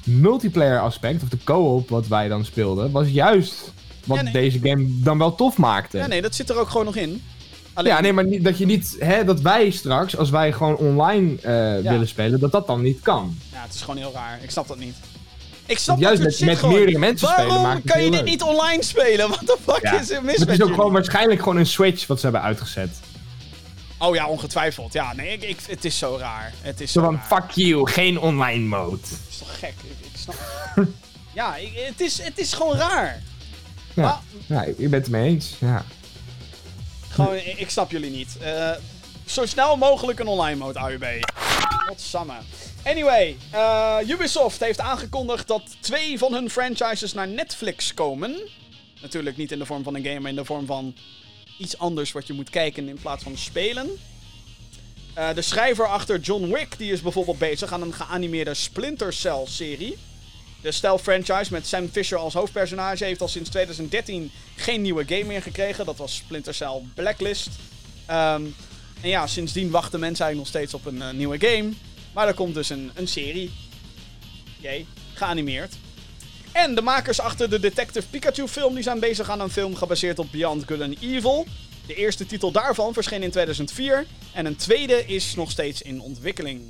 multiplayer 0.03 0.79
aspect, 0.79 1.23
of 1.23 1.29
de 1.29 1.38
co-op 1.43 1.89
wat 1.89 2.07
wij 2.07 2.27
dan 2.27 2.45
speelden, 2.45 2.91
was 2.91 3.07
juist 3.09 3.71
wat 4.05 4.17
Ja, 4.17 4.23
nee. 4.23 4.33
deze 4.33 4.59
game 4.63 4.85
dan 4.89 5.17
wel 5.17 5.35
tof 5.35 5.57
maakte. 5.57 5.97
Ja, 5.97 6.07
nee, 6.07 6.21
dat 6.21 6.35
zit 6.35 6.49
er 6.49 6.57
ook 6.59 6.69
gewoon 6.69 6.85
nog 6.85 6.95
in. 6.95 7.23
Alleen, 7.73 7.91
Ja, 7.93 8.01
nee, 8.01 8.13
maar 8.13 8.25
niet, 8.25 8.43
dat 8.43 8.57
je 8.57 8.65
niet, 8.65 8.95
hè, 8.99 9.23
dat 9.23 9.41
wij 9.41 9.69
straks, 9.69 10.17
als 10.17 10.29
wij 10.29 10.53
gewoon 10.53 10.75
online 10.75 11.35
eh, 11.41 11.83
Ja. 11.83 11.91
willen 11.91 12.07
spelen, 12.07 12.39
dat 12.39 12.51
dat 12.51 12.67
dan 12.67 12.81
niet 12.81 12.99
kan. 13.01 13.38
Ja, 13.51 13.61
het 13.61 13.73
is 13.73 13.81
gewoon 13.81 13.97
heel 13.97 14.11
raar. 14.13 14.39
Ik 14.41 14.51
snap 14.51 14.67
dat 14.67 14.77
niet. 14.79 14.95
Ik 15.65 15.77
snap 15.77 15.99
juist 15.99 16.21
dat 16.23 16.31
soort 16.31 16.39
met- 16.41 16.49
met 16.49 16.59
gewoon. 16.59 16.75
meerdere 16.75 16.97
mensen 16.99 17.27
Waarom 17.27 17.49
spelen 17.51 17.69
het 17.75 17.83
kan 17.85 18.03
je 18.03 18.09
dit 18.11 18.19
leuk. 18.19 18.29
niet 18.29 18.41
online 18.41 18.83
spelen? 18.83 19.29
Wat 19.29 19.39
de 19.39 19.57
fuck 19.65 19.79
Ja. 19.83 19.99
is 19.99 20.09
er 20.11 20.23
mis 20.23 20.35
Het 20.38 20.47
met 20.47 20.59
is 20.59 20.63
ook 20.65 20.73
gewoon 20.73 20.91
waarschijnlijk 20.93 21.39
gewoon 21.39 21.57
een 21.57 21.65
switch 21.65 22.07
wat 22.07 22.17
ze 22.19 22.23
hebben 22.23 22.41
uitgezet. 22.41 22.89
Oh 24.02 24.15
ja, 24.15 24.28
ongetwijfeld. 24.28 24.94
Ja, 24.94 25.14
nee, 25.14 25.32
ik, 25.32 25.44
ik, 25.44 25.60
het 25.68 25.86
is 25.86 25.98
zo 25.98 26.18
raar. 26.19 26.53
Het 26.61 26.82
is 26.82 26.91
Zo 26.91 27.02
van, 27.03 27.15
raar. 27.15 27.26
fuck 27.41 27.52
you, 27.52 27.90
geen 27.90 28.19
online 28.19 28.65
mode. 28.65 28.98
Het 29.02 29.19
is 29.30 29.38
toch 29.38 29.60
gek? 29.60 29.73
Ik, 29.84 30.06
ik 30.06 30.11
snap 30.19 30.36
Ja, 31.34 31.56
ik- 31.56 31.73
het, 31.76 32.02
is, 32.02 32.22
het 32.22 32.38
is 32.38 32.53
gewoon 32.53 32.76
raar. 32.78 33.22
Ja, 33.94 34.03
Ah. 34.03 34.18
ja 34.48 34.64
ik 34.64 34.78
ben 34.78 34.94
het 34.94 35.06
ermee 35.06 35.30
eens. 35.30 35.53
Ja. 35.60 35.86
Gewoon, 37.10 37.36
ik, 37.36 37.69
snap 37.69 37.91
jullie 37.91 38.11
niet. 38.11 38.38
Eh, 38.38 38.72
zo 39.26 39.45
snel 39.45 39.78
mogelijk 39.78 40.19
een 40.19 40.28
online 40.28 40.57
mode, 40.57 40.80
AUB. 40.80 41.06
Godsamme. 41.88 42.34
Anyway, 42.84 43.38
eh, 43.49 43.98
Ubisoft 44.07 44.60
heeft 44.60 44.80
aangekondigd 44.80 45.48
dat 45.48 45.61
twee 45.80 46.18
van 46.18 46.34
hun 46.34 46.49
franchises 46.49 47.14
naar 47.14 47.28
Netflix 47.28 47.94
komen. 47.94 48.36
Natuurlijk 49.02 49.38
niet 49.38 49.52
in 49.52 49.60
de 49.60 49.65
vorm 49.65 49.84
van 49.84 49.95
een 49.95 50.03
game, 50.03 50.19
maar 50.19 50.30
in 50.30 50.36
de 50.36 50.45
vorm 50.45 50.65
van 50.65 50.95
iets 51.61 51.77
anders 51.77 52.11
wat 52.11 52.27
je 52.27 52.33
moet 52.33 52.49
kijken 52.49 52.88
in 52.88 52.99
plaats 53.01 53.23
van 53.23 53.38
spelen. 53.38 53.89
Eh, 55.13 55.33
de 55.33 55.41
schrijver 55.41 55.88
achter 55.88 56.19
John 56.19 56.51
Wick 56.51 56.77
die 56.77 56.91
is 56.91 57.01
bijvoorbeeld 57.01 57.38
bezig 57.38 57.71
aan 57.71 57.81
een 57.81 57.93
geanimeerde 57.93 58.53
Splinter 58.53 59.13
Cell 59.13 59.43
serie. 59.45 59.97
De 60.61 60.71
stealth 60.71 61.01
franchise 61.01 61.51
met 61.51 61.67
Sam 61.67 61.89
Fisher 61.89 62.17
als 62.17 62.33
hoofdpersonage 62.33 63.03
heeft 63.03 63.21
al 63.21 63.27
sinds 63.27 63.49
2013 63.49 64.31
geen 64.55 64.81
nieuwe 64.81 65.05
game 65.07 65.23
meer 65.23 65.41
gekregen. 65.41 65.85
Dat 65.85 65.97
was 65.97 66.15
Splinter 66.15 66.53
Cell 66.53 66.81
Blacklist. 66.93 67.49
Ehm, 68.05 68.45
en 69.01 69.09
ja, 69.09 69.27
sindsdien 69.27 69.69
wachten 69.69 69.99
mensen 69.99 70.25
eigenlijk 70.25 70.53
nog 70.53 70.63
steeds 70.63 70.73
op 70.73 70.93
een 70.93 71.01
eh, 71.01 71.13
nieuwe 71.13 71.39
game. 71.39 71.71
Maar 72.13 72.27
er 72.27 72.33
komt 72.33 72.53
dus 72.53 72.69
een, 72.69 72.91
een 72.93 73.07
serie. 73.07 73.51
Geanimeerd. 75.13 75.75
En 76.52 76.76
de 76.76 76.82
makers 76.82 77.19
achter 77.19 77.49
de 77.49 77.60
Detective 77.60 78.07
Pikachu 78.07 78.48
film 78.48 78.73
die 78.73 78.84
zijn 78.84 78.99
bezig 78.99 79.30
aan 79.30 79.41
een 79.41 79.49
film 79.49 79.76
gebaseerd 79.76 80.19
op 80.19 80.28
Beyond 80.32 80.64
Good 80.68 80.95
Evil. 81.02 81.45
De 81.88 81.95
eerste 81.95 82.26
titel 82.26 82.52
daarvan 82.52 82.94
verscheen 82.94 83.23
in 83.23 83.32
2004. 83.32 84.06
En 84.34 84.45
een 84.45 84.56
tweede 84.56 85.06
is 85.06 85.36
nog 85.36 85.52
steeds 85.52 85.82
in 85.82 86.02
ontwikkeling. 86.02 86.61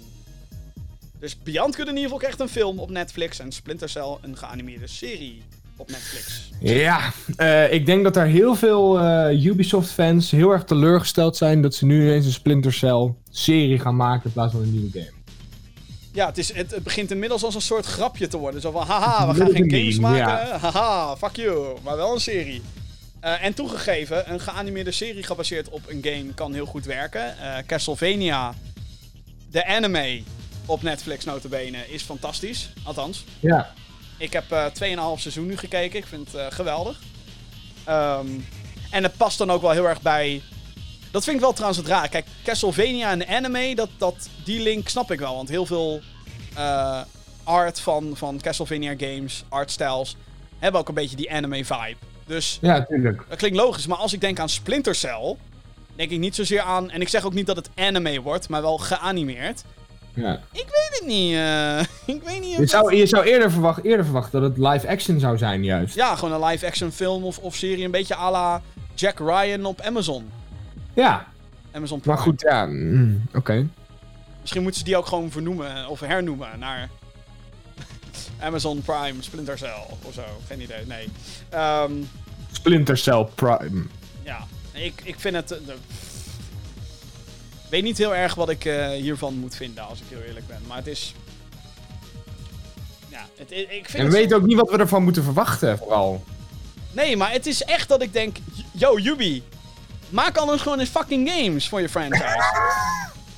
Dus 1.20 1.38
Beyond 1.44 1.76
Good 1.76 1.88
Evil 1.88 2.18
krijgt 2.18 2.40
een 2.40 2.50
film 2.50 2.80
op 2.80 2.90
Netflix 2.90 3.40
en 3.40 3.52
Splinter 3.52 3.90
Cell 3.90 4.18
een 4.22 4.38
geanimeerde 4.38 4.88
serie 4.88 5.44
op 5.78 5.90
Netflix. 5.90 6.52
Ja, 6.60 7.12
eh, 7.36 7.74
ik 7.74 7.86
denk 7.86 8.04
dat 8.04 8.16
er 8.16 8.26
heel 8.26 8.56
veel 8.56 9.00
eh, 9.00 9.46
Ubisoft-fans 9.46 10.32
heel 10.32 10.52
erg 10.52 10.64
teleurgesteld 10.64 11.38
zijn 11.38 11.62
dat 11.62 11.76
ze 11.76 11.86
nu 11.86 12.02
ineens 12.02 12.26
een 12.26 12.32
Splinter 12.32 12.74
Cell-serie 12.74 13.80
gaan 13.80 13.96
maken 13.96 14.26
in 14.26 14.32
plaats 14.32 14.52
van 14.52 14.62
een 14.62 14.72
nieuwe 14.72 14.90
game. 14.92 15.21
Ja, 16.14 16.26
het, 16.26 16.38
is, 16.38 16.54
het, 16.54 16.72
het 16.72 16.84
begint 16.84 17.12
inmiddels 17.12 17.44
als 17.44 17.56
een 17.56 17.62
soort 17.62 17.86
grapje 17.86 18.28
te 18.28 18.38
worden. 18.38 18.62
Zo 18.62 18.72
van, 18.72 18.86
haha, 18.88 19.28
we 19.28 19.34
gaan 19.34 19.48
Een 19.48 19.56
geen 19.56 19.70
games 19.72 20.00
maken. 20.00 20.18
ja. 20.20 20.58
Haha, 20.58 21.16
fuck 21.18 21.36
you. 21.36 21.78
Maar 21.84 21.96
wel 21.96 22.14
een 22.14 22.20
serie. 22.20 22.62
Eh, 23.20 23.44
en 23.44 23.54
toegegeven, 23.54 24.32
een 24.32 24.40
geanimeerde 24.40 24.92
serie 24.92 25.24
gebaseerd 25.24 25.70
op 25.70 25.82
een 25.88 26.00
game 26.04 26.34
kan 26.34 26.54
heel 26.54 26.66
goed 26.66 26.86
werken. 26.86 27.38
Eh, 27.40 27.58
Castlevania, 27.68 28.54
de 29.52 29.66
anime 29.66 30.22
op 30.66 30.82
Netflix 30.82 31.26
notabene, 31.26 31.78
is 31.90 32.02
fantastisch. 32.04 32.74
Althans, 32.84 33.26
Ja, 33.40 33.74
ik 34.18 34.34
heb 34.34 34.52
eh 34.52 34.66
2,5 34.66 35.20
seizoen 35.22 35.46
nu 35.48 35.58
gekeken. 35.58 36.00
Ik 36.00 36.06
vind 36.06 36.32
het 36.32 36.54
geweldig. 36.54 37.00
Ehm, 37.84 38.26
en 38.90 39.04
het 39.04 39.18
past 39.18 39.38
dan 39.38 39.52
ook 39.52 39.62
wel 39.62 39.72
heel 39.72 39.88
erg 39.90 40.02
bij. 40.02 40.42
Dat 41.12 41.24
vind 41.24 41.36
ik 41.36 41.42
wel 41.42 41.52
trouwens 41.54 41.80
het 41.80 41.90
raar. 41.90 42.10
Kijk, 42.10 42.26
Castlevania 42.44 43.12
en 43.12 43.28
anime, 43.28 43.76
dat, 43.76 43.90
dat, 43.98 44.30
die 44.46 44.62
link 44.62 44.88
snap 44.90 45.12
ik 45.12 45.20
wel. 45.20 45.36
Want 45.36 45.50
heel 45.50 45.66
veel 45.66 46.02
eh, 46.56 47.02
art 47.44 47.80
van, 47.80 48.12
van 48.14 48.40
Castlevania 48.42 48.94
games, 48.98 49.44
artstyles, 49.50 50.16
hebben 50.60 50.82
ook 50.82 50.88
een 50.88 50.94
beetje 50.94 51.16
die 51.16 51.32
anime 51.32 51.66
vibe. 51.66 51.96
Dus 52.26 52.58
ja, 52.62 52.78
natuurlijk. 52.78 53.24
dat 53.30 53.38
klinkt 53.38 53.58
logisch. 53.58 53.88
Maar 53.88 53.98
als 53.98 54.14
ik 54.14 54.22
denk 54.22 54.40
aan 54.40 54.50
Splinter 54.50 54.96
Cell, 54.96 55.36
denk 55.96 56.12
ik 56.12 56.20
niet 56.20 56.36
zozeer 56.36 56.62
aan. 56.62 56.90
En 56.90 57.02
ik 57.02 57.10
zeg 57.10 57.26
ook 57.26 57.34
niet 57.34 57.46
dat 57.46 57.56
het 57.56 57.70
anime 57.76 58.22
wordt, 58.22 58.50
maar 58.50 58.62
wel 58.62 58.78
geanimeerd. 58.78 59.64
Ja. 60.14 60.40
Ik 60.52 60.66
weet 60.66 61.00
het 61.00 61.08
niet. 61.08 61.34
eh, 61.34 61.80
ik 62.16 62.24
weet 62.24 62.42
niet. 62.42 62.58
Je 62.58 62.66
zou, 62.66 62.96
je 62.96 63.06
zou 63.06 63.24
eerder, 63.26 63.52
verwacht, 63.52 63.84
eerder 63.84 64.06
verwachten 64.06 64.42
dat 64.42 64.50
het 64.50 64.68
live-action 64.68 65.20
zou 65.20 65.38
zijn, 65.38 65.64
juist. 65.64 65.96
Ja, 65.96 66.16
gewoon 66.16 66.42
een 66.42 66.50
live-action 66.50 66.92
film 66.92 67.24
of, 67.24 67.38
of 67.38 67.56
serie. 67.56 67.86
Een 67.86 67.92
beetje 67.92 68.16
à 68.16 68.32
la 68.32 68.62
Jack 68.96 69.20
Ryan 69.20 69.66
op 69.66 69.82
Amazon. 69.82 70.32
Ja, 70.94 71.28
Amazon 71.72 72.00
Prime. 72.00 72.16
maar 72.16 72.24
goed, 72.26 72.42
ja. 72.42 72.66
mm, 72.66 73.26
Oké. 73.34 73.68
Misschien 74.42 74.62
moeten 74.62 74.80
ze 74.80 74.86
die 74.86 74.98
ook 74.98 75.06
gewoon 75.06 75.32
vernoemen 75.32 75.88
of 75.88 76.00
hernoemen 76.00 76.60
naar 76.60 76.90
Amazon 78.40 78.82
Prime 78.82 79.14
Splinter 79.22 79.58
Cell 79.58 79.86
of 80.08 80.14
zo. 80.14 80.24
Geen 80.48 80.62
idee, 80.62 80.86
nee. 80.86 81.08
Ehm, 81.50 81.92
Splinter 82.52 82.98
Cell 82.98 83.28
Prime. 83.36 83.84
ja, 84.24 84.48
ik, 84.72 85.02
ik 85.04 85.20
vind 85.20 85.36
het... 85.36 85.52
eh, 85.52 85.58
de- 85.66 85.74
Ik 87.64 87.78
weet 87.78 87.84
niet 87.84 87.98
heel 87.98 88.16
erg 88.16 88.36
wat 88.36 88.50
ik 88.50 88.66
eh, 88.66 88.90
hiervan 88.90 89.34
moet 89.34 89.56
vinden, 89.56 89.88
als 89.88 90.00
ik 90.00 90.06
heel 90.10 90.22
eerlijk 90.22 90.48
ben. 90.48 90.60
Maar 90.68 90.78
het 90.78 90.88
is... 90.88 91.14
Ja, 93.10 93.26
het, 93.38 93.52
ik 93.52 93.68
vind 93.70 93.88
En 93.94 93.98
we 93.98 94.04
het 94.04 94.12
weten 94.14 94.38
ook 94.38 94.46
niet 94.46 94.58
wat 94.58 94.70
we 94.70 94.78
ervan 94.78 95.04
moeten 95.04 95.24
verwachten, 95.24 95.78
vooral. 95.78 96.24
Nee, 96.92 97.18
maar 97.18 97.32
het 97.32 97.46
is 97.46 97.64
echt 97.64 97.88
dat 97.88 98.02
ik 98.02 98.14
denk... 98.14 98.38
Yo, 98.72 98.98
Yubi, 99.00 99.44
maak 100.12 100.38
anders 100.38 100.62
gewoon 100.62 100.80
eens 100.80 100.90
fucking 100.90 101.30
games 101.32 101.68
voor 101.70 101.82
je 101.82 101.90
franchise. 101.90 102.50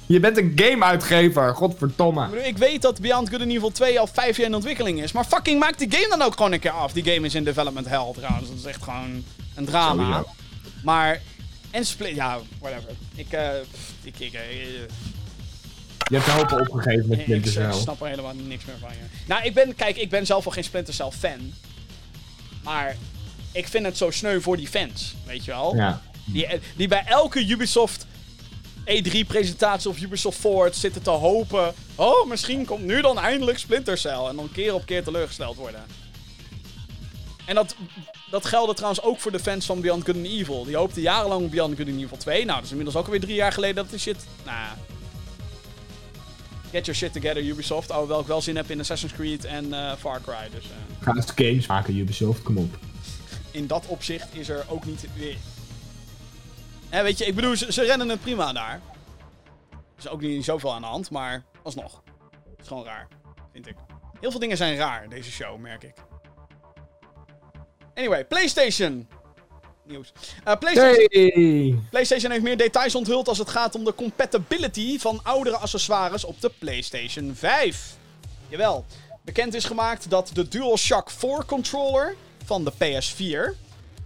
Je 0.06 0.20
bent 0.20 0.38
een 0.38 0.52
game-uitgever, 0.56 1.50
Ik 1.50 1.56
godverdomme. 1.56 2.28
bedoel, 2.30 2.46
Ik 2.46 2.58
weet 2.58 2.82
dat 2.82 3.00
Beyond 3.02 3.30
Good 3.30 3.42
and 3.42 3.52
Evil 3.52 3.72
2 3.72 4.00
al 4.00 4.08
vijf 4.08 4.38
jaar 4.38 4.46
in 4.48 4.56
ontwikkeling 4.56 5.02
is. 5.02 5.12
Maar 5.12 5.26
fucking 5.26 5.60
maak 5.60 5.78
die 5.78 5.92
game 5.92 6.08
dan 6.10 6.22
ook 6.22 6.34
gewoon 6.36 6.52
een 6.52 6.60
keer 6.60 6.72
af. 6.72 6.92
Die 6.94 7.04
game 7.14 7.26
is 7.26 7.36
in 7.36 7.44
development 7.44 7.88
hell 7.88 8.12
trouwens. 8.16 8.48
Dat 8.50 8.58
is 8.58 8.66
echt 8.66 8.84
gewoon 8.84 9.24
een 9.56 9.66
drama. 9.66 10.24
Maar... 10.84 11.22
En 11.72 11.86
split... 11.86 12.16
Ja, 12.16 12.40
whatever. 12.60 12.90
Ik... 13.16 13.32
eh 13.32 13.50
ik... 14.04 14.20
Ik, 14.20 14.34
eh, 14.34 14.40
eh, 14.40 14.68
Je 16.10 16.16
hebt 16.16 16.26
de 16.26 16.32
hoop 16.32 16.52
opgegeven 16.52 17.08
met 17.08 17.18
ik, 17.18 17.24
Splinter 17.24 17.48
ik 17.64 17.72
Cell. 17.72 17.82
snap 17.82 18.02
er 18.02 18.08
helemaal 18.08 18.34
niks 18.36 18.66
meer 18.66 18.76
van, 18.82 18.90
je. 18.90 19.18
Nou, 19.28 19.44
ik 19.44 19.54
ben... 19.54 19.76
Kijk, 19.76 19.98
ik 19.98 20.10
ben 20.10 20.26
zelf 20.26 20.44
wel 20.44 20.54
geen 20.54 20.64
Splinter 20.64 20.94
Cell 20.94 21.12
fan. 21.20 21.54
Maar... 22.64 22.96
Ik 23.52 23.68
vind 23.68 23.86
het 23.86 23.98
zo 23.98 24.12
sneu 24.12 24.40
voor 24.40 24.58
die 24.58 24.68
fans. 24.68 25.16
Weet 25.26 25.46
je 25.46 25.52
wel? 25.52 25.76
Ja. 25.76 26.02
Die, 26.26 26.48
die 26.76 26.88
bij 26.88 27.04
elke 27.06 27.48
Ubisoft 27.48 28.06
E3-presentatie 28.86 29.90
of 29.90 30.02
Ubisoft 30.02 30.40
Forward 30.40 30.76
zitten 30.76 31.02
te 31.02 31.10
hopen. 31.10 31.74
Oh, 31.96 32.28
misschien 32.28 32.66
komt 32.66 32.84
nu 32.84 33.02
dan 33.02 33.20
eindelijk 33.20 33.58
Splinter 33.58 33.98
Cell. 33.98 34.26
En 34.30 34.36
dan 34.36 34.50
keer 34.52 34.74
op 34.74 34.86
keer 34.86 35.04
teleurgesteld 35.04 35.56
worden. 35.56 35.86
En 37.46 37.56
dat, 37.56 37.76
dat 38.32 38.46
geldde 38.46 38.74
trouwens 38.74 39.04
ook 39.04 39.20
voor 39.20 39.32
de 39.32 39.40
fans 39.40 39.66
van 39.66 39.82
Beyond 39.82 40.06
Good 40.06 40.16
and 40.16 40.26
Evil. 40.26 40.66
Die 40.66 40.76
hoopten 40.76 41.02
jarenlang 41.02 41.46
op 41.46 41.52
Beyond 41.52 41.78
Good 41.78 41.88
and 41.88 42.02
Evil 42.02 42.18
2. 42.18 42.46
Nou, 42.46 42.56
dat 42.56 42.64
is 42.64 42.70
inmiddels 42.70 42.98
ook 42.98 43.06
alweer 43.06 43.22
drie 43.22 43.36
jaar 43.36 43.52
geleden 43.52 43.76
dat 43.76 43.90
die 43.90 44.00
shit... 44.00 44.26
Nou, 44.46 44.68
get 46.72 46.86
your 46.86 47.00
shit 47.00 47.14
together 47.14 47.44
Ubisoft. 47.44 47.92
Alhoewel 47.92 48.20
ik 48.20 48.28
wel 48.28 48.42
zin 48.42 48.56
heb 48.56 48.72
in 48.72 48.80
Assassin's 48.80 49.14
Creed 49.14 49.46
en 49.46 49.74
eh, 49.74 49.92
Far 50.00 50.22
Cry. 50.22 50.50
Dus 50.52 50.66
Ga 51.00 51.16
eens 51.16 51.32
games 51.36 51.68
maken, 51.68 51.96
Ubisoft, 51.96 52.42
kom 52.42 52.58
op. 52.58 52.78
in 53.52 53.68
dat 53.68 53.86
opzicht 53.88 54.28
is 54.32 54.50
er 54.50 54.66
ook 54.68 54.86
niet 54.86 55.06
weer... 55.16 55.38
Hè, 56.94 57.04
weet 57.04 57.18
je, 57.18 57.26
ik 57.26 57.36
bedoel, 57.36 57.56
ze, 57.56 57.74
ze 57.74 57.84
rennen 57.84 58.10
het 58.10 58.22
prima 58.22 58.54
daar. 58.54 58.82
Er 59.72 59.80
is 59.98 60.08
ook 60.08 60.22
niet 60.22 60.46
zoveel 60.46 60.74
aan 60.74 60.82
de 60.82 60.88
hand, 60.88 61.10
maar 61.10 61.44
alsnog. 61.64 62.04
Het 62.50 62.60
is 62.62 62.68
gewoon 62.68 62.84
raar, 62.84 63.08
vind 63.52 63.68
ik. 63.68 63.76
Heel 64.20 64.32
veel 64.32 64.40
dingen 64.40 64.58
zijn 64.58 64.78
raar, 64.78 65.10
deze 65.10 65.32
show, 65.32 65.60
merk 65.60 65.84
ik. 65.84 65.94
Anyway, 67.94 68.26
PlayStation. 68.26 69.08
Nieuws. 69.86 70.12
Eh, 70.44 70.56
PlayStation, 70.60 71.08
Hey! 71.10 71.80
PlayStation 71.90 72.32
heeft 72.32 72.44
meer 72.44 72.58
details 72.58 72.96
onthuld 72.96 73.28
als 73.28 73.38
het 73.38 73.50
gaat 73.50 73.76
om 73.76 73.84
de 73.84 73.96
compatibility 73.96 75.00
van 75.00 75.20
oudere 75.24 75.58
accessoires 75.58 76.24
op 76.24 76.42
de 76.42 76.52
PlayStation 76.60 77.36
5. 77.36 77.96
Jawel. 78.48 78.86
Bekend 79.22 79.54
is 79.54 79.66
gemaakt 79.66 80.10
dat 80.10 80.30
de 80.34 80.48
DualShock 80.48 81.10
4 81.10 81.46
controller 81.46 82.16
van 82.46 82.64
de 82.64 82.72
PS4 82.72 83.58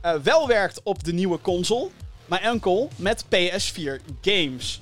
eh, 0.01 0.13
wel 0.15 0.47
werkt 0.47 0.79
op 0.83 1.03
de 1.03 1.13
nieuwe 1.13 1.41
console, 1.41 1.89
maar 2.27 2.41
enkel 2.41 2.89
met 2.95 3.25
PS4 3.25 4.01
games. 4.21 4.81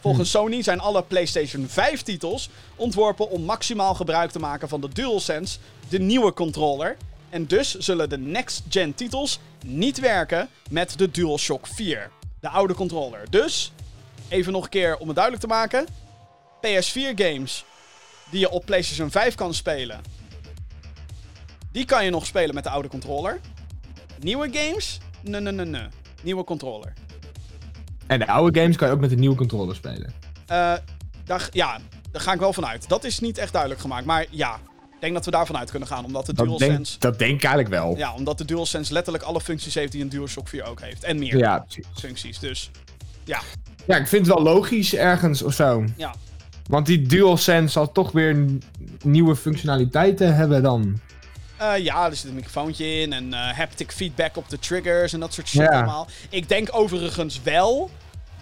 Volgens 0.00 0.30
Sony 0.30 0.62
zijn 0.62 0.80
alle 0.80 1.02
PlayStation 1.02 1.68
5 1.68 2.02
titels 2.02 2.48
ontworpen 2.76 3.30
om 3.30 3.42
maximaal 3.42 3.94
gebruik 3.94 4.30
te 4.30 4.38
maken 4.38 4.68
van 4.68 4.80
de 4.80 4.88
DualSense, 4.88 5.58
de 5.88 5.98
nieuwe 5.98 6.32
controller. 6.32 6.96
En 7.30 7.46
dus 7.46 7.74
zullen 7.74 8.08
de 8.08 8.18
next-gen 8.18 8.94
titels 8.94 9.38
niet 9.64 10.00
werken 10.00 10.48
met 10.70 10.98
de 10.98 11.10
DualShock 11.10 11.66
4, 11.66 12.10
de 12.40 12.48
oude 12.48 12.74
controller. 12.74 13.30
Dus, 13.30 13.72
even 14.28 14.52
nog 14.52 14.64
een 14.64 14.70
keer 14.70 14.96
om 14.96 15.06
het 15.06 15.16
duidelijk 15.16 15.44
te 15.44 15.50
maken: 15.50 15.86
PS4 16.66 17.14
games 17.14 17.64
die 18.30 18.40
je 18.40 18.50
op 18.50 18.64
PlayStation 18.64 19.10
5 19.10 19.34
kan 19.34 19.54
spelen, 19.54 20.00
die 21.72 21.84
kan 21.84 22.04
je 22.04 22.10
nog 22.10 22.26
spelen 22.26 22.54
met 22.54 22.64
de 22.64 22.70
oude 22.70 22.88
controller. 22.88 23.40
Nieuwe 24.20 24.48
games? 24.52 24.98
Nee, 25.20 25.40
nee, 25.40 25.52
nee, 25.52 25.66
nee. 25.66 25.88
Nieuwe 26.24 26.44
controller. 26.44 26.92
En 28.06 28.18
de 28.18 28.26
oude 28.26 28.60
games 28.60 28.76
kan 28.76 28.88
je 28.88 28.94
ook 28.94 29.00
met 29.00 29.12
een 29.12 29.18
nieuwe 29.20 29.36
controller 29.36 29.74
spelen. 29.74 30.12
Eh, 30.46 30.72
daar, 31.24 31.48
ja, 31.52 31.78
daar 32.10 32.22
ga 32.22 32.32
ik 32.32 32.40
wel 32.40 32.52
vanuit. 32.52 32.88
Dat 32.88 33.04
is 33.04 33.20
niet 33.20 33.38
echt 33.38 33.52
duidelijk 33.52 33.80
gemaakt, 33.80 34.04
maar 34.04 34.26
ja. 34.30 34.58
Ik 34.94 35.10
denk 35.10 35.24
dat 35.24 35.24
we 35.24 35.38
daarvan 35.38 35.56
uit 35.56 35.70
kunnen 35.70 35.88
gaan, 35.88 36.04
omdat 36.04 36.26
de 36.26 36.32
Dat 36.32 36.44
DualSense... 36.46 36.90
denk, 36.90 37.00
dat 37.00 37.18
denk 37.18 37.34
ik 37.34 37.44
eigenlijk 37.44 37.74
wel. 37.74 37.96
Ja, 37.96 38.14
omdat 38.14 38.38
de 38.38 38.44
DualSense 38.44 38.92
letterlijk 38.92 39.24
alle 39.24 39.40
functies 39.40 39.74
heeft 39.74 39.92
die 39.92 40.02
een 40.02 40.08
DualShock 40.08 40.48
4 40.48 40.64
ook 40.64 40.80
heeft. 40.80 41.04
En 41.04 41.18
meer 41.18 41.36
Ja, 41.36 41.58
precies. 41.58 41.86
functies, 41.94 42.38
dus 42.38 42.70
ja. 43.24 43.40
Ja, 43.86 43.96
ik 43.96 44.06
vind 44.06 44.26
het 44.26 44.34
wel 44.34 44.44
logisch 44.44 44.94
ergens 44.94 45.42
of 45.42 45.54
zo. 45.54 45.84
Ja, 45.96 46.14
Want 46.66 46.86
die 46.86 47.02
DualSense 47.02 47.72
zal 47.72 47.92
toch 47.92 48.12
weer 48.12 48.46
nieuwe 49.02 49.36
functionaliteiten 49.36 50.34
hebben 50.36 50.62
dan. 50.62 51.00
Eh, 51.56 51.78
ja, 51.78 52.06
er 52.06 52.16
zit 52.16 52.28
een 52.28 52.34
microfoontje 52.34 53.00
in 53.00 53.12
en 53.12 53.34
eh, 53.34 53.52
haptic 53.56 53.92
feedback 53.92 54.36
op 54.36 54.48
de 54.48 54.58
triggers 54.58 55.12
en 55.12 55.20
dat 55.20 55.32
soort 55.34 55.48
shit 55.48 55.60
allemaal. 55.76 56.06
Ik 56.30 56.48
denk 56.48 56.68
overigens 56.72 57.42
wel 57.42 57.90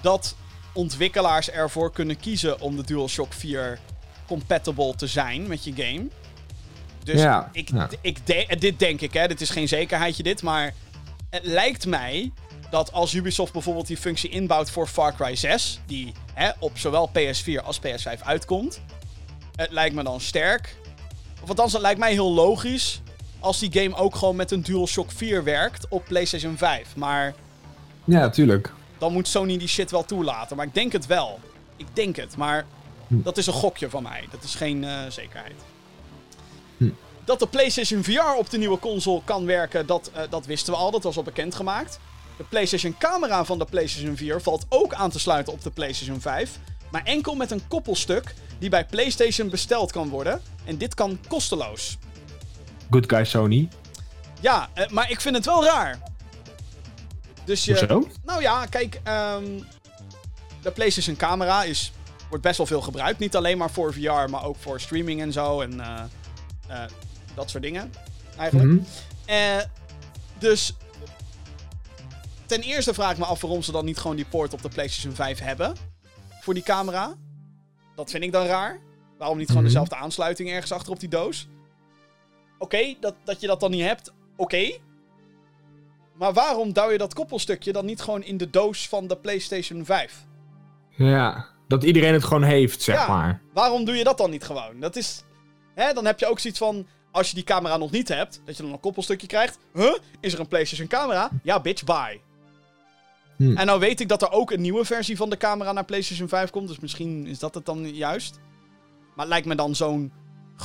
dat 0.00 0.36
ontwikkelaars 0.72 1.50
ervoor 1.50 1.92
kunnen 1.92 2.16
kiezen 2.16 2.60
om 2.60 2.76
de 2.76 2.84
DualShock 2.84 3.32
4 3.32 3.78
compatible 4.26 4.94
te 4.94 5.06
zijn 5.06 5.46
met 5.46 5.64
je 5.64 5.72
game. 5.76 6.08
Dus 7.04 7.20
ik, 7.52 7.70
ik 8.00 8.26
de- 8.26 8.46
eh, 8.46 8.60
dit 8.60 8.78
denk 8.78 9.00
ik, 9.00 9.12
hè. 9.12 9.28
Dit 9.28 9.40
is 9.40 9.50
geen 9.50 9.68
zekerheidje 9.68 10.22
dit, 10.22 10.42
maar 10.42 10.74
het 11.30 11.44
lijkt 11.46 11.86
mij 11.86 12.32
dat 12.70 12.92
als 12.92 13.14
Ubisoft 13.14 13.52
bijvoorbeeld 13.52 13.86
die 13.86 13.96
functie 13.96 14.30
inbouwt 14.30 14.70
voor 14.70 14.86
Far 14.86 15.14
Cry 15.14 15.36
6, 15.36 15.80
die 15.86 16.12
hè, 16.34 16.50
op 16.58 16.78
zowel 16.78 17.10
PS4 17.18 17.62
als 17.64 17.78
PS5 17.80 18.22
uitkomt, 18.24 18.80
het 19.56 19.70
lijkt 19.70 19.94
me 19.94 20.02
dan 20.02 20.20
sterk. 20.20 20.76
Of 21.42 21.48
althans, 21.48 21.72
het 21.72 21.82
lijkt 21.82 21.98
mij 21.98 22.12
heel 22.12 22.32
logisch 22.32 23.00
als 23.40 23.58
die 23.58 23.72
game 23.72 23.96
ook 23.96 24.14
gewoon 24.14 24.36
met 24.36 24.50
een 24.50 24.62
DualShock 24.62 25.10
4 25.10 25.44
werkt 25.44 25.86
op 25.88 26.04
PlayStation 26.04 26.56
5. 26.56 26.96
Maar 26.96 27.34
Ja, 28.04 28.20
natuurlijk. 28.20 28.72
dan 28.98 29.12
moet 29.12 29.28
Sony 29.28 29.58
die 29.58 29.68
shit 29.68 29.90
wel 29.90 30.04
toelaten. 30.04 30.56
Maar 30.56 30.66
ik 30.66 30.74
denk 30.74 30.92
het 30.92 31.06
wel. 31.06 31.40
Ik 31.76 31.86
denk 31.92 32.16
het, 32.16 32.36
maar 32.36 32.64
dat 33.08 33.38
is 33.38 33.46
een 33.46 33.52
gokje 33.52 33.90
van 33.90 34.02
mij. 34.02 34.28
Dat 34.30 34.42
is 34.42 34.54
geen 34.54 34.84
eh, 34.84 34.98
zekerheid. 35.08 35.54
Hm. 36.76 36.88
Dat 37.24 37.38
de 37.38 37.46
PlayStation 37.46 38.04
VR 38.04 38.38
op 38.38 38.50
de 38.50 38.58
nieuwe 38.58 38.78
console 38.78 39.20
kan 39.24 39.46
werken, 39.46 39.86
dat, 39.86 40.10
eh, 40.14 40.22
dat 40.30 40.46
wisten 40.46 40.72
we 40.72 40.78
al. 40.78 40.90
Dat 40.90 41.02
was 41.02 41.16
al 41.16 41.22
bekendgemaakt. 41.22 41.98
De 42.36 42.44
PlayStation 42.44 42.94
camera 42.98 43.44
van 43.44 43.58
de 43.58 43.64
PlayStation 43.64 44.16
4 44.16 44.40
valt 44.40 44.66
ook 44.68 44.94
aan 44.94 45.10
te 45.10 45.18
sluiten 45.18 45.52
op 45.52 45.62
de 45.62 45.70
PlayStation 45.70 46.20
5. 46.20 46.58
Maar 46.92 47.02
enkel 47.04 47.34
met 47.34 47.50
een 47.50 47.68
koppelstuk 47.68 48.34
die 48.58 48.70
bij 48.70 48.86
PlayStation 48.86 49.48
besteld 49.48 49.92
kan 49.92 50.08
worden. 50.08 50.42
En 50.64 50.78
dit 50.78 50.94
kan 50.94 51.18
kosteloos. 51.28 51.98
Good 52.90 53.04
guy 53.08 53.24
Sony. 53.24 53.68
Ja, 54.40 54.68
eh, 54.74 54.88
maar 54.88 55.10
ik 55.10 55.20
vind 55.20 55.36
het 55.36 55.44
wel 55.44 55.64
raar. 55.64 55.98
Dus 57.44 57.64
je, 57.64 57.78
Hoezo? 57.78 58.08
nou 58.24 58.40
ja, 58.40 58.66
kijk, 58.66 59.00
ehm, 59.02 59.44
de 60.62 60.70
PlayStation 60.70 61.16
camera 61.16 61.64
is, 61.64 61.92
wordt 62.28 62.44
best 62.44 62.56
wel 62.56 62.66
veel 62.66 62.80
gebruikt. 62.80 63.18
Niet 63.18 63.36
alleen 63.36 63.58
maar 63.58 63.70
voor 63.70 63.92
VR, 63.92 64.30
maar 64.30 64.44
ook 64.44 64.56
voor 64.58 64.80
streaming 64.80 65.20
en 65.20 65.32
zo. 65.32 65.60
En 65.60 65.80
eh, 65.80 66.02
eh, 66.68 66.90
dat 67.34 67.50
soort 67.50 67.62
dingen, 67.62 67.92
eigenlijk. 68.36 68.68
Mhm. 68.70 69.60
Dus 70.38 70.74
ten 72.46 72.60
eerste 72.60 72.94
vraag 72.94 73.12
ik 73.12 73.18
me 73.18 73.24
af 73.24 73.40
waarom 73.40 73.62
ze 73.62 73.72
dan 73.72 73.84
niet 73.84 73.98
gewoon 73.98 74.16
die 74.16 74.24
poort 74.24 74.52
op 74.52 74.62
de 74.62 74.68
PlayStation 74.68 75.14
5 75.14 75.38
hebben. 75.38 75.91
Voor 76.42 76.54
die 76.54 76.62
camera. 76.62 77.14
Dat 77.94 78.10
vind 78.10 78.24
ik 78.24 78.32
dan 78.32 78.46
raar. 78.46 78.78
Waarom 79.18 79.36
niet 79.38 79.46
gewoon 79.46 79.62
Mhm. 79.62 79.72
dezelfde 79.72 79.96
aansluiting 79.96 80.50
ergens 80.50 80.72
achter 80.72 80.92
op 80.92 81.00
die 81.00 81.08
doos? 81.08 81.48
Oké, 82.58 82.94
dat, 83.00 83.14
dat 83.24 83.40
je 83.40 83.46
dat 83.46 83.60
dan 83.60 83.70
niet 83.70 83.82
hebt. 83.84 84.12
Oké. 84.36 84.78
Maar 86.14 86.32
waarom 86.32 86.72
douw 86.72 86.90
je 86.90 86.98
dat 86.98 87.14
koppelstukje 87.14 87.72
dan 87.72 87.84
niet 87.84 88.00
gewoon 88.00 88.22
in 88.22 88.36
de 88.36 88.50
doos 88.50 88.88
van 88.88 89.06
de 89.06 89.16
PlayStation 89.16 89.84
5? 89.84 90.26
Ja, 90.90 91.46
dat 91.68 91.84
iedereen 91.84 92.12
het 92.12 92.24
gewoon 92.24 92.42
heeft, 92.42 92.82
zeg 92.82 92.96
Ja. 92.96 93.08
maar. 93.08 93.42
Waarom 93.52 93.84
doe 93.84 93.94
je 93.96 94.04
dat 94.04 94.18
dan 94.18 94.30
niet 94.30 94.44
gewoon? 94.44 94.80
Dat 94.80 94.96
is. 94.96 95.24
Hè, 95.74 95.92
dan 95.92 96.04
heb 96.06 96.18
je 96.18 96.26
ook 96.26 96.38
zoiets 96.38 96.58
van. 96.58 96.86
Als 97.10 97.28
je 97.28 97.34
die 97.34 97.44
camera 97.44 97.76
nog 97.76 97.90
niet 97.90 98.08
hebt, 98.08 98.40
dat 98.44 98.56
je 98.56 98.62
dan 98.62 98.72
een 98.72 98.80
koppelstukje 98.80 99.26
krijgt. 99.26 99.58
Huh? 99.74 99.94
Is 100.20 100.32
er 100.32 100.40
een 100.40 100.48
PlayStation 100.48 100.88
camera? 100.88 101.30
Ja, 101.42 101.60
bitch, 101.60 101.84
bye. 101.84 102.20
Hm. 103.36 103.56
En 103.56 103.66
nou 103.66 103.80
weet 103.80 104.00
ik 104.00 104.08
dat 104.08 104.22
er 104.22 104.30
ook 104.30 104.50
een 104.50 104.60
nieuwe 104.60 104.84
versie 104.84 105.16
van 105.16 105.30
de 105.30 105.36
camera 105.36 105.72
naar 105.72 105.84
PlayStation 105.84 106.28
5 106.28 106.50
komt. 106.50 106.68
Dus 106.68 106.78
misschien 106.80 107.26
is 107.26 107.38
dat 107.38 107.54
het 107.54 107.64
dan 107.66 107.94
juist. 107.94 108.40
Maar 109.16 109.26
lijkt 109.26 109.46
me 109.46 109.54
dan 109.54 109.74
zo'n. 109.74 110.12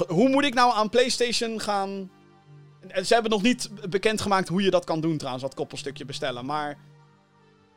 Hoe 0.08 0.30
moet 0.30 0.44
ik 0.44 0.54
nou 0.54 0.74
aan 0.76 0.90
PlayStation 0.90 1.60
gaan. 1.62 2.10
En 2.88 3.06
Ze 3.06 3.14
hebben 3.14 3.32
nog 3.32 3.42
niet 3.42 3.70
bekendgemaakt 3.90 4.48
hoe 4.48 4.62
je 4.62 4.70
dat 4.70 4.84
kan 4.86 5.02
doen, 5.02 5.18
trouwens, 5.18 5.44
dat 5.44 5.54
koppelstukje 5.56 6.06
bestellen. 6.06 6.46
Maar. 6.46 6.78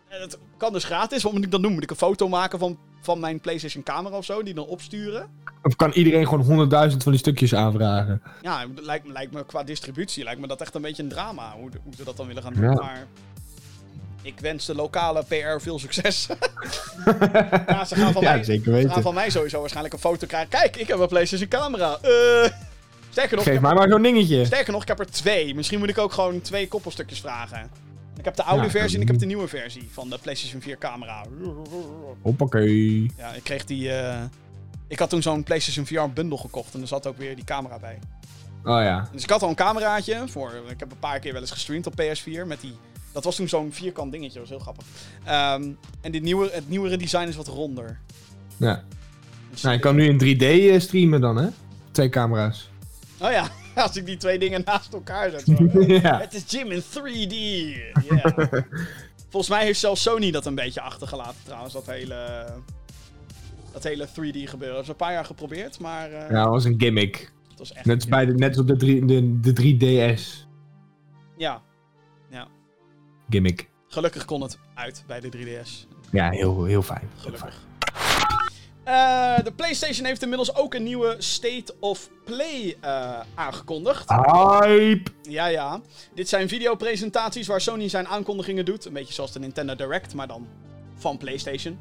eh, 0.09 0.21
Het 0.21 0.39
kan 0.57 0.73
dus 0.73 0.85
gratis. 0.85 1.23
Wat 1.23 1.33
moet 1.33 1.45
ik 1.45 1.51
dan 1.51 1.63
doen? 1.63 1.73
Moet 1.73 1.83
ik 1.83 1.91
een 1.91 1.97
foto 1.97 2.29
maken 2.29 2.59
van, 2.59 2.79
van 3.01 3.21
mijn 3.21 3.41
PlayStation 3.41 3.83
camera 3.83 4.17
of 4.17 4.25
zo? 4.25 4.43
Die 4.43 4.55
dan 4.55 4.67
opsturen? 4.67 5.29
Of 5.63 5.77
kan 5.77 5.91
iedereen 5.93 6.25
gewoon 6.29 6.45
honderdduizend 6.45 7.03
van 7.03 7.13
die 7.13 7.21
stukjes 7.21 7.55
aanvragen? 7.55 8.23
Ja, 8.43 8.65
lijkt, 8.75 9.07
me- 9.07 9.13
lijkt 9.13 9.33
me 9.33 9.47
qua 9.47 9.63
distributie 9.65 10.25
lijkt 10.25 10.41
me 10.41 10.47
dat 10.47 10.61
echt 10.61 10.75
een 10.75 10.83
beetje 10.83 11.03
een 11.03 11.09
drama. 11.09 11.53
Hoe, 11.59 11.71
hoe 11.85 11.95
ze 11.97 12.05
dat 12.05 12.17
dan 12.17 12.27
willen 12.27 12.43
gaan 12.43 12.53
doen. 12.53 12.63
Ja. 12.65 12.75
Maar 12.75 13.07
ik 14.23 14.41
wens 14.41 14.67
de 14.67 14.75
lokale 14.75 15.23
PR 15.25 15.61
veel 15.63 15.79
succes. 15.79 16.27
ja, 17.67 17.85
ze 17.85 17.95
gaan 17.95 18.13
van, 18.13 18.23
Ja, 18.23 18.33
mij, 18.35 18.45
zeker 18.45 18.81
ze 18.81 18.89
gaan 18.89 19.03
van 19.03 19.15
mij 19.15 19.31
sowieso 19.31 19.59
waarschijnlijk 19.61 19.95
een 19.95 20.01
foto 20.01 20.27
krijgen. 20.27 20.49
Kijk, 20.49 20.77
ik 20.77 20.89
heb 20.89 20.99
een 20.99 21.09
PlayStation 21.09 21.49
camera. 21.49 21.99
Eh, 22.03 22.51
sterker, 23.11 23.37
nog, 23.37 23.45
Geef 23.45 23.61
mij 23.61 23.75
maar 23.75 23.89
zo'n 23.89 24.03
dingetje. 24.03 24.45
sterker 24.45 24.73
nog, 24.73 24.83
ik 24.83 24.89
heb 24.89 24.99
er 24.99 25.11
twee. 25.11 25.55
Misschien 25.55 25.79
moet 25.79 25.89
ik 25.89 25.99
ook 25.99 26.13
gewoon 26.13 26.41
twee 26.41 26.69
koppelstukjes 26.69 27.21
vragen. 27.21 27.71
Ik 28.19 28.25
heb 28.25 28.37
de 28.37 28.43
oude 28.43 28.65
Ja, 28.65 28.71
versie 28.71 28.97
en 28.97 29.03
ik 29.03 29.09
heb 29.09 29.19
de 29.19 29.27
nieuwe 29.27 29.49
versie 29.49 29.89
van 29.93 30.11
de 30.11 30.19
PlayStation 30.19 30.61
4 30.61 30.79
camera. 30.79 31.25
Hoppakee. 32.23 33.11
Ja, 33.17 33.33
ik 33.33 33.43
kreeg 33.45 33.65
die... 33.65 33.93
eh, 33.93 34.19
Ik 34.89 34.99
had 34.99 35.11
toen 35.11 35.23
zo'n 35.23 35.43
PlayStation 35.43 35.87
VR 35.87 36.13
bundel 36.15 36.39
gekocht 36.39 36.75
en 36.75 36.81
er 36.81 36.87
zat 36.87 37.07
ook 37.07 37.19
weer 37.19 37.35
die 37.35 37.45
camera 37.45 37.79
bij. 37.79 37.99
Oh 38.65 38.83
ja. 38.83 39.09
Dus 39.13 39.23
ik 39.23 39.31
had 39.31 39.43
al 39.43 39.49
een 39.49 39.55
cameraatje 39.55 40.23
voor. 40.27 40.53
Ik 40.69 40.81
heb 40.81 40.91
een 40.91 40.99
paar 40.99 41.19
keer 41.19 41.33
wel 41.33 41.41
eens 41.41 41.51
gestreamd 41.51 41.87
op 41.87 41.93
PS4 42.03 42.47
met 42.47 42.61
die. 42.61 42.75
Dat 43.13 43.25
was 43.25 43.37
toen 43.37 43.49
zo'n 43.49 43.73
vierkant 43.73 44.13
dingetje, 44.13 44.39
dat 44.39 44.49
was 44.49 44.51
heel 44.51 44.59
grappig. 44.59 44.85
Ehm, 45.25 45.71
en 46.01 46.13
dit 46.13 46.23
nieuwe, 46.23 46.51
het 46.53 46.69
nieuwere 46.69 46.97
design 46.97 47.29
is 47.29 47.37
wat 47.37 47.47
ronder. 47.49 47.99
ja. 48.57 48.85
Dus- 49.51 49.63
Nou, 49.63 49.75
je 49.75 49.81
kan 49.81 49.95
nu 49.97 50.05
in 50.05 50.19
3D 50.19 50.43
eh, 50.43 50.81
streamen 50.81 51.21
dan, 51.21 51.37
hè? 51.37 51.49
Twee 51.91 52.09
camera's. 52.09 52.71
Oh 53.21 53.31
ja, 53.31 53.49
als 53.83 53.97
ik 53.97 54.07
die 54.07 54.17
twee 54.17 54.39
dingen 54.39 54.63
naast 54.65 54.93
elkaar 54.93 55.31
zet. 55.31 55.43
zo. 55.45 55.55
ja. 56.03 56.19
Het 56.21 56.35
is 56.35 56.45
Jim 56.47 56.71
in 56.71 56.83
3D. 56.83 57.33
Yeah. 58.09 58.37
Volgens 59.31 59.53
mij 59.53 59.65
heeft 59.65 59.81
zelfs 59.81 60.03
Sony 60.03 60.31
dat 60.31 60.47
een 60.47 60.55
beetje 60.55 60.81
achtergelaten 60.81 61.41
trouwens, 61.45 61.73
dat 61.73 61.87
hele, 61.87 62.47
dat 63.73 63.85
hele 63.85 64.07
3D 64.09 64.49
gebeuren. 64.49 64.75
Dat 64.77 64.83
is 64.83 64.89
een 64.89 64.97
paar 64.97 65.13
jaar 65.13 65.25
geprobeerd, 65.25 65.79
maar 65.79 66.11
eh, 66.13 66.31
Ja, 66.31 66.43
dat 66.43 66.53
was 66.53 66.65
een 66.65 66.75
gimmick. 66.79 67.33
het 67.49 67.59
was 67.59 67.73
echt... 67.73 67.85
Net 67.87 68.09
bij 68.09 68.27
de, 68.27 68.35
net 68.35 68.59
op 68.59 68.67
de, 68.67 68.77
drie- 68.77 69.05
de, 69.05 69.41
de 69.41 69.53
3DS 70.17 70.23
Ja, 71.37 71.63
gimmick. 73.31 73.69
gelukkig 73.89 74.25
kon 74.25 74.41
het 74.41 74.59
uit 74.75 75.05
bij 75.07 75.21
de 75.21 75.29
3DS. 75.29 75.87
Ja, 76.13 76.31
heel, 76.31 76.65
heel 76.65 76.83
fijn. 76.83 77.11
Heel 77.23 77.37
fijn. 77.37 77.53
Gelukkig. 77.53 77.69
Eh, 78.85 79.45
de 79.45 79.53
PlayStation 79.53 80.07
heeft 80.07 80.23
inmiddels 80.23 80.55
ook 80.55 80.75
een 80.75 80.83
nieuwe 80.83 81.17
State 81.19 81.75
of 81.81 82.11
Play 82.25 82.77
eh, 82.81 83.21
aangekondigd. 83.35 84.09
Hype! 84.09 85.11
Ja, 85.23 85.47
ja. 85.47 85.81
Dit 86.15 86.29
zijn 86.29 86.49
videopresentaties 86.49 87.47
waar 87.47 87.61
Sony 87.61 87.89
zijn 87.89 88.09
aankondigingen 88.09 88.65
doet. 88.65 88.85
Een 88.85 88.93
beetje 88.93 89.15
zoals 89.15 89.33
de 89.33 89.39
Nintendo 89.39 89.75
Direct, 89.75 90.15
maar 90.15 90.27
dan 90.27 90.49
van 90.95 91.19
PlayStation. 91.19 91.79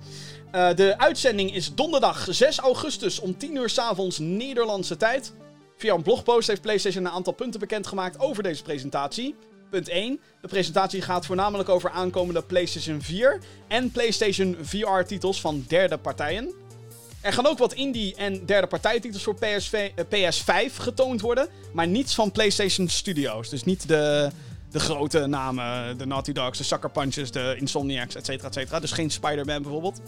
Eh, 0.51 0.73
de 0.75 0.97
uitzending 0.97 1.55
is 1.55 1.73
donderdag 1.75 2.27
6 2.29 2.57
augustus 2.57 3.19
om 3.19 3.37
10 3.37 3.55
uur 3.55 3.69
's 3.69 3.77
avonds 3.77 4.19
Nederlandse 4.19 4.97
tijd. 4.97 5.33
Via 5.75 5.93
een 5.93 6.03
blogpost 6.03 6.47
heeft 6.47 6.61
PlayStation 6.61 7.05
een 7.05 7.11
aantal 7.11 7.33
punten 7.33 7.59
bekendgemaakt 7.59 8.19
over 8.19 8.43
deze 8.43 8.63
presentatie. 8.63 9.35
Punt 9.69 9.89
1. 9.89 10.19
De 10.41 10.47
presentatie 10.47 11.01
gaat 11.01 11.25
voornamelijk 11.25 11.69
over 11.69 11.89
aankomende 11.89 12.41
PlayStation 12.41 13.01
4 13.01 13.39
en 13.67 13.91
PlayStation 13.91 14.57
VR-titels 14.61 15.41
van 15.41 15.65
derde 15.67 15.97
partijen. 15.97 16.53
Er 17.21 17.33
gaan 17.33 17.47
ook 17.47 17.57
wat 17.57 17.73
indie- 17.73 18.15
en 18.15 18.45
derde 18.45 18.67
partijtitels 18.67 19.23
voor 19.23 19.35
PSV, 19.35 19.91
eh, 19.95 20.05
PS5 20.05 20.75
getoond 20.75 21.21
worden, 21.21 21.47
maar 21.73 21.87
niets 21.87 22.15
van 22.15 22.31
PlayStation 22.31 22.87
Studios. 22.87 23.49
Dus 23.49 23.63
niet 23.63 23.87
de, 23.87 24.29
de 24.71 24.79
grote 24.79 25.27
namen, 25.27 25.97
de 25.97 26.05
Naughty 26.05 26.31
Dogs, 26.31 26.57
de 26.57 26.63
Sucker 26.63 26.89
Punches, 26.89 27.31
de 27.31 27.55
Insomniacs, 27.57 28.15
et 28.15 28.25
cetera, 28.25 28.47
et 28.47 28.53
cetera. 28.53 28.79
Dus 28.79 28.91
geen 28.91 29.11
Spider-Man 29.11 29.61
bijvoorbeeld. 29.61 30.01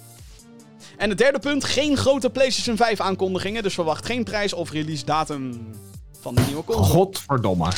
En 0.98 1.10
het 1.10 1.18
derde 1.18 1.40
punt, 1.40 1.64
geen 1.64 1.98
grote 1.98 2.30
PlayStation 2.30 2.78
5 2.78 3.00
aankondigingen, 3.00 3.64
dus 3.64 3.74
verwacht 3.74 4.06
geen 4.06 4.24
prijs 4.24 4.54
of 4.54 4.72
release 4.72 5.06
datum 5.06 5.70
van 6.20 6.36
de 6.36 6.42
nieuwe 6.42 6.64
console. 6.64 6.86
Godverdomme. 6.86 7.72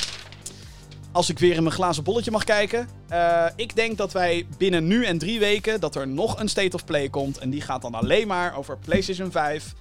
Als 1.13 1.29
ik 1.29 1.39
weer 1.39 1.55
in 1.55 1.63
mijn 1.63 1.75
glazen 1.75 2.03
bolletje 2.03 2.31
mag 2.31 2.43
kijken. 2.43 2.87
eh, 3.09 3.45
ik 3.55 3.75
denk 3.75 3.97
dat 3.97 4.11
wij 4.13 4.45
binnen 4.57 4.87
nu 4.87 5.05
en 5.05 5.17
drie 5.17 5.39
weken 5.39 5.79
dat 5.79 5.95
er 5.95 6.07
nog 6.07 6.39
een 6.39 6.49
State 6.49 6.75
of 6.75 6.85
Play 6.85 7.09
komt. 7.09 7.37
En 7.37 7.49
die 7.49 7.61
gaat 7.61 7.81
dan 7.81 7.93
alleen 7.93 8.27
maar 8.27 8.57
over 8.57 8.77
PlayStation 8.77 9.31
5. 9.31 9.73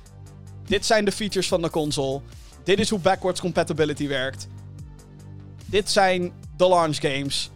Dit 0.66 0.86
zijn 0.86 1.04
de 1.04 1.12
features 1.12 1.48
van 1.48 1.62
de 1.62 1.70
console. 1.70 2.20
Dit 2.64 2.78
is 2.80 2.90
hoe 2.90 2.98
backwards 2.98 3.40
compatibility 3.40 4.09
werkt. 4.09 4.48
Dit 5.66 5.90
zijn 5.90 6.32
de 6.56 6.68
launch 6.68 6.96
games. 7.00 7.50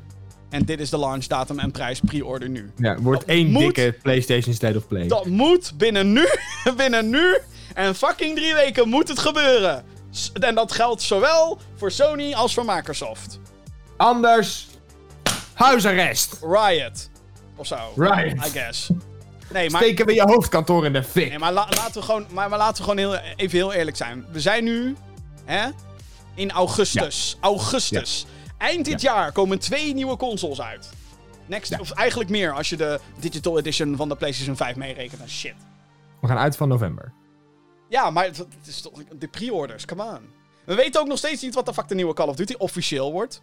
En 0.50 0.64
dit 0.64 0.80
is 0.80 0.90
de 0.90 0.98
launch 0.98 1.26
datum 1.26 1.58
en 1.58 1.70
prijs 1.70 2.00
pre-order 2.00 2.48
nu. 2.48 2.70
Ja, 2.76 2.98
wordt 3.00 3.20
Dat 3.20 3.28
één 3.28 3.50
moet- 3.50 3.62
dikke 3.74 3.98
PlayStation 4.02 4.54
State 4.54 4.76
of 4.76 4.86
Play. 4.86 5.06
Dat 5.08 5.26
moet 5.26 5.72
binnen 5.76 6.12
nu, 6.12 6.26
binnen 6.76 7.10
nu 7.10 7.38
en 7.74 7.94
fucking 7.94 8.36
drie 8.36 8.54
weken 8.54 8.88
moet 8.88 9.08
het 9.08 9.18
gebeuren. 9.18 9.84
En 10.40 10.54
dat 10.54 10.72
geldt 10.72 11.02
zowel 11.02 11.58
voor 11.76 11.90
Sony 11.90 12.32
als 12.32 12.54
voor 12.54 12.64
Microsoft. 12.64 13.38
Anders. 13.96 14.66
Huisarrest. 15.54 16.38
Riot. 16.42 17.10
Of 17.56 17.66
zo. 17.66 17.76
Riot. 17.96 18.46
I 18.46 18.50
guess. 18.50 18.90
Nee, 19.52 19.70
maar, 19.70 19.82
Steken 19.82 20.06
we 20.06 20.14
je 20.14 20.22
hoofdkantoor 20.22 20.84
in 20.86 20.92
de 20.92 21.02
fik. 21.02 21.28
nee, 21.28 21.38
maar 21.38 21.52
la- 21.52 21.68
laten 21.70 21.94
we 21.94 22.02
gewoon, 22.02 22.26
maar, 22.32 22.48
maar 22.48 22.58
laten 22.58 22.76
we 22.76 22.90
gewoon 22.90 22.98
heel, 22.98 23.14
even 23.36 23.58
heel 23.58 23.72
eerlijk 23.72 23.96
zijn. 23.96 24.26
We 24.30 24.40
zijn 24.40 24.64
nu 24.64 24.96
hè, 25.44 25.68
in 26.34 26.50
augustus. 26.50 27.36
Augustus. 27.40 28.26
Eind 28.58 28.84
dit 28.84 29.00
jaar 29.00 29.32
komen 29.32 29.58
twee 29.58 29.94
nieuwe 29.94 30.16
consoles 30.16 30.60
uit. 30.60 30.90
Next. 31.46 31.80
Of 31.80 31.90
eigenlijk 31.90 32.30
meer 32.30 32.52
als 32.54 32.68
je 32.68 32.76
de 32.76 33.00
Digital 33.20 33.58
Edition 33.58 33.96
van 33.96 34.08
de 34.08 34.16
PlayStation 34.16 34.56
5 34.56 34.76
meerekent. 34.76 35.28
Shit. 35.30 35.54
We 36.20 36.26
gaan 36.26 36.38
uit 36.38 36.56
van 36.56 36.68
november. 36.68 37.12
Ja, 37.88 38.10
maar 38.10 38.24
het, 38.24 38.36
het 38.38 38.66
is 38.66 38.80
toch 38.80 38.92
de 39.18 39.28
pre-orders, 39.28 39.84
come 39.84 40.02
on. 40.04 40.18
We 40.64 40.74
weten 40.74 41.00
ook 41.00 41.06
nog 41.06 41.18
steeds 41.18 41.42
niet 41.42 41.54
wat 41.54 41.66
de 41.66 41.74
fuck 41.74 41.88
de 41.88 41.94
nieuwe 41.94 42.14
Call 42.14 42.28
of 42.28 42.36
Duty 42.36 42.54
officieel 42.58 43.12
wordt. 43.12 43.42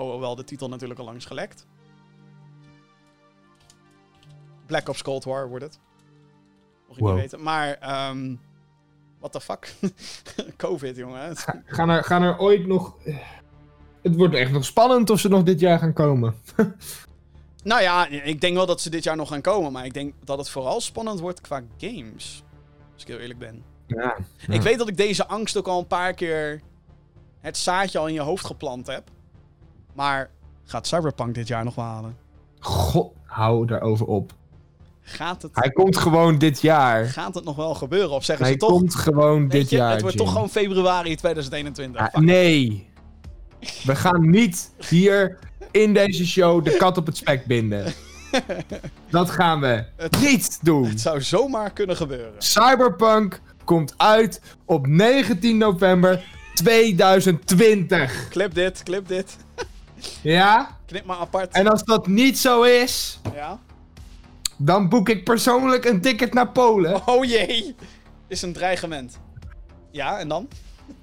Oh, 0.00 0.10
hoewel 0.10 0.34
de 0.34 0.44
titel 0.44 0.68
natuurlijk 0.68 1.00
al 1.00 1.06
lang 1.06 1.16
is 1.16 1.24
gelekt. 1.24 1.66
Black 4.66 4.88
Ops 4.88 5.02
Cold 5.02 5.24
War 5.24 5.48
wordt 5.48 5.64
het. 5.64 5.78
Mocht 6.86 6.98
je 6.98 7.04
Wow. 7.04 7.12
niet 7.12 7.20
weten. 7.22 7.42
Maar, 7.42 7.72
ehm 7.72 8.34
what 9.18 9.32
the 9.32 9.40
fuck? 9.40 9.74
Covid, 10.56 10.96
jongen. 10.96 11.22
Het- 11.28 11.46
Gaan 11.64 11.88
er, 11.88 12.04
gaan 12.04 12.22
er 12.22 12.38
ooit 12.38 12.66
nog... 12.66 12.96
Het 14.02 14.16
wordt 14.16 14.34
echt 14.34 14.52
nog 14.52 14.64
spannend 14.64 15.10
of 15.10 15.20
ze 15.20 15.28
nog 15.28 15.42
dit 15.42 15.60
jaar 15.60 15.78
gaan 15.78 15.92
komen. 15.92 16.34
nou 17.64 17.82
ja, 17.82 18.06
ik 18.06 18.40
denk 18.40 18.54
wel 18.56 18.66
dat 18.66 18.80
ze 18.80 18.90
dit 18.90 19.04
jaar 19.04 19.16
nog 19.16 19.28
gaan 19.28 19.40
komen. 19.40 19.72
Maar 19.72 19.84
ik 19.84 19.94
denk 19.94 20.14
dat 20.24 20.38
het 20.38 20.48
vooral 20.50 20.80
spannend 20.80 21.20
wordt 21.20 21.40
qua 21.40 21.62
games. 21.78 22.42
Als 22.92 23.02
ik 23.02 23.08
heel 23.08 23.18
eerlijk 23.18 23.38
ben. 23.38 23.64
Ja. 23.86 24.16
Ik 24.48 24.62
weet 24.62 24.78
dat 24.78 24.88
ik 24.88 24.96
deze 24.96 25.26
angst 25.26 25.56
ook 25.56 25.68
al 25.68 25.78
een 25.78 25.86
paar 25.86 26.14
keer 26.14 26.60
het 27.40 27.56
zaadje 27.56 27.98
al 27.98 28.06
in 28.06 28.14
je 28.14 28.20
hoofd 28.20 28.44
geplant 28.46 28.86
heb. 28.86 29.10
Maar 29.92 30.30
gaat 30.64 30.86
Cyberpunk 30.86 31.34
dit 31.34 31.48
jaar 31.48 31.64
nog 31.64 31.74
wel 31.74 31.84
halen? 31.84 32.16
God, 32.60 33.12
hou 33.24 33.66
daarover 33.66 34.06
op. 34.06 34.32
Gaat 35.02 35.42
het, 35.42 35.50
Hij 35.54 35.70
komt 35.70 35.96
gewoon 35.96 36.38
dit 36.38 36.60
jaar. 36.60 37.06
gaat 37.06 37.34
het 37.34 37.44
nog 37.44 37.56
wel 37.56 37.74
gebeuren? 37.74 38.10
Of 38.10 38.24
zeggen 38.24 38.44
Hij 38.44 38.54
ze 38.54 38.60
toch... 38.60 38.70
komt 38.70 38.94
gewoon 38.94 39.48
dit 39.48 39.70
je, 39.70 39.76
jaar. 39.76 39.90
het 39.92 40.00
wordt 40.00 40.16
Jim. 40.16 40.24
toch 40.24 40.34
gewoon 40.34 40.50
februari 40.50 41.16
2021. 41.16 42.00
Ah, 42.00 42.06
Fuck. 42.12 42.22
nee. 42.22 42.88
We 43.84 43.96
gaan 43.96 44.30
niet 44.30 44.70
hier 44.88 45.38
in 45.70 45.92
deze 45.94 46.26
show 46.26 46.64
de 46.64 46.76
kat 46.76 46.96
op 46.96 47.06
het 47.06 47.16
spek 47.16 47.46
binden. 47.46 47.92
Dat 49.10 49.30
gaan 49.30 49.60
we 49.60 49.84
Het- 49.96 50.20
niet 50.20 50.58
doen. 50.62 50.84
Het 50.88 51.00
zou 51.00 51.22
zomaar 51.22 51.70
kunnen 51.70 51.96
gebeuren. 51.96 52.32
Cyberpunk 52.38 53.40
komt 53.64 53.94
uit 53.96 54.40
op 54.64 54.86
19 54.86 55.58
november 55.58 56.24
2020. 56.54 58.28
Clip 58.28 58.54
dit, 58.54 58.82
clip 58.82 59.08
dit. 59.08 59.36
Ja? 60.22 60.76
Knip 60.86 61.04
maar 61.04 61.16
apart. 61.16 61.52
En 61.52 61.66
als 61.66 61.84
dat 61.84 62.06
niet 62.06 62.38
zo 62.38 62.62
is, 62.62 63.20
Ja? 63.34 63.58
dan 64.56 64.88
boek 64.88 65.08
ik 65.08 65.24
persoonlijk 65.24 65.84
een 65.84 66.00
ticket 66.00 66.34
naar 66.34 66.48
Polen. 66.48 67.06
Oh 67.08 67.24
jee! 67.24 67.74
Is 68.28 68.42
een 68.42 68.52
dreigement. 68.52 69.18
Ja, 69.90 70.18
en 70.18 70.28
dan? 70.28 70.48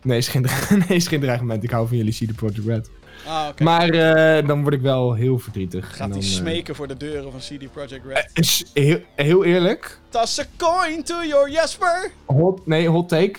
Nee, 0.02 0.18
is 0.18 0.28
geen, 0.28 0.42
dre- 0.44 0.76
nee, 0.88 0.98
is 0.98 1.08
geen 1.08 1.20
dreigement. 1.20 1.64
Ik 1.64 1.72
hou 1.72 1.88
van 1.88 1.98
jullie 1.98 2.14
CD 2.14 2.36
Projekt 2.36 2.66
Red. 2.66 2.90
Ah, 3.28 3.48
oké. 3.50 3.64
Maar 3.64 3.90
eh, 3.90 4.48
dan 4.48 4.62
word 4.62 4.74
ik 4.74 4.82
wel 4.82 5.14
heel 5.14 5.40
verdrietig. 5.40 5.86
En 5.90 5.96
Gaat 5.96 6.10
dan, 6.10 6.20
hij 6.20 6.28
eh, 6.28 6.34
smeken 6.36 6.76
voor 6.76 6.88
de 6.88 6.98
deuren 6.98 7.32
van 7.32 7.40
CD 7.40 7.72
Projekt 7.72 8.06
Red? 8.06 8.30
is 8.34 8.66
heel, 8.74 9.00
heel 9.16 9.44
eerlijk. 9.46 10.00
Toss 10.10 10.40
a 10.40 10.44
coin 10.58 11.04
to 11.04 11.24
your 11.26 11.50
Jesper! 11.52 12.12
Hot, 12.26 12.66
nee, 12.68 12.90
hot 12.90 13.10
take. 13.10 13.34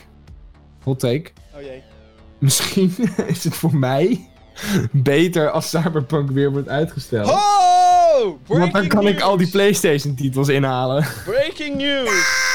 Hot 0.83 0.99
take. 1.01 1.31
Oh 1.55 1.61
jee. 1.63 1.83
Misschien 2.39 2.95
is 3.27 3.45
het 3.45 3.55
voor 3.57 3.77
mij 3.77 4.29
beter 4.93 5.51
als 5.51 5.71
Cyberpunk 5.71 6.31
weer 6.31 6.51
wordt 6.51 6.69
uitgesteld. 6.69 7.29
Oh! 7.29 8.39
Want 8.47 8.73
dan 8.73 8.87
kan 8.87 9.07
ik 9.07 9.21
al 9.21 9.31
die 9.31 9.39
news. 9.39 9.51
PlayStation 9.51 10.15
titels 10.15 10.49
inhalen. 10.49 11.07
Breaking 11.25 11.77
news! 11.77 12.47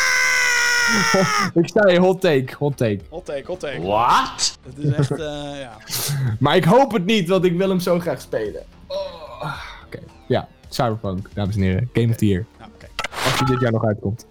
ik 1.61 1.67
sta 1.67 1.89
je 1.89 1.99
hot 1.99 2.21
take, 2.21 2.55
hot 2.57 2.77
take. 2.77 2.99
Hot 3.09 3.25
take, 3.25 3.43
hot 3.45 3.59
take. 3.59 3.81
What? 3.81 4.57
Het 4.65 4.77
is 4.77 4.91
echt, 4.91 5.11
eh, 5.11 5.59
ja. 5.59 5.77
Maar 6.39 6.55
ik 6.55 6.63
hoop 6.63 6.91
het 6.91 7.05
niet, 7.05 7.29
want 7.29 7.45
ik 7.45 7.57
wil 7.57 7.69
hem 7.69 7.79
zo 7.79 7.99
graag 7.99 8.21
spelen. 8.21 8.63
Oh. 8.87 9.55
Oké, 9.85 9.99
ja. 10.27 10.47
Cyberpunk, 10.69 11.29
dames 11.33 11.55
en 11.55 11.61
heren. 11.61 11.89
Game 11.93 12.09
of 12.09 12.15
the 12.15 12.27
Year. 12.27 12.45
Nou, 12.59 12.71
oké. 12.75 12.87
Als 13.25 13.37
die 13.37 13.47
dit 13.47 13.59
jaar 13.59 13.71
nog 13.71 13.85
uitkomt. 13.85 14.25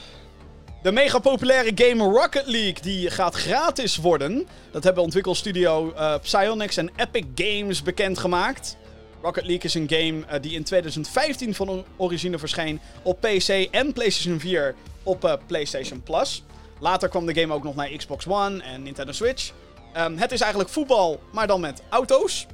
De 0.82 0.92
mega 0.92 1.18
populaire 1.18 1.72
game 1.74 2.04
Rocket 2.04 2.46
League 2.46 2.82
die 2.82 3.10
gaat 3.10 3.34
gratis 3.34 3.96
worden. 3.96 4.46
Dat 4.70 4.84
hebben 4.84 5.02
ontwikkelstudio 5.02 5.92
eh 5.92 6.14
Psyonix 6.22 6.76
en 6.76 6.90
Epic 6.96 7.24
Games 7.34 7.82
bekendgemaakt. 7.82 8.76
Rocket 9.20 9.46
League 9.46 9.62
is 9.62 9.74
een 9.74 9.88
game 9.88 10.26
eh, 10.26 10.40
die 10.40 10.52
in 10.52 10.64
2015 10.64 11.54
van 11.54 11.84
origine 11.96 12.38
verscheen 12.38 12.80
op 13.02 13.20
PC 13.20 13.48
en 13.70 13.92
PlayStation 13.92 14.40
4 14.40 14.74
op 15.02 15.24
eh, 15.24 15.34
PlayStation 15.46 16.02
Plus. 16.02 16.42
Later 16.80 17.08
kwam 17.08 17.26
de 17.26 17.40
game 17.40 17.54
ook 17.54 17.64
nog 17.64 17.74
naar 17.74 17.88
Xbox 17.88 18.26
One 18.26 18.62
en 18.62 18.82
Nintendo 18.82 19.12
Switch. 19.12 19.52
Ehm, 19.92 20.16
het 20.16 20.32
is 20.32 20.40
eigenlijk 20.40 20.70
voetbal, 20.70 21.20
maar 21.32 21.46
dan 21.46 21.60
met 21.60 21.82
auto's. 21.88 22.46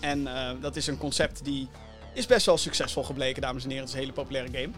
En 0.00 0.28
dat 0.60 0.76
is 0.76 0.86
een 0.86 0.98
concept 0.98 1.44
die 1.44 1.68
is 2.12 2.26
best 2.26 2.46
wel 2.46 2.58
succesvol 2.58 3.02
gebleken, 3.02 3.42
dames 3.42 3.62
en 3.62 3.68
heren. 3.68 3.84
Het 3.84 3.94
is 3.94 4.00
een 4.00 4.06
hele 4.06 4.22
populaire 4.22 4.58
game. 4.58 4.72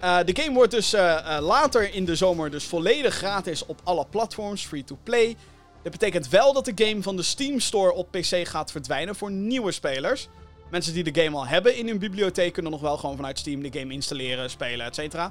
Eh, 0.00 0.18
de 0.24 0.42
game 0.42 0.54
wordt 0.54 0.70
dus 0.70 0.92
eh, 0.92 1.36
eh, 1.36 1.42
later 1.44 1.94
in 1.94 2.04
de 2.04 2.16
zomer 2.16 2.50
dus 2.50 2.64
volledig 2.64 3.14
gratis 3.14 3.66
op 3.66 3.80
alle 3.84 4.06
platforms, 4.10 4.66
free-to-play. 4.66 5.36
Dat 5.82 5.92
betekent 5.92 6.28
wel 6.28 6.52
dat 6.52 6.64
de 6.64 6.84
game 6.84 7.02
van 7.02 7.16
de 7.16 7.22
Steam 7.22 7.60
Store 7.60 7.92
op 7.92 8.10
PC 8.10 8.48
gaat 8.48 8.70
verdwijnen 8.70 9.16
voor 9.16 9.30
nieuwe 9.30 9.72
spelers. 9.72 10.28
Mensen 10.70 10.94
die 10.94 11.12
de 11.12 11.22
game 11.22 11.36
al 11.36 11.46
hebben 11.46 11.76
in 11.76 11.88
hun 11.88 11.98
bibliotheek 11.98 12.52
kunnen 12.52 12.72
nog 12.72 12.80
wel 12.80 12.96
gewoon 12.96 13.16
vanuit 13.16 13.38
Steam 13.38 13.62
de 13.62 13.78
game 13.78 13.92
installeren, 13.92 14.50
spelen, 14.50 14.86
etc. 14.86 15.30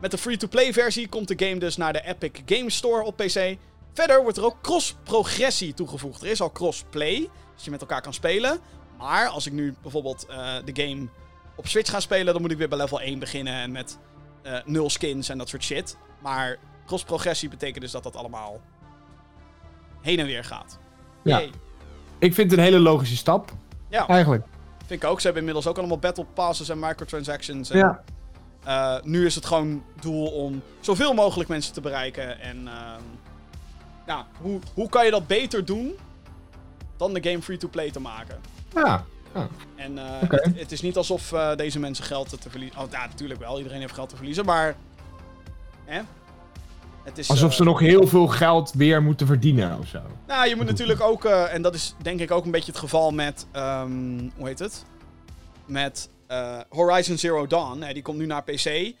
Met 0.00 0.10
de 0.10 0.18
free-to-play 0.18 0.72
versie 0.72 1.08
komt 1.08 1.28
de 1.28 1.46
game 1.46 1.58
dus 1.58 1.76
naar 1.76 1.92
de 1.92 2.04
Epic 2.04 2.30
Games 2.46 2.76
Store 2.76 3.02
op 3.02 3.16
PC. 3.16 3.56
Verder 3.92 4.22
wordt 4.22 4.36
er 4.36 4.44
ook 4.44 4.60
cross-progressie 4.62 5.74
toegevoegd. 5.74 6.22
Er 6.22 6.30
is 6.30 6.40
al 6.40 6.52
cross-play, 6.52 7.28
dus 7.54 7.64
je 7.64 7.70
met 7.70 7.80
elkaar 7.80 8.02
kan 8.02 8.14
spelen. 8.14 8.60
Maar 8.98 9.28
als 9.28 9.46
ik 9.46 9.52
nu 9.52 9.74
bijvoorbeeld 9.82 10.26
de 10.64 10.82
game 10.82 11.08
op 11.54 11.66
Switch 11.66 11.90
ga 11.90 12.00
spelen, 12.00 12.32
dan 12.32 12.42
moet 12.42 12.50
ik 12.50 12.58
weer 12.58 12.68
bij 12.68 12.78
level 12.78 13.00
1 13.00 13.18
beginnen 13.18 13.54
en 13.54 13.72
met 13.72 13.98
eh, 14.42 14.58
nul 14.64 14.90
skins 14.90 15.28
en 15.28 15.38
dat 15.38 15.48
soort 15.48 15.62
shit. 15.64 15.96
Maar 16.22 16.58
cross-progressie 16.86 17.48
betekent 17.48 17.80
dus 17.80 17.90
dat 17.92 18.02
dat 18.02 18.16
allemaal 18.16 18.60
heen 20.00 20.18
en 20.18 20.26
weer 20.26 20.44
gaat. 20.44 20.78
Ja. 21.22 21.38
Yay. 21.38 21.50
Ik 22.18 22.34
vind 22.34 22.50
het 22.50 22.58
een 22.58 22.64
hele 22.64 22.78
logische 22.80 23.16
stap. 23.16 23.52
Ja. 23.88 24.06
Eigenlijk. 24.06 24.44
Vind 24.86 25.02
ik 25.02 25.08
ook. 25.08 25.16
Ze 25.18 25.24
hebben 25.24 25.42
inmiddels 25.42 25.66
ook 25.66 25.78
allemaal 25.78 25.98
battle 25.98 26.24
passes 26.34 26.68
en 26.68 26.78
microtransactions. 26.78 27.70
En, 27.70 27.78
Ja. 27.78 28.02
eh, 28.64 29.02
nu 29.04 29.26
is 29.26 29.34
het 29.34 29.46
gewoon 29.46 29.82
doel 30.00 30.26
om 30.26 30.62
zoveel 30.80 31.14
mogelijk 31.14 31.48
mensen 31.48 31.72
te 31.72 31.80
bereiken. 31.80 32.40
En 32.40 32.68
ehm, 32.68 33.02
ja, 34.06 34.26
hoe, 34.40 34.58
hoe 34.74 34.88
kan 34.88 35.04
je 35.04 35.10
dat 35.10 35.26
beter 35.26 35.64
doen 35.64 35.92
dan 36.96 37.12
de 37.12 37.22
game 37.30 37.42
free-to-play 37.42 37.90
te 37.90 38.00
maken? 38.00 38.40
Ja. 38.74 39.04
En 39.74 39.98
eh, 39.98 40.04
het, 40.20 40.58
het 40.58 40.72
is 40.72 40.80
niet 40.80 40.96
alsof 40.96 41.32
eh, 41.32 41.56
deze 41.56 41.78
mensen 41.78 42.04
geld 42.04 42.42
te 42.42 42.50
verliezen. 42.50 42.78
Oh, 42.80 42.90
ja, 42.90 43.06
natuurlijk 43.06 43.40
wel. 43.40 43.56
Iedereen 43.58 43.80
heeft 43.80 43.94
geld 43.94 44.08
te 44.08 44.16
verliezen, 44.16 44.44
maar. 44.44 44.76
Hè? 45.84 46.00
Het 47.02 47.18
is, 47.18 47.28
Alsof 47.28 47.50
eh, 47.50 47.56
ze 47.56 47.64
nog 47.64 47.80
heel 47.80 48.06
veel 48.06 48.26
geld 48.26 48.72
weer 48.72 49.02
moeten 49.02 49.26
verdienen 49.26 49.78
of 49.78 49.86
zo. 49.86 50.00
Nou, 50.26 50.48
je 50.48 50.56
moet 50.56 50.66
natuurlijk 50.66 51.00
ook, 51.00 51.24
en 51.24 51.62
dat 51.62 51.74
is 51.74 51.94
denk 52.02 52.20
ik 52.20 52.30
ook 52.30 52.44
een 52.44 52.50
beetje 52.50 52.70
het 52.70 52.80
geval 52.80 53.10
met, 53.10 53.46
ehm, 53.52 54.28
hoe 54.36 54.48
heet 54.48 54.58
het? 54.58 54.84
Met 55.66 56.10
Horizon 56.68 57.18
Zero 57.18 57.46
Dawn. 57.46 57.80
Hè, 57.80 57.92
die 57.92 58.02
komt 58.02 58.18
nu 58.18 58.26
naar 58.26 58.42
PC. 58.42 58.94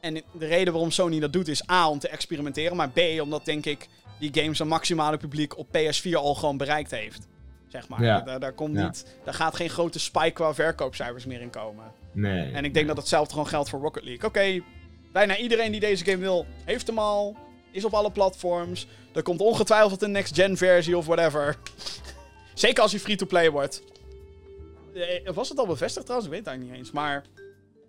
En 0.00 0.14
de 0.14 0.46
reden 0.46 0.72
waarom 0.72 0.90
Sony 0.90 1.20
dat 1.20 1.32
doet 1.32 1.48
is 1.48 1.70
A, 1.70 1.88
om 1.88 1.98
te 1.98 2.08
experimenteren. 2.08 2.76
Maar 2.76 2.90
B, 2.90 3.00
omdat 3.20 3.44
denk 3.44 3.66
ik 3.66 3.88
die 4.18 4.30
games 4.34 4.58
een 4.58 4.68
maximale 4.68 5.16
publiek 5.16 5.58
op 5.58 5.66
PS4 5.66 6.12
al 6.14 6.34
gewoon 6.34 6.56
bereikt 6.56 6.90
heeft. 6.90 7.26
Zeg 7.68 7.88
maar. 7.88 8.02
Ja. 8.02 8.20
Daar, 8.20 8.40
daar, 8.40 8.52
komt 8.52 8.76
Ja. 8.76 8.84
niet, 8.84 9.06
daar 9.24 9.34
gaat 9.34 9.56
geen 9.56 9.70
grote 9.70 9.98
spike 9.98 10.30
qua 10.30 10.54
verkoopcijfers 10.54 11.26
meer 11.26 11.40
in 11.40 11.50
komen. 11.50 11.84
Nee. 12.12 12.52
En 12.52 12.64
ik 12.64 12.74
denk 12.74 12.86
dat 12.86 12.96
hetzelfde 12.96 13.30
gewoon 13.32 13.48
geldt 13.48 13.68
voor 13.68 13.80
Rocket 13.80 14.04
League. 14.04 14.28
Oké, 14.28 14.64
bijna 15.12 15.36
iedereen 15.36 15.70
die 15.70 15.80
deze 15.80 16.04
game 16.04 16.16
wil, 16.16 16.46
heeft 16.64 16.86
hem 16.86 16.98
al. 16.98 17.36
Is 17.70 17.84
op 17.84 17.94
alle 17.94 18.10
platforms. 18.12 18.86
Er 19.14 19.22
komt 19.22 19.40
ongetwijfeld 19.40 20.02
een 20.02 20.10
next-gen 20.10 20.56
versie 20.56 20.96
of 20.96 21.06
whatever. 21.06 21.56
Zeker 22.54 22.82
als 22.82 22.90
hij 22.92 23.00
free-to-play 23.00 23.50
wordt. 23.50 23.82
Eh, 24.94 25.32
Was 25.34 25.48
het 25.48 25.58
al 25.58 25.66
bevestigd 25.66 26.06
trouwens? 26.06 26.30
Ik 26.30 26.36
weet 26.36 26.44
het 26.46 26.54
eigenlijk 26.54 26.78
niet 26.78 26.86
eens. 26.86 26.90
Maar 27.02 27.24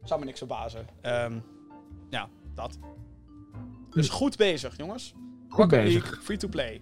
zou 0.03 0.19
me 0.19 0.25
niks 0.25 0.37
verbazen. 0.37 0.87
Ehm, 1.01 1.37
ja, 2.09 2.29
dat. 2.55 2.77
Dus 3.93 4.09
goed 4.09 4.37
bezig, 4.37 4.77
jongens. 4.77 5.13
Goed 5.49 5.59
Rocket 5.59 5.83
bezig. 5.83 6.03
League, 6.03 6.21
free-to-play. 6.23 6.77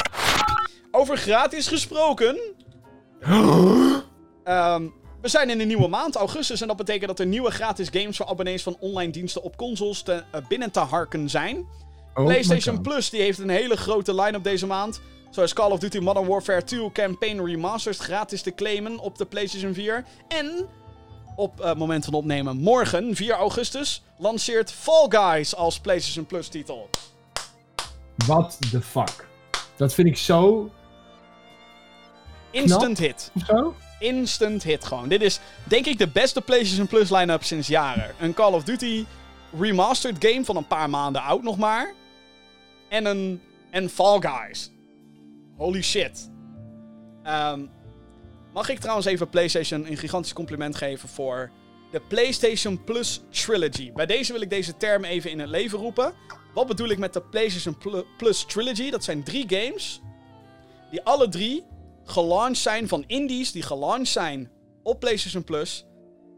Over 0.91 1.17
gratis 1.17 1.67
gesproken. 1.67 2.39
Ehm, 4.43 4.87
we 5.21 5.27
zijn 5.27 5.49
in 5.49 5.59
een 5.59 5.67
nieuwe 5.67 5.87
maand, 5.87 6.15
augustus. 6.15 6.61
En 6.61 6.67
dat 6.67 6.77
betekent 6.77 7.07
dat 7.07 7.19
er 7.19 7.25
nieuwe 7.25 7.51
gratis 7.51 7.89
games 7.91 8.17
voor 8.17 8.25
abonnees 8.25 8.63
van 8.63 8.77
online 8.79 9.11
diensten 9.11 9.43
op 9.43 9.57
consoles 9.57 10.01
te, 10.01 10.23
eh, 10.31 10.41
binnen 10.47 10.71
te 10.71 10.79
harken 10.79 11.29
zijn. 11.29 11.65
Oh 12.13 12.25
PlayStation. 12.25 12.81
Plus 12.81 13.09
die 13.09 13.21
heeft 13.21 13.39
een 13.39 13.49
hele 13.49 13.77
grote 13.77 14.15
line-up 14.15 14.43
deze 14.43 14.65
maand. 14.65 15.01
Zoals 15.29 15.53
Call 15.53 15.71
of 15.71 15.79
Duty 15.79 15.99
Modern 15.99 16.27
Warfare 16.27 16.63
2 16.63 16.91
Campaign 16.91 17.45
Remastered 17.45 17.97
gratis 17.97 18.41
te 18.41 18.53
claimen 18.53 18.99
op 18.99 19.17
de 19.17 19.25
PlayStation 19.25 19.73
4. 19.73 20.05
En 20.27 20.67
op 21.35 21.63
het 21.63 21.77
moment 21.77 22.05
van 22.05 22.13
opnemen 22.13 22.57
morgen, 22.57 23.15
4 23.15 23.33
augustus, 23.33 24.03
lanceert 24.17 24.71
Fall 24.71 25.05
Guys 25.09 25.55
als 25.55 25.79
PlayStation 25.79 26.25
Plus 26.25 26.47
titel. 26.47 26.89
What 28.15 28.57
the 28.71 28.81
fuck? 28.81 29.27
Dat 29.75 29.93
vind 29.93 30.07
ik 30.07 30.17
zo... 30.17 30.71
Instant 32.51 32.97
hit. 32.97 33.31
Zo? 33.45 33.75
Instant 33.99 34.63
hit 34.63 34.85
gewoon. 34.85 35.07
Dit 35.07 35.21
is 35.21 35.39
denk 35.63 35.85
ik 35.85 35.97
de 35.97 36.07
beste 36.07 36.41
PlayStation 36.41 36.87
Plus 36.87 37.09
line-up 37.09 37.43
sinds 37.43 37.67
jaren. 37.67 38.13
Een 38.19 38.33
Call 38.33 38.53
of 38.53 38.63
Duty 38.63 39.05
remastered 39.59 40.25
game 40.25 40.45
van 40.45 40.55
een 40.55 40.67
paar 40.67 40.89
maanden 40.89 41.21
oud 41.21 41.43
nog 41.43 41.57
maar. 41.57 41.93
En 42.89 43.05
een 43.05 43.41
en 43.69 43.89
Fall 43.89 44.19
Guys. 44.19 44.71
Holy 45.57 45.81
shit. 45.81 46.29
Ehm, 47.23 47.65
mag 48.53 48.69
ik 48.69 48.79
trouwens 48.79 49.07
even 49.07 49.29
PlayStation 49.29 49.89
een 49.89 49.97
gigantisch 49.97 50.33
compliment 50.33 50.75
geven 50.75 51.09
voor 51.09 51.51
de 51.91 52.01
PlayStation 52.07 52.83
Plus 52.83 53.21
Trilogy. 53.29 53.91
Bij 53.91 54.05
deze 54.05 54.31
wil 54.31 54.41
ik 54.41 54.49
deze 54.49 54.77
term 54.77 55.03
even 55.03 55.31
in 55.31 55.39
het 55.39 55.49
leven 55.49 55.79
roepen. 55.79 56.13
Wat 56.53 56.67
bedoel 56.67 56.87
ik 56.89 56.97
met 56.97 57.13
de 57.13 57.21
PlayStation 57.21 57.77
Pl- 57.77 58.03
Plus 58.17 58.45
Trilogy? 58.45 58.89
Dat 58.89 59.03
zijn 59.03 59.23
drie 59.23 59.45
games 59.47 60.01
die 60.91 61.03
alle 61.03 61.29
drie 61.29 61.63
gelaunched 62.09 62.57
zijn 62.57 62.87
van 62.87 63.03
indies 63.07 63.51
die 63.51 63.61
gelaunched 63.63 64.07
zijn 64.07 64.51
op 64.83 64.99
PlayStation 64.99 65.43
Plus 65.43 65.85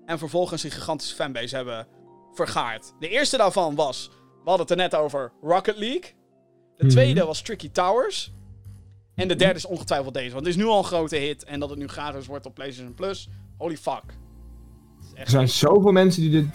en 0.06 0.18
vervolgens 0.18 0.64
een 0.64 0.72
gigantische 0.72 1.16
fanbase 1.16 1.56
hebben 1.56 1.88
vergaard. 2.34 2.94
De 3.00 3.10
eerste 3.10 3.38
daarvan 3.38 3.76
was, 3.76 4.10
we 4.44 4.50
hadden 4.50 4.60
het 4.68 4.70
er 4.70 4.78
net 4.78 4.96
over, 4.96 5.32
Rocket 5.42 5.78
League. 5.78 6.14
De 6.78 6.84
Mhm. 6.84 6.90
tweede 6.94 7.26
was 7.26 7.42
Tricky 7.42 7.70
Towers. 7.72 8.34
En 9.16 9.28
de 9.28 9.36
derde 9.36 9.56
is 9.56 9.66
ongetwijfeld 9.66 10.14
deze, 10.14 10.34
want 10.34 10.46
het 10.46 10.56
is 10.56 10.62
nu 10.62 10.68
al 10.70 10.78
een 10.78 10.84
grote 10.84 11.16
hit 11.16 11.44
en 11.44 11.60
dat 11.60 11.70
het 11.70 11.80
nu 11.80 11.88
gratis 11.88 12.28
wordt 12.28 12.46
op 12.46 12.54
PlayStation 12.54 12.94
Plus. 12.94 13.30
Holy 13.58 13.78
fuck. 13.78 14.04
Er 15.14 15.30
zijn 15.30 15.50
zoveel 15.50 15.92
mensen 15.92 16.22
die 16.22 16.32
dit 16.32 16.46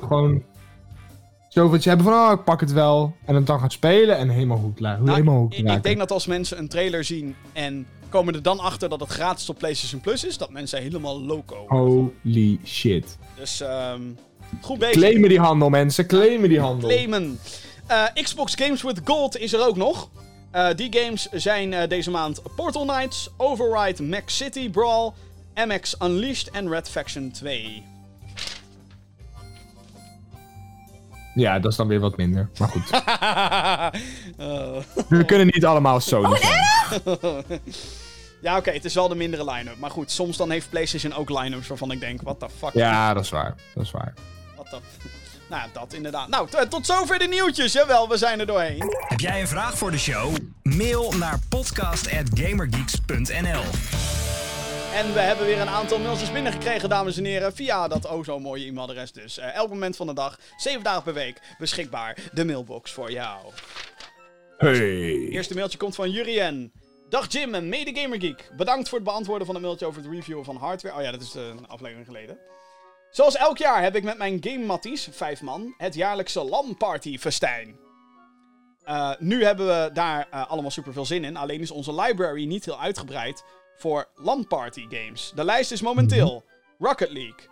gewoon... 0.00 0.42
Zoveel 1.48 1.78
hebben 1.82 2.04
van, 2.06 2.14
oh, 2.14 2.32
ik 2.32 2.44
pak 2.44 2.60
het 2.60 2.72
wel. 2.72 3.16
En 3.24 3.34
het 3.34 3.46
dan 3.46 3.60
gaat 3.60 3.72
spelen 3.72 4.16
en 4.16 4.28
helemaal 4.28 4.58
goed, 4.58 4.80
Nou, 4.80 5.10
helemaal 5.10 5.40
goed 5.40 5.54
ik, 5.54 5.82
denk 5.82 5.98
dat 5.98 6.10
als 6.10 6.26
mensen 6.26 6.58
een 6.58 6.68
trailer 6.68 7.04
zien 7.04 7.36
en 7.52 7.86
komen 8.14 8.34
er 8.34 8.42
dan 8.42 8.58
achter 8.58 8.88
dat 8.88 9.00
het 9.00 9.08
gratis 9.08 9.48
op 9.48 9.58
PlayStation 9.58 10.00
Plus 10.00 10.24
is, 10.24 10.38
dat 10.38 10.50
mensen 10.50 10.82
helemaal 10.82 11.20
loco. 11.20 11.64
Holy 11.68 12.58
shit. 12.64 13.18
Dus 13.36 13.60
ehm, 13.60 14.00
goed 14.60 14.78
bezig. 14.78 14.94
Claimen 14.94 15.28
die 15.28 15.40
handel, 15.40 15.68
mensen. 15.68 16.06
Claimen 16.06 16.48
die 16.48 16.60
handel. 16.60 16.88
claimen. 16.88 17.38
Eh, 17.86 18.04
Xbox 18.22 18.54
Games 18.54 18.82
with 18.82 19.00
Gold 19.04 19.38
is 19.38 19.52
er 19.52 19.66
ook 19.66 19.76
nog. 19.76 20.10
Eh, 20.50 20.68
die 20.76 20.98
games 20.98 21.28
zijn 21.30 21.72
eh, 21.72 21.88
deze 21.88 22.10
maand 22.10 22.42
Portal 22.56 22.86
Knights, 22.86 23.30
Override, 23.36 24.02
Max 24.02 24.36
City 24.36 24.70
Brawl, 24.70 25.12
MX 25.54 25.96
Unleashed 26.02 26.50
en 26.50 26.68
Red 26.68 26.88
Faction 26.88 27.30
2. 27.30 27.82
Ja, 31.34 31.58
dat 31.58 31.70
is 31.70 31.76
dan 31.76 31.88
weer 31.88 32.00
wat 32.00 32.16
minder. 32.16 32.50
Maar 32.58 32.68
goed. 32.68 32.90
We 35.18 35.24
kunnen 35.24 35.46
niet 35.46 35.64
allemaal 35.64 36.00
Sony 36.00 36.36
zijn. 36.36 37.60
ja, 38.44 38.56
oké, 38.56 38.70
het 38.70 38.84
is 38.84 38.94
wel 38.94 39.08
de 39.08 39.14
mindere 39.14 39.50
line-up. 39.50 39.78
Maar 39.78 39.90
goed, 39.90 40.10
soms 40.10 40.36
dan 40.36 40.50
heeft 40.50 40.70
PlayStation 40.70 41.12
ook 41.12 41.30
line-ups 41.30 41.66
waarvan 41.66 41.90
ik 41.90 42.00
denk, 42.00 42.22
what 42.22 42.40
the 42.40 42.48
fuck. 42.58 42.72
Ja, 42.72 43.14
dat 43.14 43.24
is 43.24 43.30
waar. 43.30 43.54
Dat 43.74 43.84
is 43.84 43.90
waar. 43.90 44.14
What 44.54 44.70
the... 44.70 44.78
Nou, 45.48 45.68
dat 45.72 45.92
inderdaad. 45.92 46.28
Nou, 46.28 46.48
tot 46.68 46.86
zover 46.86 47.18
de 47.18 47.26
nieuwtjes. 47.26 47.72
Jawel, 47.72 48.08
we 48.08 48.16
zijn 48.16 48.40
er 48.40 48.46
doorheen. 48.46 48.82
Heb 49.08 49.20
jij 49.20 49.40
een 49.40 49.48
vraag 49.48 49.78
voor 49.78 49.90
de 49.90 49.98
show? 49.98 50.34
Mail 50.62 51.12
naar 51.12 51.38
podcast.gamergeeks.nl 51.48 53.62
En 54.94 55.12
we 55.12 55.20
hebben 55.20 55.46
weer 55.46 55.60
een 55.60 55.68
aantal 55.68 55.98
mailtjes 55.98 56.32
binnengekregen, 56.32 56.88
dames 56.88 57.16
en 57.16 57.24
heren, 57.24 57.54
via 57.54 57.88
dat 57.88 58.08
o 58.08 58.22
zo 58.22 58.38
mooie 58.38 58.66
e-mailadres. 58.66 59.12
Dus 59.12 59.38
eh, 59.38 59.54
elk 59.54 59.68
moment 59.68 59.96
van 59.96 60.06
de 60.06 60.14
dag, 60.14 60.38
7 60.56 60.82
dagen 60.82 61.02
per 61.02 61.14
week, 61.14 61.40
beschikbaar. 61.58 62.16
De 62.32 62.44
mailbox 62.44 62.92
voor 62.92 63.12
jou. 63.12 63.38
Hey. 64.56 65.28
Eerste 65.28 65.54
mailtje 65.54 65.78
komt 65.78 65.94
van 65.94 66.10
Jurien. 66.10 66.72
Dag 67.14 67.32
Jim 67.32 67.54
en 67.54 67.68
mede 67.68 68.00
Gamergeek. 68.00 68.50
Bedankt 68.56 68.88
voor 68.88 68.98
het 68.98 69.06
beantwoorden 69.06 69.46
van 69.46 69.54
het 69.54 69.64
mailtje 69.64 69.86
over 69.86 70.02
het 70.02 70.10
reviewen 70.10 70.44
van 70.44 70.56
hardware. 70.56 70.96
Oh 70.96 71.02
ja, 71.02 71.10
dat 71.10 71.20
is 71.20 71.34
eh, 71.34 71.46
een 71.46 71.68
aflevering 71.68 72.06
geleden. 72.06 72.38
Zoals 73.10 73.36
elk 73.36 73.58
jaar 73.58 73.82
heb 73.82 73.96
ik 73.96 74.02
met 74.02 74.18
mijn 74.18 74.38
game 74.40 74.64
matties, 74.64 75.08
vijf 75.10 75.42
man, 75.42 75.74
het 75.76 75.94
jaarlijkse 75.94 76.44
LAN 76.44 76.76
party 76.76 77.18
festijn. 77.18 77.76
Eh, 78.84 79.10
nu 79.18 79.44
hebben 79.44 79.66
we 79.66 79.90
daar 79.92 80.28
eh, 80.30 80.50
allemaal 80.50 80.70
super 80.70 80.92
veel 80.92 81.04
zin 81.04 81.24
in. 81.24 81.36
Alleen 81.36 81.60
is 81.60 81.70
onze 81.70 81.94
library 81.94 82.44
niet 82.44 82.64
heel 82.64 82.80
uitgebreid 82.80 83.44
voor 83.76 84.08
LAN 84.14 84.46
party 84.46 84.86
games. 84.88 85.32
De 85.34 85.44
lijst 85.44 85.72
is 85.72 85.82
momenteel 85.82 86.44
Rocket 86.78 87.10
League, 87.10 87.48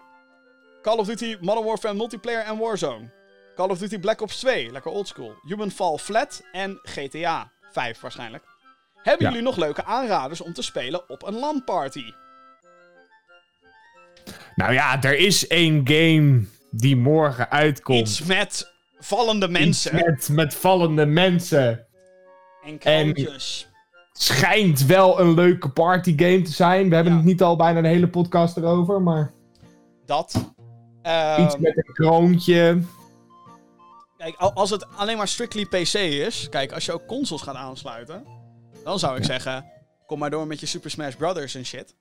Call 0.82 0.98
of 0.98 1.06
Duty 1.06 1.36
Modern 1.40 1.66
Warfare 1.66 1.94
Multiplayer 1.94 2.44
en 2.44 2.59
Warzone, 2.59 3.10
Call 3.55 3.68
of 3.68 3.78
Duty 3.78 3.98
Black 3.98 4.20
Ops 4.20 4.39
2, 4.39 4.70
lekker 4.70 4.90
oldschool, 4.90 5.34
Human 5.43 5.70
Fall 5.70 5.98
Flat 5.98 6.43
en 6.52 6.78
GTA 6.82 7.52
5 7.70 8.01
waarschijnlijk. 8.01 8.52
Hebben 9.03 9.27
jullie 9.27 9.43
nog 9.43 9.57
leuke 9.57 9.85
aanraders 9.85 10.41
om 10.41 10.53
te 10.53 10.62
spelen 10.62 11.09
op 11.11 11.27
een 11.27 11.35
LAN 11.39 11.62
party? 11.65 12.05
Nou 14.55 14.73
ja, 14.73 15.03
er 15.03 15.16
is 15.19 15.47
één 15.47 15.81
game 15.89 16.45
die 16.70 16.97
morgen 16.97 17.51
uitkomt. 17.51 17.99
Iets 17.99 18.23
met 18.23 18.73
vallende 18.99 19.47
Iets 19.49 19.59
mensen 19.59 19.95
met, 19.95 20.29
met 20.29 20.55
vallende 20.55 21.07
mensen. 21.07 21.87
en 22.65 22.79
kroontjes. 22.79 23.66
Schijnt 24.12 24.87
wel 24.87 25.20
een 25.20 25.35
leuke 25.35 25.69
partygame 25.69 26.43
te 26.43 26.53
zijn. 26.53 26.89
We 26.89 26.95
hebben 26.95 27.12
Ja. 27.12 27.19
het 27.19 27.29
niet 27.29 27.43
al 27.43 27.57
bijna 27.57 27.81
de 27.81 27.89
hele 27.89 28.09
podcast 28.09 28.57
erover, 28.57 29.03
maar 29.03 29.33
Dat. 30.07 30.53
Ehm, 31.03 31.43
iets 31.45 31.57
met 31.59 31.77
een 31.77 31.93
kroontje. 31.95 32.79
Kijk, 34.16 34.35
al- 34.37 34.53
als 34.53 34.70
het 34.70 34.87
alleen 34.97 35.16
maar 35.16 35.29
strictly 35.29 35.66
PC 35.66 35.95
is, 35.95 36.49
kijk, 36.49 36.73
als 36.73 36.85
je 36.85 36.93
ook 36.93 37.07
consoles 37.07 37.43
gaat 37.43 37.55
aansluiten, 37.55 38.24
dan 38.85 38.99
zou 38.99 39.17
ik 39.17 39.25
zeggen, 39.25 39.65
kom 40.07 40.19
maar 40.19 40.31
door 40.31 40.47
met 40.47 40.61
je 40.61 40.67
Super 40.67 40.91
Smash 40.91 41.15
Brothers 41.15 41.55
en 41.55 41.65
shit. 41.67 41.95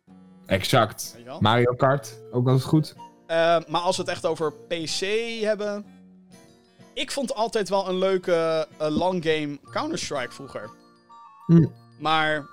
Exact. 0.45 1.11
Weet 1.13 1.23
je 1.23 1.29
wel? 1.29 1.37
Mario 1.41 1.73
Kart, 1.73 2.19
ook 2.31 2.47
altijd 2.47 2.65
goed. 2.65 2.95
Eh, 3.27 3.57
maar 3.67 3.81
als 3.81 3.95
we 3.97 4.01
het 4.01 4.11
echt 4.11 4.25
over 4.25 4.53
PC 4.53 4.99
hebben. 5.41 5.85
Ik 6.93 7.11
vond 7.11 7.35
altijd 7.35 7.69
wel 7.69 7.89
een 7.89 7.97
leuke 7.97 8.67
eh, 8.77 8.87
long 8.89 9.23
game 9.25 9.59
Counter-Strike 9.71 10.31
vroeger. 10.31 10.69
Hm. 11.45 11.65
Maar 11.99 12.45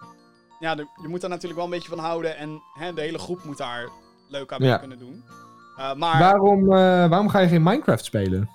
ja, 0.61 0.75
de- 0.75 0.89
je 1.03 1.09
moet 1.09 1.21
daar 1.21 1.31
natuurlijk 1.31 1.57
wel 1.57 1.65
een 1.65 1.75
beetje 1.75 1.89
van 1.89 1.99
houden. 1.99 2.37
En 2.37 2.63
hè, 2.75 2.93
de 2.95 3.01
hele 3.01 3.19
groep 3.19 3.45
moet 3.45 3.57
daar 3.59 3.89
leuk 4.29 4.53
aan 4.53 4.61
mee 4.61 4.69
Ja. 4.71 4.77
kunnen 4.77 4.99
doen. 4.99 5.25
Eh, 5.77 5.95
maar, 5.95 6.19
Waarom, 6.19 6.63
eh, 6.63 6.79
waarom 7.09 7.29
ga 7.29 7.39
je 7.39 7.49
geen 7.49 7.63
Minecraft 7.63 8.05
spelen? 8.05 8.51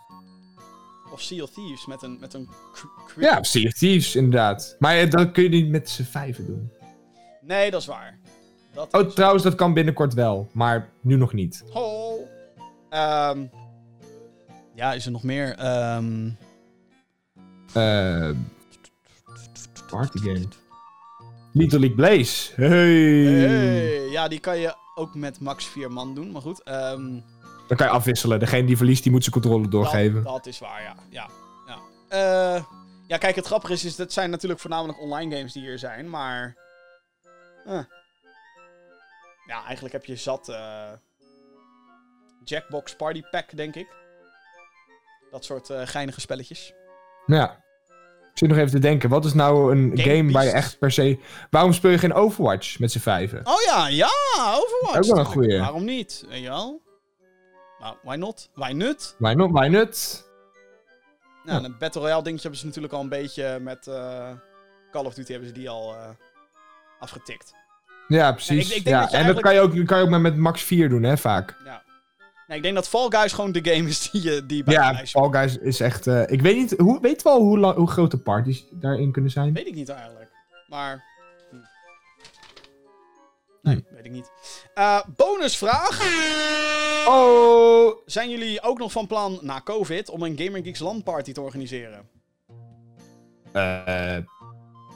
Of 1.13 1.21
Sea 1.21 1.43
of 1.43 1.49
Thieves 1.49 1.85
met 1.85 2.01
een, 2.03 2.17
met 2.19 2.33
een 2.33 2.49
Ja, 3.19 3.43
Sea 3.43 3.67
of 3.67 3.73
Thieves, 3.73 4.15
inderdaad. 4.15 4.75
Maar 4.79 4.97
eh, 4.97 5.09
dat 5.09 5.31
kun 5.31 5.43
je 5.43 5.49
niet 5.49 5.69
met 5.69 5.89
z'n 5.89 6.03
vijven 6.03 6.45
doen. 6.45 6.71
Nee, 7.41 7.71
dat 7.71 7.81
is 7.81 7.87
waar. 7.87 8.19
Dat 8.73 8.93
Oh, 8.93 9.07
is- 9.07 9.13
trouwens, 9.13 9.43
dat 9.43 9.55
kan 9.55 9.73
binnenkort 9.73 10.13
wel. 10.13 10.49
Maar 10.53 10.89
nu 11.01 11.15
nog 11.15 11.33
niet. 11.33 11.63
Ho. 11.71 12.17
Ehm, 12.89 13.45
ja, 14.75 14.93
is 14.93 15.05
er 15.05 15.11
nog 15.11 15.23
meer? 15.23 15.55
Ehm 15.57 16.29
Eh 17.73 18.29
party 19.89 20.17
game. 20.17 20.47
Little 21.53 21.79
League 21.79 21.95
Blaze. 21.97 22.51
Hey. 22.55 22.67
hey, 23.47 24.09
ja, 24.09 24.27
die 24.27 24.39
kan 24.39 24.57
je 24.59 24.75
ook 24.95 25.15
met 25.15 25.39
max 25.39 25.65
4 25.65 25.91
man 25.91 26.15
doen. 26.15 26.31
Maar 26.31 26.41
goed, 26.41 26.63
ehm, 26.63 27.19
Dan 27.73 27.85
kan 27.85 27.91
je 27.93 27.99
afwisselen. 27.99 28.39
Degene 28.39 28.65
die 28.65 28.77
verliest, 28.77 29.03
die 29.03 29.11
moet 29.11 29.23
zijn 29.23 29.33
controle 29.33 29.67
doorgeven. 29.67 30.23
Dat, 30.23 30.33
dat 30.33 30.45
is 30.45 30.59
waar, 30.59 30.81
ja. 30.81 30.95
Ja, 31.09 31.27
ja. 31.67 31.79
Eh, 32.07 32.63
ja, 33.07 33.17
kijk, 33.17 33.35
het 33.35 33.45
grappige 33.45 33.73
is, 33.73 33.85
is, 33.85 33.95
dat 33.95 34.13
zijn 34.13 34.29
natuurlijk 34.29 34.59
voornamelijk 34.59 34.99
online 34.99 35.35
games 35.35 35.53
die 35.53 35.61
hier 35.61 35.79
zijn, 35.79 36.09
maar... 36.09 36.57
eh. 37.65 37.79
Ja, 39.45 39.63
eigenlijk 39.63 39.93
heb 39.93 40.05
je 40.05 40.15
zat 40.15 40.49
eh, 40.49 40.91
Jackbox 42.43 42.95
Party 42.95 43.21
Pack, 43.31 43.55
denk 43.57 43.75
ik. 43.75 43.87
Dat 45.31 45.45
soort 45.45 45.69
geinige 45.83 46.21
spelletjes. 46.21 46.73
Ja. 47.25 47.51
Ik 48.31 48.39
zit 48.39 48.49
nog 48.49 48.57
even 48.57 48.71
te 48.71 48.79
denken. 48.79 49.09
Wat 49.09 49.25
is 49.25 49.33
nou 49.33 49.71
een 49.71 49.91
Game 49.95 50.15
game, 50.15 50.31
waar 50.31 50.43
je 50.43 50.51
echt 50.51 50.79
per 50.79 50.91
se... 50.91 51.19
Waarom 51.49 51.73
speel 51.73 51.91
je 51.91 51.97
geen 51.97 52.13
Overwatch 52.13 52.79
met 52.79 52.91
z'n 52.91 52.99
vijven? 52.99 53.39
Oh 53.43 53.61
ja, 53.65 53.87
ja, 53.87 54.09
Overwatch. 54.35 54.97
Ook 54.97 55.05
wel 55.05 55.17
een 55.17 55.25
goeie. 55.25 55.59
Waarom 55.59 55.85
niet? 55.85 56.25
Weet 56.29 56.41
je 56.41 56.47
wel? 56.47 56.82
Nou, 57.83 57.95
why 58.03 58.15
not? 58.15 58.49
Why 58.53 58.71
not? 58.71 59.15
Why 59.17 59.33
not? 59.33 59.51
Why 59.51 59.67
not? 59.67 60.23
Nou, 61.43 61.57
en 61.57 61.63
een 61.65 61.77
Battle 61.79 62.01
Royale 62.01 62.23
dingetje 62.23 62.41
hebben 62.41 62.59
ze 62.59 62.65
natuurlijk 62.65 62.93
al 62.93 63.01
een 63.01 63.09
beetje 63.09 63.59
met 63.61 63.87
eh, 63.87 64.29
Call 64.91 65.05
of 65.05 65.13
Duty 65.13 65.31
hebben 65.31 65.49
ze 65.49 65.55
die 65.55 65.69
al 65.69 65.93
eh, 65.95 66.09
afgetikt. 66.99 67.53
Ja, 68.07 68.31
precies. 68.31 68.49
Nee, 68.49 68.59
ik- 68.59 68.75
ik 68.75 68.83
denk 68.83 68.95
ja. 68.95 69.01
dat 69.25 69.35
en 69.35 69.41
kan 69.41 69.53
je, 69.53 69.59
ook, 69.59 69.85
kan 69.85 69.97
je 69.97 70.03
ook 70.03 70.09
maar 70.09 70.21
met 70.21 70.37
max 70.37 70.61
4 70.63 70.89
doen, 70.89 71.03
hè, 71.03 71.17
vaak. 71.17 71.57
Ja. 71.65 71.83
Nee, 72.47 72.57
ik 72.57 72.63
denk 72.63 72.75
dat 72.75 72.87
Fall 72.87 73.07
Guys 73.09 73.33
gewoon 73.33 73.51
de 73.51 73.71
game 73.73 73.87
is 73.89 74.09
die, 74.11 74.21
je 74.23 74.45
die 74.45 74.63
bij 74.63 74.73
Ja, 74.73 74.95
Fall 75.05 75.29
Guys 75.31 75.57
is 75.57 75.79
echt... 75.79 76.07
eh, 76.07 76.21
ik 76.27 76.41
weet 76.41 76.55
niet... 76.55 76.71
Hoe, 76.77 77.01
weet 77.01 77.21
wel 77.21 77.39
hoe, 77.41 77.73
hoe 77.73 77.89
groot 77.89 78.11
de 78.11 78.17
parties 78.17 78.65
daarin 78.71 79.11
kunnen 79.11 79.31
zijn? 79.31 79.53
Weet 79.53 79.67
ik 79.67 79.75
niet 79.75 79.89
eigenlijk. 79.89 80.29
Maar. 80.67 81.03
Nee, 83.63 83.85
weet 83.89 84.05
ik 84.05 84.11
niet. 84.11 84.31
Eh, 84.73 84.99
bonusvraag. 85.15 86.01
Oh! 87.07 87.97
Zijn 88.05 88.29
jullie 88.29 88.61
ook 88.61 88.77
nog 88.77 88.91
van 88.91 89.07
plan 89.07 89.39
na 89.41 89.61
COVID 89.63 90.09
om 90.09 90.21
een 90.23 90.37
Gamer 90.37 90.63
Geeks 90.63 90.79
LAN 90.79 91.03
party 91.03 91.31
te 91.31 91.41
organiseren? 91.41 92.09
Eh, 93.51 94.17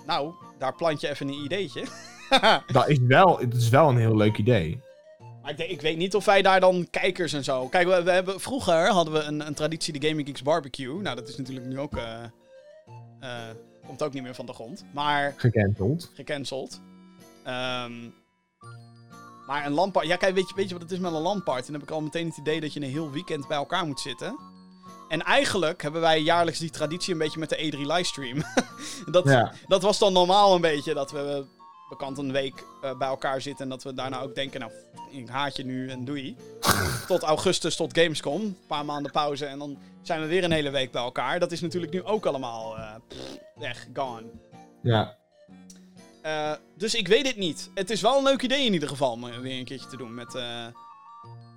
Nou, 0.05 0.33
daar 0.57 0.75
plant 0.75 1.01
je 1.01 1.09
even 1.09 1.27
een 1.27 1.43
ideetje. 1.43 1.83
dat 2.71 2.87
is 2.89 2.97
wel, 2.99 3.37
het 3.39 3.53
is 3.53 3.69
wel 3.69 3.89
een 3.89 3.97
heel 3.97 4.15
leuk 4.15 4.37
idee. 4.37 4.79
Maar 5.41 5.51
ik, 5.51 5.57
denk- 5.57 5.69
ik 5.69 5.81
weet 5.81 5.97
niet 5.97 6.15
of 6.15 6.25
wij 6.25 6.41
daar 6.41 6.59
dan 6.59 6.87
kijkers 6.89 7.33
en 7.33 7.43
zo. 7.43 7.67
Kijk, 7.67 7.87
we, 7.87 8.03
we 8.03 8.11
hebben, 8.11 8.39
vroeger 8.39 8.89
hadden 8.91 9.13
we 9.13 9.19
een, 9.19 9.47
een 9.47 9.53
traditie, 9.53 9.99
de 9.99 10.07
Gaming 10.07 10.27
Geeks 10.27 10.41
Barbecue. 10.41 11.01
Nou, 11.01 11.15
dat 11.15 11.27
is 11.27 11.37
natuurlijk 11.37 11.65
nu 11.65 11.79
ook. 11.79 11.95
eh, 11.97 12.23
komt 13.87 14.03
ook 14.03 14.13
niet 14.13 14.23
meer 14.23 14.35
van 14.35 14.45
de 14.45 14.53
grond. 14.53 14.85
Maar 14.93 15.33
Gecanceld. 15.37 16.11
gecanceld. 16.13 16.81
Ehm, 17.43 17.91
maar 19.47 19.65
een 19.65 19.73
LAN-party... 19.73 20.07
Ja, 20.07 20.15
kijk, 20.15 20.35
weet 20.35 20.49
je, 20.49 20.55
weet 20.55 20.67
je 20.67 20.73
wat 20.73 20.83
het 20.83 20.91
is 20.91 20.99
met 20.99 21.13
een 21.13 21.21
LAN-party? 21.21 21.65
Dan 21.65 21.73
heb 21.73 21.83
ik 21.83 21.91
al 21.91 22.01
meteen 22.01 22.27
het 22.27 22.37
idee 22.37 22.61
dat 22.61 22.73
je 22.73 22.81
een 22.81 22.89
heel 22.89 23.11
weekend 23.11 23.47
bij 23.47 23.57
elkaar 23.57 23.85
moet 23.85 23.99
zitten. 23.99 24.39
En 25.07 25.23
eigenlijk 25.23 25.81
hebben 25.81 26.01
wij 26.01 26.21
jaarlijks 26.21 26.59
die 26.59 26.69
traditie 26.69 27.13
een 27.13 27.19
beetje 27.19 27.39
met 27.39 27.49
de 27.49 27.57
E3-livestream. 27.57 28.41
dat, 29.11 29.23
Ja. 29.23 29.53
dat 29.67 29.81
was 29.81 29.97
dan 29.99 30.13
normaal 30.13 30.55
een 30.55 30.61
beetje, 30.61 30.93
dat 30.93 31.11
we 31.11 31.45
bekend 31.89 32.17
een 32.17 32.31
week 32.31 32.63
eh, 32.81 32.97
bij 32.97 33.07
elkaar 33.07 33.41
zitten... 33.41 33.63
en 33.63 33.69
dat 33.69 33.83
we 33.83 33.93
daarna 33.93 34.21
ook 34.21 34.35
denken, 34.35 34.59
nou, 34.59 34.71
ik 35.11 35.27
haat 35.29 35.55
je 35.55 35.65
nu 35.65 35.89
en 35.89 36.05
doei. 36.05 36.35
tot 37.07 37.21
augustus, 37.23 37.75
tot 37.75 37.97
Gamescom. 37.97 38.41
Een 38.41 38.57
paar 38.67 38.85
maanden 38.85 39.11
pauze 39.11 39.45
en 39.45 39.59
dan 39.59 39.77
zijn 40.01 40.21
we 40.21 40.27
weer 40.27 40.43
een 40.43 40.51
hele 40.51 40.69
week 40.69 40.91
bij 40.91 41.01
elkaar. 41.01 41.39
Dat 41.39 41.51
is 41.51 41.61
natuurlijk 41.61 41.93
nu 41.93 42.03
ook 42.03 42.25
allemaal 42.25 42.77
eh, 42.77 42.95
pff, 43.07 43.37
weg, 43.55 43.87
gone. 43.93 44.25
Ja. 44.81 45.15
Eh, 46.27 46.53
dus 46.75 46.95
ik 46.95 47.07
weet 47.07 47.27
het 47.27 47.35
niet. 47.35 47.69
Het 47.73 47.89
is 47.89 48.01
wel 48.01 48.17
een 48.17 48.23
leuk 48.23 48.41
idee 48.41 48.65
in 48.65 48.73
ieder 48.73 48.89
geval 48.89 49.11
om 49.11 49.21
weer 49.21 49.59
een 49.59 49.65
keertje 49.65 49.87
te 49.89 49.97
doen 49.97 50.13
met... 50.13 50.35
eh, 50.35 50.63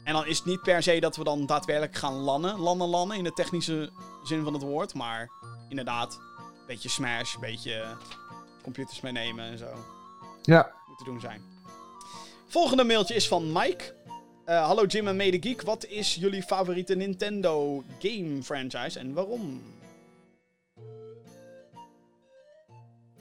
En 0.05 0.13
dan 0.13 0.27
is 0.27 0.37
het 0.37 0.47
niet 0.47 0.63
per 0.63 0.83
se 0.83 1.01
dat 1.01 1.17
we 1.17 1.25
dan 1.25 1.47
daadwerkelijk 1.47 1.97
gaan 1.97 2.15
lannen, 2.15 2.59
lannen, 2.59 2.89
lannen 2.89 3.17
in 3.17 3.25
de 3.25 3.33
technische 3.33 3.91
zin 4.25 4.45
van 4.45 4.53
het 4.53 4.63
woord. 4.63 4.95
Maar 4.95 5.31
inderdaad, 5.69 6.15
een 6.39 6.67
beetje 6.67 6.89
smash, 6.89 7.35
een 7.35 7.41
beetje 7.41 7.85
computers 8.63 9.01
meenemen 9.01 9.45
en 9.45 9.59
zo. 9.59 9.69
Ja. 10.43 10.73
Moet 10.87 10.99
te 10.99 11.05
doen 11.05 11.21
zijn. 11.21 11.43
Volgende 12.47 12.85
mailtje 12.85 13.15
is 13.15 13.29
van 13.29 13.53
Mike. 13.53 13.95
Eh, 14.45 14.67
hallo 14.67 14.85
Jim 14.85 15.09
en 15.09 15.17
Mede 15.17 15.49
Geek. 15.49 15.63
Wat 15.63 15.87
is 15.87 16.15
jullie 16.15 16.43
favoriete 16.43 16.95
Nintendo 16.95 17.85
game 17.99 18.43
franchise 18.43 18.99
en 18.99 19.15
waarom? 19.15 19.63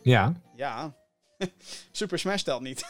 Ja. 0.01 0.33
Ja, 0.55 0.93
Super 1.91 2.19
Smash 2.19 2.41
telt 2.41 2.61
niet. 2.61 2.85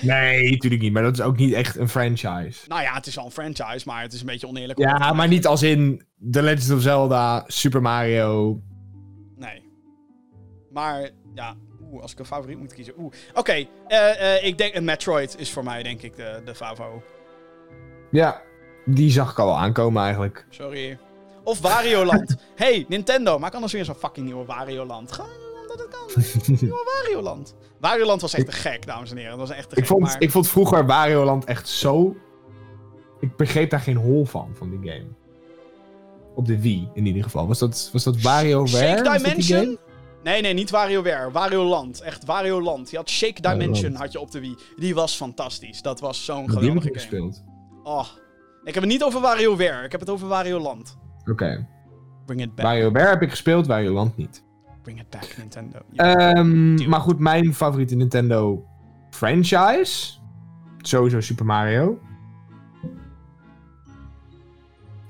Nee, 0.00 0.50
natuurlijk 0.50 0.82
niet. 0.82 0.92
Maar 0.92 1.02
dat 1.02 1.12
is 1.12 1.20
ook 1.20 1.36
niet 1.36 1.52
echt 1.52 1.76
een 1.76 1.88
franchise. 1.88 2.68
nou 2.68 2.82
ja, 2.82 2.94
het 2.94 3.06
is 3.06 3.14
wel 3.14 3.24
een 3.24 3.30
franchise, 3.30 3.82
maar 3.86 4.02
het 4.02 4.12
is 4.12 4.20
een 4.20 4.26
beetje 4.26 4.46
oneerlijk. 4.46 4.78
Ja, 4.78 5.12
maar 5.12 5.28
niet 5.28 5.46
als 5.46 5.62
in 5.62 6.06
The 6.30 6.42
Legend 6.42 6.70
of 6.70 6.80
Zelda, 6.80 7.44
Super 7.46 7.82
Mario. 7.82 8.60
Nee. 9.36 9.62
Maar, 10.70 11.10
ja, 11.34 11.56
oeh, 11.82 12.02
als 12.02 12.12
ik 12.12 12.18
een 12.18 12.24
favoriet 12.24 12.58
moet 12.58 12.74
kiezen. 12.74 12.94
Oeh. 12.98 13.12
Oké, 13.34 13.66
eh, 13.88 14.34
eh, 14.36 14.44
ik 14.44 14.58
denk 14.58 14.74
een 14.74 14.84
Metroid 14.84 15.38
is 15.38 15.50
voor 15.50 15.64
mij, 15.64 15.82
denk 15.82 16.02
ik, 16.02 16.16
de, 16.16 16.42
de 16.44 16.54
favo. 16.54 17.02
Ja, 18.10 18.42
die 18.84 19.10
zag 19.10 19.30
ik 19.30 19.38
al 19.38 19.58
aankomen 19.58 20.02
eigenlijk. 20.02 20.46
Sorry. 20.50 20.98
Of 21.44 21.60
Wario 21.60 22.04
Land. 22.04 22.36
hey, 22.54 22.84
Nintendo, 22.88 23.38
maak 23.38 23.54
anders 23.54 23.72
weer 23.72 23.84
zo'n 23.84 23.94
fucking 23.94 24.26
nieuwe 24.26 24.44
Wario 24.44 24.86
Land. 24.86 25.12
Gewoon 25.12 25.41
omdat 25.72 25.86
het 25.86 26.58
kan. 26.58 26.68
Wario 27.02 27.22
Land. 27.22 27.54
Wario 27.80 28.06
Land 28.06 28.20
was 28.20 28.34
echt 28.34 28.46
te 28.46 28.52
gek, 28.52 28.86
dames 28.86 29.10
en 29.10 29.16
heren. 29.16 29.38
Dat 29.38 29.48
was 29.48 29.56
echt 29.56 29.68
te 29.68 29.74
gek. 29.74 29.84
Ik 29.84 29.90
vond, 29.90 30.02
maar... 30.02 30.16
ik 30.18 30.30
vond 30.30 30.48
vroeger 30.48 30.86
Wario 30.86 31.24
Land 31.24 31.44
echt 31.44 31.68
zo... 31.68 32.16
Ik 33.20 33.36
begreep 33.36 33.70
daar 33.70 33.80
geen 33.80 33.96
hol 33.96 34.24
van, 34.24 34.50
van 34.54 34.70
die 34.70 34.90
game. 34.90 35.06
Op 36.34 36.46
de 36.46 36.60
Wii, 36.60 36.88
in 36.94 37.06
ieder 37.06 37.22
geval. 37.22 37.46
Was 37.46 37.58
dat, 37.58 37.90
was 37.92 38.04
dat 38.04 38.20
WarioWare? 38.20 38.86
Shake 38.86 39.02
dat 39.02 39.16
Dimension? 39.16 39.78
Nee, 40.22 40.40
nee, 40.42 40.52
niet 40.52 40.70
WarioWare. 40.70 41.30
Wario 41.30 41.64
Land. 41.64 42.00
Echt 42.00 42.24
Wario 42.24 42.62
Land. 42.62 42.90
Je 42.90 42.96
had 42.96 43.10
Shake 43.10 43.40
Dimension 43.40 43.94
had 43.94 44.12
je 44.12 44.20
op 44.20 44.30
de 44.30 44.40
Wii. 44.40 44.56
Die 44.76 44.94
was 44.94 45.16
fantastisch. 45.16 45.82
Dat 45.82 46.00
was 46.00 46.24
zo'n 46.24 46.50
geweldige 46.50 46.86
game. 46.86 46.98
gespeeld. 46.98 47.42
Oh. 47.82 48.06
Ik 48.64 48.74
heb 48.74 48.82
het 48.82 48.92
niet 48.92 49.04
over 49.04 49.20
WarioWare. 49.20 49.84
Ik 49.84 49.92
heb 49.92 50.00
het 50.00 50.10
over 50.10 50.28
Wario 50.28 50.58
Land. 50.58 50.98
Oké. 51.30 51.68
Bring 52.26 52.40
it 52.40 52.54
back. 52.54 52.64
WarioWare 52.64 53.08
heb 53.08 53.22
ik 53.22 53.30
gespeeld, 53.30 53.66
Wario 53.66 53.92
Land 53.92 54.16
niet. 54.16 54.44
Bring 54.82 55.00
it 55.00 55.10
back, 55.10 55.34
Nintendo. 55.38 55.78
Ehm, 55.96 56.88
maar 56.88 57.00
goed, 57.00 57.18
mijn 57.18 57.54
favoriete 57.54 57.94
Nintendo 57.94 58.64
franchise. 59.10 60.12
Sowieso 60.78 61.20
Super 61.20 61.44
Mario. 61.44 61.98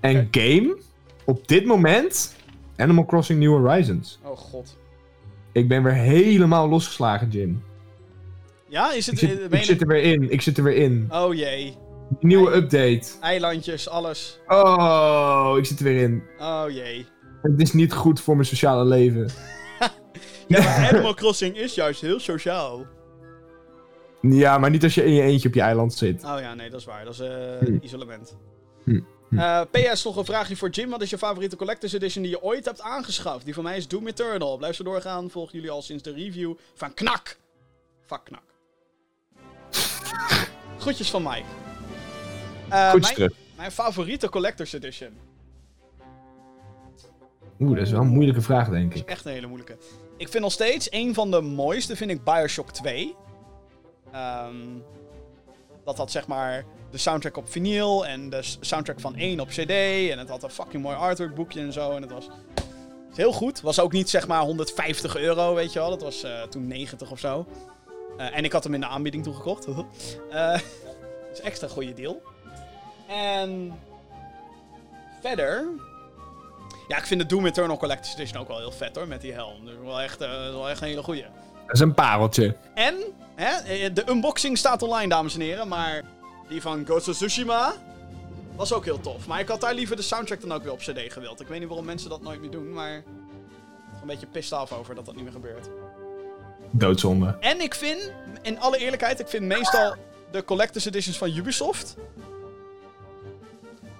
En 0.00 0.28
game. 0.30 0.76
Op 1.24 1.48
dit 1.48 1.64
moment. 1.66 2.36
Animal 2.76 3.04
Crossing 3.04 3.38
New 3.40 3.50
Horizons. 3.56 4.18
Oh 4.22 4.36
god. 4.36 4.76
Ik 5.52 5.68
ben 5.68 5.82
weer 5.82 5.92
helemaal 5.92 6.68
losgeslagen, 6.68 7.28
Jim. 7.30 7.62
Ja, 8.68 8.92
is 8.92 9.06
het... 9.06 9.22
Ik 9.22 9.28
zit, 9.28 9.38
eh, 9.38 9.44
ik 9.44 9.54
je- 9.58 9.64
zit 9.64 9.80
er 9.80 9.86
weer 9.86 10.02
in. 10.02 10.30
Ik 10.32 10.40
zit 10.40 10.58
er 10.58 10.64
weer 10.64 10.76
in. 10.76 11.06
Oh 11.10 11.34
jee. 11.34 11.76
Nieuwe 12.20 12.54
update. 12.54 13.02
Eilandjes, 13.20 13.88
alles. 13.88 14.40
Oh, 14.46 15.54
ik 15.58 15.64
zit 15.64 15.78
er 15.78 15.84
weer 15.84 16.02
in. 16.02 16.22
Oh 16.38 16.64
jee. 16.68 17.06
Het 17.42 17.60
is 17.60 17.72
niet 17.72 17.92
goed 17.92 18.20
voor 18.20 18.34
mijn 18.34 18.46
sociale 18.46 18.84
leven. 18.84 19.30
Ja, 20.48 20.88
Animal 20.90 21.14
Crossing 21.14 21.56
is 21.56 21.74
juist 21.74 22.00
heel 22.00 22.20
sociaal. 22.20 22.86
Ja, 24.20 24.58
maar 24.58 24.70
niet 24.70 24.82
als 24.82 24.94
je 24.94 25.04
in 25.04 25.12
je 25.12 25.22
eentje 25.22 25.48
op 25.48 25.54
je 25.54 25.60
eiland 25.60 25.94
zit. 25.94 26.24
Oh 26.24 26.36
ja, 26.40 26.54
nee, 26.54 26.70
dat 26.70 26.80
is 26.80 26.86
waar. 26.86 27.04
Dat 27.04 27.12
is 27.14 27.20
eh, 27.20 27.58
Hm. 27.58 27.78
isolement. 27.82 28.36
Hm. 28.84 29.00
Hm. 29.28 29.38
Eh, 29.38 29.60
PS, 29.70 30.04
nog 30.04 30.16
een 30.16 30.24
vraagje 30.24 30.56
voor 30.56 30.68
Jim. 30.68 30.90
Wat 30.90 31.02
is 31.02 31.10
je 31.10 31.18
favoriete 31.18 31.56
Collector's 31.56 31.92
Edition 31.92 32.22
die 32.22 32.32
je 32.32 32.42
ooit 32.42 32.64
hebt 32.64 32.80
aangeschaft? 32.80 33.44
Die 33.44 33.54
van 33.54 33.62
mij 33.62 33.76
is 33.76 33.88
Doom 33.88 34.06
Eternal. 34.06 34.56
Blijf 34.56 34.74
zo 34.76 34.84
doorgaan. 34.84 35.30
Volgen 35.30 35.52
jullie 35.54 35.70
al 35.70 35.82
sinds 35.82 36.02
de 36.02 36.12
review 36.12 36.54
van 36.74 36.94
Knak. 36.94 37.36
Fuck 38.06 38.20
Knak. 38.24 38.42
Groetjes 40.78 41.10
van 41.10 41.22
Mike. 41.22 41.42
Eh, 42.68 42.90
Goed 42.90 43.00
mijn, 43.00 43.14
terug. 43.14 43.32
mijn 43.56 43.72
favoriete 43.72 44.28
Collector's 44.28 44.72
Edition. 44.72 45.10
Oeh, 47.60 47.76
dat 47.76 47.86
is 47.86 47.92
wel 47.92 48.00
een 48.00 48.06
moeilijke 48.06 48.40
vraag, 48.40 48.68
denk 48.68 48.84
Dat 48.88 48.94
is 48.94 49.00
ik. 49.00 49.08
echt 49.08 49.24
een 49.24 49.32
hele 49.32 49.46
moeilijke. 49.46 49.76
Ik 50.22 50.28
vind 50.28 50.42
nog 50.42 50.52
steeds 50.52 50.86
een 50.90 51.14
van 51.14 51.30
de 51.30 51.40
mooiste, 51.40 51.96
vind 51.96 52.10
ik 52.10 52.24
Bioshock 52.24 52.70
2. 52.70 53.16
Ehm, 54.12 54.56
dat 55.84 55.96
had 55.96 56.10
zeg 56.10 56.26
maar 56.26 56.64
de 56.90 56.98
soundtrack 56.98 57.36
op 57.36 57.50
vinyl 57.50 58.06
en 58.06 58.30
de 58.30 58.42
soundtrack 58.60 59.00
van 59.00 59.14
1 59.16 59.40
op 59.40 59.48
CD. 59.48 59.70
En 60.10 60.18
het 60.18 60.28
had 60.28 60.42
een 60.42 60.50
fucking 60.50 60.82
mooi 60.82 60.96
artwork 60.96 61.34
boekje 61.34 61.60
en 61.60 61.72
zo. 61.72 61.90
En 61.90 62.02
het 62.02 62.10
was 62.10 62.28
heel 63.14 63.32
goed. 63.32 63.60
Was 63.60 63.80
ook 63.80 63.92
niet 63.92 64.10
zeg 64.10 64.26
maar 64.26 64.40
150 64.40 65.16
euro, 65.16 65.54
weet 65.54 65.72
je 65.72 65.78
wel. 65.78 65.90
Dat 65.90 66.02
was 66.02 66.22
eh, 66.22 66.42
toen 66.42 66.66
90 66.66 67.10
of 67.10 67.18
zo. 67.18 67.46
Eh, 68.16 68.36
en 68.36 68.44
ik 68.44 68.52
had 68.52 68.64
hem 68.64 68.74
in 68.74 68.80
de 68.80 68.86
aanbieding 68.86 69.24
toegekocht. 69.24 69.66
Eh 70.30 70.60
is 71.32 71.40
extra 71.40 71.68
goede 71.68 71.94
deal. 71.94 72.22
En 73.08 73.78
verder. 75.20 75.68
Ja, 76.92 76.98
ik 76.98 77.06
vind 77.06 77.20
de 77.20 77.26
Doom 77.26 77.46
Eternal 77.46 77.76
Collector's 77.76 78.14
Edition 78.14 78.40
ook 78.40 78.48
wel 78.48 78.58
heel 78.58 78.72
vet 78.72 78.96
hoor, 78.96 79.08
met 79.08 79.20
die 79.20 79.32
helm. 79.32 79.64
Dat 79.64 79.74
is 79.74 79.80
wel 79.84 80.00
echt, 80.00 80.20
eh, 80.20 80.30
wel 80.30 80.68
echt 80.68 80.80
een 80.80 80.86
hele 80.86 81.02
goeie. 81.02 81.22
Dat 81.66 81.74
is 81.74 81.80
een 81.80 81.94
pareltje. 81.94 82.56
En, 82.74 82.94
hè, 83.34 83.50
eh, 83.56 83.94
de 83.94 84.04
unboxing 84.08 84.58
staat 84.58 84.82
online, 84.82 85.08
dames 85.08 85.34
en 85.34 85.40
heren, 85.40 85.68
maar 85.68 86.02
die 86.48 86.60
van 86.60 86.84
Ghost 86.84 87.08
of 87.08 87.14
Tsushima 87.14 87.72
was 88.56 88.72
ook 88.72 88.84
heel 88.84 89.00
tof. 89.00 89.26
Maar 89.26 89.40
ik 89.40 89.48
had 89.48 89.60
daar 89.60 89.74
liever 89.74 89.96
de 89.96 90.02
soundtrack 90.02 90.40
dan 90.40 90.52
ook 90.52 90.62
weer 90.62 90.72
op 90.72 90.78
CD 90.78 91.12
gewild. 91.12 91.40
Ik 91.40 91.46
weet 91.46 91.58
niet 91.58 91.68
waarom 91.68 91.86
mensen 91.86 92.10
dat 92.10 92.22
nooit 92.22 92.40
meer 92.40 92.50
doen, 92.50 92.72
maar 92.72 92.96
ik 92.96 93.04
ben 93.04 94.00
een 94.00 94.06
beetje 94.06 94.26
pissed 94.26 94.58
af 94.58 94.72
over 94.72 94.94
dat 94.94 95.06
dat 95.06 95.14
niet 95.14 95.24
meer 95.24 95.32
gebeurt. 95.32 95.68
Doodzonde. 96.70 97.36
En 97.40 97.60
ik 97.60 97.74
vind, 97.74 98.12
in 98.42 98.60
alle 98.60 98.78
eerlijkheid, 98.78 99.20
ik 99.20 99.28
vind 99.28 99.44
meestal 99.44 99.94
de 100.30 100.44
Collector's 100.44 100.84
Editions 100.86 101.18
van 101.18 101.36
Ubisoft. 101.36 101.96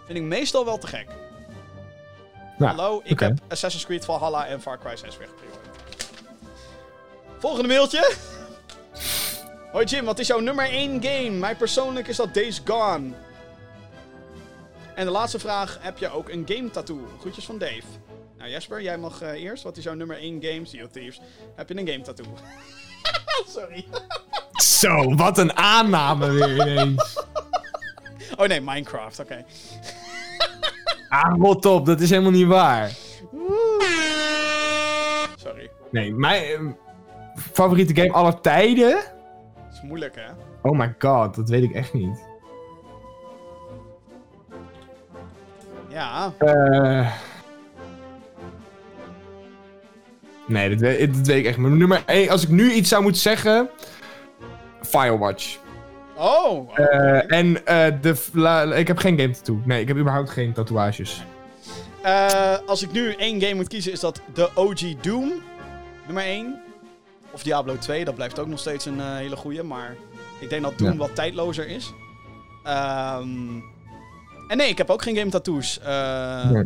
Vind 0.07 0.19
ik 0.19 0.25
meestal 0.25 0.65
wel 0.65 0.79
te 0.79 0.87
gek. 0.87 1.22
Nou, 2.63 2.77
Hallo, 2.77 3.01
ik 3.05 3.21
heb 3.21 3.39
Assassin's 3.49 3.85
Creed 3.85 4.05
Valhalla 4.05 4.47
en 4.47 4.61
Far 4.61 4.79
Cry 4.79 4.97
6 4.97 5.17
weggeprioriterd. 5.17 5.67
Volgende 7.39 7.69
mailtje. 7.69 8.15
Hoi 9.73 9.85
Jim, 9.85 10.05
wat 10.05 10.19
is 10.19 10.27
jouw 10.27 10.41
nummer 10.41 10.65
1 10.69 11.03
game? 11.03 11.31
Mij 11.31 11.57
persoonlijk 11.57 12.09
is 12.09 12.17
dat 12.17 12.35
Days 12.35 12.61
Gone. 12.65 13.11
En 14.95 15.05
de 15.05 15.11
laatste 15.11 15.39
vraag, 15.39 15.79
heb 15.81 15.99
je 15.99 16.11
ook 16.11 16.29
een 16.29 16.45
game 16.47 16.71
tattoo? 16.71 17.09
Groetjes 17.21 17.45
van 17.45 17.59
Dave. 17.59 17.83
Nou 18.39 18.51
Jesper, 18.51 18.83
jij 18.83 18.99
mag 18.99 19.21
eh, 19.21 19.43
eerst. 19.43 19.63
Wat 19.63 19.77
is 19.77 19.85
jouw 19.85 19.95
nummer 19.95 20.17
1 20.17 20.43
game? 20.43 20.67
Sea 20.67 20.87
Thieves. 20.93 21.21
Heb 21.57 21.69
je 21.69 21.79
een 21.79 21.89
game 21.89 22.01
tattoo? 22.03 22.27
Sorry. 23.57 23.85
Zo, 24.53 25.15
wat 25.15 25.39
een 25.39 25.57
aanname 25.57 26.31
weer 26.31 26.69
ineens. 26.69 27.19
Oh 28.37 28.47
nee, 28.47 28.61
Minecraft, 28.61 29.19
oké. 29.19 29.45
Ah, 31.13 31.35
rot 31.39 31.67
op, 31.67 31.87
dat 31.87 32.01
is 32.01 32.11
helemaal 32.11 32.31
niet 32.31 32.47
waar. 32.47 32.91
Sorry. 35.37 35.71
Nee, 35.91 36.13
mijn 36.15 36.43
eh, 36.45 36.61
favoriete 37.53 37.95
game 37.95 38.13
aller 38.13 38.41
tijden? 38.41 38.91
Dat 38.91 39.73
is 39.73 39.83
moeilijk 39.83 40.15
hè? 40.15 40.33
Oh 40.63 40.79
my 40.79 40.95
god, 40.99 41.35
dat 41.35 41.49
weet 41.49 41.63
ik 41.63 41.73
echt 41.73 41.93
niet. 41.93 42.25
Ja. 45.89 46.33
Eh 46.39 47.13
Nee, 50.47 50.69
dat 50.69 50.81
weet, 50.81 51.15
dat 51.15 51.27
weet 51.27 51.39
ik 51.39 51.47
echt 51.47 51.57
niet. 51.57 51.67
Maar 51.67 51.77
Nummer 51.77 52.03
1, 52.07 52.29
als 52.29 52.43
ik 52.43 52.49
nu 52.49 52.73
iets 52.73 52.89
zou 52.89 53.03
moeten 53.03 53.21
zeggen... 53.21 53.69
Firewatch. 54.83 55.59
Oh. 56.23 56.79
Eh, 56.79 57.33
en 57.39 57.67
eh, 57.67 57.87
de, 58.01 58.25
la- 58.33 58.75
ik 58.75 58.87
heb 58.87 58.99
geen 58.99 59.19
game 59.19 59.31
tattoo. 59.33 59.61
Nee, 59.65 59.81
ik 59.81 59.89
heb 59.89 59.97
überhaupt 59.97 60.31
geen 60.31 60.53
tatoeages. 60.53 61.23
Eh, 62.03 62.59
als 62.67 62.83
ik 62.83 62.93
nu 62.93 63.13
één 63.15 63.41
game 63.41 63.55
moet 63.55 63.69
kiezen, 63.69 63.93
is 63.93 64.01
dat 64.01 64.21
de 64.35 64.51
OG 64.55 65.01
Doom. 65.01 65.33
Nummer 66.07 66.25
1. 66.25 66.61
Of 67.33 67.43
Diablo 67.43 67.79
2, 67.79 68.05
dat 68.05 68.15
blijft 68.15 68.39
ook 68.39 68.47
nog 68.47 68.59
steeds 68.59 68.85
een 68.87 69.01
hele 69.01 69.37
goeie. 69.37 69.63
Maar 69.63 69.95
ik 70.41 70.51
denk 70.51 70.63
dat 70.63 70.79
Doom 70.79 70.91
Ja. 70.93 70.97
wat 70.97 71.15
tijdlozer 71.15 71.69
is. 71.69 71.93
Ehm, 72.65 73.61
en 74.49 74.57
nee, 74.57 74.69
ik 74.69 74.79
heb 74.79 74.91
ook 74.91 75.03
geen 75.03 75.17
game 75.17 75.31
tattoos. 75.31 75.81
Nee. 76.53 76.65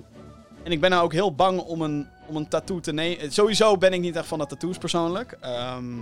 En 0.62 0.72
ik 0.72 0.80
ben 0.80 0.90
nou 0.90 1.04
ook 1.04 1.12
heel 1.12 1.34
bang 1.34 1.60
om 1.60 1.82
een, 1.82 2.06
om 2.26 2.36
een 2.36 2.48
tattoo 2.48 2.80
te 2.80 2.92
nemen. 2.92 3.32
Sowieso 3.32 3.76
ben 3.76 3.92
ik 3.92 4.00
niet 4.00 4.16
echt 4.16 4.26
van 4.26 4.38
de 4.38 4.46
tattoos 4.46 4.78
persoonlijk. 4.78 5.36
Ehm, 5.40 6.00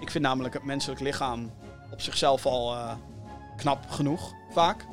ik 0.00 0.10
vind 0.10 0.24
namelijk 0.24 0.54
het 0.54 0.64
menselijk 0.64 1.00
lichaam 1.00 1.50
op 1.92 2.00
zichzelf 2.00 2.46
al 2.46 2.74
eh, 2.74 2.92
knap 3.56 3.78
genoeg, 3.88 4.32
vaak. 4.50 4.86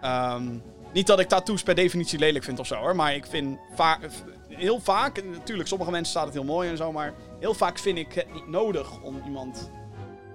Ehm, 0.00 0.58
niet 0.92 1.06
dat 1.06 1.20
ik 1.20 1.28
tattoos 1.28 1.62
per 1.62 1.74
definitie 1.74 2.18
lelijk 2.18 2.44
vind 2.44 2.58
of 2.58 2.66
zo 2.66 2.74
hoor, 2.74 2.96
maar 2.96 3.14
ik 3.14 3.26
vind 3.26 3.58
vaak, 3.74 4.08
heel 4.48 4.80
vaak, 4.80 5.24
natuurlijk 5.24 5.68
sommige 5.68 5.90
mensen 5.90 6.10
staat 6.10 6.24
het 6.24 6.34
heel 6.34 6.44
mooi 6.44 6.70
en 6.70 6.76
zo, 6.76 6.92
maar 6.92 7.12
heel 7.40 7.54
vaak 7.54 7.78
vind 7.78 7.98
ik 7.98 8.12
het 8.12 8.32
niet 8.32 8.48
nodig 8.48 9.02
om 9.02 9.22
iemand 9.24 9.70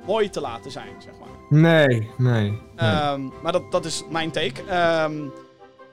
mooi 0.06 0.30
te 0.30 0.41
laten 0.41 0.72
zijn, 0.72 1.01
zeg 1.03 1.14
maar. 1.19 1.30
Nee, 1.49 2.10
nee. 2.18 2.49
nee. 2.51 2.60
Ehm, 2.76 3.22
maar 3.41 3.51
dat, 3.51 3.72
dat 3.72 3.85
is 3.85 4.03
mijn 4.10 4.31
take. 4.31 4.64
Ehm, 4.68 5.22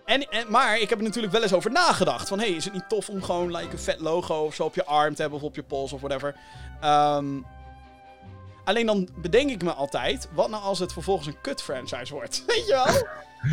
en, 0.04 0.28
en, 0.30 0.44
maar 0.48 0.80
ik 0.80 0.88
heb 0.88 0.98
er 0.98 1.04
natuurlijk 1.04 1.32
wel 1.32 1.42
eens 1.42 1.52
over 1.52 1.70
nagedacht. 1.70 2.28
Van, 2.28 2.38
hey, 2.38 2.48
is 2.48 2.64
het 2.64 2.72
niet 2.72 2.88
tof 2.88 3.08
om 3.08 3.22
gewoon 3.22 3.56
like, 3.56 3.72
een 3.72 3.78
vet 3.78 4.00
logo 4.00 4.44
of 4.44 4.54
zo 4.54 4.64
op 4.64 4.74
je 4.74 4.84
arm 4.84 5.14
te 5.14 5.20
hebben 5.20 5.38
of 5.38 5.44
op 5.44 5.54
je 5.54 5.62
pols 5.62 5.92
of 5.92 6.00
whatever. 6.00 6.34
Ehm, 6.80 7.26
alleen 8.66 8.86
dan 8.86 9.08
bedenk 9.16 9.50
ik 9.50 9.62
me 9.62 9.72
altijd, 9.72 10.28
wat 10.34 10.50
nou 10.50 10.62
als 10.62 10.78
het 10.78 10.92
vervolgens 10.92 11.26
een 11.26 11.40
kut 11.40 11.62
franchise 11.62 12.14
wordt? 12.14 12.42
Weet 12.46 12.66
je 12.66 12.72
wel? 12.72 12.94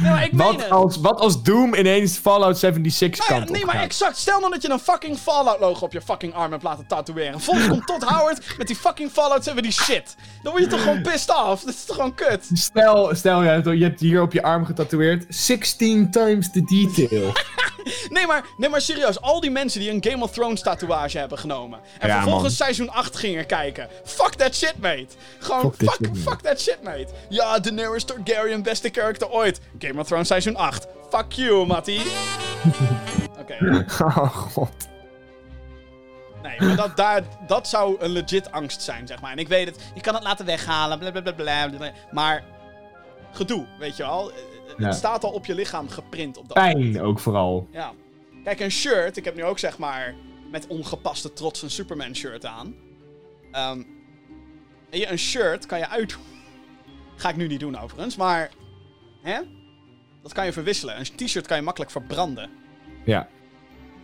Ja, 0.02 0.10
maar 0.12 0.24
ik 0.24 0.34
meen 0.34 0.48
wat, 0.48 0.62
het. 0.62 0.70
als, 0.72 0.98
wat 0.98 1.20
als 1.20 1.44
Doom 1.44 1.74
ineens 1.74 2.18
Fallout 2.18 2.58
76 2.58 3.28
Nou 3.28 3.32
ja, 3.32 3.46
kant 3.46 3.56
nee, 3.58 3.66
maar 3.66 3.76
gaat? 3.76 3.84
exact. 3.84 4.18
Stel 4.18 4.42
dan 4.42 4.52
dat 4.52 4.62
je 4.62 4.70
een 4.70 4.80
fucking 4.80 5.18
Fallout-logo 5.18 5.86
op 5.86 5.94
je 5.94 6.02
fucking 6.02 6.34
arm 6.34 6.52
hebt 6.52 6.64
laten 6.64 6.88
tatoeëren. 6.88 7.40
Volgens 7.42 7.68
komt 7.68 7.88
Todd 7.88 8.04
Howard 8.04 8.58
met 8.58 8.68
die 8.68 8.76
fucking 8.76 9.12
Fallout 9.12 9.44
7 9.44 9.64
die 9.64 9.72
shit. 9.72 10.16
Dan 10.44 10.52
word 10.52 10.64
je 10.64 10.70
toch 10.70 10.82
gewoon 10.82 11.02
pissed 11.02 11.36
off? 11.36 11.64
Dat 11.64 11.74
is 11.74 11.86
toch 11.86 11.96
gewoon 11.96 12.16
kut? 12.16 12.50
Stel, 12.54 13.16
stel 13.16 13.44
je, 13.44 13.78
je 13.78 13.84
hebt 13.84 14.00
hier 14.00 14.22
op 14.22 14.34
je 14.34 14.44
arm 14.44 14.66
getatoeëerd 14.66 15.26
16 15.30 16.12
times 16.12 16.52
the 16.52 16.64
detail. 16.64 17.32
Nee 18.10 18.28
maar, 18.28 18.46
nee, 18.58 18.70
maar 18.70 18.82
serieus. 18.82 19.22
Al 19.22 19.40
die 19.40 19.52
mensen 19.52 19.80
die 19.80 19.90
een 19.92 20.04
Game 20.12 20.24
of 20.24 20.32
Thrones 20.32 20.62
tatoeage 20.62 21.18
hebben 21.18 21.38
genomen. 21.38 21.80
En 22.00 22.08
Ja, 22.08 22.14
vervolgens 22.14 22.44
man. 22.44 22.68
seizoen 22.68 22.90
8 22.90 23.16
gingen 23.16 23.46
kijken. 23.46 23.88
Fuck 24.04 24.34
that 24.34 24.56
shit, 24.56 24.74
mate. 24.80 25.08
Gewoon, 25.40 25.62
Fuck 25.62 25.76
fuck, 25.76 25.90
that 25.90 25.98
fuck, 26.00 26.16
shit, 26.16 26.26
mate. 26.26 26.42
that 26.48 26.62
shit, 26.62 26.84
mate. 26.84 27.08
Ja, 27.30 27.60
Daenerys 27.60 28.04
Targaryen, 28.04 28.64
beste 28.64 28.90
character 28.92 29.30
ooit. 29.30 29.60
Game 29.80 30.00
of 30.00 30.08
Thrones 30.08 30.28
seizoen 30.28 30.56
8. 30.56 30.88
Fuck 31.10 31.32
you, 31.32 31.66
Matty. 31.66 32.00
Oké. 33.42 33.86
oh 34.04 34.28
god. 34.36 34.70
Nee, 36.42 36.56
maar 36.68 36.76
dat, 36.76 36.98
daar, 36.98 37.22
dat 37.48 37.68
zou 37.68 37.96
een 38.00 38.10
legit 38.10 38.52
angst 38.52 38.82
zijn, 38.82 39.08
zeg 39.08 39.22
maar. 39.22 39.32
En 39.32 39.38
ik 39.38 39.48
weet 39.48 39.68
het, 39.68 39.78
je 39.96 40.02
kan 40.02 40.14
het 40.14 40.24
laten 40.24 40.46
weghalen, 40.46 41.00
blablabla. 41.00 41.68
bla, 41.68 41.78
bla, 41.78 41.92
maar 42.12 42.44
gedoe, 43.32 43.66
weet 43.80 43.98
je 43.98 44.04
wel. 44.04 44.32
Het 44.78 44.96
staat 44.96 45.24
al 45.24 45.32
op 45.32 45.46
je 45.46 45.56
lichaam 45.56 45.90
geprint 45.90 46.38
op 46.38 46.48
dat 46.48 46.54
Pijn 46.54 47.02
ook 47.02 47.20
vooral. 47.20 47.68
Ja. 47.72 47.94
Kijk, 48.44 48.60
een 48.60 48.72
shirt, 48.72 49.18
ik 49.18 49.26
heb 49.26 49.36
nu 49.36 49.44
ook 49.44 49.60
zeg 49.60 49.78
maar 49.78 50.16
met 50.52 50.68
ongepaste 50.68 51.34
trots 51.34 51.62
een 51.62 51.72
Superman 51.72 52.16
shirt 52.16 52.46
aan. 52.46 52.76
Ehm 53.52 53.82
weet 54.90 55.02
je, 55.02 55.12
een 55.12 55.18
shirt 55.18 55.66
kan 55.66 55.80
je 55.80 55.90
uitdoen. 55.90 56.22
Ga 57.16 57.30
ik 57.30 57.36
nu 57.36 57.48
niet 57.48 57.60
doen 57.60 57.80
overigens, 57.80 58.16
maar... 58.16 58.52
Hè? 59.22 59.40
Dat 60.22 60.34
kan 60.34 60.46
je 60.46 60.54
verwisselen. 60.54 61.00
Een 61.00 61.16
t-shirt 61.16 61.48
kan 61.48 61.58
je 61.58 61.64
makkelijk 61.64 61.92
verbranden. 61.92 62.50
Ja. 63.06 63.28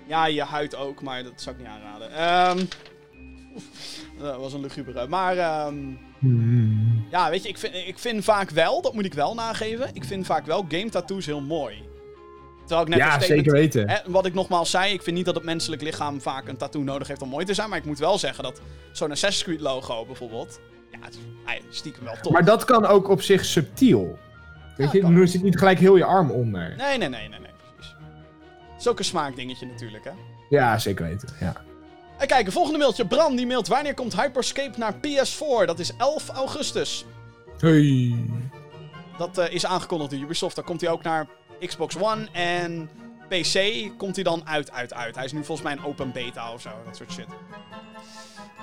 Ja, 0.08 0.26
je 0.26 0.44
huid 0.44 0.76
ook, 0.76 1.02
maar 1.02 1.24
dat 1.24 1.42
zou 1.42 1.56
ik 1.56 1.62
niet 1.62 1.72
aanraden. 1.72 2.12
Ehm 2.12 2.66
oef, 3.56 3.64
dat 4.18 4.40
was 4.40 4.54
een 4.54 4.62
lugubere. 4.62 5.08
Maar 5.08 5.38
ehm, 5.38 5.94
Hmm. 6.20 7.06
ja, 7.10 7.30
weet 7.30 7.44
je, 7.44 7.50
ik 7.50 7.58
vind, 7.58 7.74
ik 7.74 8.00
vind 8.00 8.24
vaak 8.24 8.50
wel, 8.50 8.82
dat 8.82 8.94
moet 8.94 9.06
ik 9.06 9.14
wel 9.14 9.34
nageven, 9.34 9.90
ik 9.94 10.04
vind 10.04 10.26
vaak 10.26 10.46
wel 10.46 10.66
game 10.70 10.90
tattoos 10.90 11.26
heel 11.26 11.42
mooi. 11.42 11.88
Terwijl 12.60 12.82
ik 12.82 12.88
net 12.88 12.98
Ja, 12.98 13.20
zeker 13.20 13.52
weten. 13.52 13.90
Hè, 13.90 13.98
wat 14.06 14.26
ik 14.26 14.34
nogmaals 14.34 14.70
zei, 14.70 14.94
ik 14.94 15.02
vind 15.02 15.16
niet 15.16 15.26
dat 15.26 15.36
het 15.36 15.44
menselijk 15.44 15.82
lichaam 15.82 16.22
vaak 16.22 16.48
een 16.48 16.58
tattoo 16.58 16.82
nodig 16.82 17.08
heeft 17.08 17.22
om 17.22 17.30
mooi 17.30 17.46
te 17.46 17.54
zijn. 17.54 17.70
Maar 17.70 17.78
ik 17.78 17.86
moet 17.86 18.00
wel 18.00 18.18
zeggen 18.18 18.44
dat 18.44 18.62
zo'n 18.92 19.12
Assassin's 19.12 19.44
Creed 19.44 19.60
logo 19.60 20.06
bijvoorbeeld, 20.06 20.60
ja, 20.92 20.98
het 21.06 21.18
is 21.70 21.78
stiekem 21.78 22.04
wel 22.04 22.16
tof. 22.22 22.34
Maar 22.34 22.46
dat 22.46 22.66
kan 22.66 22.86
ook 22.86 23.10
op 23.10 23.22
zich 23.22 23.46
subtiel. 23.46 24.18
Weet 24.78 24.92
Ja, 24.92 25.00
je, 25.08 25.08
nu 25.08 25.28
zit 25.28 25.44
niet 25.44 25.58
gelijk 25.58 25.80
heel 25.80 25.96
je 25.96 26.04
arm 26.06 26.32
onder. 26.32 26.74
Nee, 26.78 26.98
nee, 26.98 27.10
nee, 27.10 27.30
nee, 27.30 27.40
nee, 27.40 27.52
precies. 27.76 27.96
Het 28.72 28.80
is 28.80 28.88
ook 28.88 29.00
een 29.00 29.06
smaakdingetje 29.06 29.66
natuurlijk, 29.66 30.04
hè. 30.04 30.12
Ja, 30.50 30.78
zeker 30.78 31.06
weten. 31.06 31.30
Ja. 31.40 31.56
En 32.20 32.28
kijk, 32.28 32.46
een 32.46 32.52
volgende 32.52 32.78
mailtje. 32.78 33.08
Bram 33.08 33.36
die 33.36 33.48
mailt, 33.48 33.68
wanneer 33.68 33.94
komt 33.94 34.22
Hyperscape 34.22 34.80
naar 34.80 34.94
PS4? 34.94 35.66
Dat 35.66 35.80
is 35.80 35.92
11 35.98 36.30
augustus. 36.30 37.06
Hey. 37.60 38.16
Dat 39.18 39.38
eh, 39.38 39.54
is 39.54 39.66
aangekondigd 39.66 40.12
door 40.12 40.20
Ubisoft. 40.20 40.56
Dan 40.56 40.66
komt 40.66 40.82
hij 40.82 40.90
ook 40.90 41.04
naar 41.04 41.28
Xbox 41.60 41.98
One 41.98 42.28
en 42.32 42.90
PC 43.28 43.88
komt 43.98 44.16
hij 44.16 44.24
dan 44.24 44.48
uit, 44.48 44.72
uit, 44.72 44.94
uit. 44.94 45.16
Hij 45.16 45.26
is 45.26 45.32
nu 45.32 45.44
volgens 45.44 45.68
mij 45.68 45.78
een 45.78 45.86
open 45.86 46.12
beta 46.12 46.54
of 46.54 46.62
zo, 46.62 46.70
dat 46.86 46.96
soort 46.96 47.12
shit. 47.12 47.26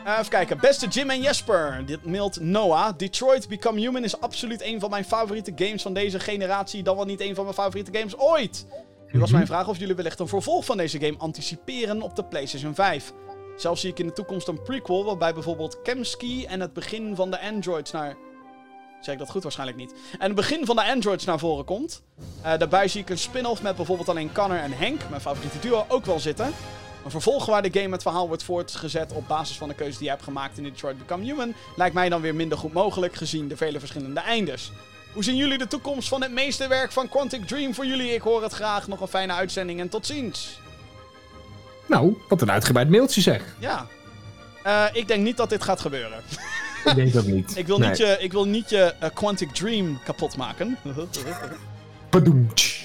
Eh, 0.04 0.12
even 0.12 0.28
kijken. 0.28 0.58
Beste 0.60 0.86
Jim 0.86 1.10
en 1.10 1.20
Jesper. 1.20 1.82
Dit 1.86 2.04
mailt 2.04 2.40
Noah. 2.40 2.96
Detroit 2.96 3.48
Become 3.48 3.80
Human 3.80 4.04
is 4.04 4.20
absoluut 4.20 4.62
een 4.62 4.80
van 4.80 4.90
mijn 4.90 5.04
favoriete 5.04 5.52
games 5.54 5.82
van 5.82 5.92
deze 5.92 6.20
generatie. 6.20 6.82
Dan 6.82 6.96
wel 6.96 7.04
niet 7.04 7.20
een 7.20 7.34
van 7.34 7.44
mijn 7.44 7.56
favoriete 7.56 7.98
games 7.98 8.18
ooit. 8.18 8.66
Nu 9.12 9.20
was 9.20 9.30
mijn 9.30 9.46
vraag 9.46 9.68
of 9.68 9.78
jullie 9.78 9.94
wellicht 9.94 10.20
een 10.20 10.28
vervolg 10.28 10.64
van 10.64 10.76
deze 10.76 10.98
game 10.98 11.18
anticiperen 11.18 12.02
op 12.02 12.16
de 12.16 12.24
PlayStation 12.24 12.74
5. 12.74 13.12
Zelfs 13.56 13.80
zie 13.80 13.90
ik 13.90 13.98
in 13.98 14.06
de 14.06 14.12
toekomst 14.12 14.48
een 14.48 14.62
prequel 14.62 15.04
waarbij 15.04 15.34
bijvoorbeeld 15.34 15.82
Kemsky 15.82 16.44
en 16.48 16.60
het 16.60 16.72
begin 16.72 17.16
van 17.16 17.30
de 17.30 17.40
androids 17.40 17.90
naar... 17.90 18.16
Zeg 19.00 19.14
ik 19.14 19.20
dat 19.20 19.30
goed? 19.30 19.42
Waarschijnlijk 19.42 19.78
niet. 19.78 19.94
En 20.18 20.26
het 20.26 20.34
begin 20.34 20.66
van 20.66 20.76
de 20.76 20.84
androids 20.84 21.24
naar 21.24 21.38
voren 21.38 21.64
komt. 21.64 22.02
Eh, 22.42 22.58
daarbij 22.58 22.88
zie 22.88 23.00
ik 23.00 23.10
een 23.10 23.18
spin-off 23.18 23.62
met 23.62 23.76
bijvoorbeeld 23.76 24.08
alleen 24.08 24.32
Connor 24.32 24.58
en 24.58 24.78
Hank, 24.78 25.08
mijn 25.08 25.20
favoriete 25.20 25.58
duo, 25.58 25.84
ook 25.88 26.04
wel 26.04 26.20
zitten. 26.20 26.52
Een 27.04 27.10
vervolg 27.10 27.46
waar 27.46 27.62
de 27.62 27.80
game 27.80 27.92
het 27.92 28.02
verhaal 28.02 28.28
wordt 28.28 28.42
voortgezet 28.42 29.12
op 29.12 29.28
basis 29.28 29.56
van 29.56 29.68
de 29.68 29.74
keuze 29.74 29.96
die 29.96 30.04
je 30.04 30.10
hebt 30.10 30.22
gemaakt 30.22 30.58
in 30.58 30.62
Detroit 30.62 30.98
Become 30.98 31.24
Human, 31.24 31.54
lijkt 31.76 31.94
mij 31.94 32.08
dan 32.08 32.20
weer 32.20 32.34
minder 32.34 32.58
goed 32.58 32.72
mogelijk 32.72 33.14
gezien 33.14 33.48
de 33.48 33.56
vele 33.56 33.78
verschillende 33.78 34.20
eindes. 34.20 34.72
Hoe 35.12 35.24
zien 35.24 35.36
jullie 35.36 35.58
de 35.58 35.66
toekomst 35.66 36.08
van 36.08 36.22
het 36.22 36.32
meesterwerk 36.32 36.92
van 36.92 37.08
Quantic 37.08 37.46
Dream 37.46 37.74
voor 37.74 37.86
jullie? 37.86 38.14
Ik 38.14 38.20
hoor 38.20 38.42
het 38.42 38.52
graag. 38.52 38.88
Nog 38.88 39.00
een 39.00 39.08
fijne 39.08 39.32
uitzending 39.32 39.80
en 39.80 39.88
tot 39.88 40.06
ziens. 40.06 40.58
Nou, 41.86 42.16
wat 42.28 42.40
een 42.42 42.50
uitgebreid 42.50 42.90
mailtje 42.90 43.20
zeg. 43.20 43.42
Ja. 43.58 43.86
Eh, 44.62 44.84
ik 44.92 45.08
denk 45.08 45.22
niet 45.22 45.36
dat 45.36 45.50
dit 45.50 45.62
gaat 45.62 45.80
gebeuren. 45.80 46.18
Ik 46.84 46.94
denk 46.94 47.12
dat 47.12 47.26
niet. 47.26 47.56
Ik 47.58 47.66
wil 47.66 47.78
Nee. 47.78 47.88
niet 47.88 47.98
je, 47.98 48.16
ik 48.20 48.32
wil 48.32 48.44
niet 48.44 48.70
je 48.70 48.94
eh, 49.00 49.10
Quantic 49.14 49.50
Dream 49.54 49.98
kapot 50.04 50.36
maken. 50.36 50.78
Padoemtsch. 52.10 52.82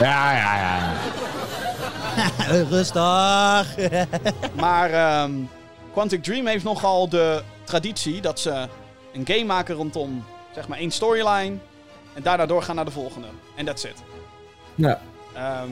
Ja, 0.00 0.32
ja, 0.36 0.56
ja. 0.56 0.92
Rustig. 2.70 3.76
maar 4.54 4.90
ehm, 4.90 5.32
Quantic 5.92 6.22
Dream 6.22 6.46
heeft 6.46 6.64
nogal 6.64 7.08
de 7.08 7.42
traditie 7.64 8.20
dat 8.20 8.40
ze 8.40 8.68
een 9.12 9.26
game 9.26 9.44
maken 9.44 9.74
rondom 9.74 10.24
zeg 10.54 10.68
maar 10.68 10.78
één 10.78 10.90
storyline. 10.90 11.56
En 12.14 12.22
daarna 12.22 12.46
doorgaan 12.46 12.74
naar 12.76 12.84
de 12.84 12.90
volgende. 12.90 13.26
En 13.56 13.64
that's 13.64 13.84
it. 13.84 13.94
Ja. 14.74 15.00
Ehm, 15.34 15.70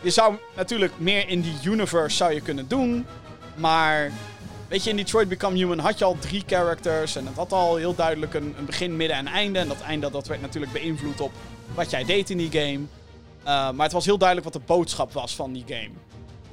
je 0.00 0.10
zou 0.10 0.36
natuurlijk 0.56 0.92
meer 0.96 1.28
in 1.28 1.40
die 1.40 1.56
universe 1.64 2.16
zou 2.16 2.34
je 2.34 2.40
kunnen 2.40 2.68
doen. 2.68 3.06
Maar 3.54 4.10
weet 4.68 4.84
je, 4.84 4.90
in 4.90 4.96
Detroit 4.96 5.28
Become 5.28 5.56
Human 5.56 5.78
had 5.78 5.98
je 5.98 6.04
al 6.04 6.18
drie 6.18 6.42
characters. 6.46 7.16
En 7.16 7.26
het 7.26 7.36
had 7.36 7.52
al 7.52 7.76
heel 7.76 7.94
duidelijk 7.94 8.34
een, 8.34 8.54
een 8.58 8.64
begin, 8.64 8.96
midden 8.96 9.16
en 9.16 9.26
einde. 9.26 9.58
En 9.58 9.68
dat 9.68 9.80
einde 9.80 10.10
dat 10.10 10.26
werd 10.26 10.40
natuurlijk 10.40 10.72
beïnvloed 10.72 11.20
op 11.20 11.32
wat 11.74 11.90
jij 11.90 12.04
deed 12.04 12.30
in 12.30 12.36
die 12.36 12.50
game. 12.50 12.80
Uh, 12.80 13.70
maar 13.70 13.84
het 13.84 13.92
was 13.92 14.04
heel 14.04 14.18
duidelijk 14.18 14.52
wat 14.52 14.62
de 14.62 14.74
boodschap 14.74 15.12
was 15.12 15.34
van 15.34 15.52
die 15.52 15.64
game. 15.66 15.90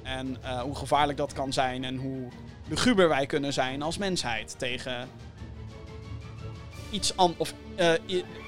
En 0.04 0.38
uh, 0.44 0.62
hoe 0.62 0.76
gevaarlijk 0.76 1.18
dat 1.18 1.34
kan 1.34 1.54
zijn. 1.54 1.84
En 1.84 1.96
hoe 1.96 2.28
luguber 2.68 3.10
wij 3.10 3.26
kunnen 3.26 3.54
zijn 3.54 3.82
als 3.82 3.98
mensheid 3.98 4.56
tegen 4.58 5.10
iets, 6.90 7.16
of, 7.38 7.54
uh, 7.80 7.92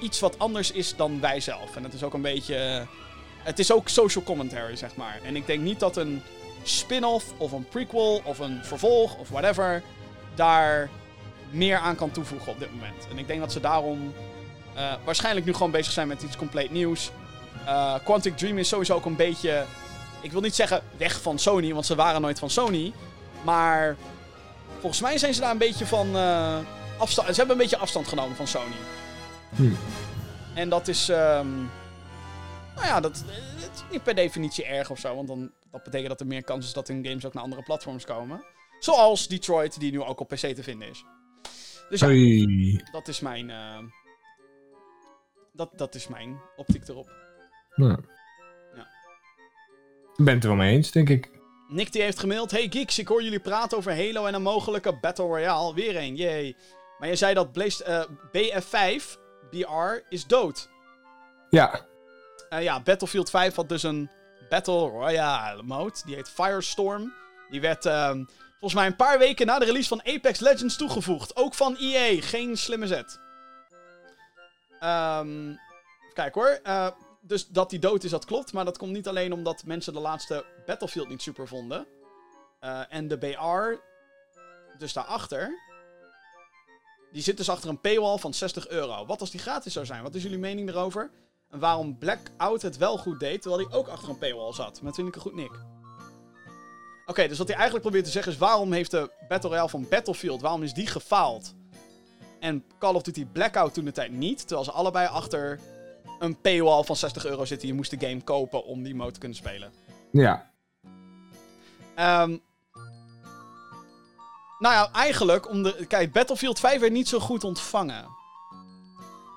iets 0.00 0.20
wat 0.20 0.38
anders 0.38 0.70
is 0.70 0.96
dan 0.96 1.20
wij 1.20 1.40
zelf. 1.40 1.76
En 1.76 1.82
het 1.82 1.94
is 1.94 2.02
ook 2.02 2.14
een 2.14 2.22
beetje. 2.22 2.86
Het 3.42 3.58
is 3.58 3.72
ook 3.72 3.88
social 3.88 4.24
commentary, 4.24 4.76
zeg 4.76 4.96
maar. 4.96 5.18
En 5.22 5.36
ik 5.36 5.46
denk 5.46 5.62
niet 5.62 5.80
dat 5.80 5.96
een 5.96 6.22
spin-off 6.62 7.24
of 7.36 7.52
een 7.52 7.68
prequel 7.68 8.20
of 8.24 8.38
een 8.38 8.60
vervolg 8.64 9.16
of 9.16 9.28
whatever 9.28 9.82
daar 10.34 10.88
meer 11.50 11.78
aan 11.78 11.96
kan 11.96 12.10
toevoegen 12.10 12.52
op 12.52 12.58
dit 12.58 12.72
moment. 12.72 13.06
En 13.10 13.18
ik 13.18 13.26
denk 13.26 13.40
dat 13.40 13.52
ze 13.52 13.60
daarom 13.60 14.14
uh, 14.76 14.92
waarschijnlijk 15.04 15.46
nu 15.46 15.52
gewoon 15.52 15.70
bezig 15.70 15.92
zijn 15.92 16.08
met 16.08 16.22
iets 16.22 16.36
compleet 16.36 16.70
nieuws. 16.70 17.10
Uh, 17.64 17.94
Quantic 18.04 18.36
Dream 18.36 18.58
is 18.58 18.68
sowieso 18.68 18.94
ook 18.94 19.04
een 19.04 19.16
beetje. 19.16 19.64
Ik 20.20 20.32
wil 20.32 20.40
niet 20.40 20.54
zeggen 20.54 20.82
weg 20.96 21.20
van 21.20 21.38
Sony, 21.38 21.72
want 21.72 21.86
ze 21.86 21.94
waren 21.94 22.20
nooit 22.20 22.38
van 22.38 22.50
Sony. 22.50 22.92
Maar 23.42 23.96
volgens 24.80 25.00
mij 25.00 25.18
zijn 25.18 25.34
ze 25.34 25.40
daar 25.40 25.50
een 25.50 25.58
beetje 25.58 25.86
van. 25.86 26.16
Uh, 26.16 26.56
afstand. 26.98 27.28
Ze 27.28 27.34
hebben 27.34 27.56
een 27.56 27.62
beetje 27.62 27.78
afstand 27.78 28.08
genomen 28.08 28.36
van 28.36 28.46
Sony. 28.46 28.76
Hm. 29.56 29.72
En 30.54 30.68
dat 30.68 30.88
is. 30.88 31.08
Um, 31.08 31.70
nou 32.78 32.90
ja, 32.90 33.00
dat, 33.00 33.24
dat, 33.60 33.70
is 33.74 33.82
niet 33.90 34.02
per 34.02 34.14
definitie 34.14 34.64
erg 34.64 34.90
of 34.90 34.98
zo. 34.98 35.14
Want 35.14 35.28
dan, 35.28 35.52
dat 35.70 35.82
betekent 35.82 36.08
dat 36.08 36.20
er 36.20 36.26
meer 36.26 36.44
kans 36.44 36.66
is 36.66 36.72
dat 36.72 36.88
hun 36.88 37.04
games 37.06 37.26
ook 37.26 37.34
naar 37.34 37.42
andere 37.42 37.62
platforms 37.62 38.04
komen. 38.04 38.44
Zoals 38.78 39.28
Detroit, 39.28 39.80
die 39.80 39.92
nu 39.92 40.02
ook 40.02 40.20
op 40.20 40.28
PC 40.28 40.36
te 40.36 40.62
vinden 40.62 40.88
is. 40.88 41.04
Dus 41.88 42.00
ja, 42.00 42.90
dat 42.92 43.08
is 43.08 43.20
mijn. 43.20 43.48
Uh, 43.48 43.78
dat, 45.52 45.78
dat 45.78 45.94
is 45.94 46.08
mijn 46.08 46.40
optiek 46.56 46.88
erop. 46.88 47.10
Nou. 47.74 48.04
Ja. 48.74 48.88
Ik 50.16 50.24
ben 50.24 50.34
het 50.34 50.42
er 50.42 50.48
wel 50.48 50.58
mee 50.58 50.74
eens, 50.74 50.90
denk 50.90 51.08
ik. 51.08 51.30
Nick 51.68 51.92
die 51.92 52.02
heeft 52.02 52.18
gemaild. 52.18 52.50
Hey 52.50 52.66
geeks, 52.70 52.98
ik 52.98 53.08
hoor 53.08 53.22
jullie 53.22 53.40
praten 53.40 53.78
over 53.78 53.96
Halo 53.96 54.26
en 54.26 54.34
een 54.34 54.42
mogelijke 54.42 54.98
Battle 55.00 55.24
Royale. 55.24 55.74
Weer 55.74 55.96
een, 55.96 56.16
yay. 56.16 56.56
Maar 56.98 57.08
je 57.08 57.16
zei 57.16 57.34
dat 57.34 57.52
Blaze, 57.52 57.84
uh, 57.88 58.04
BF5, 58.32 59.18
BR, 59.50 60.06
is 60.08 60.26
dood. 60.26 60.70
Ja. 61.50 61.87
Uh, 62.50 62.62
ja, 62.62 62.80
Battlefield 62.80 63.30
5 63.30 63.54
had 63.54 63.68
dus 63.68 63.82
een 63.82 64.10
Battle 64.48 64.88
Royale 64.88 65.62
mode. 65.62 65.94
Die 66.04 66.14
heet 66.14 66.28
Firestorm. 66.28 67.12
Die 67.50 67.60
werd 67.60 67.84
uh, 67.84 68.10
volgens 68.50 68.74
mij 68.74 68.86
een 68.86 68.96
paar 68.96 69.18
weken 69.18 69.46
na 69.46 69.58
de 69.58 69.64
release 69.64 69.88
van 69.88 70.04
Apex 70.04 70.40
Legends 70.40 70.76
toegevoegd. 70.76 71.36
Ook 71.36 71.54
van 71.54 71.76
EA. 71.76 72.20
Geen 72.20 72.56
slimme 72.56 72.86
zet. 72.86 73.20
Um, 74.82 75.58
kijk 76.12 76.34
hoor. 76.34 76.60
Uh, 76.64 76.88
dus 77.20 77.48
dat 77.48 77.70
die 77.70 77.78
dood 77.78 78.04
is, 78.04 78.10
dat 78.10 78.24
klopt. 78.24 78.52
Maar 78.52 78.64
dat 78.64 78.78
komt 78.78 78.92
niet 78.92 79.08
alleen 79.08 79.32
omdat 79.32 79.64
mensen 79.64 79.92
de 79.92 80.00
laatste 80.00 80.44
Battlefield 80.66 81.08
niet 81.08 81.22
super 81.22 81.48
vonden. 81.48 81.86
Uh, 82.60 82.80
en 82.88 83.08
de 83.08 83.18
BR, 83.18 83.80
dus 84.78 84.92
daarachter, 84.92 85.50
die 87.12 87.22
zit 87.22 87.36
dus 87.36 87.48
achter 87.48 87.68
een 87.68 87.80
paywall 87.80 88.18
van 88.18 88.34
60 88.34 88.68
euro. 88.68 89.06
Wat 89.06 89.20
als 89.20 89.30
die 89.30 89.40
gratis 89.40 89.72
zou 89.72 89.86
zijn? 89.86 90.02
Wat 90.02 90.14
is 90.14 90.22
jullie 90.22 90.38
mening 90.38 90.68
erover? 90.68 91.10
En 91.50 91.58
waarom 91.58 91.98
Blackout 91.98 92.62
het 92.62 92.76
wel 92.76 92.98
goed 92.98 93.20
deed, 93.20 93.42
terwijl 93.42 93.68
hij 93.68 93.78
ook 93.78 93.88
achter 93.88 94.08
een 94.08 94.18
paywall 94.18 94.52
zat? 94.52 94.80
Dat 94.82 94.94
vind 94.94 95.08
ik 95.08 95.14
een 95.14 95.20
goed 95.20 95.34
nick. 95.34 95.50
Oké, 95.50 95.60
okay, 97.06 97.28
dus 97.28 97.38
wat 97.38 97.46
hij 97.46 97.56
eigenlijk 97.56 97.84
probeert 97.84 98.04
te 98.04 98.10
zeggen 98.10 98.32
is... 98.32 98.38
waarom 98.38 98.72
heeft 98.72 98.90
de 98.90 99.10
Battle 99.28 99.48
Royale 99.48 99.68
van 99.68 99.86
Battlefield... 99.90 100.40
waarom 100.40 100.62
is 100.62 100.72
die 100.72 100.86
gefaald? 100.86 101.54
En 102.40 102.64
Call 102.78 102.94
of 102.94 103.02
Duty 103.02 103.26
Blackout 103.26 103.74
toen 103.74 103.84
de 103.84 103.92
tijd 103.92 104.12
niet... 104.12 104.38
terwijl 104.38 104.64
ze 104.64 104.70
allebei 104.72 105.08
achter 105.08 105.60
een 106.18 106.40
paywall 106.40 106.84
van 106.84 106.96
60 106.96 107.26
euro 107.26 107.44
zitten. 107.44 107.68
Je 107.68 107.74
moest 107.74 107.90
de 107.90 108.06
game 108.06 108.22
kopen 108.22 108.64
om 108.64 108.82
die 108.82 108.94
mode 108.94 109.12
te 109.12 109.18
kunnen 109.18 109.38
spelen. 109.38 109.72
Ja. 110.12 110.50
Um, 111.96 112.42
nou 114.58 114.74
ja, 114.74 114.90
eigenlijk, 114.92 115.48
om 115.48 115.62
de, 115.62 115.86
kijk, 115.88 116.12
Battlefield 116.12 116.60
5 116.60 116.80
werd 116.80 116.92
niet 116.92 117.08
zo 117.08 117.18
goed 117.18 117.44
ontvangen. 117.44 118.06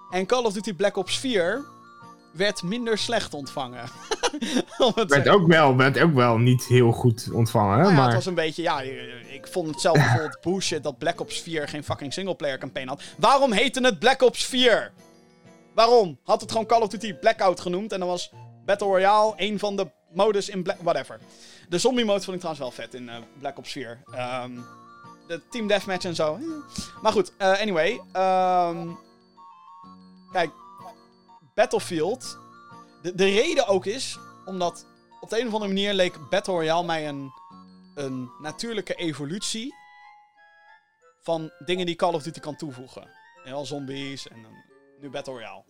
En 0.09 0.25
Call 0.25 0.43
of 0.43 0.53
Duty 0.53 0.73
Black 0.73 0.97
Ops 0.97 1.19
4 1.19 1.65
werd 2.32 2.64
minder 2.64 2.98
slecht 2.98 3.34
ontvangen. 3.34 3.84
het 4.95 5.10
werd 5.10 5.30
ook, 5.30 5.48
wel, 5.48 5.76
werd 5.76 5.99
ook 5.99 6.14
wel 6.14 6.38
niet 6.38 6.66
heel 6.66 6.91
goed 6.91 7.30
ontvangen. 7.32 7.78
Nou 7.78 7.90
ja, 7.90 7.95
maar... 7.95 8.06
Het 8.06 8.14
was 8.14 8.26
een 8.26 8.34
beetje, 8.34 8.62
ja, 8.62 8.82
ik 9.30 9.48
vond 9.48 9.68
het 9.68 9.82
zelf 9.82 9.98
bijvoorbeeld 9.98 10.41
bullshit 10.44 10.84
dat 10.84 10.98
Black 10.98 11.20
Ops 11.20 11.41
4 11.41 11.68
geen 11.68 11.84
fucking 11.84 12.14
singleplayer 12.14 12.58
campaign 12.58 12.88
had. 12.88 13.02
Waarom 13.18 13.52
heette 13.52 13.82
het 13.82 13.99
Black 13.99 14.22
Ops 14.22 14.45
4? 14.45 14.91
Waarom? 15.74 16.20
Had 16.24 16.41
het 16.41 16.52
gewoon 16.52 16.66
Call 16.66 16.82
of 16.82 16.88
Duty 16.88 17.14
Blackout 17.14 17.60
genoemd 17.60 17.91
en 17.91 17.99
dan 17.99 18.08
was 18.08 18.32
Battle 18.66 18.88
Royale 18.88 19.34
een 19.36 19.60
van 19.60 19.76
de 19.76 19.88
modus 20.14 20.49
in 20.49 20.64
Black... 20.64 20.78
Whatever. 20.82 21.20
De 21.70 21.78
zombie 21.78 22.06
mode 22.06 22.22
vond 22.22 22.36
ik 22.36 22.41
trouwens 22.41 22.66
wel 22.66 22.86
vet 22.86 22.94
in 22.94 23.03
uh, 23.03 23.16
Black 23.40 23.58
Ops 23.58 23.72
4. 23.72 24.03
Um, 24.44 24.66
de 25.28 25.41
Team 25.49 25.68
Deathmatch 25.68 26.06
en 26.06 26.16
zo. 26.16 26.40
Maar 27.02 27.12
goed, 27.12 27.32
uh, 27.41 27.62
anyway. 27.62 27.91
Um, 27.91 28.98
kijk, 30.32 30.52
Battlefield. 31.61 32.39
De, 33.01 33.15
de 33.15 33.25
reden 33.25 33.67
ook 33.67 33.85
is, 33.85 34.19
omdat 34.45 34.85
op 35.19 35.29
de 35.29 35.39
een 35.39 35.47
of 35.47 35.53
andere 35.53 35.71
manier 35.73 35.93
leek 35.93 36.29
Battle 36.29 36.53
Royale 36.53 36.85
mij 36.85 37.07
een, 37.07 37.31
een 37.95 38.29
natuurlijke 38.39 38.95
evolutie 38.95 39.75
van 41.19 41.51
dingen 41.65 41.85
die 41.85 41.95
Call 41.95 42.13
of 42.13 42.23
Duty 42.23 42.39
kan 42.39 42.55
toevoegen. 42.55 43.09
En 43.43 43.51
wel 43.51 43.65
zombies 43.65 44.27
en 44.27 44.41
dan 44.41 44.51
nu 44.99 45.09
Battle 45.09 45.33
Royale. 45.33 45.63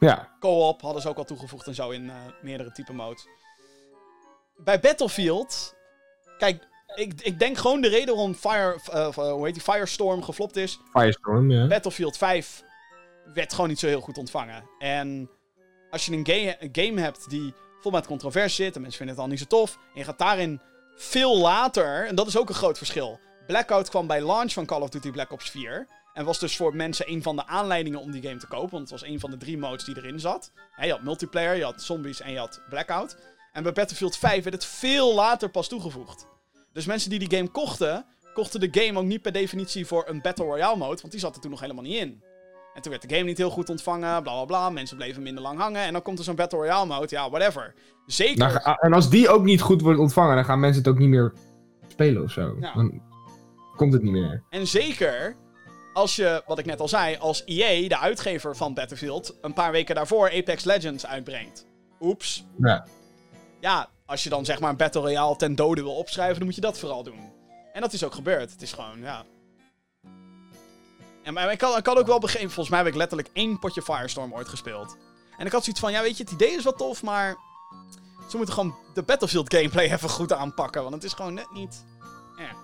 Ja. 0.00 0.36
Co-op 0.40 0.80
hadden 0.80 1.02
ze 1.02 1.08
ook 1.08 1.18
al 1.18 1.24
toegevoegd 1.24 1.66
en 1.66 1.74
zo 1.74 1.90
in 1.90 2.04
uh, 2.04 2.14
meerdere 2.42 2.72
type 2.72 2.92
modes. 2.92 3.26
Bij 4.56 4.80
Battlefield, 4.80 5.74
kijk, 6.38 6.66
ik, 6.94 7.20
ik 7.20 7.38
denk 7.38 7.56
gewoon 7.56 7.80
de 7.80 7.88
reden 7.88 8.14
waarom 8.14 8.34
Fire, 8.34 8.78
uh, 8.94 9.08
hoe 9.08 9.44
heet 9.44 9.54
die, 9.54 9.62
Firestorm 9.62 10.22
geflopt 10.22 10.56
is. 10.56 10.80
Firestorm, 10.92 11.50
ja. 11.50 11.66
Battlefield 11.66 12.16
5 12.16 12.66
werd 13.34 13.52
gewoon 13.52 13.68
niet 13.68 13.78
zo 13.78 13.86
heel 13.86 14.00
goed 14.00 14.18
ontvangen. 14.18 14.68
En 14.78 15.30
als 15.90 16.06
je 16.06 16.12
een, 16.12 16.26
ga 16.26 16.56
een 16.58 16.68
game 16.72 17.00
hebt 17.00 17.30
die 17.30 17.54
vol 17.80 17.90
met 17.90 18.06
controversie 18.06 18.64
zit 18.64 18.74
en 18.74 18.80
mensen 18.80 18.98
vinden 18.98 19.16
het 19.16 19.24
al 19.24 19.30
niet 19.30 19.40
zo 19.40 19.46
tof. 19.46 19.74
En 19.74 19.98
je 19.98 20.04
gaat 20.04 20.18
daarin 20.18 20.60
veel 20.96 21.38
later, 21.38 22.06
en 22.06 22.14
dat 22.14 22.26
is 22.26 22.36
ook 22.36 22.48
een 22.48 22.54
groot 22.54 22.78
verschil. 22.78 23.20
Blackout 23.46 23.88
kwam 23.88 24.06
bij 24.06 24.20
launch 24.20 24.52
van 24.52 24.66
Call 24.66 24.80
of 24.80 24.88
Duty 24.88 25.10
Black 25.10 25.32
Ops 25.32 25.50
4. 25.50 25.86
En 26.14 26.24
was 26.24 26.38
dus 26.38 26.56
voor 26.56 26.76
mensen 26.76 27.10
een 27.10 27.22
van 27.22 27.36
de 27.36 27.46
aanleidingen 27.46 28.00
om 28.00 28.10
die 28.10 28.22
game 28.22 28.36
te 28.36 28.46
kopen. 28.46 28.70
Want 28.70 28.90
het 28.90 29.00
was 29.00 29.10
een 29.10 29.20
van 29.20 29.30
de 29.30 29.36
drie 29.36 29.58
modes 29.58 29.84
die 29.84 29.96
erin 29.96 30.20
zat. 30.20 30.52
Je 30.80 30.90
had 30.90 31.02
multiplayer, 31.02 31.56
je 31.56 31.64
had 31.64 31.82
zombies 31.82 32.20
en 32.20 32.32
je 32.32 32.38
had 32.38 32.60
Blackout. 32.68 33.16
En 33.52 33.62
bij 33.62 33.72
Battlefield 33.72 34.16
5 34.16 34.42
werd 34.44 34.54
het 34.54 34.64
veel 34.64 35.14
later 35.14 35.50
pas 35.50 35.68
toegevoegd. 35.68 36.26
Dus 36.72 36.86
mensen 36.86 37.10
die 37.10 37.18
die 37.18 37.38
game 37.38 37.48
kochten, 37.48 38.06
kochten 38.34 38.60
de 38.60 38.68
game 38.80 38.98
ook 38.98 39.04
niet 39.04 39.22
per 39.22 39.32
definitie 39.32 39.86
voor 39.86 40.08
een 40.08 40.20
Battle 40.20 40.44
Royale 40.44 40.76
mode, 40.76 41.00
want 41.00 41.10
die 41.10 41.20
zat 41.20 41.34
er 41.34 41.40
toen 41.40 41.50
nog 41.50 41.60
helemaal 41.60 41.82
niet 41.82 41.96
in. 41.96 42.22
En 42.78 42.84
toen 42.84 42.92
werd 42.92 43.08
de 43.08 43.14
game 43.14 43.28
niet 43.28 43.38
heel 43.38 43.50
goed 43.50 43.70
ontvangen, 43.70 44.22
bla 44.22 44.32
bla 44.32 44.44
bla. 44.44 44.70
Mensen 44.70 44.96
bleven 44.96 45.22
minder 45.22 45.42
lang 45.42 45.58
hangen. 45.58 45.82
En 45.82 45.92
dan 45.92 46.02
komt 46.02 46.18
er 46.18 46.24
zo'n 46.24 46.34
Battle 46.34 46.58
Royale 46.58 46.86
mode, 46.86 47.06
ja, 47.10 47.30
whatever. 47.30 47.74
Zeker. 48.06 48.50
Ga- 48.50 48.76
en 48.76 48.92
als 48.92 49.10
die 49.10 49.28
ook 49.28 49.44
niet 49.44 49.60
goed 49.60 49.80
wordt 49.82 49.98
ontvangen, 49.98 50.34
dan 50.34 50.44
gaan 50.44 50.60
mensen 50.60 50.82
het 50.82 50.92
ook 50.92 50.98
niet 50.98 51.08
meer 51.08 51.32
spelen 51.88 52.22
of 52.22 52.30
zo. 52.30 52.56
Ja. 52.60 52.72
Dan 52.74 53.02
komt 53.76 53.92
het 53.92 54.02
niet 54.02 54.12
meer. 54.12 54.42
En 54.50 54.66
zeker 54.66 55.36
als 55.92 56.16
je, 56.16 56.42
wat 56.46 56.58
ik 56.58 56.66
net 56.66 56.80
al 56.80 56.88
zei, 56.88 57.16
als 57.16 57.42
EA, 57.44 57.88
de 57.88 57.98
uitgever 57.98 58.56
van 58.56 58.74
Battlefield, 58.74 59.38
een 59.40 59.52
paar 59.52 59.72
weken 59.72 59.94
daarvoor 59.94 60.32
Apex 60.32 60.64
Legends 60.64 61.06
uitbrengt. 61.06 61.66
Oeps. 62.00 62.44
Ja. 62.58 62.86
Ja, 63.60 63.88
als 64.06 64.24
je 64.24 64.30
dan 64.30 64.44
zeg 64.44 64.60
maar 64.60 64.70
een 64.70 64.76
Battle 64.76 65.00
Royale 65.00 65.36
ten 65.36 65.54
dode 65.54 65.82
wil 65.82 65.96
opschrijven, 65.96 66.36
dan 66.36 66.44
moet 66.44 66.54
je 66.54 66.60
dat 66.60 66.78
vooral 66.78 67.02
doen. 67.02 67.32
En 67.72 67.80
dat 67.80 67.92
is 67.92 68.04
ook 68.04 68.14
gebeurd. 68.14 68.50
Het 68.50 68.62
is 68.62 68.72
gewoon, 68.72 69.00
ja. 69.00 69.24
En 71.28 71.34
maar 71.34 71.52
ik 71.52 71.58
kan, 71.58 71.76
ik 71.76 71.82
kan 71.82 71.96
ook 71.96 72.06
wel 72.06 72.18
begrijpen, 72.18 72.50
volgens 72.50 72.68
mij 72.74 72.78
heb 72.84 72.88
ik 72.88 72.98
letterlijk 72.98 73.30
één 73.32 73.58
potje 73.58 73.82
Firestorm 73.82 74.34
ooit 74.34 74.48
gespeeld. 74.48 74.96
En 75.36 75.46
ik 75.46 75.52
had 75.52 75.62
zoiets 75.62 75.80
van, 75.80 75.92
ja 75.92 76.02
weet 76.02 76.16
je, 76.16 76.22
het 76.22 76.32
idee 76.32 76.50
is 76.56 76.64
wel 76.64 76.72
tof, 76.72 77.02
maar 77.02 77.36
ze 78.28 78.36
moeten 78.36 78.54
gewoon 78.54 78.74
de 78.94 79.02
Battlefield 79.02 79.54
gameplay 79.54 79.84
even 79.92 80.08
goed 80.08 80.32
aanpakken, 80.32 80.82
want 80.82 80.94
het 80.94 81.04
is 81.04 81.12
gewoon 81.12 81.34
net 81.34 81.50
niet... 81.52 81.84
Ja. 82.36 82.56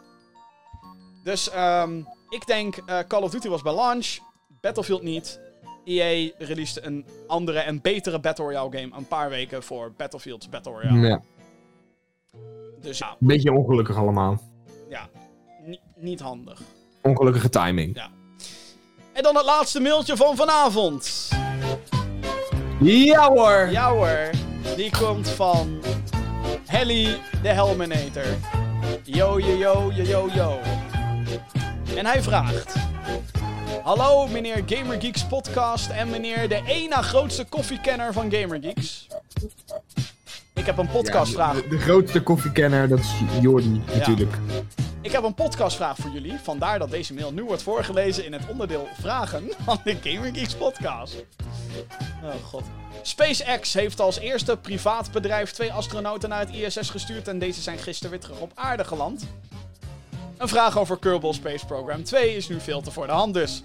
Dus 1.25 1.51
ehm, 1.51 2.03
ik 2.29 2.47
denk, 2.47 2.77
eh, 2.77 2.99
Call 3.09 3.23
of 3.23 3.31
Duty 3.31 3.49
was 3.49 3.63
bij 3.63 3.75
launch, 3.75 4.19
Battlefield 4.61 5.03
niet. 5.03 5.41
EA 5.85 6.31
released 6.39 6.85
een 6.85 7.07
andere 7.27 7.59
en 7.59 7.81
betere 7.81 8.21
Battle 8.21 8.45
Royale 8.45 8.79
game 8.79 8.97
een 8.97 9.09
paar 9.09 9.29
weken 9.29 9.63
voor 9.63 9.93
Battlefield's 9.97 10.49
Battle 10.49 10.73
Royale. 10.73 11.07
Ja. 11.09 11.23
Dus 12.81 12.99
ja, 12.99 13.11
Een 13.11 13.27
beetje 13.27 13.53
ongelukkig 13.53 13.97
allemaal. 13.97 14.41
ja 14.89 15.09
ni- 15.65 15.81
niet 15.97 16.21
handig. 16.21 16.61
Ongelukkige 17.03 17.49
timing. 17.49 17.95
En 19.15 19.23
dan 19.23 19.37
het 19.37 19.45
laatste 19.45 19.81
mailtje 19.81 20.17
van 20.17 20.37
vanavond. 20.37 21.29
Ja 22.81 23.29
hoor! 23.29 23.69
Ja 23.71 23.91
hoor, 23.91 24.31
die 24.77 24.91
komt 24.99 25.29
van 25.29 25.83
Helly 26.67 27.21
de 27.43 27.49
Helminator. 27.49 28.27
Yo, 29.03 29.41
yo, 29.41 29.57
yo, 29.57 29.93
yo, 29.93 30.03
yo, 30.05 30.29
yo. 30.35 30.59
En 31.97 32.07
hij 32.07 32.23
vraagt... 32.23 32.75
Hallo 33.83 34.27
meneer 34.27 34.63
Gamergeeks 34.67 35.27
podcast 35.27 35.91
en 35.91 36.11
meneer 36.11 36.49
de 36.49 36.63
één 36.67 36.89
na 36.89 37.03
grootste 37.03 37.45
koffiekenner 37.45 38.13
van 38.13 38.33
Gamergeeks. 38.33 39.07
Ik 40.55 40.67
heb 40.67 40.79
een 40.79 40.89
podcastvraag. 40.89 41.55
Ja, 41.57 41.63
de, 41.63 41.69
de 41.69 41.79
grootste 41.79 42.23
koffiekenner, 42.23 42.89
dat 42.89 42.99
is 42.99 43.13
Jordi 43.41 43.83
natuurlijk. 43.95 44.37
Ik 45.01 45.13
heb 45.13 45.23
een 45.23 45.35
podcastvraag 45.35 45.97
voor 45.97 46.11
jullie. 46.11 46.39
Vandaar 46.43 46.79
dat 46.79 46.91
deze 46.91 47.15
mail 47.15 47.33
nu 47.33 47.45
wordt 47.45 47.63
voorgelezen 47.63 48.25
in 48.25 48.33
het 48.33 48.43
onderdeel 48.49 48.89
vragen 49.01 49.51
van 49.65 49.81
de 49.85 49.97
Gaming 50.03 50.37
Geeks 50.37 50.55
podcast. 50.55 51.25
Oh 52.23 52.31
god. 52.45 52.63
SpaceX 53.03 53.73
heeft 53.73 54.01
als 54.01 54.19
eerste 54.19 54.57
privaat 54.57 55.13
bedrijf 55.13 55.51
twee 55.51 55.73
astronauten 55.73 56.29
naar 56.29 56.41
het 56.41 56.51
ISS 56.51 56.91
gestuurd 56.91 57.29
en 57.29 57.39
deze 57.39 57.63
zijn 57.63 57.79
gisteren 57.79 58.11
weer 58.11 58.21
terug 58.21 58.41
op 58.41 58.53
aarde 58.55 58.85
geland. 58.85 59.27
Een 60.39 60.49
vraag 60.49 60.79
over 60.79 60.99
Kerbal 60.99 61.33
Space 61.33 61.67
Program 61.67 62.05
2 62.05 62.37
is 62.37 62.49
nu 62.49 62.61
veel 62.61 62.81
te 62.81 62.91
voor 62.91 63.07
de 63.07 63.13
hand 63.13 63.35
dus. 63.35 63.63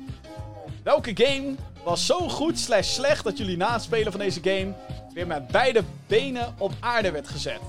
Welke 0.84 1.12
game 1.16 1.56
was 1.84 2.06
zo 2.06 2.30
goed 2.30 2.60
slash 2.60 2.94
slecht 2.94 3.24
dat 3.24 3.38
jullie 3.38 3.58
na 3.58 3.74
het 3.74 3.82
spelen 3.82 4.12
van 4.12 4.22
deze 4.22 4.40
game 4.44 4.76
weer 5.14 5.28
met 5.28 5.48
beide 5.48 5.84
benen 6.08 6.56
op 6.60 6.72
aarde 6.80 7.12
werd 7.12 7.28
gezet? 7.28 7.62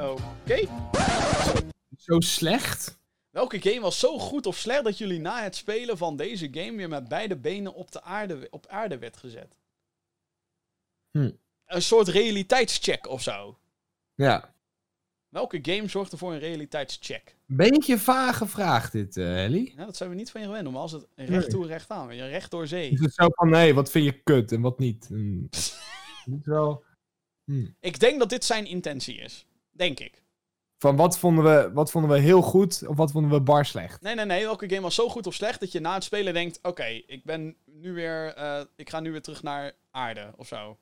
Oké. 0.00 0.68
Zo 1.98 2.20
slecht? 2.20 2.98
Welke 3.30 3.60
game 3.60 3.80
was 3.80 3.98
zo 3.98 4.18
goed 4.18 4.46
of 4.46 4.56
slecht 4.56 4.84
dat 4.84 4.98
jullie 4.98 5.20
na 5.20 5.42
het 5.42 5.56
spelen 5.56 5.98
van 5.98 6.16
deze 6.16 6.48
game 6.50 6.76
weer 6.76 6.88
met 6.88 7.08
beide 7.08 7.36
benen 7.36 7.74
op, 7.74 7.90
de 7.90 8.02
aarde, 8.02 8.46
op 8.50 8.66
aarde 8.66 8.98
werd 8.98 9.16
gezet? 9.16 9.58
Hm. 11.10 11.30
Een 11.66 11.82
soort 11.82 12.08
realiteitscheck 12.08 13.08
of 13.08 13.22
zo. 13.22 13.58
Ja. 14.14 14.53
Welke 15.34 15.58
game 15.62 15.88
zorgt 15.88 16.12
er 16.12 16.18
voor 16.18 16.32
een 16.32 16.38
realiteitscheck? 16.38 17.36
Beetje 17.46 17.98
vage 17.98 18.46
vraag 18.46 18.90
dit, 18.90 19.16
eh 19.16 19.44
Ellie. 19.44 19.74
Dat 19.76 19.96
zijn 19.96 20.10
we 20.10 20.14
niet 20.14 20.30
van 20.30 20.40
je 20.40 20.46
gewend, 20.46 20.64
normaal 20.64 20.84
is 20.84 20.92
het 20.92 21.06
recht 21.14 21.50
toe, 21.50 21.66
recht 21.66 21.90
aan. 21.90 22.10
Recht 22.10 22.50
door 22.50 22.66
zee. 22.66 22.90
Is 22.90 23.00
het 23.00 23.14
zo 23.14 23.26
van, 23.30 23.50
nee, 23.50 23.74
wat 23.74 23.90
vind 23.90 24.04
je 24.04 24.22
kut 24.22 24.52
en 24.52 24.60
wat 24.60 24.78
niet? 24.78 25.08
Niet 26.24 26.46
wel... 26.46 26.84
Hm. 27.44 27.66
Ik 27.80 28.00
denk 28.00 28.18
dat 28.18 28.28
dit 28.28 28.44
zijn 28.44 28.66
intentie 28.66 29.16
is. 29.16 29.46
Denk 29.70 30.00
ik. 30.00 30.22
Van 30.78 30.96
wat 30.96 31.18
vonden, 31.18 31.44
we, 31.44 31.70
wat 31.72 31.90
vonden 31.90 32.10
we 32.10 32.18
heel 32.18 32.42
goed 32.42 32.86
of 32.86 32.96
wat 32.96 33.10
vonden 33.10 33.30
we 33.30 33.40
bar 33.40 33.66
slecht? 33.66 34.02
Nee, 34.02 34.14
nee, 34.14 34.24
nee. 34.24 34.42
Welke 34.44 34.68
game 34.68 34.80
was 34.80 34.94
zo 34.94 35.08
goed 35.08 35.26
of 35.26 35.34
slecht 35.34 35.60
dat 35.60 35.72
je 35.72 35.80
na 35.80 35.94
het 35.94 36.04
spelen 36.04 36.32
denkt: 36.32 36.58
oké, 36.62 37.02
ik 37.06 37.24
ben 37.24 37.56
nu 37.64 37.92
weer. 37.92 38.34
eh, 38.34 38.60
ik 38.76 38.90
ga 38.90 39.00
nu 39.00 39.10
weer 39.10 39.22
terug 39.22 39.42
naar 39.42 39.72
aarde 39.90 40.32
of 40.36 40.46
zo. 40.46 40.78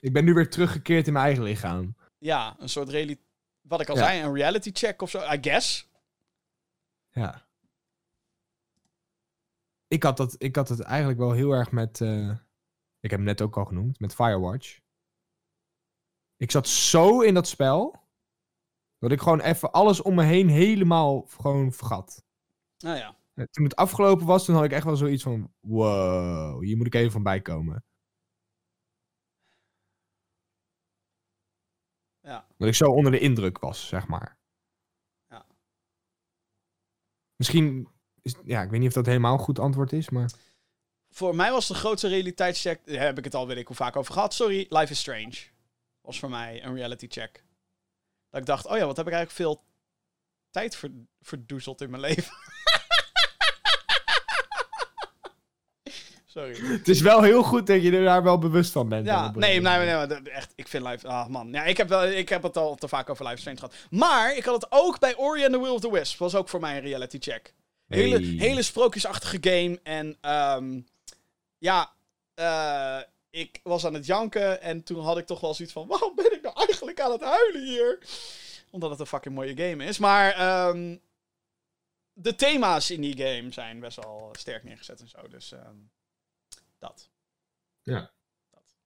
Ik 0.00 0.12
ben 0.12 0.24
nu 0.24 0.34
weer 0.34 0.50
teruggekeerd 0.50 1.06
in 1.06 1.12
mijn 1.12 1.24
eigen 1.24 1.44
lichaam. 1.44 1.94
Ja, 2.18 2.56
een 2.58 2.68
soort 2.68 2.88
reality. 2.88 3.24
Wat 3.68 3.80
ik 3.80 3.88
al 3.88 3.96
Ja. 3.96 4.04
zei, 4.04 4.22
een 4.22 4.34
reality 4.34 4.70
check 4.72 5.02
of 5.02 5.10
zo. 5.10 5.18
I 5.32 5.38
guess. 5.40 5.90
Ja. 7.10 7.44
Ik 9.88 10.02
had, 10.02 10.16
dat, 10.16 10.34
ik 10.38 10.56
had 10.56 10.68
het 10.68 10.80
eigenlijk 10.80 11.18
wel 11.18 11.32
heel 11.32 11.50
erg 11.52 11.72
met. 11.72 12.00
eh, 12.00 12.28
ik 13.00 13.10
heb 13.10 13.18
hem 13.20 13.22
net 13.22 13.40
ook 13.42 13.56
al 13.56 13.64
genoemd, 13.64 14.00
met 14.00 14.14
Firewatch. 14.14 14.78
Ik 16.36 16.50
zat 16.50 16.68
zo 16.68 17.20
in 17.20 17.34
dat 17.34 17.48
spel. 17.48 18.04
Dat 18.98 19.12
ik 19.12 19.20
gewoon 19.20 19.40
even 19.40 19.72
alles 19.72 20.02
om 20.02 20.14
me 20.14 20.22
heen 20.24 20.48
helemaal 20.48 21.20
gewoon 21.26 21.72
vergat. 21.72 22.24
Nou 22.78 22.96
ja. 22.96 23.16
Eh, 23.34 23.44
Toen 23.44 23.64
het 23.64 23.76
afgelopen 23.76 24.26
was, 24.26 24.44
toen 24.44 24.54
had 24.54 24.64
ik 24.64 24.72
echt 24.72 24.84
wel 24.84 24.96
zoiets 24.96 25.22
van: 25.22 25.52
wow, 25.60 26.62
hier 26.62 26.76
moet 26.76 26.86
ik 26.86 26.94
even 26.94 27.12
van 27.12 27.22
bijkomen. 27.22 27.84
Ja. 32.26 32.46
Dat 32.58 32.68
ik 32.68 32.74
zo 32.74 32.90
onder 32.90 33.12
de 33.12 33.18
indruk 33.18 33.58
was, 33.58 33.88
zeg 33.88 34.06
maar. 34.06 34.38
Ja. 35.28 35.46
Misschien, 37.36 37.88
is, 38.22 38.34
ja, 38.44 38.62
ik 38.62 38.70
weet 38.70 38.80
niet 38.80 38.88
of 38.88 38.94
dat 38.94 39.06
helemaal 39.06 39.32
een 39.32 39.38
goed 39.38 39.58
antwoord 39.58 39.92
is, 39.92 40.10
maar... 40.10 40.30
Voor 41.08 41.36
mij 41.36 41.50
was 41.50 41.68
de 41.68 41.74
grootste 41.74 42.08
realiteitscheck. 42.08 42.86
Daar 42.86 43.04
heb 43.04 43.18
ik 43.18 43.24
het 43.24 43.34
al 43.34 43.46
weet 43.46 43.56
ik 43.56 43.66
hoe 43.66 43.76
vaak 43.76 43.96
over 43.96 44.12
gehad. 44.12 44.34
Sorry, 44.34 44.66
Life 44.68 44.92
is 44.92 44.98
Strange. 44.98 45.36
Was 46.00 46.18
voor 46.18 46.30
mij 46.30 46.64
een 46.64 46.74
reality 46.74 47.06
check. 47.08 47.44
Dat 48.30 48.40
ik 48.40 48.46
dacht: 48.46 48.66
oh 48.66 48.76
ja, 48.76 48.86
wat 48.86 48.96
heb 48.96 49.06
ik 49.06 49.12
eigenlijk 49.12 49.42
veel 49.42 49.64
tijd 50.50 50.76
ver- 50.76 51.06
verdoezeld 51.20 51.80
in 51.80 51.90
mijn 51.90 52.02
leven. 52.02 52.32
Sorry. 56.36 56.56
Het 56.72 56.88
is 56.88 57.00
wel 57.00 57.22
heel 57.22 57.42
goed 57.42 57.66
dat 57.66 57.82
je 57.82 57.92
er 57.92 58.04
daar 58.04 58.22
wel 58.22 58.38
bewust 58.38 58.72
van 58.72 58.88
bent. 58.88 59.06
Ja, 59.06 59.32
nee, 59.34 59.60
nee, 59.60 60.06
nee, 60.06 60.30
echt, 60.30 60.52
ik 60.54 60.68
vind 60.68 60.84
Life... 60.84 61.08
Ah, 61.08 61.26
man. 61.26 61.48
Ja, 61.52 61.64
ik 61.64 61.76
heb, 61.76 61.88
wel, 61.88 62.04
ik 62.04 62.28
heb 62.28 62.42
het 62.42 62.56
al 62.56 62.74
te 62.74 62.88
vaak 62.88 63.10
over 63.10 63.32
is 63.32 63.40
Strange 63.40 63.56
gehad. 63.56 63.74
Maar 63.90 64.36
ik 64.36 64.44
had 64.44 64.54
het 64.54 64.72
ook 64.72 64.98
bij 64.98 65.16
Ori 65.16 65.44
and 65.44 65.52
the 65.52 65.60
Will 65.60 65.70
of 65.70 65.80
the 65.80 65.92
Wisp. 65.92 66.18
Was 66.18 66.34
ook 66.34 66.48
voor 66.48 66.60
mij 66.60 66.76
een 66.76 66.82
reality 66.82 67.18
check. 67.20 67.54
Hele, 67.86 68.14
Hey. 68.16 68.24
hele 68.24 68.62
sprookjesachtige 68.62 69.38
game. 69.40 69.80
En 69.82 70.16
ehm, 70.20 70.80
ja, 71.58 71.92
eh, 72.34 72.98
ik 73.30 73.60
was 73.62 73.86
aan 73.86 73.94
het 73.94 74.06
janken. 74.06 74.62
En 74.62 74.82
toen 74.82 75.04
had 75.04 75.18
ik 75.18 75.26
toch 75.26 75.40
wel 75.40 75.54
zoiets 75.54 75.74
van... 75.74 75.86
Waarom 75.86 76.14
ben 76.14 76.32
ik 76.32 76.42
nou 76.42 76.56
eigenlijk 76.56 77.00
aan 77.00 77.12
het 77.12 77.22
huilen 77.22 77.64
hier? 77.64 77.98
Omdat 78.70 78.90
het 78.90 79.00
een 79.00 79.06
fucking 79.06 79.34
mooie 79.34 79.56
game 79.56 79.84
is. 79.84 79.98
Maar 79.98 80.32
ehm, 80.32 80.96
de 82.12 82.34
thema's 82.34 82.90
in 82.90 83.00
die 83.00 83.16
game 83.16 83.52
zijn 83.52 83.80
best 83.80 83.96
wel 83.96 84.28
sterk 84.32 84.64
neergezet 84.64 85.00
en 85.00 85.08
zo. 85.08 85.28
Dus 85.28 85.52
ehm, 85.52 85.76
dat. 86.78 87.10
Ja. 87.82 88.10
Dat. 88.50 88.76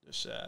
Dus 0.00 0.26
eh, 0.26 0.46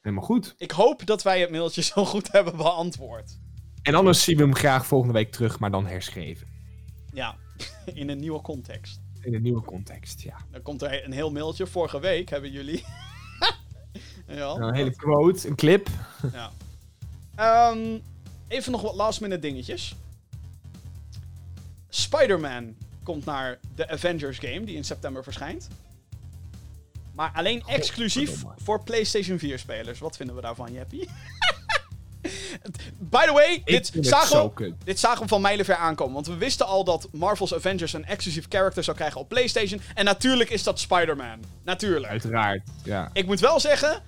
Helemaal 0.00 0.24
goed. 0.24 0.54
ik 0.58 0.70
hoop 0.70 1.06
dat 1.06 1.22
wij 1.22 1.40
het 1.40 1.50
mailtje 1.50 1.82
zo 1.82 2.04
goed 2.04 2.32
hebben 2.32 2.56
beantwoord. 2.56 3.38
En 3.82 3.94
anders 3.94 4.24
zien 4.24 4.36
we 4.36 4.42
hem 4.42 4.54
graag 4.54 4.86
volgende 4.86 5.14
week 5.14 5.32
terug, 5.32 5.58
maar 5.58 5.70
dan 5.70 5.86
herschreven. 5.86 6.48
Ja, 7.12 7.36
in 7.94 8.08
een 8.08 8.18
nieuwe 8.18 8.40
context. 8.40 9.00
In 9.20 9.34
een 9.34 9.42
nieuwe 9.42 9.62
context, 9.62 10.20
ja. 10.22 10.36
Dan 10.50 10.62
komt 10.62 10.82
er 10.82 11.04
een 11.04 11.12
heel 11.12 11.30
mailtje. 11.30 11.66
Vorige 11.66 12.00
week 12.00 12.28
hebben 12.28 12.50
jullie. 12.50 12.84
ja. 14.26 14.54
Een 14.54 14.74
hele 14.74 14.96
quote, 14.96 15.48
een 15.48 15.54
clip. 15.56 15.88
ja. 16.32 16.52
Ehm, 17.34 17.98
even 18.48 18.72
nog 18.72 18.82
wat 18.82 18.94
last 18.94 19.20
minute 19.20 19.40
dingetjes. 19.40 19.94
Spider-Man 21.88 22.76
komt 23.06 23.24
naar 23.24 23.58
de 23.74 23.88
Avengers 23.88 24.38
game 24.38 24.64
die 24.64 24.76
in 24.76 24.84
september 24.84 25.22
verschijnt. 25.22 25.68
Maar 27.14 27.30
alleen 27.34 27.62
exclusief 27.66 28.28
Godverdomme. 28.28 28.64
voor 28.64 28.82
PlayStation 28.82 29.38
4 29.38 29.58
spelers. 29.58 29.98
Wat 29.98 30.16
vinden 30.16 30.34
we 30.36 30.40
daarvan, 30.40 30.72
Jeppie? 30.72 31.08
By 32.98 33.26
the 33.26 33.32
way, 33.32 33.62
dit 33.64 33.92
zagen, 34.00 34.52
we, 34.54 34.74
dit 34.84 34.98
zagen 34.98 35.22
we 35.22 35.28
van 35.28 35.40
mijlenver 35.40 35.76
aankomen. 35.76 36.14
Want 36.14 36.26
we 36.26 36.36
wisten 36.36 36.66
al 36.66 36.84
dat 36.84 37.08
Marvel's 37.12 37.54
Avengers 37.54 37.92
een 37.92 38.04
exclusief 38.04 38.46
character 38.48 38.84
zou 38.84 38.96
krijgen 38.96 39.20
op 39.20 39.28
PlayStation. 39.28 39.80
En 39.94 40.04
natuurlijk 40.04 40.50
is 40.50 40.62
dat 40.62 40.80
Spider-Man. 40.80 41.40
Natuurlijk. 41.64 42.10
Uiteraard, 42.10 42.62
ja. 42.84 43.10
Ik 43.12 43.26
moet 43.26 43.40
wel 43.40 43.60
zeggen, 43.60 44.02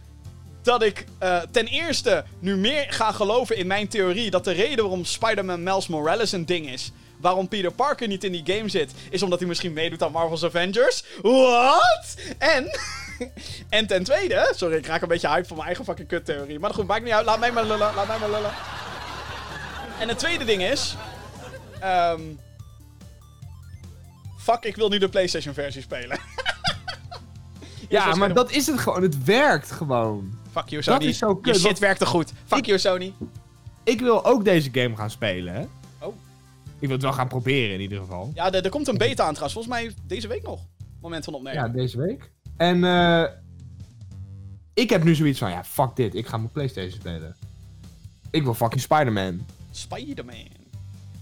dat 0.63 0.83
ik 0.83 1.05
eh, 1.19 1.41
ten 1.51 1.67
eerste 1.67 2.25
nu 2.39 2.57
meer 2.57 2.87
ga 2.89 3.13
geloven 3.13 3.57
in 3.57 3.67
mijn 3.67 3.89
theorie 3.89 4.31
dat 4.31 4.45
de 4.45 4.53
reden 4.53 4.85
waarom 4.85 5.05
Spider-Man 5.05 5.63
Miles 5.63 5.87
Morales 5.87 6.33
een 6.33 6.47
ding 6.47 6.69
is, 6.69 6.93
waarom 7.21 7.49
Peter 7.49 7.73
Parker 7.73 8.09
niet 8.09 8.25
in 8.25 8.33
die 8.33 8.57
game 8.57 8.69
zit, 8.69 8.93
is 9.11 9.23
omdat 9.23 9.39
hij 9.39 9.49
misschien 9.49 9.73
meedoet 9.73 10.03
aan 10.03 10.13
Marvel's 10.13 10.45
Avengers. 10.45 11.05
What? 11.23 12.15
En, 12.39 12.79
en 13.79 13.87
ten 13.87 14.05
tweede, 14.05 14.53
sorry, 14.57 14.77
ik 14.77 14.87
raak 14.87 15.03
een 15.03 15.09
beetje 15.09 15.29
hype 15.29 15.47
van 15.47 15.57
mijn 15.57 15.67
eigen 15.69 15.85
fucking 15.85 16.09
kuttheorie, 16.09 16.59
maar 16.59 16.75
goed, 16.75 16.87
maakt 16.87 17.05
niet 17.05 17.13
uit, 17.13 17.27
laat 17.27 17.39
mij 17.41 17.53
maar 17.53 17.65
lullen, 17.65 17.95
laat 17.95 18.07
mij 18.07 18.19
maar 18.19 18.31
lullen. 18.31 18.51
En 20.01 20.09
het 20.09 20.19
tweede 20.19 20.45
ding 20.45 20.63
is, 20.63 20.97
ehm 21.81 22.21
fuck, 24.39 24.65
ik 24.65 24.77
wil 24.77 24.89
nu 24.89 24.99
de 24.99 25.09
PlayStation 25.09 25.55
versie 25.55 25.83
spelen. 25.83 26.19
Ja, 27.89 28.15
maar 28.15 28.33
dat 28.35 28.51
is 28.51 28.67
het 28.67 28.79
gewoon. 28.79 29.03
Het 29.03 29.25
werkt 29.25 29.71
gewoon. 29.71 30.39
Fuck 30.53 30.69
you, 30.69 30.83
Sony. 30.83 31.05
is 31.05 31.19
zo 31.19 31.39
Je 31.43 31.55
shit 31.55 31.63
want- 31.63 31.79
werkte 31.79 32.07
goed. 32.07 32.33
Fuck 32.47 32.59
Ik- 32.59 32.67
you, 32.67 32.79
Sony. 32.79 33.13
Ik 33.85 34.01
wil 34.01 34.25
ook 34.25 34.45
deze 34.45 34.69
game 34.73 34.97
gaan 34.97 35.11
spelen, 35.11 35.55
hè. 35.55 35.67
Ik 36.79 36.87
wil 36.89 36.91
het 36.91 37.03
wel 37.03 37.13
gaan 37.13 37.29
proberen 37.29 37.75
in 37.75 37.81
ieder 37.81 37.99
geval. 37.99 38.31
Ja, 38.35 38.53
er, 38.53 38.65
er 38.65 38.71
komt 38.71 38.89
een 38.89 38.99
beta 38.99 39.25
aan 39.25 39.35
trouwens. 39.35 39.53
Volgens 39.53 39.75
mij 39.75 39.95
deze 40.07 40.29
week 40.29 40.43
nog. 40.43 40.61
Moment 41.01 41.25
van 41.25 41.35
opnemen. 41.35 41.61
Ja, 41.63 41.69
deze 41.69 41.99
week. 41.99 42.31
En 42.57 42.85
eh 42.85 43.25
ik 44.79 44.91
heb 44.91 45.05
nu 45.05 45.15
zoiets 45.15 45.39
van, 45.39 45.51
ja, 45.51 45.65
fuck 45.65 45.97
dit. 45.97 46.15
Ik 46.15 46.27
ga 46.27 46.37
mijn 46.37 46.51
Playstation 46.51 47.01
spelen. 47.01 47.37
Ik 48.31 48.43
wil 48.43 48.55
fucking 48.55 48.81
Spider-Man. 48.81 49.47
Spider-Man. 49.71 50.49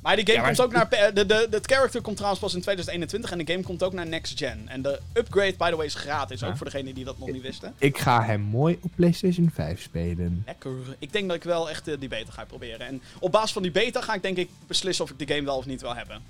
Maar 0.06 0.16
die 0.16 0.26
game 0.26 0.38
Ja, 0.38 0.44
maar- 0.44 0.56
komt 0.56 0.66
ook 0.66 0.72
naar... 0.90 1.14
De, 1.14 1.26
de, 1.26 1.46
de 1.50 1.60
character 1.62 2.00
komt 2.00 2.16
trouwens 2.16 2.42
pas 2.42 2.54
in 2.54 2.60
2021 2.60 3.30
en 3.30 3.38
de 3.38 3.52
game 3.52 3.62
komt 3.64 3.82
ook 3.82 3.92
naar 3.92 4.06
next 4.06 4.38
gen. 4.38 4.68
En 4.68 4.82
de 4.82 5.00
upgrade, 5.12 5.54
by 5.58 5.70
the 5.70 5.76
way, 5.76 5.86
is 5.86 5.94
gratis. 5.94 6.40
Ja. 6.40 6.46
Ook 6.48 6.56
voor 6.56 6.66
degenen 6.66 6.94
die 6.94 7.04
dat 7.04 7.18
nog 7.18 7.30
niet 7.30 7.42
wisten. 7.42 7.74
Ik 7.78 7.98
ga 7.98 8.22
hem 8.22 8.40
mooi 8.40 8.78
op 8.82 8.90
PlayStation 8.94 9.50
5 9.54 9.82
spelen. 9.82 10.42
Lekker. 10.46 10.72
Ik 10.98 11.12
denk 11.12 11.26
dat 11.26 11.36
ik 11.36 11.42
wel 11.42 11.70
echt 11.70 11.88
eh, 11.88 11.94
die 11.98 12.08
beta 12.08 12.32
ga 12.32 12.44
proberen. 12.44 12.86
En 12.86 13.02
op 13.18 13.32
basis 13.32 13.52
van 13.52 13.62
die 13.62 13.70
beta 13.70 14.00
ga 14.00 14.14
ik 14.14 14.22
denk 14.22 14.36
ik 14.36 14.48
beslissen 14.66 15.04
of 15.04 15.10
ik 15.10 15.18
de 15.18 15.34
game 15.34 15.46
wel 15.46 15.56
of 15.56 15.66
niet 15.66 15.80
wil 15.80 15.94
hebben. 15.96 16.22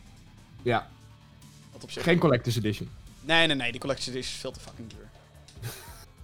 Ja, 0.62 0.88
Wat 1.72 1.82
op 1.82 1.90
zich... 1.90 2.02
geen 2.02 2.18
Collector's 2.18 2.56
Edition. 2.56 2.88
Nee, 3.20 3.46
nee, 3.46 3.56
nee. 3.56 3.70
Die 3.70 3.80
Collector's 3.80 4.08
Edition 4.08 4.32
is 4.34 4.40
veel 4.40 4.52
te 4.52 4.60
fucking 4.60 4.88
duur. 4.88 5.08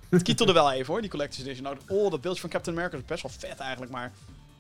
het 0.09 0.23
kietelde 0.23 0.53
wel 0.53 0.73
even 0.73 0.87
hoor, 0.93 1.01
die 1.01 1.11
Collector's 1.11 1.43
Edition. 1.45 1.63
Nou, 1.65 1.77
oh, 1.89 2.11
dat 2.11 2.21
beeldje 2.21 2.41
van 2.41 2.51
Captain 2.51 2.77
America 2.77 2.97
is 2.99 3.05
best 3.05 3.23
wel 3.23 3.33
vet 3.39 3.59
eigenlijk, 3.59 3.93
maar... 3.93 4.13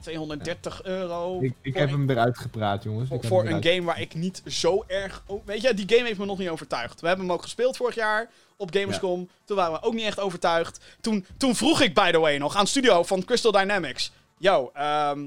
230 0.02 0.82
euro. 0.82 1.40
Ik, 1.40 1.54
ik 1.60 1.74
heb 1.74 1.88
een- 1.88 1.94
hem 1.94 2.10
eruit 2.10 2.38
gepraat, 2.38 2.82
jongens. 2.82 3.08
Voor, 3.08 3.24
voor 3.24 3.46
een 3.46 3.64
game 3.64 3.82
waar 3.82 4.00
ik 4.00 4.14
niet 4.14 4.42
zo 4.46 4.84
erg... 4.86 5.22
oh, 5.26 5.46
weet 5.46 5.62
je, 5.62 5.74
die 5.74 5.88
game 5.96 6.06
heeft 6.06 6.18
me 6.18 6.24
nog 6.26 6.38
niet 6.38 6.48
overtuigd. 6.48 7.00
We 7.00 7.06
hebben 7.06 7.26
hem 7.26 7.34
ook 7.34 7.42
gespeeld 7.42 7.76
vorig 7.76 7.94
jaar 7.94 8.30
op 8.56 8.74
Gamescom. 8.74 9.28
Toen 9.44 9.56
waren 9.56 9.72
we 9.72 9.82
ook 9.82 9.94
niet 9.94 10.04
echt 10.04 10.20
overtuigd. 10.20 10.80
Toen, 11.00 11.26
toen 11.36 11.54
vroeg 11.56 11.80
ik, 11.80 11.94
by 11.94 12.10
the 12.10 12.18
way, 12.18 12.38
nog 12.38 12.56
aan 12.56 12.66
studio 12.66 13.02
van 13.02 13.24
Crystal 13.24 13.52
Dynamics. 13.52 14.12
Yo, 14.38 14.70
ehm, 14.74 15.26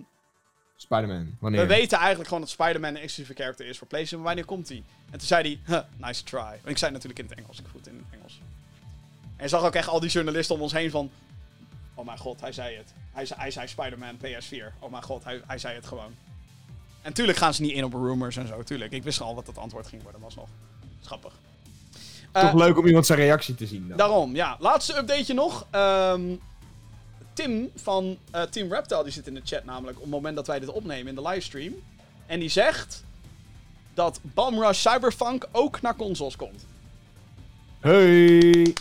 Spider-Man. 0.77 1.35
Wanneer? 1.39 1.61
we 1.61 1.67
weten 1.67 1.97
eigenlijk 1.97 2.27
gewoon 2.27 2.43
dat 2.43 2.51
Spider-Man 2.51 2.89
een 2.89 3.01
exclusieve 3.01 3.41
character 3.41 3.65
is 3.65 3.77
voor 3.77 3.87
PlayStation. 3.87 4.23
Maar 4.25 4.35
wanneer 4.35 4.55
komt 4.55 4.69
hij? 4.69 4.83
En 5.11 5.17
toen 5.17 5.27
zei 5.27 5.59
hij, 5.65 5.75
huh, 5.75 6.07
nice 6.07 6.23
try. 6.23 6.39
En 6.63 6.69
ik 6.69 6.77
zei 6.77 6.91
natuurlijk 6.91 7.19
in 7.19 7.25
het 7.29 7.37
Engels. 7.37 7.59
Ik 7.59 7.65
goed 7.71 7.87
in 7.87 8.03
het 8.09 8.19
Engels. 8.19 8.39
En 9.37 9.43
je 9.43 9.49
zag 9.49 9.63
ook 9.63 9.75
echt 9.75 9.87
al 9.87 9.99
die 9.99 10.09
journalisten 10.09 10.55
om 10.55 10.61
ons 10.61 10.71
heen 10.73 10.91
van... 10.91 11.09
Oh 11.95 12.05
mijn 12.05 12.17
god, 12.17 12.41
hij 12.41 12.51
zei 12.51 12.75
het. 12.75 12.93
Hij 13.11 13.25
zei, 13.25 13.39
hij 13.39 13.51
zei 13.51 13.67
Spider-Man 13.67 14.17
PS4. 14.17 14.79
Oh 14.79 14.91
mijn 14.91 15.03
god, 15.03 15.23
hij, 15.23 15.41
hij 15.47 15.57
zei 15.57 15.75
het 15.75 15.85
gewoon. 15.85 16.15
En 17.01 17.13
tuurlijk 17.13 17.37
gaan 17.37 17.53
ze 17.53 17.61
niet 17.61 17.71
in 17.71 17.83
op 17.83 17.93
rumors 17.93 18.37
en 18.37 18.47
zo, 18.47 18.63
tuurlijk. 18.63 18.91
Ik 18.91 19.03
wist 19.03 19.21
al 19.21 19.35
wat 19.35 19.47
het 19.47 19.57
antwoord 19.57 19.87
ging 19.87 20.03
worden, 20.03 20.21
was 20.21 20.35
nog. 20.35 20.47
Schappig. 21.01 21.33
Toch 22.31 22.43
Eh, 22.43 22.53
leuk 22.55 22.77
om 22.77 22.85
iemand 22.85 23.05
zijn 23.05 23.19
reactie 23.19 23.55
te 23.55 23.65
zien 23.67 23.87
dan. 23.87 23.97
Daarom, 23.97 24.35
ja. 24.35 24.55
Laatste 24.59 24.97
updateje 24.97 25.33
nog. 25.33 25.67
Ehm, 25.71 26.21
Tim 27.33 27.69
van 27.75 28.17
eh, 28.31 28.41
Team 28.41 28.71
Reptile 28.73 29.03
die 29.03 29.11
zit 29.11 29.27
in 29.27 29.33
de 29.33 29.41
chat 29.43 29.63
namelijk 29.65 29.97
op 29.97 30.03
het 30.03 30.11
moment 30.11 30.35
dat 30.35 30.47
wij 30.47 30.59
dit 30.59 30.69
opnemen 30.69 31.07
in 31.07 31.15
de 31.15 31.21
livestream. 31.29 31.73
En 32.25 32.39
die 32.39 32.49
zegt 32.49 33.03
dat 33.93 34.19
Bum 34.21 34.61
Rush 34.61 34.79
Cyberpunk 34.79 35.47
ook 35.51 35.81
naar 35.81 35.95
consoles 35.95 36.35
komt. 36.35 36.65
Hey! 37.79 38.73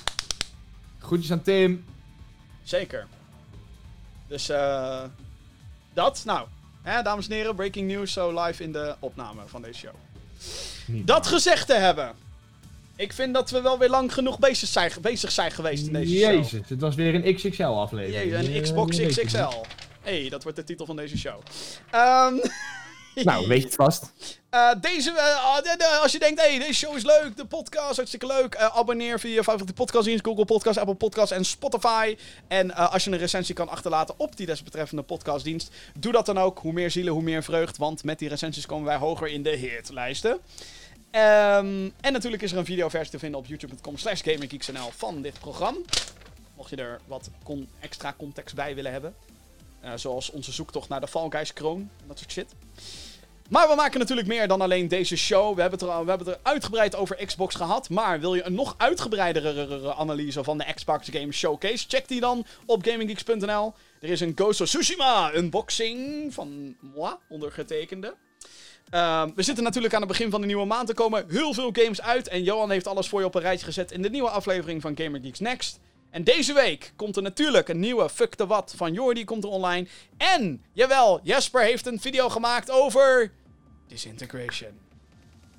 Groetjes 0.98 1.32
aan 1.32 1.42
Tim. 1.42 1.84
Zeker. 2.64 3.06
Dus 4.28 4.48
eh 4.48 5.02
dat, 5.94 6.22
nou, 6.24 6.46
hè, 6.82 7.02
dames 7.02 7.28
en 7.28 7.34
heren, 7.34 7.54
breaking 7.54 7.88
news 7.88 8.12
zo 8.12 8.44
live 8.44 8.62
in 8.62 8.72
de 8.72 8.94
opname 8.98 9.42
van 9.46 9.62
deze 9.62 9.78
show. 9.78 9.94
Niet 10.86 11.06
Dat 11.06 11.26
gezegd 11.26 11.66
te 11.66 11.74
hebben. 11.74 12.12
Ik 12.96 13.12
vind 13.12 13.34
dat 13.34 13.50
we 13.50 13.60
wel 13.60 13.78
weer 13.78 13.88
lang 13.88 14.12
genoeg 14.12 14.38
bezig 14.38 14.68
zijn, 14.68 14.92
bezig 15.00 15.30
zijn 15.30 15.50
geweest 15.50 15.86
in 15.86 15.92
deze 15.92 16.16
show. 16.16 16.34
Jezus, 16.34 16.68
het 16.68 16.80
was 16.80 16.94
weer 16.94 17.14
een 17.14 17.34
XXL 17.34 17.62
aflevering. 17.62 18.32
Jee, 18.32 18.54
een 18.54 18.62
Xbox 18.62 19.00
XXL. 19.00 19.48
hey, 20.02 20.28
dat 20.28 20.42
wordt 20.42 20.58
de 20.58 20.64
titel 20.64 20.86
van 20.86 20.96
deze 20.96 21.18
show. 21.18 21.40
Niet. 22.34 22.52
Nou, 23.24 23.48
weet 23.48 23.58
je 23.58 23.64
het 23.64 23.74
vast. 23.74 24.12
Eh, 24.54 24.70
deze, 24.80 25.10
eh, 25.10 25.44
ah, 25.44 26.02
als 26.02 26.12
je 26.12 26.18
denkt, 26.18 26.40
hey, 26.40 26.58
deze 26.58 26.72
show 26.72 26.96
is 26.96 27.04
leuk, 27.04 27.36
de 27.36 27.44
podcast, 27.44 27.96
hartstikke 27.96 28.26
leuk. 28.26 28.54
eh, 28.54 28.76
abonneer 28.76 29.20
via 29.20 29.34
je 29.34 29.42
favoriete 29.42 29.72
podcastdienst, 29.72 30.24
Google 30.24 30.44
Podcast, 30.44 30.78
Apple 30.78 30.94
Podcast 30.94 31.32
en 31.32 31.44
Spotify. 31.44 32.16
En 32.48 32.74
als 32.74 33.04
je 33.04 33.10
een 33.10 33.18
recensie 33.18 33.54
kan 33.54 33.68
achterlaten 33.68 34.14
op 34.18 34.36
die 34.36 34.46
desbetreffende 34.46 35.02
podcastdienst, 35.02 35.70
doe 35.98 36.12
dat 36.12 36.26
dan 36.26 36.38
ook. 36.38 36.58
Hoe 36.58 36.72
meer 36.72 36.90
zielen, 36.90 37.12
hoe 37.12 37.22
meer 37.22 37.42
vreugd, 37.42 37.76
want 37.76 38.04
met 38.04 38.18
die 38.18 38.28
recensies 38.28 38.66
komen 38.66 38.84
wij 38.84 38.96
hoger 38.96 39.28
in 39.28 39.42
de 39.42 39.56
hitlijsten. 39.56 40.38
Ehm, 41.10 41.90
en 42.00 42.12
natuurlijk 42.12 42.42
is 42.42 42.52
er 42.52 42.58
een 42.58 42.64
videoversie 42.64 43.10
te 43.10 43.18
vinden 43.18 43.40
op 43.40 43.46
youtube.com 43.46 43.98
slash 43.98 44.22
van 44.96 45.22
dit 45.22 45.38
programma. 45.40 45.80
Mocht 46.56 46.70
je 46.70 46.76
er 46.76 47.00
wat 47.06 47.30
extra 47.80 48.14
context 48.18 48.54
bij 48.54 48.74
willen 48.74 48.92
hebben. 48.92 49.14
Zoals 49.94 50.30
onze 50.30 50.52
zoektocht 50.52 50.88
naar 50.88 51.00
de 51.00 51.08
Fall 51.08 51.28
kroon. 51.54 51.90
en 52.00 52.06
Dat 52.06 52.18
soort 52.18 52.32
shit. 52.32 52.54
Maar 53.50 53.68
we 53.68 53.74
maken 53.74 53.98
natuurlijk 53.98 54.28
meer 54.28 54.48
dan 54.48 54.60
alleen 54.60 54.88
deze 54.88 55.16
show. 55.16 55.54
We 55.54 55.60
hebben 55.60 55.78
het 55.78 55.88
er, 55.88 56.04
we 56.04 56.08
hebben 56.08 56.26
het 56.26 56.36
er 56.36 56.42
uitgebreid 56.42 56.96
over 56.96 57.26
Xbox 57.26 57.54
gehad. 57.54 57.88
Maar 57.88 58.20
wil 58.20 58.34
je 58.34 58.44
een 58.44 58.54
nog 58.54 58.74
uitgebreidere 58.78 59.94
analyse 59.94 60.44
van 60.44 60.58
de 60.58 60.72
Xbox 60.74 61.08
Game 61.12 61.32
Showcase? 61.32 61.84
Check 61.88 62.08
die 62.08 62.20
dan 62.20 62.46
op 62.66 62.84
gaminggeeks.nl. 62.84 63.74
Er 64.00 64.08
is 64.08 64.20
een 64.20 64.32
Ghost 64.34 64.60
of 64.60 64.68
Tsushima 64.68 65.34
unboxing 65.34 66.34
van 66.34 66.76
moi, 66.80 67.14
ondergetekende. 67.28 68.14
Ehm, 68.90 69.30
we 69.34 69.42
zitten 69.42 69.64
natuurlijk 69.64 69.94
aan 69.94 70.00
het 70.00 70.08
begin 70.08 70.30
van 70.30 70.40
de 70.40 70.46
nieuwe 70.46 70.66
maand. 70.66 70.88
Er 70.88 70.94
komen 70.94 71.24
heel 71.28 71.54
veel 71.54 71.70
games 71.72 72.02
uit. 72.02 72.28
En 72.28 72.42
Johan 72.42 72.70
heeft 72.70 72.86
alles 72.86 73.08
voor 73.08 73.20
je 73.20 73.26
op 73.26 73.34
een 73.34 73.40
rijtje 73.40 73.66
gezet 73.66 73.92
in 73.92 74.02
de 74.02 74.10
nieuwe 74.10 74.30
aflevering 74.30 74.82
van 74.82 74.96
Gamer 74.96 75.20
Geeks 75.20 75.40
Next. 75.40 75.80
En 76.14 76.24
deze 76.24 76.52
week 76.52 76.92
komt 76.96 77.16
er 77.16 77.22
natuurlijk 77.22 77.68
een 77.68 77.80
nieuwe 77.80 78.08
Fuck 78.10 78.34
the 78.34 78.46
What 78.46 78.74
van 78.76 78.92
Jordi 78.92 79.24
komt 79.24 79.44
er 79.44 79.50
online. 79.50 79.86
En, 80.16 80.64
jawel, 80.72 81.20
Jesper 81.22 81.62
heeft 81.62 81.86
een 81.86 82.00
video 82.00 82.28
gemaakt 82.28 82.70
over... 82.70 83.32
Disintegration. 83.88 84.70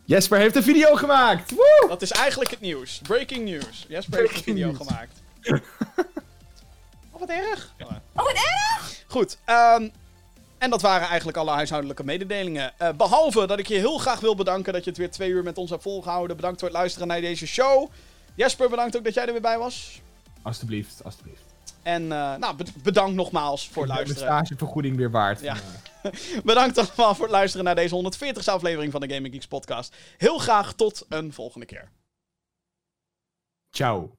Jesper 0.06 0.40
heeft 0.40 0.56
een 0.56 0.64
video 0.64 0.96
gemaakt. 0.96 1.52
Woe! 1.52 1.86
Dat 1.88 2.02
is 2.02 2.12
eigenlijk 2.12 2.50
het 2.50 2.60
nieuws. 2.60 3.00
Breaking 3.04 3.46
news. 3.46 3.86
Jesper 3.88 4.20
heeft 4.20 4.36
een 4.36 4.44
video 4.44 4.68
news. 4.68 4.78
gemaakt. 4.78 5.22
Oh, 7.12 7.20
wat 7.20 7.30
erg. 7.30 7.74
Oh, 7.80 7.92
wat 8.14 8.34
erg! 8.34 9.04
Goed, 9.08 9.38
ehm, 9.46 9.90
en 10.58 10.70
dat 10.70 10.82
waren 10.82 11.08
eigenlijk 11.08 11.38
alle 11.38 11.52
huishoudelijke 11.52 12.04
mededelingen. 12.04 12.74
Eh, 12.78 12.90
behalve 12.92 13.48
dat 13.48 13.60
ik 13.60 13.68
je 13.68 13.78
heel 13.78 13.98
graag 13.98 14.20
wil 14.20 14.36
bedanken 14.36 14.74
dat 14.74 14.84
je 14.84 14.90
het 14.90 15.00
weer 15.00 15.12
twee 15.12 15.30
uur 15.30 15.44
met 15.44 15.58
ons 15.58 15.70
hebt 15.70 15.82
volgehouden. 15.82 16.36
Bedankt 16.36 16.60
voor 16.60 16.70
het 16.70 16.78
luisteren 16.78 17.08
naar 17.08 17.22
deze 17.22 17.48
show. 17.48 17.92
Jesper, 18.36 18.70
bedankt 18.70 18.98
ook 18.98 19.04
dat 19.04 19.14
jij 19.14 19.26
er 19.26 19.32
weer 19.32 19.42
bij 19.42 19.58
was. 19.58 20.02
Alsjeblieft, 20.46 21.04
alsjeblieft. 21.04 21.44
En 21.84 22.02
eh, 22.12 22.36
nou, 22.36 22.56
be- 22.56 22.66
bedankt 22.84 23.16
nogmaals 23.16 23.68
voor 23.70 23.84
het 23.84 23.92
luisteren. 23.92 24.28
Mijn 24.28 24.46
stagevergoeding 24.46 24.96
weer 24.98 25.12
waard. 25.12 25.40
Ja. 25.42 25.56
Bedankt 26.44 26.78
allemaal 26.78 27.16
voor 27.16 27.26
het 27.26 27.34
luisteren 27.34 27.66
naar 27.66 27.76
deze 27.76 28.12
140ste 28.18 28.46
aflevering 28.46 28.92
van 28.92 29.02
de 29.02 29.14
Gaming 29.14 29.34
Geeks 29.34 29.48
podcast. 29.48 29.96
Heel 30.18 30.38
graag 30.38 30.74
tot 30.74 31.06
een 31.10 31.34
volgende 31.34 31.66
keer. 31.66 31.90
Ciao. 33.70 34.12